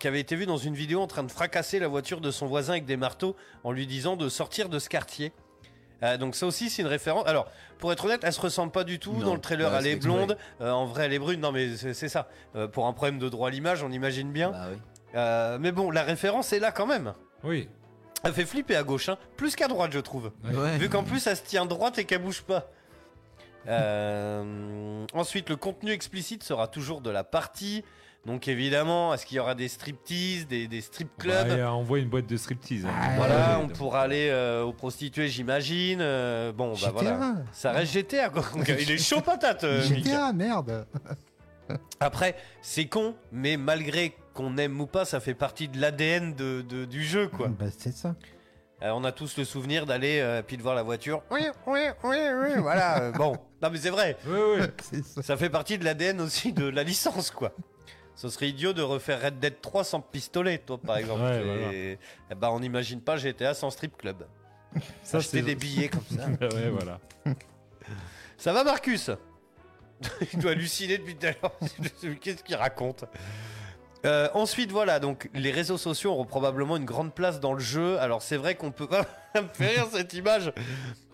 qui 0.00 0.08
avait 0.08 0.20
été 0.20 0.34
vue 0.36 0.46
dans 0.46 0.56
une 0.56 0.74
vidéo 0.74 1.00
en 1.00 1.06
train 1.06 1.22
de 1.22 1.30
fracasser 1.30 1.78
la 1.78 1.86
voiture 1.86 2.20
de 2.20 2.30
son 2.30 2.46
voisin 2.46 2.72
avec 2.72 2.86
des 2.86 2.96
marteaux 2.96 3.36
en 3.62 3.72
lui 3.72 3.86
disant 3.86 4.16
de 4.16 4.28
sortir 4.28 4.68
de 4.68 4.78
ce 4.78 4.88
quartier. 4.88 5.32
Euh, 6.02 6.16
donc 6.18 6.34
ça 6.34 6.46
aussi 6.46 6.68
c'est 6.70 6.82
une 6.82 6.88
référence. 6.88 7.26
Alors 7.26 7.48
pour 7.78 7.92
être 7.92 8.04
honnête, 8.04 8.20
elle 8.22 8.32
se 8.32 8.40
ressemble 8.40 8.72
pas 8.72 8.84
du 8.84 8.98
tout 8.98 9.12
Non. 9.14 9.26
dans 9.26 9.34
le 9.34 9.40
trailer. 9.40 9.70
Ouais, 9.72 9.78
elle 9.80 9.86
est 9.86 9.96
blonde, 9.96 10.36
euh, 10.60 10.70
en 10.70 10.86
vrai 10.86 11.06
elle 11.06 11.12
est 11.12 11.18
brune. 11.18 11.40
Non 11.40 11.52
mais 11.52 11.76
c'est 11.76 12.08
ça. 12.08 12.28
Euh, 12.54 12.68
pour 12.68 12.86
un 12.86 12.92
problème 12.92 13.18
de 13.18 13.28
droit 13.28 13.48
à 13.48 13.50
l'image, 13.50 13.82
on 13.82 13.90
imagine 13.90 14.30
bien. 14.30 14.50
Bah 14.50 14.66
oui. 14.70 14.78
Euh, 15.14 15.56
mais 15.60 15.72
bon, 15.72 15.90
la 15.90 16.02
référence 16.02 16.52
est 16.52 16.58
là 16.58 16.72
quand 16.72 16.86
même. 16.86 17.14
Oui. 17.44 17.68
Elle 18.24 18.32
fait 18.32 18.44
flipper 18.46 18.76
à 18.76 18.82
gauche, 18.82 19.08
hein. 19.08 19.18
plus 19.36 19.54
qu'à 19.56 19.68
droite 19.68 19.92
je 19.92 20.00
trouve. 20.00 20.32
Ouais. 20.44 20.76
Vu 20.78 20.88
qu'en 20.88 21.04
plus 21.04 21.26
elle 21.26 21.36
se 21.36 21.42
tient 21.42 21.64
droite 21.66 21.98
et 21.98 22.04
qu'elle 22.04 22.22
bouge 22.22 22.42
pas. 22.42 22.70
Euh, 23.68 25.04
ensuite, 25.14 25.48
le 25.48 25.56
contenu 25.56 25.90
explicite 25.92 26.42
sera 26.42 26.68
toujours 26.68 27.00
de 27.00 27.10
la 27.10 27.24
partie. 27.24 27.84
Donc 28.26 28.48
évidemment, 28.48 29.14
est-ce 29.14 29.24
qu'il 29.24 29.36
y 29.36 29.40
aura 29.40 29.54
des 29.54 29.68
striptease, 29.68 30.48
des, 30.48 30.66
des 30.66 30.80
strip 30.80 31.08
clubs 31.16 31.46
Bah, 31.48 31.56
et, 31.56 31.60
euh, 31.60 31.70
on 31.70 31.82
voit 31.84 32.00
une 32.00 32.08
boîte 32.08 32.26
de 32.26 32.36
striptease. 32.36 32.84
hein. 32.84 32.90
Voilà, 33.16 33.58
Ouais, 33.58 33.64
on 33.64 33.68
pourra 33.68 34.02
aller 34.02 34.28
euh, 34.30 34.64
aux 34.64 34.72
prostituées, 34.72 35.28
j'imagine. 35.28 36.00
Euh, 36.02 36.50
bon, 36.52 36.70
bah 36.72 36.74
GTA. 36.76 36.90
voilà. 36.90 37.34
Ça 37.52 37.70
reste 37.70 37.92
GTA, 37.92 38.28
quoi. 38.30 38.42
Il 38.68 38.90
est 38.90 38.98
chaud 38.98 39.20
patate, 39.20 39.62
euh, 39.62 39.88
Mick. 39.88 40.04
GTA, 40.04 40.32
merde. 40.32 40.86
Après, 42.00 42.36
c'est 42.62 42.86
con, 42.86 43.14
mais 43.32 43.56
malgré 43.56 44.16
qu'on 44.34 44.56
aime 44.58 44.80
ou 44.80 44.86
pas, 44.86 45.04
ça 45.04 45.20
fait 45.20 45.34
partie 45.34 45.68
de 45.68 45.80
l'ADN 45.80 46.34
de, 46.34 46.62
de- 46.62 46.84
du 46.84 47.04
jeu, 47.04 47.28
quoi. 47.28 47.48
Bah, 47.48 47.66
c'est 47.76 47.94
ça. 47.94 48.14
Euh, 48.82 48.90
on 48.94 49.04
a 49.04 49.12
tous 49.12 49.38
le 49.38 49.44
souvenir 49.44 49.86
d'aller 49.86 50.18
euh, 50.20 50.42
puis 50.46 50.56
de 50.56 50.62
voir 50.62 50.74
la 50.74 50.82
voiture. 50.82 51.22
Oui, 51.30 51.40
oui, 51.66 51.80
oui, 52.04 52.16
oui, 52.42 52.48
voilà. 52.60 53.00
euh, 53.02 53.12
bon, 53.16 53.36
non 53.62 53.70
mais 53.70 53.78
c'est 53.78 53.88
vrai. 53.90 54.16
Oui, 54.26 54.38
oui. 54.58 54.66
C'est 54.82 55.04
ça. 55.04 55.22
Ça 55.22 55.36
fait 55.38 55.48
partie 55.48 55.78
de 55.78 55.84
l'ADN 55.84 56.20
aussi 56.20 56.52
de 56.52 56.66
la 56.68 56.82
licence, 56.82 57.30
quoi. 57.30 57.52
Ce 58.16 58.28
serait 58.28 58.48
idiot 58.48 58.72
de 58.72 58.82
refaire 58.82 59.20
Red 59.22 59.38
Dead 59.38 59.60
3 59.60 59.84
sans 59.84 60.00
pistolet, 60.00 60.58
toi, 60.58 60.78
par 60.78 60.96
exemple. 60.98 61.22
Ouais, 61.22 61.40
Et- 61.40 61.44
voilà. 61.44 61.72
eh 62.30 62.34
ben, 62.34 62.48
on 62.48 62.60
n'imagine 62.60 63.00
pas 63.00 63.16
GTA 63.16 63.54
sans 63.54 63.70
strip 63.70 63.96
club. 63.96 64.26
Ça, 65.04 65.18
Acheter 65.18 65.42
des 65.42 65.54
billets 65.54 65.88
comme 65.88 66.02
ça. 66.10 66.26
ouais, 66.56 66.70
voilà. 66.70 66.98
Ça 68.36 68.52
va, 68.52 68.64
Marcus 68.64 69.10
Il 70.32 70.38
doit 70.40 70.50
halluciner 70.52 70.98
depuis 70.98 71.14
tout 71.16 71.26
à 71.26 71.30
l'heure. 71.30 72.18
Qu'est-ce 72.20 72.42
qu'il 72.42 72.56
raconte 72.56 73.04
Euh, 74.04 74.28
ensuite, 74.34 74.70
voilà, 74.70 74.98
donc 75.00 75.28
les 75.34 75.50
réseaux 75.50 75.78
sociaux 75.78 76.12
auront 76.12 76.26
probablement 76.26 76.76
une 76.76 76.84
grande 76.84 77.14
place 77.14 77.40
dans 77.40 77.54
le 77.54 77.60
jeu. 77.60 77.98
Alors, 77.98 78.22
c'est 78.22 78.36
vrai 78.36 78.54
qu'on 78.54 78.70
peut. 78.70 78.86
Ça 79.34 79.42
me 79.42 79.48
fait 79.48 79.68
rire 79.68 79.86
cette 79.92 80.12
image. 80.14 80.52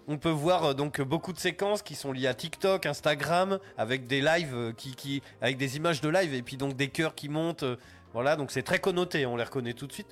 On 0.08 0.18
peut 0.18 0.30
voir 0.30 0.64
euh, 0.64 0.74
donc 0.74 1.00
beaucoup 1.00 1.32
de 1.32 1.38
séquences 1.38 1.82
qui 1.82 1.94
sont 1.94 2.12
liées 2.12 2.26
à 2.26 2.34
TikTok, 2.34 2.86
Instagram, 2.86 3.58
avec 3.78 4.06
des 4.06 4.20
lives 4.20 4.54
euh, 4.54 4.72
qui, 4.72 4.94
qui, 4.94 5.22
avec 5.40 5.56
des 5.58 5.76
images 5.76 6.00
de 6.00 6.08
live 6.08 6.34
et 6.34 6.42
puis 6.42 6.56
donc 6.56 6.76
des 6.76 6.88
cœurs 6.88 7.14
qui 7.14 7.28
montent. 7.28 7.62
euh, 7.62 7.76
Voilà, 8.12 8.36
donc 8.36 8.50
c'est 8.50 8.62
très 8.62 8.78
connoté, 8.80 9.26
on 9.26 9.36
les 9.36 9.44
reconnaît 9.44 9.74
tout 9.74 9.86
de 9.86 9.92
suite. 9.92 10.08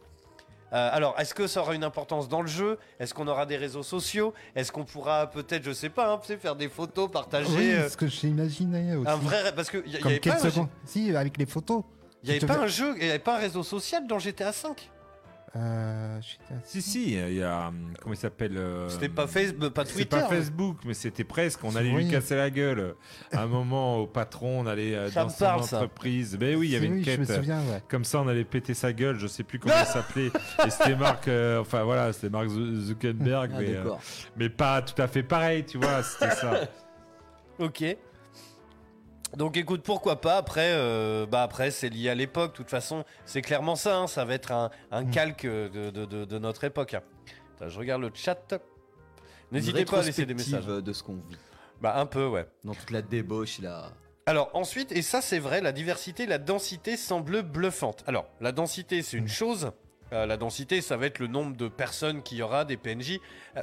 Euh, 0.72 0.88
alors, 0.92 1.18
est-ce 1.18 1.34
que 1.34 1.48
ça 1.48 1.62
aura 1.62 1.74
une 1.74 1.82
importance 1.82 2.28
dans 2.28 2.42
le 2.42 2.46
jeu? 2.46 2.78
Est-ce 3.00 3.12
qu'on 3.12 3.26
aura 3.26 3.44
des 3.44 3.56
réseaux 3.56 3.82
sociaux? 3.82 4.32
Est-ce 4.54 4.70
qu'on 4.70 4.84
pourra 4.84 5.28
peut-être, 5.28 5.64
je 5.64 5.72
sais 5.72 5.88
pas, 5.88 6.12
hein, 6.12 6.20
faire 6.38 6.54
des 6.54 6.68
photos, 6.68 7.10
partager 7.10 7.48
Oui, 7.56 7.72
euh, 7.72 7.88
ce 7.88 7.96
que 7.96 8.06
j'imaginais 8.06 8.94
aussi. 8.94 9.10
un 9.10 9.16
vrai, 9.16 9.52
parce 9.56 9.68
que 9.68 9.78
y, 9.84 9.96
a- 9.96 9.98
y 9.98 10.00
Comme 10.00 10.12
avait 10.12 10.20
pas, 10.20 10.46
un- 10.46 10.68
Si, 10.84 11.16
avec 11.16 11.36
les 11.38 11.46
photos. 11.46 11.82
y 12.22 12.30
avait 12.30 12.38
Tu 12.38 12.46
te 12.46 12.52
pas 12.52 12.60
un 12.60 12.68
jeu, 12.68 12.94
il 13.00 13.04
y 13.06 13.10
avait 13.10 13.18
pas 13.18 13.36
un 13.38 13.40
réseau 13.40 13.64
social 13.64 14.06
dans 14.06 14.20
GTA 14.20 14.52
5 14.52 14.88
Euh, 15.56 16.20
Si, 16.62 16.80
si, 16.80 17.12
il 17.14 17.34
y 17.34 17.42
a. 17.42 17.68
hum, 17.68 17.92
Comment 18.00 18.14
il 18.14 18.16
s'appelle 18.18 18.56
euh, 18.56 18.88
C'était 18.88 19.08
pas 19.08 19.26
Facebook, 19.26 19.72
pas 19.72 19.84
C'est 19.84 19.94
Twitter. 19.94 20.08
pas 20.16 20.28
Facebook, 20.28 20.78
mais 20.84 20.94
c'était 20.94 21.24
presque. 21.24 21.64
On 21.64 21.74
allait 21.74 21.90
Oui. 21.92 22.04
lui 22.04 22.10
casser 22.10 22.36
la 22.36 22.50
gueule. 22.50 22.94
À 23.32 23.42
un 23.42 23.46
moment, 23.48 23.96
au 23.98 24.06
patron, 24.06 24.60
on 24.60 24.66
allait 24.66 24.94
euh, 24.94 25.10
Ça 25.10 25.20
dans 25.22 25.26
me 25.26 25.32
son 25.32 25.38
parle, 25.44 25.62
ça. 25.64 25.76
entreprise. 25.78 26.36
Ben 26.38 26.54
oui, 26.56 26.68
il 26.68 26.72
y 26.72 26.76
avait 26.76 26.86
Oui, 26.88 26.98
une 26.98 27.04
je 27.04 27.10
me 27.10 27.16
quête. 27.26 27.36
souviens, 27.36 27.58
ouais. 27.62 27.82
Comme 27.88 28.04
ça, 28.04 28.20
on 28.20 28.28
allait 28.28 28.44
péter 28.44 28.74
sa 28.74 28.92
gueule. 28.92 29.18
Je 29.18 29.26
sais 29.26 29.42
plus 29.42 29.58
comment 29.58 29.74
il 29.80 29.86
s'appelait. 29.86 30.30
Et 30.66 30.70
c'était 30.70 30.94
Mark. 30.94 31.26
euh, 31.26 31.60
enfin 31.60 31.82
voilà, 31.82 32.12
c'était 32.12 32.30
Mark 32.30 32.46
Zu- 32.48 32.76
Zuckerberg, 32.82 33.50
Ah, 33.52 33.58
mais, 33.60 33.74
euh, 33.74 33.90
mais 34.36 34.50
pas 34.50 34.82
tout 34.82 35.02
à 35.02 35.08
fait 35.08 35.24
pareil, 35.24 35.64
tu 35.64 35.78
vois. 35.78 36.02
C'était 36.04 36.30
ça. 36.30 36.60
Ok. 37.58 37.84
Donc 39.36 39.56
écoute, 39.56 39.82
pourquoi 39.84 40.20
pas 40.20 40.36
Après, 40.38 40.72
euh, 40.72 41.24
bah 41.26 41.42
après 41.42 41.70
c'est 41.70 41.88
lié 41.88 42.10
à 42.10 42.14
l'époque. 42.14 42.52
De 42.52 42.56
toute 42.56 42.70
façon, 42.70 43.04
c'est 43.24 43.42
clairement 43.42 43.76
ça. 43.76 43.96
hein, 43.96 44.06
ça 44.06 44.24
va 44.24 44.34
être 44.34 44.50
un, 44.52 44.70
un 44.90 45.04
Mm. 45.04 45.10
calque 45.10 45.46
de, 45.46 45.90
de- 45.90 46.04
de- 46.04 46.24
de 46.24 46.38
notre 46.38 46.64
époque. 46.64 46.94
Attends, 46.94 47.68
je 47.68 47.78
regarde 47.78 48.02
le 48.02 48.10
chat. 48.12 48.54
N'hésitez 49.52 49.84
pas 49.84 50.00
à 50.00 50.02
laisser 50.02 50.26
des 50.26 50.34
messages. 50.34 50.64
euh, 50.68 50.80
de 50.80 50.92
ce 50.92 51.02
qu'on 51.02 51.14
vit. 51.14 51.36
Bah 51.80 51.94
un 51.98 52.06
peu, 52.06 52.26
ouais. 52.26 52.46
Dans 52.64 52.74
toute 52.74 52.90
la 52.90 53.02
débauche, 53.02 53.60
là. 53.60 53.90
Alors 54.26 54.50
ensuite, 54.52 54.92
et 54.92 55.02
ça 55.02 55.20
c'est 55.22 55.38
vrai, 55.38 55.60
la 55.60 55.72
diversité, 55.72 56.26
la 56.26 56.38
densité 56.38 56.96
semble 56.96 57.42
bluffante. 57.42 58.04
Alors, 58.06 58.26
la 58.40 58.52
densité 58.52 59.02
c'est 59.02 59.16
une 59.16 59.28
chose. 59.28 59.72
Euh, 60.12 60.26
la 60.26 60.36
densité, 60.36 60.80
ça 60.80 60.96
va 60.96 61.06
être 61.06 61.20
le 61.20 61.28
nombre 61.28 61.56
de 61.56 61.68
personnes 61.68 62.22
qu'il 62.24 62.38
y 62.38 62.42
aura, 62.42 62.64
des 62.64 62.76
PNJ. 62.76 63.20
Euh, 63.56 63.62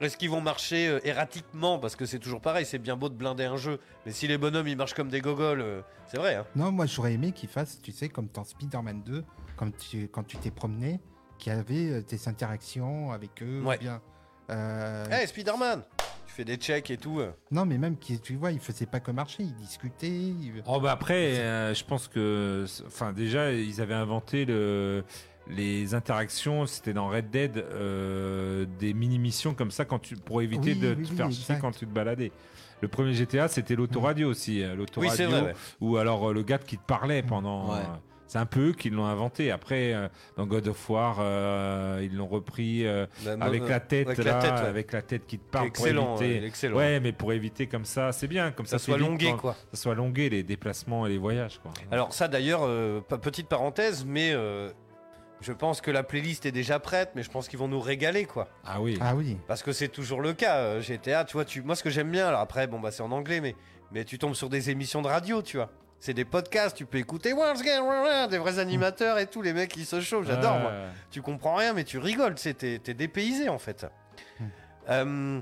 Est-ce 0.00 0.16
qu'ils 0.16 0.30
vont 0.30 0.40
marcher 0.42 0.88
euh, 0.88 1.00
erratiquement? 1.04 1.78
Parce 1.78 1.96
que 1.96 2.04
c'est 2.06 2.18
toujours 2.18 2.40
pareil, 2.40 2.66
c'est 2.66 2.78
bien 2.78 2.96
beau 2.96 3.08
de 3.08 3.14
blinder 3.14 3.44
un 3.44 3.56
jeu. 3.56 3.80
Mais 4.04 4.12
si 4.12 4.26
les 4.28 4.36
bonhommes 4.38 4.68
ils 4.68 4.76
marchent 4.76 4.94
comme 4.94 5.08
des 5.08 5.20
gogoles, 5.20 5.60
euh, 5.62 5.80
c'est 6.06 6.18
vrai. 6.18 6.34
Hein. 6.34 6.46
Non, 6.54 6.70
moi 6.70 6.86
j'aurais 6.86 7.14
aimé 7.14 7.32
qu'ils 7.32 7.48
fassent, 7.48 7.80
tu 7.82 7.92
sais, 7.92 8.08
comme 8.08 8.28
dans 8.34 8.44
Spider-Man 8.44 9.02
2, 9.04 9.24
comme 9.56 9.72
tu, 9.72 10.08
quand 10.08 10.22
tu 10.24 10.36
t'es 10.36 10.50
promené, 10.50 11.00
qu'il 11.38 11.52
y 11.52 11.56
avait 11.56 11.88
euh, 11.90 12.02
des 12.02 12.28
interactions 12.28 13.10
avec 13.12 13.42
eux. 13.42 13.62
ou 13.62 13.68
Ouais. 13.68 13.78
bien, 13.78 14.02
euh, 14.50 15.06
Hey 15.10 15.26
Spider-Man 15.26 15.82
Tu 16.26 16.34
fais 16.34 16.44
des 16.44 16.56
checks 16.56 16.90
et 16.90 16.98
tout. 16.98 17.22
Non, 17.50 17.64
mais 17.64 17.78
même, 17.78 17.96
qui- 17.96 18.20
tu 18.20 18.34
vois, 18.36 18.52
ils 18.52 18.60
faisaient 18.60 18.84
pas 18.86 19.00
que 19.00 19.10
marcher, 19.12 19.44
ils 19.44 19.54
discutaient. 19.54 20.08
ils- 20.10 20.62
Oh 20.66 20.78
bah 20.80 20.92
après, 20.92 21.38
euh, 21.38 21.72
je 21.72 21.84
pense 21.84 22.06
que, 22.08 22.66
enfin 22.86 23.12
déjà, 23.14 23.50
ils 23.52 23.80
avaient 23.80 23.94
inventé 23.94 24.44
le, 24.44 25.04
les 25.48 25.94
interactions. 25.94 26.66
C'était 26.66 26.92
dans 26.92 27.08
Red 27.08 27.30
Dead 27.30 27.56
euh, 27.58 28.66
des 28.78 28.94
mini 28.94 29.18
missions 29.18 29.54
comme 29.54 29.70
ça 29.70 29.84
quand 29.84 29.98
tu 29.98 30.16
pour 30.16 30.42
éviter 30.42 30.72
Oui, 30.72 30.78
de 30.80 30.88
oui, 30.94 31.02
te 31.04 31.10
oui, 31.10 31.16
faire 31.16 31.30
chier 31.30 31.54
quand 31.60 31.72
tu 31.72 31.86
te 31.86 31.92
baladais. 31.92 32.32
Le 32.82 32.88
premier 32.88 33.14
GTA, 33.14 33.48
c'était 33.48 33.74
l'autoradio 33.74 34.28
aussi, 34.28 34.62
euh, 34.62 34.74
l'autoradio. 34.74 35.10
Oui, 35.10 35.16
c'est 35.16 35.24
vrai, 35.26 35.40
ouais. 35.42 35.54
Ou 35.80 35.96
alors 35.96 36.28
euh, 36.30 36.34
le 36.34 36.42
gars 36.42 36.58
qui 36.58 36.76
te 36.76 36.84
parlait 36.86 37.22
pendant. 37.22 37.70
Ouais. 37.72 37.78
euh, 37.80 37.96
c'est 38.28 38.38
un 38.38 38.44
peu 38.44 38.70
eux 38.70 38.72
qui 38.72 38.90
l'ont 38.90 39.06
inventé. 39.06 39.52
Après, 39.52 39.94
euh, 39.94 40.08
dans 40.36 40.46
God 40.46 40.66
of 40.66 40.90
War, 40.90 41.18
euh, 41.20 42.00
ils 42.02 42.14
l'ont 42.16 42.26
repris 42.26 42.84
euh, 42.84 43.06
Bah, 43.24 43.36
avec 43.40 43.68
la 43.68 43.78
tête 43.78 44.08
avec 44.08 44.18
là, 44.18 44.24
la 44.24 44.38
tête, 44.42 44.50
ouais. 44.52 44.68
avec 44.68 44.92
la 44.92 45.00
tête 45.02 45.26
qui 45.26 45.38
te 45.38 45.48
parle 45.48 45.68
Excellent, 45.68 46.14
pour 46.16 46.22
éviter. 46.24 46.44
excellent. 46.44 46.76
Ouais, 46.76 46.98
mais 47.00 47.12
pour 47.12 47.32
éviter 47.32 47.68
comme 47.68 47.84
ça, 47.84 48.10
c'est 48.10 48.26
bien, 48.26 48.50
comme 48.50 48.66
ça, 48.66 48.78
Ça 48.80 48.84
soit 48.84 48.98
longué, 48.98 49.30
quand- 49.30 49.36
quoi. 49.36 49.56
Ça 49.72 49.80
soit 49.80 49.94
longué 49.94 50.28
les 50.28 50.42
déplacements 50.42 51.06
et 51.06 51.10
les 51.10 51.18
voyages, 51.18 51.60
quoi. 51.62 51.70
Alors 51.92 52.12
ça 52.12 52.26
d'ailleurs, 52.26 52.62
euh, 52.64 53.00
petite 53.00 53.46
parenthèse, 53.48 54.04
mais 54.04 54.32
euh, 54.34 54.70
je 55.40 55.52
pense 55.52 55.80
que 55.80 55.90
la 55.90 56.02
playlist 56.02 56.46
est 56.46 56.52
déjà 56.52 56.78
prête, 56.78 57.10
mais 57.14 57.22
je 57.22 57.30
pense 57.30 57.48
qu'ils 57.48 57.58
vont 57.58 57.68
nous 57.68 57.80
régaler 57.80 58.24
quoi. 58.24 58.48
Ah 58.64 58.80
oui. 58.80 58.98
Ah 59.00 59.14
oui. 59.14 59.36
Parce 59.46 59.62
que 59.62 59.72
c'est 59.72 59.88
toujours 59.88 60.20
le 60.20 60.32
cas. 60.32 60.56
euh, 60.56 60.80
GTA, 60.80 61.24
tu 61.24 61.34
vois, 61.34 61.44
tu... 61.44 61.62
moi 61.62 61.76
ce 61.76 61.82
que 61.82 61.90
j'aime 61.90 62.10
bien, 62.10 62.26
alors 62.28 62.40
après, 62.40 62.66
bon 62.66 62.80
bah 62.80 62.90
c'est 62.90 63.02
en 63.02 63.12
anglais, 63.12 63.40
mais, 63.40 63.54
mais 63.92 64.04
tu 64.04 64.18
tombes 64.18 64.34
sur 64.34 64.48
des 64.48 64.70
émissions 64.70 65.02
de 65.02 65.08
radio, 65.08 65.42
tu 65.42 65.56
vois. 65.58 65.70
C'est 65.98 66.12
des 66.14 66.24
podcasts, 66.26 66.76
tu 66.76 66.84
peux 66.84 66.98
écouter 66.98 67.32
Once 67.32 67.60
Again, 67.60 68.28
des 68.28 68.36
vrais 68.38 68.58
animateurs 68.58 69.18
et 69.18 69.26
tout, 69.26 69.40
les 69.40 69.52
mecs 69.54 69.70
qui 69.70 69.84
se 69.86 70.00
chauffent, 70.02 70.26
j'adore 70.26 70.56
Ouais. 70.56 70.60
moi. 70.62 70.72
Tu 71.10 71.22
comprends 71.22 71.54
rien, 71.54 71.72
mais 71.72 71.84
tu 71.84 71.98
rigoles, 71.98 72.34
tu 72.34 72.42
sais, 72.42 72.54
t'es 72.54 72.78
t'es 72.78 72.92
dépaysé 72.94 73.48
en 73.48 73.58
fait. 73.58 73.86
Euh, 74.88 75.40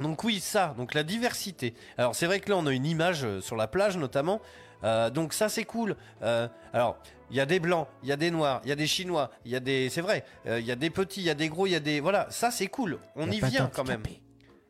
donc 0.00 0.24
oui, 0.24 0.40
ça, 0.40 0.74
donc 0.76 0.94
la 0.94 1.04
diversité. 1.04 1.74
Alors 1.96 2.14
c'est 2.14 2.26
vrai 2.26 2.40
que 2.40 2.50
là 2.50 2.56
on 2.56 2.66
a 2.66 2.72
une 2.72 2.86
image 2.86 3.24
euh, 3.24 3.40
sur 3.40 3.56
la 3.56 3.68
plage 3.68 3.96
notamment. 3.96 4.40
Euh, 4.84 5.10
donc 5.10 5.32
ça 5.32 5.48
c'est 5.48 5.64
cool. 5.64 5.96
Euh, 6.22 6.46
alors 6.72 6.98
il 7.30 7.36
y 7.36 7.40
a 7.40 7.46
des 7.46 7.58
blancs, 7.58 7.88
il 8.02 8.08
y 8.08 8.12
a 8.12 8.16
des 8.16 8.30
noirs, 8.30 8.60
il 8.64 8.68
y 8.68 8.72
a 8.72 8.76
des 8.76 8.86
chinois, 8.86 9.30
il 9.44 9.50
y 9.50 9.56
a 9.56 9.60
des, 9.60 9.88
c'est 9.88 10.02
vrai, 10.02 10.24
euh, 10.46 10.60
il 10.60 10.66
y 10.66 10.70
a 10.70 10.76
des 10.76 10.90
petits, 10.90 11.20
il 11.20 11.24
y 11.26 11.30
a 11.30 11.34
des 11.34 11.48
gros, 11.48 11.66
il 11.66 11.70
y 11.72 11.74
a 11.74 11.80
des, 11.80 12.00
voilà, 12.00 12.26
ça 12.30 12.50
c'est 12.50 12.66
cool. 12.66 12.98
On 13.16 13.30
Y 13.30 13.42
vient 13.44 13.70
quand 13.74 13.84
même. 13.84 14.02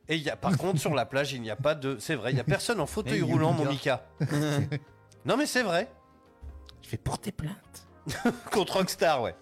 Et 0.09 0.17
il 0.17 0.23
y 0.23 0.31
a, 0.31 0.37
par 0.37 0.57
contre 0.57 0.79
sur 0.79 0.95
la 0.95 1.05
plage 1.05 1.33
il 1.33 1.43
n'y 1.43 1.51
a 1.51 1.57
pas 1.57 1.75
de, 1.75 1.97
c'est 1.99 2.15
vrai, 2.15 2.31
il 2.31 2.37
y 2.37 2.41
a 2.41 2.45
personne 2.45 2.81
en 2.81 2.87
fauteuil 2.87 3.23
roulant, 3.23 3.53
mon 3.53 3.65
Mika. 3.67 4.07
Non 5.25 5.37
mais 5.37 5.47
c'est 5.47 5.63
vrai. 5.63 5.89
Je 6.83 6.91
vais 6.91 6.99
porter 6.99 7.33
plainte. 7.33 7.87
Contre 8.53 8.75
Rockstar, 8.75 9.23
ouais. 9.23 9.35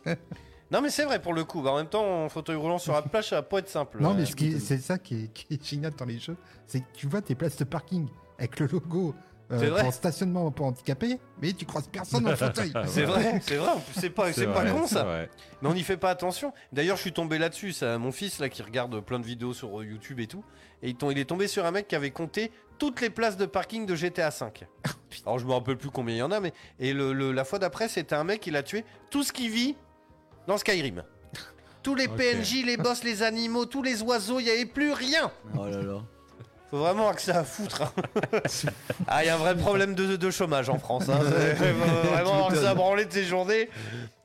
non 0.70 0.80
mais 0.80 0.90
c'est 0.90 1.04
vrai 1.04 1.20
pour 1.20 1.34
le 1.34 1.42
coup. 1.44 1.60
Bah, 1.62 1.72
en 1.72 1.76
même 1.76 1.88
temps, 1.88 2.24
en 2.24 2.28
fauteuil 2.28 2.54
roulant 2.54 2.78
sur 2.78 2.92
la 2.92 3.02
plage, 3.02 3.28
ça 3.30 3.36
va 3.36 3.42
pas 3.42 3.58
être 3.58 3.68
simple. 3.68 4.00
Non, 4.00 4.10
Euh, 4.10 4.14
mais 4.14 4.24
ce 4.24 4.58
c'est 4.60 4.78
ça 4.78 4.98
qui 4.98 5.24
est, 5.24 5.32
qui 5.32 5.52
est 5.52 5.64
génial 5.64 5.92
dans 5.92 6.04
les 6.04 6.20
jeux, 6.20 6.36
c'est 6.68 6.80
que 6.80 6.86
tu 6.94 7.08
vois 7.08 7.20
tes 7.20 7.34
places 7.34 7.56
de 7.56 7.64
parking 7.64 8.08
avec 8.38 8.60
le 8.60 8.66
logo 8.66 9.14
euh, 9.52 9.58
C'est 9.60 9.66
vrai. 9.66 9.82
pour 9.82 9.92
stationnement 9.92 10.50
pour 10.50 10.66
handicapés, 10.66 11.18
mais 11.40 11.52
tu 11.52 11.64
croises 11.66 11.86
personne 11.88 12.26
en 12.26 12.34
fauteuil. 12.36 12.72
C'est 12.86 13.04
vrai, 13.04 13.40
c'est 13.42 13.56
vrai. 13.56 13.68
en 13.70 13.82
C'est 13.94 14.10
pas, 14.10 14.32
c'est 14.32 14.46
pas 14.46 14.64
con 14.70 14.86
ça. 14.86 15.04
vrai. 15.04 15.30
Mais 15.60 15.68
on 15.68 15.74
n'y 15.74 15.82
fait 15.82 15.96
pas 15.96 16.10
attention. 16.10 16.52
D'ailleurs, 16.72 16.96
je 16.96 17.02
suis 17.02 17.12
tombé 17.12 17.38
là-dessus. 17.38 17.72
Ça, 17.72 17.98
mon 17.98 18.12
fils 18.12 18.38
là 18.38 18.48
qui 18.48 18.62
regarde 18.62 18.98
plein 19.00 19.18
de 19.20 19.26
vidéos 19.26 19.52
sur 19.54 19.80
euh, 19.80 19.84
YouTube 19.84 20.20
et 20.20 20.26
tout, 20.26 20.44
et 20.82 20.90
il, 20.90 20.96
il 21.10 21.18
est 21.18 21.24
tombé 21.24 21.46
sur 21.48 21.64
un 21.66 21.70
mec 21.70 21.86
qui 21.88 21.94
avait 21.96 22.10
compté 22.10 22.50
toutes 22.78 23.00
les 23.00 23.10
places 23.10 23.36
de 23.36 23.46
parking 23.46 23.86
de 23.86 23.94
GTA 23.94 24.30
5. 24.30 24.64
Alors 25.26 25.38
je 25.38 25.46
me 25.46 25.52
rappelle 25.52 25.76
plus 25.76 25.90
combien 25.90 26.14
il 26.14 26.18
y 26.18 26.22
en 26.22 26.30
a, 26.32 26.40
mais 26.40 26.52
et 26.80 26.92
le, 26.92 27.12
le- 27.12 27.32
la 27.32 27.44
fois 27.44 27.58
d'après, 27.58 27.88
c'était 27.88 28.14
un 28.14 28.24
mec 28.24 28.40
qui 28.40 28.50
l'a 28.50 28.62
tué 28.62 28.84
tout 29.10 29.22
ce 29.22 29.32
qui 29.32 29.48
vit 29.48 29.76
dans 30.48 30.56
Skyrim. 30.58 31.04
Tous 31.82 31.94
les. 31.96 32.06
PNJ, 32.08 32.64
les 32.64 32.76
boss, 32.76 33.02
les 33.04 33.22
animaux, 33.24 33.66
tous 33.66 33.82
les 33.82 34.02
oiseaux, 34.02 34.38
il 34.38 34.44
n'y 34.44 34.50
avait 34.50 34.66
plus 34.66 34.92
rien. 34.92 35.30
Oh 35.58 35.66
là 35.66 35.82
là. 35.82 36.02
Faut 36.72 36.78
vraiment 36.78 37.12
que 37.12 37.20
ça 37.20 37.40
à 37.40 37.44
foutre. 37.44 37.82
hein. 37.82 37.92
ah, 39.06 39.22
il 39.22 39.26
y 39.26 39.28
a 39.28 39.34
un 39.34 39.38
vrai 39.38 39.54
problème 39.54 39.94
de, 39.94 40.16
de 40.16 40.30
chômage 40.30 40.70
en 40.70 40.78
France. 40.78 41.06
Hein. 41.10 41.18
Faut 41.56 41.64
vraiment 41.64 42.32
avoir 42.32 42.48
que 42.48 42.56
ça 42.56 42.70
à 42.70 42.74
branler 42.74 43.04
de 43.04 43.12
ces 43.12 43.24
journées. 43.24 43.68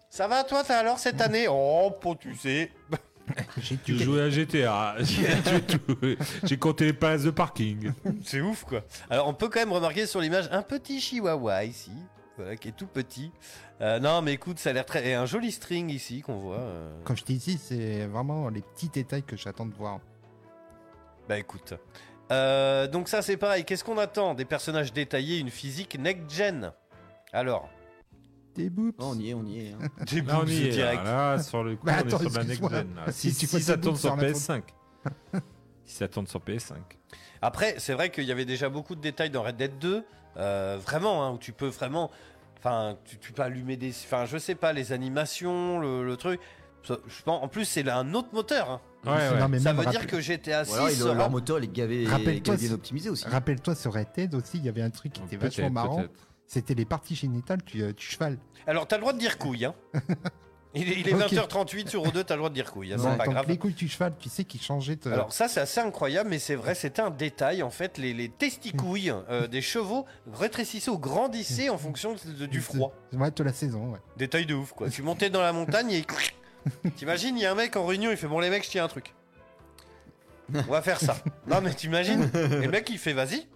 Ça 0.09 0.29
va 0.29 0.45
toi, 0.45 0.63
t'as 0.65 0.77
alors 0.79 0.97
cette 0.97 1.19
année? 1.19 1.47
Oh, 1.49 1.91
pas 2.01 2.15
tu 2.15 2.33
sais. 2.35 2.71
J'ai 3.57 3.97
joué 3.97 4.21
à 4.21 4.29
GTA. 4.29 4.95
J'ai 6.45 6.57
compté 6.57 6.85
les 6.85 6.93
places 6.93 7.23
de 7.23 7.31
parking. 7.31 7.91
C'est 8.23 8.39
ouf 8.39 8.63
quoi. 8.63 8.81
Alors 9.09 9.27
on 9.27 9.33
peut 9.33 9.49
quand 9.49 9.59
même 9.59 9.73
remarquer 9.73 10.05
sur 10.05 10.21
l'image 10.21 10.47
un 10.53 10.61
petit 10.61 11.01
chihuahua 11.01 11.65
ici, 11.65 11.91
voilà, 12.37 12.55
qui 12.55 12.69
est 12.69 12.77
tout 12.77 12.87
petit. 12.87 13.29
Euh, 13.81 13.99
non 13.99 14.21
mais 14.21 14.31
écoute, 14.31 14.57
ça 14.57 14.69
a 14.69 14.73
l'air 14.73 14.85
très... 14.85 15.05
Et 15.05 15.15
un 15.15 15.25
joli 15.25 15.51
string 15.51 15.89
ici 15.89 16.21
qu'on 16.21 16.37
voit. 16.37 16.59
euh. 16.59 16.97
Comme 17.03 17.17
je 17.17 17.25
t'ai 17.25 17.33
dit, 17.33 17.59
c'est 17.61 18.05
vraiment 18.05 18.47
les 18.47 18.61
petits 18.61 18.87
détails 18.87 19.23
que 19.23 19.35
j'attends 19.35 19.65
de 19.65 19.75
voir. 19.75 19.99
Bah 21.27 21.37
écoute. 21.37 21.73
Euh, 22.31 22.87
donc 22.87 23.07
ça 23.07 23.21
c'est 23.21 23.37
pareil, 23.37 23.63
qu'est-ce 23.63 23.83
qu'on 23.83 23.97
attend 23.97 24.33
Des 24.33 24.45
personnages 24.45 24.91
détaillés, 24.93 25.39
une 25.39 25.49
physique 25.49 25.97
next-gen? 25.99 26.73
Alors, 27.33 27.69
Des 28.55 28.69
boobs. 28.69 28.93
Oh, 28.99 29.11
on 29.15 29.19
y 29.19 29.29
est, 29.29 29.33
on 29.33 29.45
y 29.45 29.67
est. 29.67 29.71
hein. 29.73 29.77
des 30.11 30.21
Là, 30.21 30.35
on 30.35 30.39
boobs 30.39 30.49
y 30.49 30.65
est. 30.67 30.69
direct. 30.69 31.03
Là, 31.03 31.35
là, 31.35 31.43
sur 31.43 31.63
le 31.63 31.75
coup, 31.75 31.85
Bah, 31.85 31.93
on 32.03 32.07
est 32.07 32.09
sur 32.09 32.19
la 32.19 32.25
next 32.25 32.39
excuse-moi. 32.49 32.69
gen. 32.71 32.95
là. 32.95 33.11
Si, 33.11 33.31
Si 33.31 33.37
tu 33.39 33.45
si 33.47 33.51
vois 33.51 33.59
ça 33.61 33.75
des 33.75 33.81
tourne 33.81 33.95
bouts 33.95 33.99
sur 34.01 34.09
sur 34.09 34.21
la 34.21 34.29
PS5. 34.31 34.61
si 35.85 35.95
ça 35.95 36.07
tourne 36.07 36.27
sur 36.27 36.39
PS5. 36.41 36.73
Après, 37.41 37.75
c'est 37.77 37.93
vrai 37.93 38.09
qu'il 38.09 38.23
y 38.25 38.31
avait 38.31 38.45
déjà 38.45 38.67
beaucoup 38.69 38.95
de 38.95 39.01
détails 39.01 39.29
dans 39.29 39.43
Red 39.43 39.57
Dead 39.57 39.77
2, 39.79 40.03
euh, 40.37 40.77
vraiment, 40.83 41.23
hein, 41.25 41.31
où 41.31 41.37
tu 41.37 41.53
peux 41.53 41.67
vraiment, 41.67 42.09
enfin, 42.57 42.97
tu, 43.05 43.17
tu 43.19 43.31
peux 43.31 43.43
allumer 43.43 43.77
des, 43.77 43.91
enfin, 43.91 44.25
je 44.25 44.37
sais 44.37 44.55
pas, 44.55 44.73
les 44.73 44.91
animations, 44.91 45.79
le, 45.79 46.03
le 46.03 46.17
truc. 46.17 46.39
Je 47.07 47.23
pense, 47.23 47.43
en 47.43 47.47
plus, 47.47 47.65
c'est 47.65 47.87
un 47.89 48.13
autre 48.13 48.29
moteur. 48.33 48.69
hein. 48.71 48.81
Ouais, 49.05 49.11
ouais. 49.11 49.39
Non, 49.39 49.47
mais 49.47 49.59
Ça 49.59 49.73
veut 49.73 49.85
dire 49.85 50.05
que 50.07 50.19
GTA 50.19 50.65
6 50.65 50.71
Ou 50.71 50.75
alors, 50.75 50.89
ils- 50.89 50.95
sera- 50.95 51.13
leur 51.13 51.29
moteur, 51.29 51.59
gavé, 51.61 52.05
Rappelle-toi, 52.07 52.55
bien 52.57 52.71
optimisé 52.71 53.09
aussi. 53.09 53.25
Rappelle-toi 53.27 53.75
sur 53.75 53.93
Red 53.93 54.07
Dead 54.15 54.35
aussi, 54.35 54.57
il 54.57 54.65
y 54.65 54.69
avait 54.69 54.81
un 54.81 54.89
truc 54.89 55.13
qui 55.13 55.21
était 55.23 55.37
vachement 55.37 55.69
marrant. 55.69 56.03
C'était 56.45 56.73
les 56.75 56.85
parties 56.85 57.15
génitales 57.15 57.61
du, 57.65 57.83
euh, 57.83 57.93
du 57.93 58.03
cheval. 58.03 58.37
Alors, 58.67 58.87
t'as 58.87 58.95
le 58.97 59.01
droit 59.01 59.13
de 59.13 59.19
dire 59.19 59.37
couille, 59.37 59.65
hein. 59.65 59.73
Il, 60.75 60.91
est- 60.91 60.99
il 60.99 61.09
est 61.09 61.13
Ok. 61.13 61.31
20h38 61.31 61.87
sur 61.89 62.03
O2, 62.03 62.23
t'as 62.23 62.35
le 62.35 62.39
droit 62.39 62.49
de 62.49 62.53
dire 62.53 62.71
couille, 62.71 62.93
hein, 62.93 62.97
Ouais, 62.97 63.03
c'est 63.11 63.17
pas 63.17 63.25
donc 63.25 63.33
grave. 63.33 63.45
les 63.47 63.57
couilles 63.57 63.73
du 63.73 63.87
cheval, 63.87 64.13
tu 64.19 64.29
sais 64.29 64.43
qu'ils 64.43 64.61
changeaient. 64.61 64.97
de- 64.97 65.09
Alors 65.11 65.31
ça 65.33 65.47
c'est 65.47 65.61
assez 65.61 65.79
incroyable 65.79 66.29
mais 66.29 66.37
c'est 66.39 66.53
vrai 66.55 66.75
c'était 66.75 67.01
un 67.01 67.09
détail 67.09 67.63
en 67.63 67.71
fait 67.71 67.97
les, 67.97 68.13
les 68.13 68.29
testicouilles 68.29 69.11
euh, 69.31 69.47
des 69.47 69.61
chevaux 69.61 70.05
rétrécissaient 70.31 70.91
ou 70.91 70.99
grandissaient 70.99 71.69
en 71.69 71.77
fonction 71.79 72.15
de- 72.37 72.45
du 72.45 72.61
froid. 72.61 72.93
Ouais, 73.13 73.31
de 73.31 73.43
la 73.43 73.53
saison, 73.53 73.91
ouais. 73.93 73.99
Détail 74.17 74.45
de 74.45 74.53
ouf 74.53 74.73
quoi. 74.73 74.89
Tu 74.89 75.01
montais 75.01 75.29
dans 75.31 75.41
la 75.41 75.53
montagne 75.53 75.89
et 75.91 76.03
t'imagines 76.95 77.37
il 77.37 77.41
y 77.41 77.45
a 77.45 77.51
un 77.51 77.55
mec 77.55 77.75
en 77.75 77.85
réunion 77.85 78.11
il 78.11 78.17
fait 78.17 78.27
bon 78.27 78.39
les 78.39 78.49
mecs 78.49 78.63
je 78.65 78.69
tiens 78.69 78.85
un 78.85 78.87
truc. 78.87 79.13
On 80.53 80.71
va 80.71 80.81
faire 80.81 80.99
ça. 80.99 81.17
Non 81.47 81.59
mais 81.61 81.73
t'imagines 81.73 82.29
Et 82.33 82.65
le 82.65 82.69
mec 82.69 82.89
il 82.89 82.97
fait 82.97 83.13
vas-y. 83.13 83.47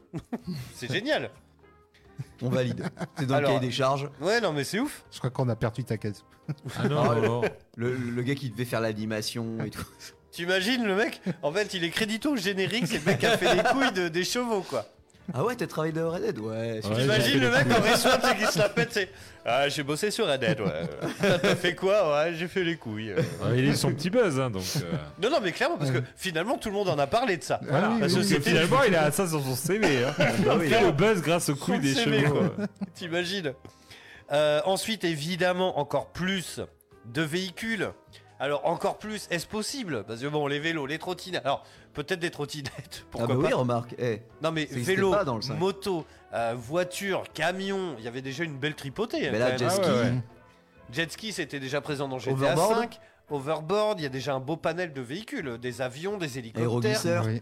c'est 0.75 0.91
génial. 0.91 1.31
On 2.41 2.49
valide. 2.49 2.89
C'est 3.17 3.25
dans 3.27 3.39
le 3.39 3.45
cahier 3.47 3.59
des 3.59 3.71
charges. 3.71 4.09
Ouais 4.19 4.41
non 4.41 4.51
mais 4.51 4.63
c'est 4.63 4.79
ouf. 4.79 5.03
Je 5.11 5.17
crois 5.19 5.29
qu'on 5.29 5.47
a 5.49 5.55
perdu 5.55 5.83
ta 5.83 5.97
case. 5.97 6.23
Ah 6.77 6.87
non, 6.89 7.01
Ah, 7.09 7.15
non, 7.15 7.21
non. 7.21 7.49
Le, 7.77 7.95
le 7.95 8.21
gars 8.23 8.35
qui 8.35 8.49
devait 8.49 8.65
faire 8.65 8.81
l'animation 8.81 9.63
et 9.63 9.69
tout. 9.69 9.85
T'imagines 10.31 10.83
le 10.85 10.95
mec 10.95 11.21
En 11.43 11.51
fait 11.53 11.73
il 11.73 11.83
est 11.83 11.89
crédito 11.91 12.31
au 12.33 12.37
générique 12.37 12.87
c'est 12.87 12.99
le 12.99 13.05
mec 13.05 13.19
qui 13.19 13.25
a 13.25 13.37
fait 13.37 13.55
les 13.55 13.63
couilles 13.63 13.91
de- 13.93 14.07
des 14.09 14.23
chevaux 14.23 14.61
quoi. 14.61 14.85
Ah 15.33 15.43
ouais, 15.45 15.55
t'as 15.55 15.67
travaillé 15.67 15.93
dans 15.93 16.11
Red 16.11 16.23
Dead 16.23 16.39
Ouais. 16.39 16.81
Fait 16.81 16.89
le 17.39 17.49
mec 17.49 17.67
en 17.67 17.95
sais, 17.95 18.35
qui 18.37 18.45
se 18.51 18.59
la 18.59 18.69
pète, 18.69 18.89
c'est 18.91 19.09
Ah, 19.45 19.69
j'ai 19.69 19.83
bossé 19.83 20.11
sur 20.11 20.27
Red 20.27 20.41
Dead, 20.41 20.59
ouais. 20.59 20.89
T'as 21.41 21.55
fait 21.55 21.73
quoi 21.75 22.11
Ouais, 22.13 22.33
j'ai 22.33 22.47
fait 22.47 22.63
les 22.63 22.75
couilles. 22.75 23.13
Ouais, 23.13 23.57
il 23.57 23.69
est 23.69 23.75
son 23.75 23.93
petit 23.93 24.09
buzz, 24.09 24.39
hein, 24.39 24.49
donc. 24.49 24.63
euh, 24.77 24.91
Non, 25.21 25.29
non, 25.29 25.37
mais 25.41 25.51
clairement, 25.51 25.77
parce 25.77 25.91
que 25.91 25.99
finalement, 26.17 26.57
tout 26.57 26.69
le 26.69 26.75
monde 26.75 26.89
en 26.89 26.99
a 26.99 27.07
parlé 27.07 27.37
de 27.37 27.43
ça. 27.43 27.59
Voilà. 27.67 27.89
oui, 27.91 27.93
La 27.93 27.95
oui, 27.95 27.99
Parce 28.01 28.13
que 28.13 28.21
société. 28.23 28.49
finalement, 28.49 28.83
il 28.87 28.95
a 28.95 29.11
ça 29.11 29.27
sur 29.27 29.41
son 29.41 29.55
CV. 29.55 30.03
Hein. 30.03 30.13
Il 30.61 30.69
fait 30.69 30.81
le 30.81 30.91
buzz 30.91 31.21
grâce 31.21 31.49
aux 31.49 31.55
couilles 31.55 31.79
des 31.79 31.93
CV, 31.93 32.21
chevaux. 32.23 32.35
quoi. 32.49 32.65
T'imagines 32.95 33.53
Euh, 34.31 34.61
Ensuite, 34.65 35.03
évidemment, 35.05 35.79
encore 35.79 36.07
plus 36.11 36.59
de 37.05 37.21
véhicules. 37.21 37.89
Alors, 38.39 38.65
encore 38.65 38.97
plus, 38.97 39.27
est-ce 39.29 39.45
possible? 39.45 40.03
Parce 40.07 40.19
que 40.21 40.27
bon, 40.27 40.47
les 40.47 40.59
vélos, 40.59 40.87
les 40.87 40.97
trottinettes. 40.97 41.45
Alors, 41.45 41.63
peut-être 41.93 42.19
des 42.19 42.31
trottinettes, 42.31 42.71
Ah 43.03 43.07
pourquoi 43.11 43.35
bah 43.35 43.41
pas 43.41 43.47
oui, 43.47 43.53
remarque. 43.53 43.95
Eh, 43.99 44.21
Non, 44.41 44.51
mais 44.51 44.65
vélo, 44.65 45.15
dans 45.23 45.37
le 45.37 45.55
moto, 45.55 46.05
euh, 46.33 46.53
voiture, 46.57 47.23
camion, 47.33 47.95
il 47.97 48.03
y 48.03 48.07
avait 48.07 48.21
déjà 48.21 48.43
une 48.43 48.57
belle 48.57 48.75
tripotée. 48.75 49.27
hein, 49.27 49.31
Mais 49.33 49.39
là, 49.39 49.49
même. 49.49 49.59
jet 49.59 49.65
Ah 49.65 49.69
ski. 49.71 49.81
ouais, 49.89 49.89
ouais. 50.01 50.13
Jet 50.91 51.11
ski, 51.11 51.31
c'était 51.31 51.59
déjà 51.59 51.79
présent 51.81 52.07
dans 52.07 52.19
GTA 52.19 52.33
Overboard 52.33 52.75
5. 52.81 52.99
Overboard, 53.29 53.99
il 53.99 54.03
y 54.03 54.05
a 54.05 54.09
déjà 54.09 54.33
un 54.35 54.39
beau 54.41 54.57
panel 54.57 54.91
de 54.93 55.01
véhicules, 55.01 55.57
des 55.57 55.81
avions, 55.81 56.17
des 56.17 56.37
hélicoptères. 56.37 57.23
Oui. 57.25 57.41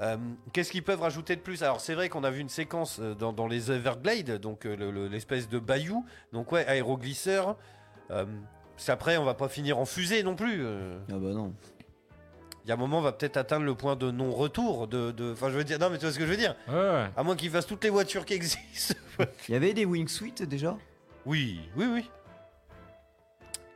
Euh, 0.00 0.16
Qu'est-ce 0.52 0.70
qu'ils 0.72 0.82
peuvent 0.82 1.00
rajouter 1.00 1.36
de 1.36 1.40
plus? 1.40 1.62
Alors 1.62 1.80
c'est 1.80 1.94
vrai 1.94 2.08
qu'on 2.08 2.24
a 2.24 2.30
vu 2.30 2.40
une 2.40 2.48
séquence 2.48 2.98
euh, 3.00 3.14
dans, 3.14 3.32
dans 3.32 3.46
les 3.46 3.70
Everglades, 3.70 4.38
donc 4.40 4.66
euh, 4.66 4.74
le- 4.76 4.90
le- 4.90 5.06
l'espèce 5.06 5.48
de 5.48 5.58
bayou. 5.60 6.04
Donc 6.32 6.50
ouais, 6.52 6.66
aéroglisseur. 6.66 7.56
Euh, 8.10 8.26
c'est 8.76 8.90
après, 8.90 9.16
on 9.18 9.24
va 9.24 9.34
pas 9.34 9.48
finir 9.48 9.78
en 9.78 9.84
fusée 9.84 10.22
non 10.24 10.34
plus. 10.34 10.58
euh. 10.64 10.98
Ah 11.10 11.14
bah 11.16 11.32
non. 11.32 11.54
Il 12.64 12.68
y 12.68 12.70
a 12.70 12.74
un 12.74 12.78
moment, 12.78 12.98
on 12.98 13.02
va 13.02 13.12
peut-être 13.12 13.36
atteindre 13.36 13.66
le 13.66 13.74
point 13.74 13.94
de 13.94 14.10
non-retour. 14.10 14.88
De, 14.88 15.32
Enfin, 15.32 15.50
je 15.50 15.56
veux 15.56 15.64
dire, 15.64 15.78
non, 15.78 15.90
mais 15.90 15.98
tu 15.98 16.04
vois 16.06 16.12
ce 16.14 16.18
que 16.18 16.24
je 16.24 16.30
veux 16.30 16.36
dire? 16.36 16.56
Ouais, 16.66 16.74
ouais. 16.74 17.10
À 17.14 17.22
moins 17.22 17.36
qu'ils 17.36 17.50
fassent 17.50 17.66
toutes 17.66 17.84
les 17.84 17.90
voitures 17.90 18.24
qui 18.24 18.32
existent. 18.34 18.94
Il 19.48 19.52
y 19.52 19.54
avait 19.54 19.74
des 19.74 19.84
wingsuits 19.84 20.32
déjà? 20.46 20.76
Oui, 21.26 21.60
oui, 21.76 21.86
oui. 21.86 22.10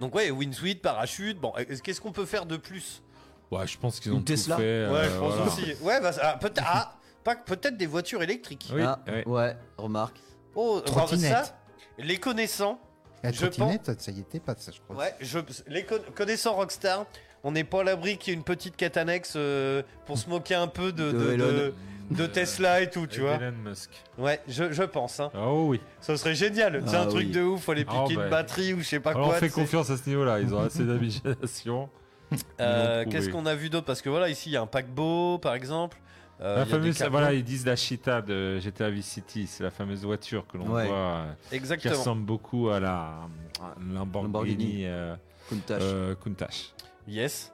Donc 0.00 0.14
ouais, 0.14 0.30
windsuit, 0.30 0.76
parachute. 0.76 1.38
Bon, 1.38 1.52
est-ce- 1.56 1.82
qu'est-ce 1.82 2.00
qu'on 2.00 2.12
peut 2.12 2.24
faire 2.26 2.46
de 2.46 2.56
plus? 2.56 3.02
Ouais, 3.50 3.66
je 3.66 3.76
pense 3.78 4.00
qu'ils 4.00 4.12
Une 4.12 4.18
ont 4.18 4.20
tout 4.20 4.26
Tesla? 4.26 4.56
fait. 4.56 4.62
euh, 4.62 4.92
Ouais, 4.92 5.04
je 5.08 5.18
pense 5.18 5.34
voilà. 5.34 5.52
aussi. 5.52 5.74
Ouais, 5.82 6.00
bah, 6.00 6.12
ça- 6.12 6.20
ah, 6.34 6.38
peut-être 6.38 6.62
ah, 6.66 6.94
pas- 7.24 7.36
peut-être 7.36 7.76
des 7.76 7.86
voitures 7.86 8.22
électriques. 8.22 8.70
Oui, 8.72 8.82
Ah, 8.82 9.00
ouais. 9.06 9.26
ouais, 9.26 9.56
remarque. 9.76 10.16
Oh, 10.54 10.76
bah, 10.76 10.82
Trottinette. 10.90 11.46
ça, 11.46 11.58
les 11.98 12.16
connaissants, 12.18 12.80
La 13.24 13.32
Je 13.32 13.40
trottinette, 13.46 14.00
ça 14.00 14.12
y 14.12 14.20
était 14.20 14.38
pas, 14.38 14.54
ça, 14.56 14.70
je 14.72 14.80
crois. 14.80 14.94
ouais, 14.96 15.14
je, 15.20 15.40
les 15.66 15.84
con- 15.84 15.98
connaissants 16.14 16.54
Rockstar, 16.54 17.04
on 17.44 17.52
n'est 17.52 17.64
pas 17.64 17.80
à 17.80 17.84
l'abri 17.84 18.16
qu'il 18.18 18.32
y 18.32 18.34
ait 18.34 18.38
une 18.38 18.44
petite 18.44 18.76
quête 18.76 18.96
annexe 18.96 19.34
euh, 19.36 19.82
pour 20.06 20.18
se 20.18 20.28
moquer 20.28 20.54
un 20.54 20.66
peu 20.68 20.92
de, 20.92 21.10
De 21.12 21.18
de, 21.18 21.32
Elon. 21.32 21.46
de- 21.46 21.74
de 22.10 22.26
Tesla 22.26 22.80
et 22.80 22.88
tout, 22.88 23.06
tu 23.06 23.20
vois. 23.20 23.34
Elon 23.34 23.52
Musk. 23.64 23.90
Ouais, 24.16 24.40
je, 24.48 24.72
je 24.72 24.82
pense. 24.82 25.20
Hein. 25.20 25.30
Oh 25.36 25.66
oui. 25.68 25.80
Ça 26.00 26.16
serait 26.16 26.34
génial. 26.34 26.82
C'est 26.86 26.96
Ah 26.96 27.02
un 27.02 27.06
truc 27.06 27.26
oui. 27.26 27.32
de 27.32 27.42
ouf, 27.42 27.62
faut 27.64 27.72
aller 27.72 27.84
piquer 27.84 27.98
Ah, 28.00 28.10
une 28.12 28.16
bah. 28.16 28.28
batterie 28.28 28.72
ou 28.72 28.78
je 28.78 28.84
sais 28.84 29.00
pas 29.00 29.10
Alors, 29.10 29.26
quoi. 29.28 29.36
on 29.36 29.38
fait 29.38 29.48
tu 29.48 29.54
sais. 29.54 29.60
confiance 29.60 29.90
à 29.90 29.96
ce 29.98 30.08
niveau-là. 30.08 30.40
Ils 30.40 30.54
ont 30.54 30.60
assez 30.60 30.84
d'imagination. 30.84 31.88
Euh, 32.60 33.02
trouvé. 33.02 33.14
Qu'est-ce 33.16 33.28
qu'on 33.30 33.46
a 33.46 33.54
vu 33.54 33.68
d'autre? 33.70 33.86
Parce 33.86 34.00
que 34.02 34.08
voilà, 34.08 34.28
ici 34.30 34.48
il 34.50 34.52
y 34.52 34.56
a 34.56 34.62
un 34.62 34.66
paquebot 34.66 35.38
par 35.38 35.54
exemple. 35.54 35.98
Euh, 36.40 36.56
La 36.58 36.62
il 36.64 36.70
y 36.70 36.74
a 36.74 36.78
des 36.78 36.92
fameuse, 36.92 37.10
voilà, 37.10 37.32
ils 37.32 37.42
disent 37.44 37.66
la 37.66 37.74
Cheetah 37.74 38.22
de 38.22 38.58
GTA 38.60 38.90
Vice 38.90 39.06
City, 39.06 39.46
c'est 39.48 39.64
la 39.64 39.70
fameuse 39.70 40.04
voiture 40.04 40.46
que 40.46 40.56
l'on 40.56 40.68
Ouais. 40.70 40.86
voit, 40.86 40.96
euh, 40.96 41.32
qui 41.50 41.56
Exactement. 41.56 41.94
ressemble 41.96 42.22
beaucoup 42.24 42.68
à 42.68 42.78
la 42.80 42.90
à 43.60 43.74
Lamborghini, 43.92 44.22
Lamborghini. 44.32 44.82
euh, 44.86 45.16
Countach. 45.48 45.78
euh, 45.82 46.14
Countach. 46.14 46.74
Yes. 47.08 47.52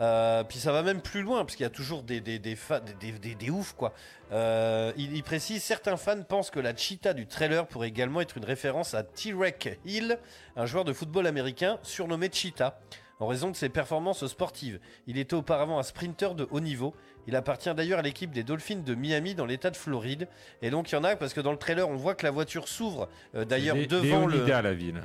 Euh, 0.00 0.44
puis 0.44 0.58
ça 0.58 0.72
va 0.72 0.82
même 0.82 1.02
plus 1.02 1.20
loin, 1.20 1.44
parce 1.44 1.56
qu'il 1.56 1.64
y 1.64 1.66
a 1.66 1.70
toujours 1.70 2.02
des, 2.02 2.20
des, 2.22 2.38
des, 2.38 2.56
fa- 2.56 2.80
des, 2.80 2.94
des, 2.94 3.12
des- 3.18 3.34
des 3.34 3.50
oufs, 3.50 3.74
quoi. 3.74 3.92
Euh, 4.32 4.92
il, 4.96 5.14
il 5.14 5.22
précise, 5.22 5.62
certains 5.62 5.98
fans 5.98 6.22
pensent 6.22 6.50
que 6.50 6.60
la 6.60 6.74
cheetah 6.74 7.12
du 7.12 7.26
trailer 7.26 7.66
pourrait 7.66 7.88
également 7.88 8.22
être 8.22 8.38
une 8.38 8.44
référence 8.46 8.94
à 8.94 9.02
T-Rex 9.02 9.76
Hill, 9.84 10.18
un 10.56 10.64
joueur 10.64 10.84
de 10.84 10.94
football 10.94 11.26
américain 11.26 11.78
surnommé 11.82 12.30
Cheetah, 12.32 12.80
en 13.18 13.26
raison 13.26 13.50
de 13.50 13.56
ses 13.56 13.68
performances 13.68 14.26
sportives. 14.26 14.80
Il 15.06 15.18
était 15.18 15.34
auparavant 15.34 15.78
un 15.78 15.82
sprinter 15.82 16.34
de 16.34 16.48
haut 16.50 16.60
niveau. 16.60 16.94
Il 17.26 17.36
appartient 17.36 17.74
d'ailleurs 17.74 17.98
à 17.98 18.02
l'équipe 18.02 18.30
des 18.30 18.44
Dolphins 18.44 18.76
de 18.82 18.94
Miami 18.94 19.34
dans 19.34 19.44
l'état 19.44 19.68
de 19.68 19.76
Floride. 19.76 20.26
Et 20.62 20.70
donc 20.70 20.90
il 20.90 20.94
y 20.94 20.98
en 20.98 21.04
a, 21.04 21.14
parce 21.16 21.34
que 21.34 21.42
dans 21.42 21.52
le 21.52 21.58
trailer, 21.58 21.86
on 21.86 21.96
voit 21.96 22.14
que 22.14 22.24
la 22.24 22.30
voiture 22.30 22.66
s'ouvre 22.66 23.10
euh, 23.34 23.44
d'ailleurs 23.44 23.76
Lé- 23.76 23.86
devant 23.86 24.24
le... 24.26 24.38
La 24.62 24.72
ville. 24.72 25.02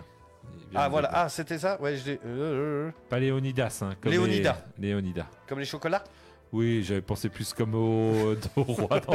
Ah 0.74 0.90
voilà, 0.90 1.10
ah 1.14 1.30
c'était 1.30 1.58
ça 1.60 1.80
Ouais, 1.82 1.96
je 1.98 2.06
l'ai... 2.12 2.20
euh, 2.26 2.28
euh, 2.28 2.88
euh, 2.88 2.92
Pas 3.10 3.20
Léonidas, 3.20 3.80
hein, 3.82 3.92
comme 4.02 4.12
Léonidas. 4.12 4.58
les- 4.78 4.88
Léonidas. 4.90 5.28
comme 5.48 5.60
les 5.60 5.66
chocolats 5.66 6.04
Oui, 6.52 6.84
j'avais 6.84 7.02
pensé 7.02 7.30
plus 7.30 7.54
comme 7.54 7.76
au, 7.76 8.36
au 8.56 8.64
roi. 8.64 9.00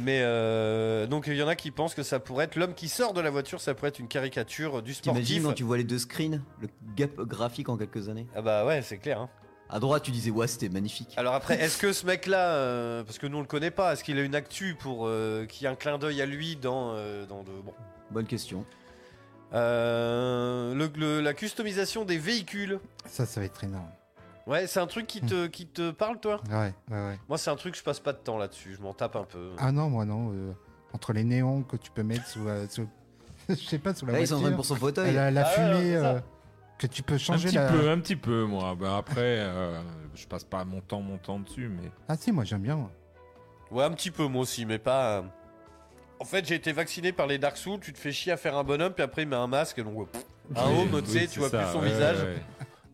Mais 0.00 0.20
euh, 0.22 1.06
donc 1.06 1.26
il 1.28 1.34
y 1.36 1.42
en 1.42 1.48
a 1.48 1.56
qui 1.56 1.70
pensent 1.70 1.94
que 1.94 2.02
ça 2.02 2.20
pourrait 2.20 2.44
être 2.44 2.56
l'homme 2.56 2.74
qui 2.74 2.88
sort 2.88 3.14
de 3.14 3.22
la 3.22 3.30
voiture, 3.30 3.58
ça 3.60 3.72
pourrait 3.74 3.88
être 3.88 3.98
une 3.98 4.08
caricature 4.08 4.82
du 4.82 4.92
T'imagines 4.94 5.24
sportif. 5.24 5.42
quand 5.44 5.52
tu 5.54 5.62
vois 5.64 5.78
les 5.78 5.84
deux 5.84 5.98
screens, 5.98 6.42
le 6.60 6.68
gap 6.94 7.16
graphique 7.22 7.70
en 7.70 7.78
quelques 7.78 8.10
années? 8.10 8.26
Ah 8.36 8.42
bah 8.42 8.66
ouais, 8.66 8.82
c'est 8.82 8.98
clair. 8.98 9.18
hein. 9.20 9.30
À 9.70 9.80
droite, 9.80 10.02
tu 10.02 10.10
disais 10.10 10.30
ouais, 10.30 10.46
c'était 10.46 10.68
magnifique. 10.68 11.14
Alors 11.16 11.32
après, 11.34 11.54
est-ce 11.62 11.78
que 11.78 11.94
ce 11.94 12.04
mec-là, 12.04 12.48
euh, 12.50 13.02
parce 13.02 13.16
que 13.18 13.26
nous 13.26 13.38
on 13.38 13.40
le 13.40 13.46
connaît 13.46 13.70
pas, 13.70 13.94
est-ce 13.94 14.04
qu'il 14.04 14.18
a 14.18 14.22
une 14.22 14.34
actu 14.34 14.74
pour 14.78 15.06
euh, 15.06 15.46
qu'il 15.46 15.62
y 15.62 15.66
ait 15.66 15.72
un 15.72 15.74
clin 15.74 15.96
d'œil 15.96 16.20
à 16.20 16.26
lui 16.26 16.56
dans, 16.56 16.92
euh, 16.92 17.24
dans 17.24 17.42
de 17.42 17.50
bon. 17.64 17.72
Bonne 18.10 18.26
question. 18.26 18.66
Euh, 19.54 20.74
le- 20.74 20.90
le- 20.96 21.20
la 21.20 21.34
customisation 21.34 22.04
des 22.04 22.18
véhicules. 22.18 22.80
Ça, 23.06 23.26
ça 23.26 23.40
va 23.40 23.46
être 23.46 23.64
énorme. 23.64 23.88
Ouais, 24.46 24.66
c'est 24.66 24.80
un 24.80 24.86
truc 24.86 25.06
qui 25.06 25.20
te, 25.20 25.46
qui 25.46 25.66
te 25.66 25.90
parle 25.90 26.18
toi? 26.20 26.40
Ouais, 26.50 26.72
ouais, 26.90 26.96
ouais. 26.96 27.18
Moi 27.28 27.36
c'est 27.36 27.50
un 27.50 27.56
truc 27.56 27.76
je 27.76 27.82
passe 27.82 28.00
pas 28.00 28.12
de 28.14 28.18
temps 28.18 28.38
là-dessus, 28.38 28.74
je 28.76 28.80
m'en 28.82 28.94
tape 28.94 29.14
un 29.16 29.24
peu. 29.24 29.50
Ah 29.58 29.72
non, 29.72 29.90
moi 29.90 30.06
non. 30.06 30.32
euh, 30.32 30.52
entre 30.94 31.12
les 31.12 31.22
néons 31.24 31.62
que 31.62 31.76
tu 31.76 31.90
peux 31.90 32.02
mettre 32.02 32.26
sous 32.26 32.44
la. 32.46 32.66
sous- 32.68 32.88
je 33.50 33.54
sais 33.54 33.78
pas, 33.78 33.94
sous 33.94 34.06
la 34.06 34.14
Là, 34.14 34.20
ils 34.20 34.26
sont 34.26 34.34
en 34.34 34.38
train 34.38 34.48
voiture. 34.48 34.56
pour 34.56 34.64
son 34.64 34.76
fauteuil. 34.76 35.12
La, 35.14 35.30
la 35.30 35.46
Ah 35.46 35.48
ouais, 35.48 35.54
fumée 35.54 35.90
c'est 35.92 36.00
ça. 36.00 36.06
euh, 36.14 36.20
que 36.78 36.86
tu 36.86 37.02
peux 37.02 37.14
un 37.14 37.18
changer 37.18 37.48
petit 37.48 37.56
la. 37.56 37.68
peu, 37.70 37.90
un 37.90 37.98
petit 37.98 38.16
peu, 38.16 38.44
moi. 38.44 38.74
Bah, 38.74 38.96
après, 38.96 39.20
euh, 39.40 39.78
je 40.14 40.26
passe 40.26 40.44
pas 40.44 40.64
mon 40.64 40.80
temps, 40.80 41.00
mon 41.02 41.18
temps 41.18 41.40
dessus, 41.40 41.68
mais. 41.68 41.90
Ah 42.08 42.16
si, 42.16 42.32
moi 42.32 42.44
j'aime 42.44 42.62
bien. 42.62 42.76
moi. 42.76 42.90
Ouais, 43.70 43.84
un 43.84 43.90
petit 43.90 44.10
peu 44.10 44.24
moi 44.28 44.42
aussi, 44.42 44.64
mais 44.64 44.78
pas. 44.78 45.24
Euh. 46.20 46.22
En 46.22 46.24
fait, 46.24 46.46
j'ai 46.46 46.54
été 46.54 46.72
vacciné 46.72 47.12
par 47.12 47.26
les 47.26 47.38
Dark 47.38 47.56
Souls, 47.56 47.80
tu 47.80 47.92
te 47.92 47.98
fais 47.98 48.12
chier 48.12 48.32
à 48.32 48.36
faire 48.36 48.56
un 48.56 48.64
bonhomme, 48.64 48.92
puis 48.92 49.02
après 49.02 49.22
il 49.22 49.28
met 49.28 49.36
un 49.36 49.46
masque, 49.46 49.82
donc 49.82 50.10
pff, 50.10 50.22
un 50.56 50.70
Oui, 50.70 50.88
home, 50.92 51.02
tu 51.02 51.10
sais, 51.10 51.20
oui, 51.20 51.28
tu 51.28 51.38
vois 51.40 51.48
ça, 51.50 51.62
plus 51.62 51.72
son 51.72 51.80
ouais, 51.80 51.90
visage. 51.90 52.18
ouais. 52.18 52.36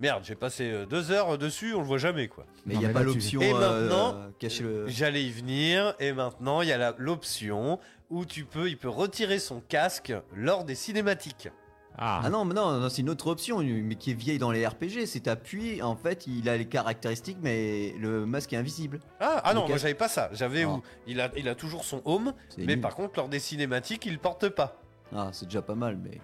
Merde, 0.01 0.23
j'ai 0.25 0.35
passé 0.35 0.65
euh, 0.71 0.87
deux 0.87 1.13
heures 1.13 1.39
dessus, 1.39 1.73
on 1.75 1.79
le 1.79 1.87
voit 1.87 1.99
jamais 1.99 2.29
quoi. 2.29 2.45
Mais 2.67 2.75
il 2.75 2.81
n'y 2.81 2.85
a 2.85 2.89
mais 2.89 2.95
pas 2.95 3.03
l'option 3.05 3.41
Et 3.41 3.53
euh, 3.53 3.59
maintenant, 3.59 4.15
euh, 4.17 4.29
cacher 4.39 4.65
le. 4.65 4.87
J'allais 4.89 5.23
y 5.23 5.31
venir, 5.31 5.95
et 6.01 6.13
maintenant 6.13 6.63
il 6.63 6.69
y 6.69 6.73
a 6.73 6.95
l'option 6.99 7.79
où 8.11 8.25
tu 8.27 8.45
peux, 8.45 8.69
il 8.69 8.77
peut 8.77 8.89
retirer 8.89 9.39
son 9.39 9.61
casque 9.61 10.13
lors 10.35 10.65
des 10.65 10.75
cinématiques. 10.75 11.49
Ah, 11.97 12.23
Ah 12.25 12.31
non, 12.31 12.45
mais 12.45 12.55
non, 12.55 12.81
non, 12.81 12.89
c'est 12.89 13.03
une 13.03 13.11
autre 13.11 13.29
option, 13.29 13.59
mais 13.63 13.95
qui 13.95 14.11
est 14.11 14.15
vieille 14.15 14.39
dans 14.39 14.51
les 14.51 14.67
RPG. 14.67 15.07
C'est 15.07 15.21
t'appuies, 15.21 15.81
en 15.81 15.95
fait, 15.95 16.27
il 16.27 16.49
a 16.49 16.57
les 16.57 16.67
caractéristiques, 16.67 17.39
mais 17.41 17.95
le 18.01 18.27
masque 18.27 18.53
est 18.53 18.57
invisible. 18.57 18.99
Ah, 19.21 19.41
ah 19.45 19.55
non, 19.55 19.69
moi 19.69 19.77
j'avais 19.77 19.95
pas 19.95 20.09
ça. 20.09 20.29
J'avais 20.33 20.65
Ah. 20.65 20.69
où 20.71 20.83
il 21.07 21.21
a, 21.21 21.31
il 21.37 21.49
a 21.49 21.55
toujours 21.55 21.85
son 21.85 22.03
home, 22.05 22.33
C'est 22.49 22.59
mais 22.67 22.75
nul. 22.75 22.81
par 22.81 22.95
contre 22.97 23.13
lors 23.17 23.29
des 23.29 23.39
cinématiques 23.39 24.07
il 24.07 24.13
le 24.15 24.19
porte 24.19 24.49
pas. 24.49 24.77
Ah, 25.15 25.29
c'est 25.33 25.45
déjà 25.47 25.63
pas 25.63 25.77
mal, 25.77 25.97
mais. 26.03 26.21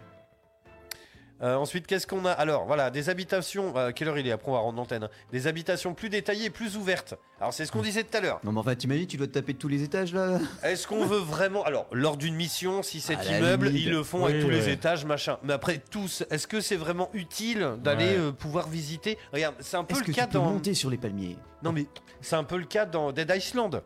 Euh, 1.42 1.54
ensuite, 1.56 1.86
qu'est-ce 1.86 2.06
qu'on 2.06 2.26
a? 2.26 2.32
Alors, 2.32 2.66
voilà, 2.66 2.90
des 2.90 3.08
habitations. 3.08 3.72
euh, 3.76 3.92
quelle 3.92 4.08
heure 4.08 4.18
il 4.18 4.26
est 4.26 4.30
Après, 4.32 4.50
on 4.50 4.54
va 4.54 4.60
rendre 4.60 4.76
l'antenne. 4.78 5.04
hein. 5.04 5.08
Des 5.32 5.46
habitations 5.46 5.94
plus 5.94 6.10
détaillées 6.10 6.46
et 6.46 6.50
plus 6.50 6.76
ouvertes. 6.76 7.14
Alors, 7.40 7.54
c'est 7.54 7.64
ce 7.64 7.72
qu'on 7.72 7.80
disait 7.80 8.04
tout 8.04 8.14
à 8.16 8.20
l'heure. 8.20 8.40
Non, 8.44 8.52
mais 8.52 8.60
enfin, 8.60 8.74
t'imagines, 8.74 9.06
tu 9.06 9.16
dois 9.16 9.26
te 9.26 9.32
taper 9.32 9.54
tous 9.54 9.68
les 9.68 9.82
étages 9.82 10.12
là? 10.12 10.38
Est-ce 10.62 10.86
qu'on 10.86 11.06
veut 11.06 11.18
vraiment. 11.18 11.64
Alors, 11.64 11.86
lors 11.92 12.18
d'une 12.18 12.34
mission, 12.34 12.82
si 12.82 13.00
cet 13.00 13.24
la 13.24 13.38
immeuble, 13.38 13.66
limite. 13.68 13.82
ils 13.86 13.90
le 13.90 14.02
font 14.02 14.24
avec 14.24 14.36
Oui, 14.36 14.42
tous 14.42 14.50
les 14.50 14.66
ouais. 14.66 14.72
étages, 14.72 15.06
machin. 15.06 15.38
Mais 15.42 15.54
après, 15.54 15.78
tous, 15.78 16.24
est-ce 16.30 16.46
que 16.46 16.60
c'est 16.60 16.76
vraiment 16.76 17.08
utile 17.14 17.70
d'aller 17.78 18.04
Ouais. 18.04 18.18
euh, 18.18 18.32
pouvoir 18.32 18.68
visiter? 18.68 19.16
Regarde, 19.32 19.54
c'est 19.60 19.78
un 19.78 19.84
peu 19.84 19.94
Est-ce 19.94 20.00
le 20.02 20.06
que 20.08 20.12
cas 20.12 20.26
tu 20.26 20.32
peux 20.32 20.38
dans. 20.40 20.50
monter 20.50 20.74
sur 20.74 20.90
les 20.90 20.98
palmiers? 20.98 21.38
Non, 21.62 21.72
mais 21.72 21.86
c'est 22.20 22.36
un 22.36 22.44
peu 22.44 22.58
le 22.58 22.66
cas 22.66 22.84
dans 22.84 23.12
Dead 23.12 23.32
Island. 23.34 23.82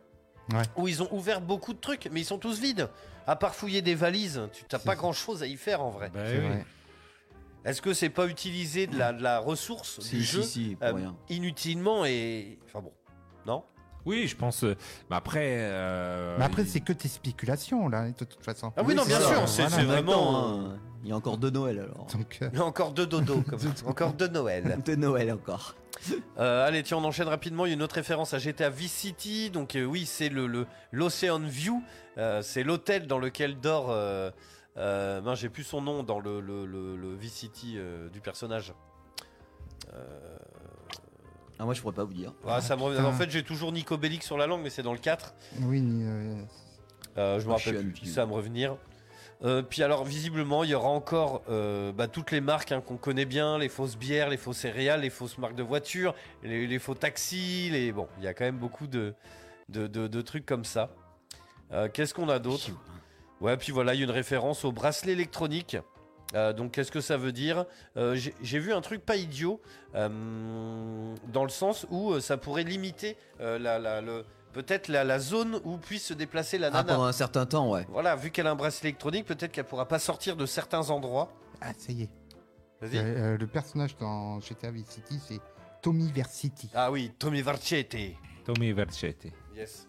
Ouais. 0.52 0.62
Où 0.76 0.89
ils 0.89 1.02
ont 1.02 1.09
ouvert 1.12 1.40
beaucoup 1.40 1.72
de 1.72 1.78
trucs, 1.78 2.09
mais 2.12 2.20
ils 2.20 2.24
sont 2.26 2.36
tous 2.39 2.59
vides. 2.60 2.89
À 3.26 3.36
part 3.36 3.55
fouiller 3.55 3.81
des 3.81 3.94
valises, 3.94 4.43
tu 4.52 4.64
t'as 4.64 4.78
pas 4.78 4.94
grand 4.97 5.14
chose 5.14 5.43
à 5.43 5.47
y 5.47 5.56
faire 5.56 5.81
en 5.82 5.89
vrai. 5.90 6.10
bah 6.12 6.20
oui. 6.26 6.36
vrai. 6.40 6.66
Est-ce 7.64 7.80
que 7.80 7.94
c'est 7.94 8.10
pas 8.10 8.26
utiliser 8.26 8.86
de 8.86 8.98
la, 8.98 9.12
de 9.12 9.22
la 9.22 9.38
ressource 9.38 10.00
Si, 10.00 10.16
du 10.16 10.24
si, 10.24 10.32
jeu 10.36 10.42
si, 10.42 10.76
pour 10.78 10.88
euh, 10.88 10.92
rien. 10.94 11.16
inutilement 11.30 12.04
et 12.04 12.58
enfin 12.66 12.80
bon, 12.80 12.92
non? 13.46 13.64
Oui, 14.06 14.26
je 14.28 14.36
pense. 14.36 14.64
euh, 14.64 14.76
Mais 15.08 15.16
après. 15.16 15.56
euh, 15.60 16.36
Mais 16.38 16.44
après, 16.44 16.62
il- 16.62 16.68
c'est 16.68 16.80
que 16.80 16.92
tes 16.92 17.08
spéculations, 17.08 17.88
là, 17.88 18.06
de 18.10 18.24
toute 18.24 18.44
façon. 18.44 18.70
Ah 18.76 18.82
oui, 18.84 18.94
non, 18.94 19.04
bien 19.06 19.18
ça, 19.18 19.28
sûr, 19.28 19.48
c'est 19.48 19.62
voilà. 19.66 19.84
vraiment. 19.86 20.12
temps, 20.12 20.36
hein, 20.60 20.78
Il 21.04 21.08
y 21.08 21.12
a 21.12 21.16
encore 21.16 21.38
deux 21.38 21.48
Noël 21.48 21.78
alors. 21.80 22.06
Donc, 22.12 22.38
euh, 22.42 22.50
Il 22.52 22.58
y 22.58 22.62
a 22.62 22.64
encore 22.66 22.92
deux 22.92 23.06
dodo, 23.06 23.42
comme 23.48 23.58
encore 23.86 24.12
deux 24.12 24.28
Noël. 24.28 24.78
De 24.84 24.94
Noël 24.94 25.32
encore. 25.32 25.74
Euh, 26.38 26.66
allez, 26.66 26.82
tiens, 26.82 26.98
on 26.98 27.04
enchaîne 27.04 27.28
rapidement. 27.28 27.64
Il 27.64 27.70
y 27.70 27.72
a 27.72 27.76
une 27.76 27.82
autre 27.82 27.94
référence 27.94 28.34
à 28.34 28.38
GTA 28.38 28.68
Vice 28.68 28.92
City. 28.92 29.48
Donc, 29.48 29.74
euh, 29.74 29.84
oui, 29.86 30.04
c'est 30.04 30.28
le, 30.28 30.46
le- 30.48 30.66
l'Ocean 30.92 31.40
View. 31.40 31.82
Euh, 32.18 32.42
c'est 32.42 32.62
l'hôtel 32.62 33.06
dans 33.06 33.18
lequel 33.18 33.58
dort. 33.58 33.86
Euh, 34.76 35.34
j'ai 35.36 35.48
plus 35.48 35.62
son 35.64 35.80
nom 35.80 36.02
dans 36.02 36.18
le, 36.18 36.40
le, 36.40 36.66
le- 36.66 36.96
le 36.96 37.14
Vice 37.14 37.34
City 37.34 37.74
euh, 37.76 38.09
du 38.09 38.20
personnage. 38.20 38.72
Euh, 39.92 40.36
Ah, 41.59 41.64
moi 41.64 41.74
je 41.74 41.80
pourrais 41.80 41.94
pas 41.94 42.02
vous 42.05 42.12
dire. 42.14 42.32
ah, 42.46 42.60
ça 42.60 42.74
me 42.76 42.82
revient- 42.82 42.96
putain. 42.98 43.09
En 43.09 43.12
fait, 43.12 43.30
j'ai 43.30 43.44
toujours 43.44 43.70
Nico 43.70 43.96
Bellic 43.96 44.22
sur 44.24 44.36
la 44.36 44.46
langue, 44.48 44.62
mais 44.62 44.70
c'est 44.70 44.82
dans 44.82 44.92
le 44.92 44.98
4. 44.98 45.34
oui, 45.62 45.80
euh, 46.02 46.42
Euh, 47.16 47.38
je 47.38 47.46
me 47.46 47.52
rappelle 47.52 47.92
plus, 47.92 48.06
ça 48.06 48.22
va 48.22 48.26
me 48.26 48.32
revenir. 48.34 48.76
Euh, 49.44 49.62
puis 49.62 49.82
alors 49.82 50.05
visiblement 50.05 50.62
il 50.64 50.70
y 50.70 50.74
aura 50.74 50.88
encore 50.88 51.42
euh, 51.48 51.92
bah, 51.92 52.06
toutes 52.09 52.30
les 52.30 52.40
marques 52.40 52.72
hein, 52.72 52.80
qu'on 52.80 52.96
connaît 52.96 53.24
bien, 53.24 53.59
les 53.59 53.68
fausses 53.68 53.96
bières, 53.96 54.28
les 54.30 54.36
fausses 54.36 54.59
céréales, 54.59 55.01
les 55.02 55.10
fausses 55.10 55.38
marques 55.38 55.55
de 55.56 55.62
voitures, 55.62 56.14
les, 56.42 56.66
les 56.66 56.78
faux 56.78 56.94
taxis, 56.94 57.68
les 57.70 57.92
bon 57.92 58.09
il 58.18 58.24
y 58.24 58.26
a 58.28 58.32
quand 58.34 58.44
même 58.44 58.59
beaucoup 58.59 58.86
de, 58.86 59.12
de, 59.68 59.86
de- 59.86 60.06
de 60.06 60.22
trucs 60.22 60.46
comme 60.46 60.64
ça. 60.64 60.90
Euh, 61.72 61.88
Qu'est-ce 61.92 62.14
qu'on 62.14 62.28
a 62.28 62.38
d'autre? 62.38 62.70
Ouais 63.44 63.56
puis 63.56 63.72
voilà 63.72 63.94
il 63.94 63.98
y 63.98 64.02
a 64.02 64.04
une 64.04 64.10
référence 64.10 64.64
au 64.64 64.72
bracelet 64.72 65.12
électronique. 65.12 65.76
Euh, 66.34 66.52
donc 66.52 66.72
qu'est-ce 66.72 66.90
que 66.90 67.00
ça 67.00 67.16
veut 67.16 67.30
dire? 67.32 67.64
Euh, 67.96 68.16
J'ai 68.42 68.58
vu 68.58 68.72
un 68.72 68.80
truc 68.80 69.04
pas 69.04 69.16
idiot 69.16 69.60
euh, 69.94 71.14
dans 71.32 71.44
le 71.44 71.50
sens 71.50 71.86
où 71.90 72.12
euh, 72.12 72.20
ça 72.20 72.36
pourrait 72.36 72.64
limiter 72.64 73.16
euh, 73.40 73.58
la, 73.58 73.78
la- 73.78 74.00
le- 74.00 74.24
peut-être 74.52 74.88
la, 74.88 75.04
la 75.04 75.18
zone 75.18 75.60
où 75.64 75.76
puisse 75.76 76.06
se 76.06 76.14
déplacer 76.14 76.58
la 76.58 76.68
Ah, 76.68 76.70
nana. 76.70 76.84
pendant 76.84 77.04
un 77.04 77.12
certain 77.12 77.44
temps, 77.46 77.70
ouais. 77.70 77.84
Voilà, 77.88 78.16
vu 78.16 78.30
qu'elle 78.30 78.46
a 78.46 78.50
un 78.52 78.56
bracelet 78.56 78.88
électronique, 78.90 79.26
peut-être 79.26 79.52
qu'elle 79.52 79.64
pourra 79.64 79.86
pas 79.86 79.98
sortir 79.98 80.36
de 80.36 80.46
certains 80.46 80.90
endroits. 80.90 81.32
ah, 81.60 81.72
ça 81.76 81.92
y 81.92 82.02
est. 82.04 82.10
Vas-y. 82.80 82.98
Euh, 82.98 83.02
euh, 83.34 83.38
le 83.38 83.46
personnage 83.46 83.96
dans 83.98 84.40
GTA 84.40 84.70
Vice 84.70 84.88
City, 84.88 85.20
c'est 85.26 85.40
Tommy 85.82 86.10
Versity. 86.12 86.70
Ah 86.74 86.90
oui, 86.90 87.12
Tommy 87.18 87.42
Varchetti. 87.42 88.16
Tommy 88.44 88.72
Vercetti. 88.72 89.32
Yes. 89.56 89.88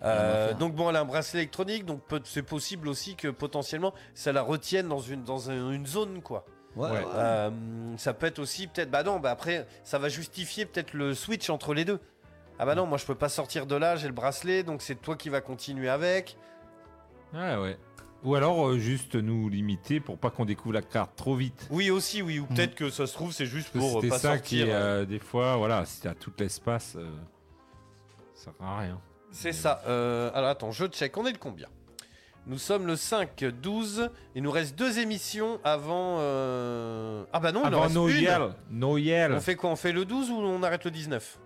Va 0.00 0.06
Euh, 0.08 0.54
donc 0.54 0.74
bon, 0.74 0.90
elle 0.90 0.96
a 0.96 1.00
un 1.00 1.04
bracelet 1.04 1.40
électronique, 1.40 1.84
donc 1.84 2.02
c'est 2.24 2.42
possible 2.42 2.88
aussi 2.88 3.16
que 3.16 3.28
potentiellement 3.28 3.92
ça 4.14 4.32
la 4.32 4.42
retienne 4.42 4.88
dans 4.88 5.00
une 5.00 5.24
dans 5.24 5.50
un- 5.50 5.70
une 5.72 5.86
zone 5.86 6.22
quoi. 6.22 6.44
Ouais. 6.76 6.88
Euh, 7.14 7.50
ça 7.96 8.14
peut 8.14 8.26
être 8.26 8.38
aussi 8.38 8.66
peut-être 8.68 8.90
bah 8.90 9.02
non, 9.02 9.18
bah 9.18 9.30
après 9.32 9.66
ça 9.82 9.98
va 9.98 10.08
justifier 10.08 10.66
peut-être 10.66 10.92
le 10.94 11.14
switch 11.14 11.50
entre 11.50 11.74
les 11.74 11.84
deux. 11.84 11.98
Ah 12.60 12.66
bah 12.66 12.74
non, 12.74 12.86
moi 12.86 12.98
je 12.98 13.06
peux 13.06 13.14
pas 13.14 13.28
sortir 13.28 13.66
de 13.66 13.74
là, 13.76 13.96
j'ai 13.96 14.06
le 14.08 14.12
bracelet, 14.12 14.62
donc 14.62 14.82
c'est 14.82 14.94
toi 14.96 15.16
qui 15.16 15.28
va 15.28 15.40
continuer 15.40 15.88
avec. 15.88 16.36
Ah 17.34 17.60
ouais. 17.60 17.76
Ou 18.24 18.34
alors 18.34 18.66
euh, 18.68 18.78
juste 18.78 19.14
nous 19.14 19.48
limiter 19.48 20.00
pour 20.00 20.18
pas 20.18 20.30
qu'on 20.30 20.44
découvre 20.44 20.74
la 20.74 20.82
carte 20.82 21.14
trop 21.16 21.36
vite. 21.36 21.68
Oui 21.70 21.90
aussi, 21.90 22.20
oui, 22.20 22.38
ou 22.40 22.46
peut-être 22.46 22.74
que 22.74 22.90
ça 22.90 23.06
se 23.06 23.12
trouve 23.14 23.32
c'est 23.32 23.46
juste 23.46 23.70
pour 23.70 23.98
euh, 23.98 24.08
pas 24.08 24.18
ça 24.18 24.34
sortir. 24.34 24.42
qui, 24.42 24.70
euh, 24.70 25.04
des 25.04 25.20
fois, 25.20 25.56
voilà, 25.56 25.84
si 25.84 26.00
t'as 26.00 26.14
tout 26.14 26.32
l'espace, 26.38 26.94
euh, 26.96 27.08
ça 28.34 28.50
sert 28.58 28.66
à 28.66 28.78
rien. 28.80 29.00
C'est 29.30 29.52
ça. 29.52 29.82
Euh, 29.86 30.30
alors 30.34 30.48
attends, 30.50 30.70
je 30.70 30.86
check. 30.86 31.16
On 31.16 31.26
est 31.26 31.32
le 31.32 31.38
combien? 31.38 31.68
Nous 32.46 32.58
sommes 32.58 32.86
le 32.86 32.96
5, 32.96 33.44
12. 33.44 34.10
Il 34.34 34.42
nous 34.42 34.50
reste 34.50 34.74
deux 34.76 34.98
émissions 34.98 35.60
avant. 35.64 36.16
euh, 36.20 37.24
Ah 37.32 37.40
bah 37.40 37.52
non, 37.52 37.60
il 37.62 37.66
en 37.66 37.66
Avant 37.68 37.82
reste 37.82 37.94
Noël, 37.94 38.40
une. 38.70 38.78
Noël. 38.78 39.32
On 39.34 39.40
fait 39.40 39.54
quoi? 39.56 39.70
On 39.70 39.76
fait 39.76 39.92
le 39.92 40.04
12 40.06 40.30
ou 40.30 40.36
on 40.36 40.62
arrête 40.62 40.84
le 40.84 40.90
19 40.90 41.38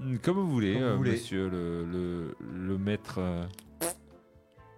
Hmm, 0.00 0.16
Comme 0.18 0.36
vous 0.38 0.50
voulez, 0.50 0.72
Comme 0.74 0.82
vous 0.82 0.88
euh, 0.88 0.96
voulez. 0.96 1.10
monsieur 1.12 1.48
le, 1.48 1.84
le, 1.84 2.36
le 2.52 2.78
maître. 2.78 3.16
euh, 3.18 3.44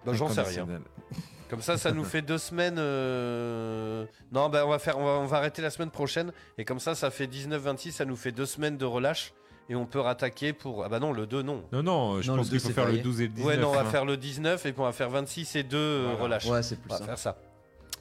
Bah, 0.05 0.13
J'en 0.13 0.29
sais 0.29 0.43
rien. 0.43 0.65
inconditionnel. 0.65 0.83
Comme 1.49 1.63
ça, 1.63 1.79
ça 1.79 1.93
nous 1.93 2.05
fait 2.05 2.21
deux 2.23 2.37
semaines. 2.39 2.77
euh, 2.79 4.05
Non, 4.33 4.49
bah 4.51 4.67
on 4.67 4.69
va 4.69 4.79
faire, 4.81 4.99
on 4.99 5.05
va, 5.05 5.11
on 5.13 5.27
va 5.27 5.37
arrêter 5.39 5.63
la 5.63 5.71
semaine 5.71 5.91
prochaine. 5.93 6.33
Et 6.59 6.65
comme 6.67 6.81
ça, 6.81 6.95
ça 6.97 7.09
fait 7.11 7.27
19-26. 7.29 7.93
Ça 7.93 8.05
nous 8.05 8.17
fait 8.17 8.33
deux 8.33 8.47
semaines 8.47 8.77
de 8.77 8.85
relâche. 8.85 9.33
Et 9.69 9.75
on 9.75 9.85
peut 9.87 10.01
rattaquer 10.01 10.53
pour. 10.53 10.85
Ah 10.85 10.89
bah 10.89 11.01
non, 11.01 11.13
le 11.13 11.27
2, 11.27 11.43
non. 11.43 11.65
Non, 11.73 11.83
non, 11.83 12.21
je 12.23 12.31
Non, 12.31 12.39
pense 12.39 12.51
qu'il 12.51 12.61
faut 12.61 12.69
faire 12.71 12.85
le 12.85 12.91
férié. 12.93 13.03
12 13.03 13.21
et 13.21 13.25
le 13.25 13.33
19. 13.33 13.47
ouais, 13.49 13.57
non, 13.57 13.69
on 13.71 13.73
va 13.73 13.81
hein. 13.81 13.85
faire 13.87 14.05
le 14.05 14.17
19 14.17 14.65
et 14.67 14.73
puis 14.73 14.81
on 14.81 14.85
va 14.85 14.93
faire 14.93 15.11
26 15.11 15.57
et 15.57 15.63
2 15.65 15.77
euh, 15.77 16.03
Voilà. 16.19 16.23
relâche. 16.39 16.47
Ouais, 16.47 16.63
c'est 16.63 16.77
plus 16.77 16.89
On 16.91 16.95
va 16.95 16.99
ça. 16.99 17.05
faire 17.05 17.19
ça. 17.19 17.37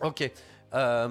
Ok. 0.03 0.31
Euh, 0.73 1.07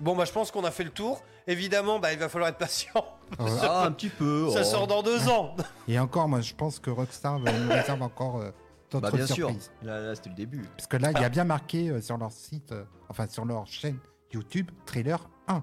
bon, 0.00 0.16
bah, 0.16 0.24
je 0.24 0.32
pense 0.32 0.50
qu'on 0.50 0.64
a 0.64 0.70
fait 0.70 0.84
le 0.84 0.90
tour. 0.90 1.22
Évidemment, 1.46 1.98
bah, 1.98 2.12
il 2.12 2.18
va 2.18 2.28
falloir 2.28 2.48
être 2.50 2.58
patient. 2.58 3.04
Ah, 3.40 3.84
un 3.86 3.90
petit 3.90 4.08
peu. 4.08 4.48
Ça 4.50 4.60
oh. 4.60 4.64
sort 4.64 4.86
dans 4.86 5.02
deux 5.02 5.28
ans. 5.28 5.56
Et 5.88 5.98
encore, 5.98 6.28
moi, 6.28 6.40
je 6.40 6.54
pense 6.54 6.78
que 6.78 6.90
Rockstar 6.90 7.40
va 7.40 7.52
nous 7.52 7.68
réserve 7.68 8.00
encore 8.02 8.36
euh, 8.40 8.50
d'autres 8.90 9.10
Bah, 9.10 9.16
bien 9.16 9.26
sûr. 9.26 9.48
surprises. 9.48 9.72
Là, 9.82 10.00
là, 10.00 10.14
c'était 10.14 10.28
le 10.28 10.36
début. 10.36 10.64
Parce 10.76 10.86
que 10.86 10.96
là, 10.96 11.10
il 11.12 11.20
y 11.20 11.24
a 11.24 11.28
bien 11.28 11.42
marqué 11.44 11.88
euh, 11.90 12.00
sur 12.00 12.16
leur 12.18 12.30
site, 12.30 12.70
euh, 12.70 12.84
enfin 13.08 13.26
sur 13.26 13.44
leur 13.44 13.66
chaîne 13.66 13.98
YouTube, 14.32 14.70
trailer 14.86 15.28
1. 15.48 15.62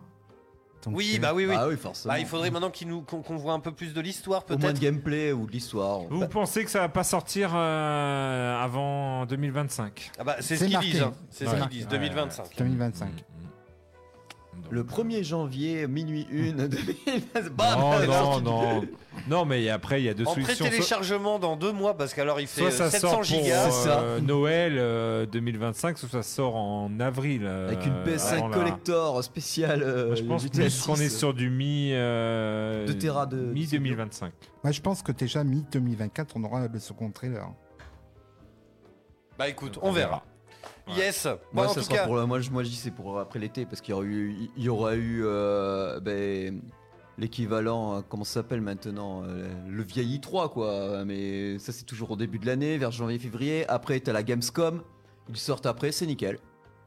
Donc, 0.86 0.96
Oui, 0.98 1.18
bah 1.20 1.34
oui, 1.34 1.46
oui. 1.48 1.56
Ah 1.58 1.68
oui, 1.68 1.78
forcément. 1.78 2.14
Bah, 2.14 2.20
il 2.20 2.26
faudrait 2.26 2.52
maintenant 2.52 2.70
qu'il 2.70 2.88
nous- 2.88 3.02
qu'on 3.02 3.22
qu'on 3.22 3.38
voit 3.38 3.54
un 3.54 3.60
peu 3.60 3.72
plus 3.72 3.94
de 3.94 4.02
l'histoire, 4.02 4.44
Au 4.44 4.50
moins 4.50 4.58
de 4.58 4.62
peut-être. 4.64 4.80
gameplay 4.80 5.32
ou 5.32 5.46
de 5.46 5.52
l'histoire. 5.52 6.02
Vous 6.10 6.28
pensez 6.28 6.64
que 6.66 6.72
ça 6.72 6.80
va 6.80 6.90
pas 6.90 7.04
sortir 7.04 7.52
euh, 7.56 8.62
avant 8.64 9.26
2025 9.26 10.12
Ah 10.20 10.24
bah, 10.24 10.36
c'est 10.40 10.56
ce 10.58 10.66
qu'ils 10.66 10.74
marqué. 10.74 10.92
disent. 10.92 11.02
hein. 11.02 11.14
C'est 11.30 11.46
ce 11.48 11.56
qu'ils 11.56 11.68
disent. 11.70 11.88
2025. 11.88 12.46
2025. 12.58 13.10
Le 14.70 14.84
1er 14.84 15.24
janvier, 15.24 15.88
minuit 15.88 16.26
1, 16.32 16.54
2020. 16.68 17.50
Bam, 17.56 17.80
Non, 17.80 18.08
non, 18.08 18.42
non. 18.42 18.82
Non, 19.30 19.46
mais 19.46 19.70
après, 19.70 20.02
il 20.02 20.06
y 20.06 20.10
a 20.10 20.14
deux 20.16 20.26
En 20.26 20.34
solutions. 20.34 20.66
pré-téléchargement 20.66 21.38
dans 21.38 21.56
deux 21.56 21.72
mois, 21.72 21.96
parce 21.96 22.14
qu'alors 22.14 22.40
il 22.42 22.48
fait 22.48 22.62
Soit 22.62 22.70
euh, 22.70 22.90
ça 22.90 22.90
700 22.90 23.08
sort 23.08 23.16
pour 23.18 23.24
gigas. 23.24 23.70
C'est 23.70 23.88
ça. 23.90 24.00
euh, 24.00 24.20
Noël 24.20 24.74
euh, 24.78 25.26
2025, 25.28 25.98
soit 26.00 26.10
ça 26.10 26.24
sort 26.24 26.56
en 26.56 27.00
avril. 27.00 27.42
euh, 27.46 27.68
Avec 27.68 27.86
une 27.86 27.94
PS5 28.04 28.34
avant 28.38 28.48
la- 28.48 28.58
collector 28.58 29.24
spéciale. 29.24 29.84
euh, 29.84 30.08
Moi, 30.08 30.16
je 30.16 30.24
pense 30.24 30.48
plus 30.48 30.82
qu'on 30.86 30.96
est 30.96 31.10
6. 31.10 31.18
sur 31.20 31.34
du 31.36 31.50
mi. 31.52 31.90
euh, 31.94 32.88
Deux 32.88 32.98
Tera 32.98 33.26
de- 33.28 33.38
Mi 33.38 33.68
2025. 33.68 34.34
Moi, 34.64 34.72
je 34.72 34.82
pense 34.82 35.04
que 35.04 35.12
déjà 35.12 35.44
mi-2024, 35.44 36.30
on 36.36 36.44
aura 36.44 36.68
le 36.68 36.80
second 36.80 37.12
trailer. 37.12 37.48
Bah 39.38 39.48
écoute, 39.50 39.78
on 39.82 39.92
verra. 39.92 40.24
Yes. 40.98 41.26
Bon, 41.26 41.38
Moi, 41.54 41.66
en 41.66 41.70
ça 41.70 41.76
tout 41.82 41.86
sera 41.88 41.96
cas, 41.98 42.06
pour 42.08 42.28
moi, 42.28 42.40
je, 42.42 42.50
moi, 42.52 42.64
je 42.64 42.70
dis 42.70 42.76
c'est 42.76 42.92
pour 42.92 43.20
après 43.20 43.40
l'été 43.40 43.66
parce 43.66 43.82
qu'il 43.82 43.92
y 43.92 43.96
aura 43.96 44.04
eu, 44.06 44.36
il 44.58 44.64
y 44.64 44.70
aura 44.70 44.96
eu 44.96 45.22
euh, 45.24 46.00
ben, 46.02 46.62
l'équivalent, 47.18 47.98
euh, 47.98 48.02
comment 48.08 48.24
ça 48.24 48.36
s'appelle 48.36 48.62
maintenant, 48.62 49.24
euh, 49.24 49.48
le 49.70 49.84
vieil 49.84 50.18
i3 50.20 50.50
quoi. 50.52 51.06
Mais 51.06 51.58
ça 51.60 51.72
c'est 51.72 51.86
toujours 51.86 52.12
au 52.12 52.16
début 52.16 52.40
de 52.40 52.46
l'année, 52.46 52.78
vers 52.78 52.92
janvier-février. 52.92 53.68
Après 53.70 54.00
t'as 54.00 54.14
la 54.14 54.24
Gamescom, 54.24 54.82
ils 55.30 55.38
sortent 55.38 55.66
après, 55.66 55.92
c'est 55.92 56.06
nickel. 56.06 56.38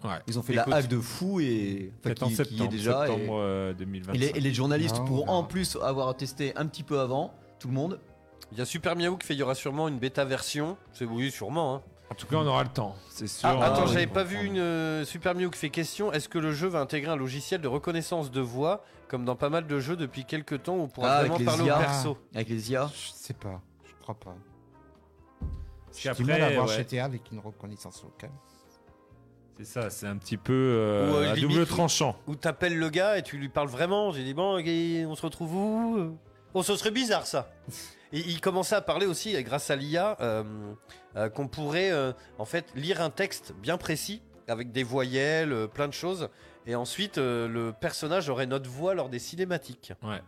Ouais. 0.04 0.10
Ils 0.28 0.38
ont 0.38 0.42
fait 0.42 0.52
Écoute, 0.52 0.66
la 0.68 0.76
hack 0.76 0.88
de 0.88 0.98
fou 1.00 1.40
et 1.40 1.90
enfin, 2.04 2.10
en 2.20 2.26
qui, 2.28 2.32
est 2.32 2.36
septembre, 2.36 2.70
déjà. 2.70 3.06
et- 3.08 3.10
septembre 3.12 3.38
euh, 3.40 3.72
2025. 3.72 4.14
et, 4.14 4.18
les, 4.18 4.26
et 4.26 4.40
les 4.40 4.52
journalistes 4.54 4.96
Ah, 4.98 5.02
on 5.02 5.06
pourront 5.06 5.24
verra. 5.24 5.36
en 5.38 5.44
plus 5.44 5.76
avoir 5.82 6.14
testé 6.14 6.52
un 6.56 6.66
petit 6.66 6.82
peu 6.82 7.00
avant, 7.00 7.32
tout 7.58 7.68
le 7.68 7.74
monde. 7.74 7.98
il 8.52 8.58
y 8.58 8.60
a 8.60 8.66
Super 8.66 8.94
Miaou 8.94 9.16
qui 9.16 9.26
fait, 9.26 9.34
il 9.34 9.38
y 9.40 9.42
aura 9.42 9.54
sûrement 9.54 9.88
une 9.88 9.98
bêta 9.98 10.24
version. 10.26 10.76
C'est 10.92 11.06
oui, 11.06 11.30
sûrement. 11.30 11.76
Hein. 11.76 11.82
En 12.10 12.14
tout 12.14 12.26
cas, 12.26 12.36
on 12.36 12.46
aura 12.46 12.62
le 12.62 12.68
temps, 12.70 12.94
c'est 13.10 13.26
sûr. 13.26 13.48
Ah, 13.48 13.66
attends, 13.66 13.82
Euh, 13.84 13.86
j'avais 13.86 14.06
pas 14.06 14.22
vu 14.22 14.44
une 14.46 14.58
euh, 14.58 15.04
Super 15.04 15.34
Miaou 15.34 15.50
qui 15.50 15.58
fait 15.58 15.70
question. 15.70 16.12
Est-ce 16.12 16.28
que 16.28 16.38
le 16.38 16.52
jeu 16.52 16.68
va 16.68 16.80
intégrer 16.80 17.10
un 17.10 17.16
logiciel 17.16 17.60
de 17.60 17.68
reconnaissance 17.68 18.30
de 18.30 18.40
voix, 18.40 18.84
comme 19.08 19.24
dans 19.24 19.34
pas 19.34 19.50
mal 19.50 19.66
de 19.66 19.80
jeux 19.80 19.96
depuis 19.96 20.24
quelques 20.24 20.62
temps, 20.62 20.76
où 20.76 20.82
on 20.82 20.88
pourra 20.88 21.16
Ah, 21.16 21.20
vraiment 21.22 21.38
les 21.38 21.44
parler 21.44 21.62
au 21.64 21.66
IA. 21.66 21.78
perso? 21.78 22.16
Avec 22.34 22.48
les 22.48 22.70
IA. 22.70 22.90
Je 22.94 23.10
sais 23.12 23.34
pas, 23.34 23.60
je 23.84 23.92
crois 24.02 24.14
pas. 24.14 24.36
J'ai 25.98 26.12
du 26.12 26.24
mal 26.24 26.42
à 26.42 26.50
voir 26.50 26.66
ouais, 26.68 26.76
GTA 26.76 27.04
avec 27.06 27.22
une 27.32 27.38
reconnaissance 27.40 28.02
locale. 28.04 28.30
c'est 29.56 29.64
ça, 29.64 29.90
c'est 29.90 30.06
un 30.06 30.16
petit 30.16 30.36
peu 30.36 30.52
euh, 30.52 31.10
Ou, 31.10 31.14
euh, 31.16 31.30
à 31.32 31.34
limite, 31.34 31.50
double 31.50 31.62
ou- 31.62 31.66
tranchant. 31.66 32.16
Où 32.28 32.36
t'appelles 32.36 32.78
le 32.78 32.88
gars 32.90 33.18
et 33.18 33.22
tu 33.22 33.36
lui 33.36 33.48
parles 33.48 33.68
vraiment. 33.68 34.12
J'ai 34.12 34.22
dit, 34.22 34.34
bon, 34.34 34.58
ok, 34.58 34.66
on 35.10 35.14
se 35.16 35.22
retrouve 35.22 35.54
où? 35.56 36.18
Oh, 36.54 36.62
ce 36.62 36.76
serait 36.76 36.90
bizarre 36.92 37.26
ça. 37.26 37.50
Et 38.12 38.20
il 38.20 38.40
commençait 38.40 38.74
à 38.76 38.80
parler 38.80 39.06
aussi, 39.06 39.34
euh, 39.34 39.42
grâce 39.42 39.70
à 39.70 39.76
l'IA, 39.76 40.16
euh, 40.20 40.44
euh, 41.16 41.28
qu'on 41.28 41.48
pourrait 41.48 41.90
euh, 41.90 42.12
en 42.38 42.44
fait 42.44 42.66
lire 42.74 43.00
un 43.00 43.10
texte 43.10 43.52
bien 43.60 43.78
précis, 43.78 44.22
avec 44.48 44.70
des 44.72 44.84
voyelles, 44.84 45.52
euh, 45.52 45.66
plein 45.66 45.88
de 45.88 45.92
choses, 45.92 46.28
et 46.66 46.74
ensuite 46.74 47.18
euh, 47.18 47.48
le 47.48 47.72
personnage 47.72 48.28
aurait 48.28 48.46
notre 48.46 48.70
voix 48.70 48.94
lors 48.94 49.08
des 49.08 49.18
cinématiques. 49.18 49.92
Ouais. 50.02 50.22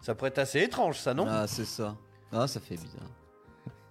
Ça 0.00 0.14
pourrait 0.14 0.30
être 0.30 0.38
assez 0.38 0.60
étrange, 0.60 0.98
ça, 0.98 1.14
non? 1.14 1.26
Ah 1.28 1.46
c'est 1.46 1.64
ça. 1.64 1.96
Ah 2.32 2.46
ça 2.46 2.60
fait 2.60 2.76
bizarre. 2.76 3.08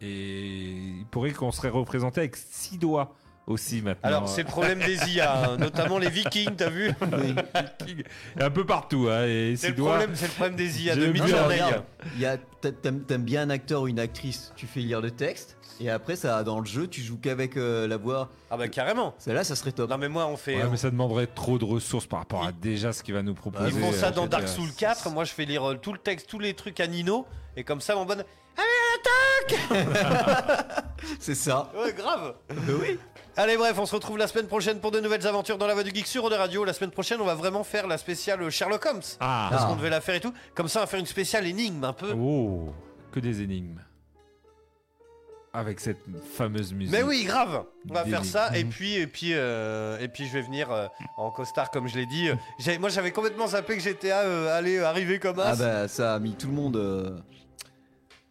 Et 0.01 0.69
il 0.99 1.05
pourrait 1.11 1.31
qu'on 1.31 1.51
serait 1.51 1.69
représenté 1.69 2.21
avec 2.21 2.35
six 2.35 2.77
doigts 2.77 3.15
aussi 3.47 3.81
maintenant. 3.81 4.07
Alors, 4.07 4.29
c'est 4.29 4.43
le 4.43 4.47
problème 4.47 4.79
des 4.79 5.09
IA, 5.13 5.43
hein, 5.51 5.57
notamment 5.59 5.97
les 5.97 6.09
Vikings, 6.09 6.55
t'as 6.55 6.69
vu 6.69 6.91
un 8.39 8.49
peu 8.49 8.65
partout. 8.65 9.07
Hein, 9.09 9.23
C'est 9.57 9.69
le, 9.69 9.73
Sidois- 9.75 9.89
problème, 9.89 10.11
c'est 10.15 10.27
le 10.27 10.31
problème 10.33 10.55
des 10.55 10.83
IA 10.83 10.95
de. 10.95 11.07
Midjourney. 11.07 11.59
T'aimes 12.61 13.23
bien 13.23 13.41
un 13.43 13.49
acteur 13.49 13.81
ou 13.81 13.87
une 13.87 13.99
actrice, 13.99 14.53
tu 14.55 14.67
fais 14.67 14.81
lire 14.81 15.01
le 15.01 15.11
texte, 15.11 15.57
et 15.79 15.89
après, 15.89 16.15
ça, 16.15 16.43
dans 16.43 16.59
le 16.59 16.65
jeu, 16.67 16.85
tu 16.87 17.01
joues 17.01 17.17
qu'avec 17.17 17.57
euh, 17.57 17.87
la 17.87 17.97
voix. 17.97 18.29
Ah 18.51 18.57
bah 18.57 18.67
carrément. 18.67 19.15
Celle-là, 19.17 19.43
ça 19.43 19.55
serait 19.55 19.71
top. 19.71 19.89
Non 19.89 19.97
mais 19.97 20.09
moi, 20.09 20.27
on 20.27 20.37
fait. 20.37 20.57
Ouais, 20.57 20.69
mais 20.69 20.77
ça 20.77 20.91
demanderait 20.91 21.25
trop 21.25 21.57
de 21.57 21.65
ressources 21.65 22.05
par 22.05 22.19
rapport 22.19 22.45
à 22.45 22.51
déjà 22.51 22.93
ce 22.93 23.01
qu'il 23.01 23.15
va 23.15 23.23
nous 23.23 23.33
proposer. 23.33 23.69
Ils 23.69 23.79
font 23.81 23.91
ça 23.91 24.09
euh, 24.09 24.11
dans 24.11 24.27
Dark. 24.27 24.47
Souls 24.47 24.71
4. 24.77 25.09
Moi, 25.09 25.23
je 25.23 25.31
fais 25.33 25.45
lire 25.45 25.71
euh, 25.71 25.75
tout 25.75 25.91
le 25.93 25.97
texte, 25.97 26.27
tous 26.29 26.37
les 26.37 26.53
trucs 26.53 26.79
à 26.79 26.85
Nino, 26.85 27.25
et 27.57 27.63
comme 27.63 27.81
ça, 27.81 27.95
mon 27.95 28.05
bonne. 28.05 28.23
Allez, 28.57 29.55
attaque 29.55 30.85
C'est 31.19 31.33
ça. 31.35 31.71
Ouais, 31.75 31.93
grave. 31.93 32.35
oui. 32.51 32.99
Allez, 33.41 33.57
bref, 33.57 33.75
on 33.79 33.87
se 33.87 33.95
retrouve 33.95 34.19
la 34.19 34.27
semaine 34.27 34.45
prochaine 34.45 34.79
pour 34.79 34.91
de 34.91 34.99
nouvelles 34.99 35.25
aventures 35.25 35.57
dans 35.57 35.65
la 35.65 35.73
voie 35.73 35.81
du 35.81 35.89
geek 35.89 36.05
sur 36.05 36.29
de 36.29 36.35
Radio. 36.35 36.63
La 36.63 36.73
semaine 36.73 36.91
prochaine, 36.91 37.19
on 37.21 37.25
va 37.25 37.33
vraiment 37.33 37.63
faire 37.63 37.87
la 37.87 37.97
spéciale 37.97 38.47
Sherlock 38.51 38.85
Holmes. 38.85 39.01
Ah. 39.19 39.47
Parce 39.49 39.63
Ah. 39.63 39.67
qu'on 39.67 39.77
devait 39.77 39.89
la 39.89 39.99
faire 39.99 40.13
et 40.13 40.19
tout. 40.19 40.31
Comme 40.53 40.67
ça, 40.67 40.77
on 40.77 40.83
va 40.83 40.87
faire 40.87 40.99
une 40.99 41.07
spéciale 41.07 41.47
énigme 41.47 41.83
un 41.83 41.93
peu. 41.93 42.13
Oh, 42.15 42.69
que 43.11 43.19
des 43.19 43.41
énigmes. 43.41 43.79
Avec 45.53 45.79
cette 45.79 45.97
fameuse 46.37 46.71
musique. 46.71 46.93
Mais 46.93 47.01
oui, 47.01 47.23
grave. 47.23 47.63
On 47.89 47.93
va 47.95 48.05
faire 48.05 48.23
ça 48.25 48.55
et 48.55 48.63
puis 48.63 48.93
et 48.93 49.07
puis 49.07 49.31
euh, 49.33 49.97
et 49.99 50.07
puis 50.07 50.27
je 50.27 50.33
vais 50.33 50.43
venir 50.43 50.71
euh, 50.71 50.85
en 51.17 51.31
costard 51.31 51.71
comme 51.71 51.87
je 51.87 51.95
l'ai 51.95 52.05
dit. 52.05 52.29
Moi, 52.79 52.89
j'avais 52.89 53.11
complètement 53.11 53.47
zappé 53.47 53.75
que 53.75 53.81
GTA 53.81 54.19
euh, 54.19 54.55
allait 54.55 54.83
arriver 54.83 55.17
comme 55.17 55.39
as. 55.39 55.53
Ah 55.53 55.55
bah, 55.55 55.87
ça 55.87 56.13
a 56.13 56.19
mis 56.19 56.33
tout 56.35 56.45
le 56.47 56.53
monde 56.53 56.75
euh, 56.77 57.17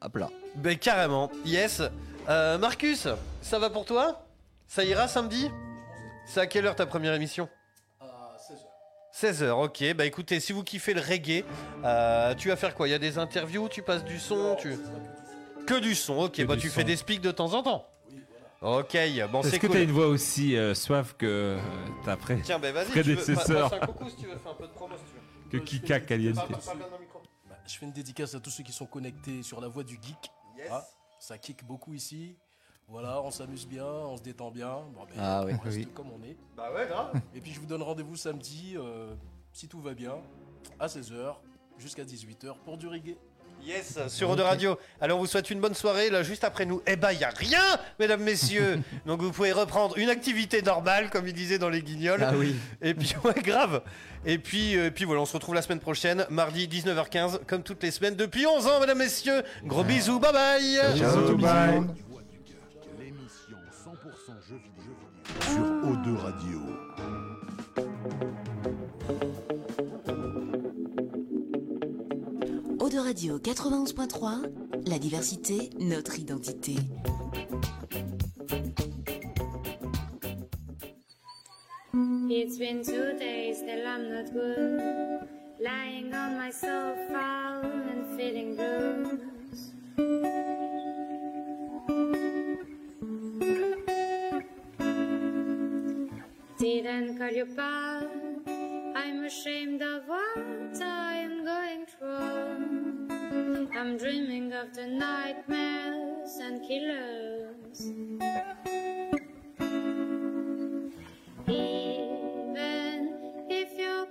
à 0.01 0.09
plat. 0.09 0.31
Ben 0.55 0.78
carrément, 0.78 1.32
yes. 1.45 1.82
Euh, 2.28 2.59
Marcus, 2.59 3.09
ça 3.43 3.59
va 3.59 3.70
pour 3.70 3.85
toi? 3.85 4.24
Ça 4.71 4.85
ira 4.85 5.09
samedi 5.09 5.51
C'est 6.25 6.39
à 6.39 6.47
quelle 6.47 6.65
heure 6.65 6.77
ta 6.77 6.87
première 6.87 7.13
émission 7.15 7.49
16h, 9.13 9.51
ok. 9.51 9.95
Bah 9.97 10.07
écoutez, 10.07 10.39
si 10.39 10.53
vous 10.53 10.63
kiffez 10.63 10.95
le 10.95 11.01
reggae, 11.01 11.45
euh, 11.85 12.33
tu 12.37 12.47
vas 12.51 12.55
faire 12.57 12.77
quoi 12.77 12.87
Il 12.87 12.93
y 12.93 12.95
a 12.95 13.01
des 13.01 13.19
interviews, 13.19 13.69
tu 13.69 13.83
passes 13.83 14.05
du 14.05 14.21
son, 14.21 14.55
tu... 14.61 14.79
Que 15.67 15.81
du 15.81 15.97
son, 15.97 16.19
ok. 16.21 16.35
Que 16.37 16.43
bah 16.45 16.57
tu 16.57 16.69
son. 16.69 16.77
fais 16.77 16.85
des 16.85 16.95
speaks 16.95 17.21
de 17.21 17.33
temps 17.33 17.53
en 17.55 17.65
temps 17.65 17.85
Ok, 18.63 18.97
bon 19.33 19.41
Est-ce 19.41 19.51
c'est 19.51 19.59
que 19.59 19.67
cool. 19.67 19.75
t'as 19.77 19.83
une 19.83 19.91
voix 19.91 20.07
aussi 20.07 20.57
euh, 20.57 20.73
soif 20.73 21.15
que 21.19 21.27
euh, 21.27 21.59
ta 22.05 22.17
pré- 22.17 22.41
Tiens, 22.45 22.61
ben 22.61 22.73
vas-y, 22.73 22.87
tu 22.93 23.03
veux- 23.03 23.03
prédécesseur 23.17 23.75
un 23.75 23.79
coucou 23.87 24.09
si 24.09 24.15
tu 24.17 24.27
veux, 24.29 24.37
fais 24.37 24.49
un 24.51 24.55
peu 24.55 24.69
de 24.69 24.73
promo 24.73 24.95
si 24.97 25.05
tu 25.05 25.13
veux. 25.59 25.59
que 25.59 25.65
Kika 25.65 25.99
Caliente. 25.99 26.37
Bah, 26.37 27.57
je 27.67 27.77
fais 27.77 27.87
une 27.87 27.93
dédicace 27.93 28.37
à 28.37 28.41
tous 28.41 28.51
ceux 28.51 28.63
qui 28.63 28.73
sont 28.73 28.87
connectés 28.87 29.43
sur 29.43 29.61
la 29.61 29.67
voie 29.67 29.83
du 29.83 29.95
geek. 30.01 30.31
Yes. 30.57 30.69
Ah, 30.71 30.87
ça 31.19 31.37
kick 31.39 31.65
beaucoup 31.67 31.93
ici. 31.95 32.37
Voilà, 32.91 33.23
on 33.23 33.31
s'amuse 33.31 33.67
bien, 33.67 33.85
on 33.85 34.17
se 34.17 34.23
détend 34.23 34.51
bien. 34.51 34.69
Bon, 34.95 35.03
ben, 35.09 35.15
Ah 35.21 35.43
oui. 35.47 35.53
on 35.59 35.62
reste 35.65 35.77
Oui. 35.77 35.89
comme 35.95 36.09
on 36.11 36.25
est. 36.27 36.37
Bah 36.57 36.71
ouais, 36.75 36.87
grave. 36.89 37.12
Et 37.35 37.41
puis 37.41 37.53
je 37.53 37.61
vous 37.61 37.67
donne 37.67 37.83
rendez-vous 37.83 38.17
samedi, 38.17 38.75
euh, 38.77 39.15
si 39.53 39.69
tout 39.69 39.81
va 39.81 39.95
bien, 39.95 40.15
à 40.79 40.89
16h 40.89 41.37
jusqu'à 41.79 42.03
18h 42.05 42.55
pour 42.65 42.77
du 42.77 42.89
reggae. 42.89 43.17
Yes, 43.62 43.99
sur 44.09 44.31
Eau 44.31 44.37
de 44.37 44.43
Radio. 44.43 44.79
Alors 45.03 45.19
on 45.19 45.21
vous 45.21 45.27
souhaite 45.27 45.51
une 45.51 45.61
bonne 45.61 45.75
soirée. 45.75 46.09
Là, 46.09 46.23
juste 46.23 46.45
après 46.45 46.65
nous, 46.65 46.81
eh 46.87 46.97
ben, 46.97 47.12
il 47.12 47.21
y 47.21 47.25
a 47.25 47.29
rien, 47.29 47.61
mesdames, 47.99 48.23
messieurs. 48.23 48.81
Donc 49.07 49.21
vous 49.21 49.31
pouvez 49.33 49.53
reprendre 49.53 49.99
une 49.99 50.09
activité 50.09 50.62
normale, 50.62 51.11
comme 51.11 51.29
il 51.29 51.35
disait 51.35 51.59
dans 51.59 51.69
les 51.69 51.83
guignols. 51.83 52.25
Ah 52.27 52.33
oui. 52.35 52.57
Et 52.81 52.95
puis, 52.95 53.15
ouais, 53.25 53.35
grave. 53.43 53.83
Et 54.25 54.39
puis, 54.39 54.77
euh, 54.77 54.87
et 54.87 54.91
puis 54.91 55.05
voilà, 55.05 55.21
on 55.21 55.27
se 55.27 55.35
retrouve 55.35 55.55
la 55.55 55.62
semaine 55.62 55.79
prochaine, 55.81 56.25
mardi 56.31 56.67
19h15, 56.69 57.41
comme 57.47 57.62
toutes 57.62 57.83
les 57.83 57.91
semaines 57.91 58.17
depuis 58.17 58.47
11 58.47 58.67
ans, 58.67 58.81
mesdames, 58.81 58.99
messieurs. 58.99 59.43
Gros 59.65 59.85
bisous, 59.85 60.19
bye 60.19 60.33
bye. 60.33 60.99
Ciao, 60.99 61.37
bye. 61.37 61.83
L'émission 64.31 64.39
100% 64.39 64.48
jeux 64.48 64.61
vidéo 64.62 64.94
sur 65.40 65.65
O2 65.90 66.16
Radio. 66.16 66.59
Eau 72.78 72.89
de 72.89 72.98
Radio 72.98 73.39
91.3, 73.39 74.89
la 74.89 74.98
diversité, 74.98 75.70
notre 75.78 76.19
identité. 76.19 76.74
It's 82.32 82.59
been 82.59 82.82
two 82.82 83.19
days 83.19 83.62
that 83.62 83.85
I'm 83.85 84.11
not 84.11 84.32
good. 84.32 85.28
Lying 85.61 86.15
on 86.15 86.39
my 86.39 86.51
sofa 86.51 87.62
and 87.62 88.07
feeling 88.16 88.55
blues. 88.57 89.20
didn't 96.61 97.16
call 97.16 97.31
you 97.31 97.47
back. 97.47 98.05
I'm 98.95 99.24
ashamed 99.24 99.81
of 99.81 100.03
what 100.07 100.82
I 100.82 101.16
am 101.16 101.43
going 101.43 101.87
through. 101.87 103.70
I'm 103.74 103.97
dreaming 103.97 104.53
of 104.53 104.74
the 104.74 104.87
nightmares 104.87 106.37
and 106.37 106.61
killers. 106.69 107.81
Even 111.49 113.16
if 113.49 113.73
you're 113.78 114.07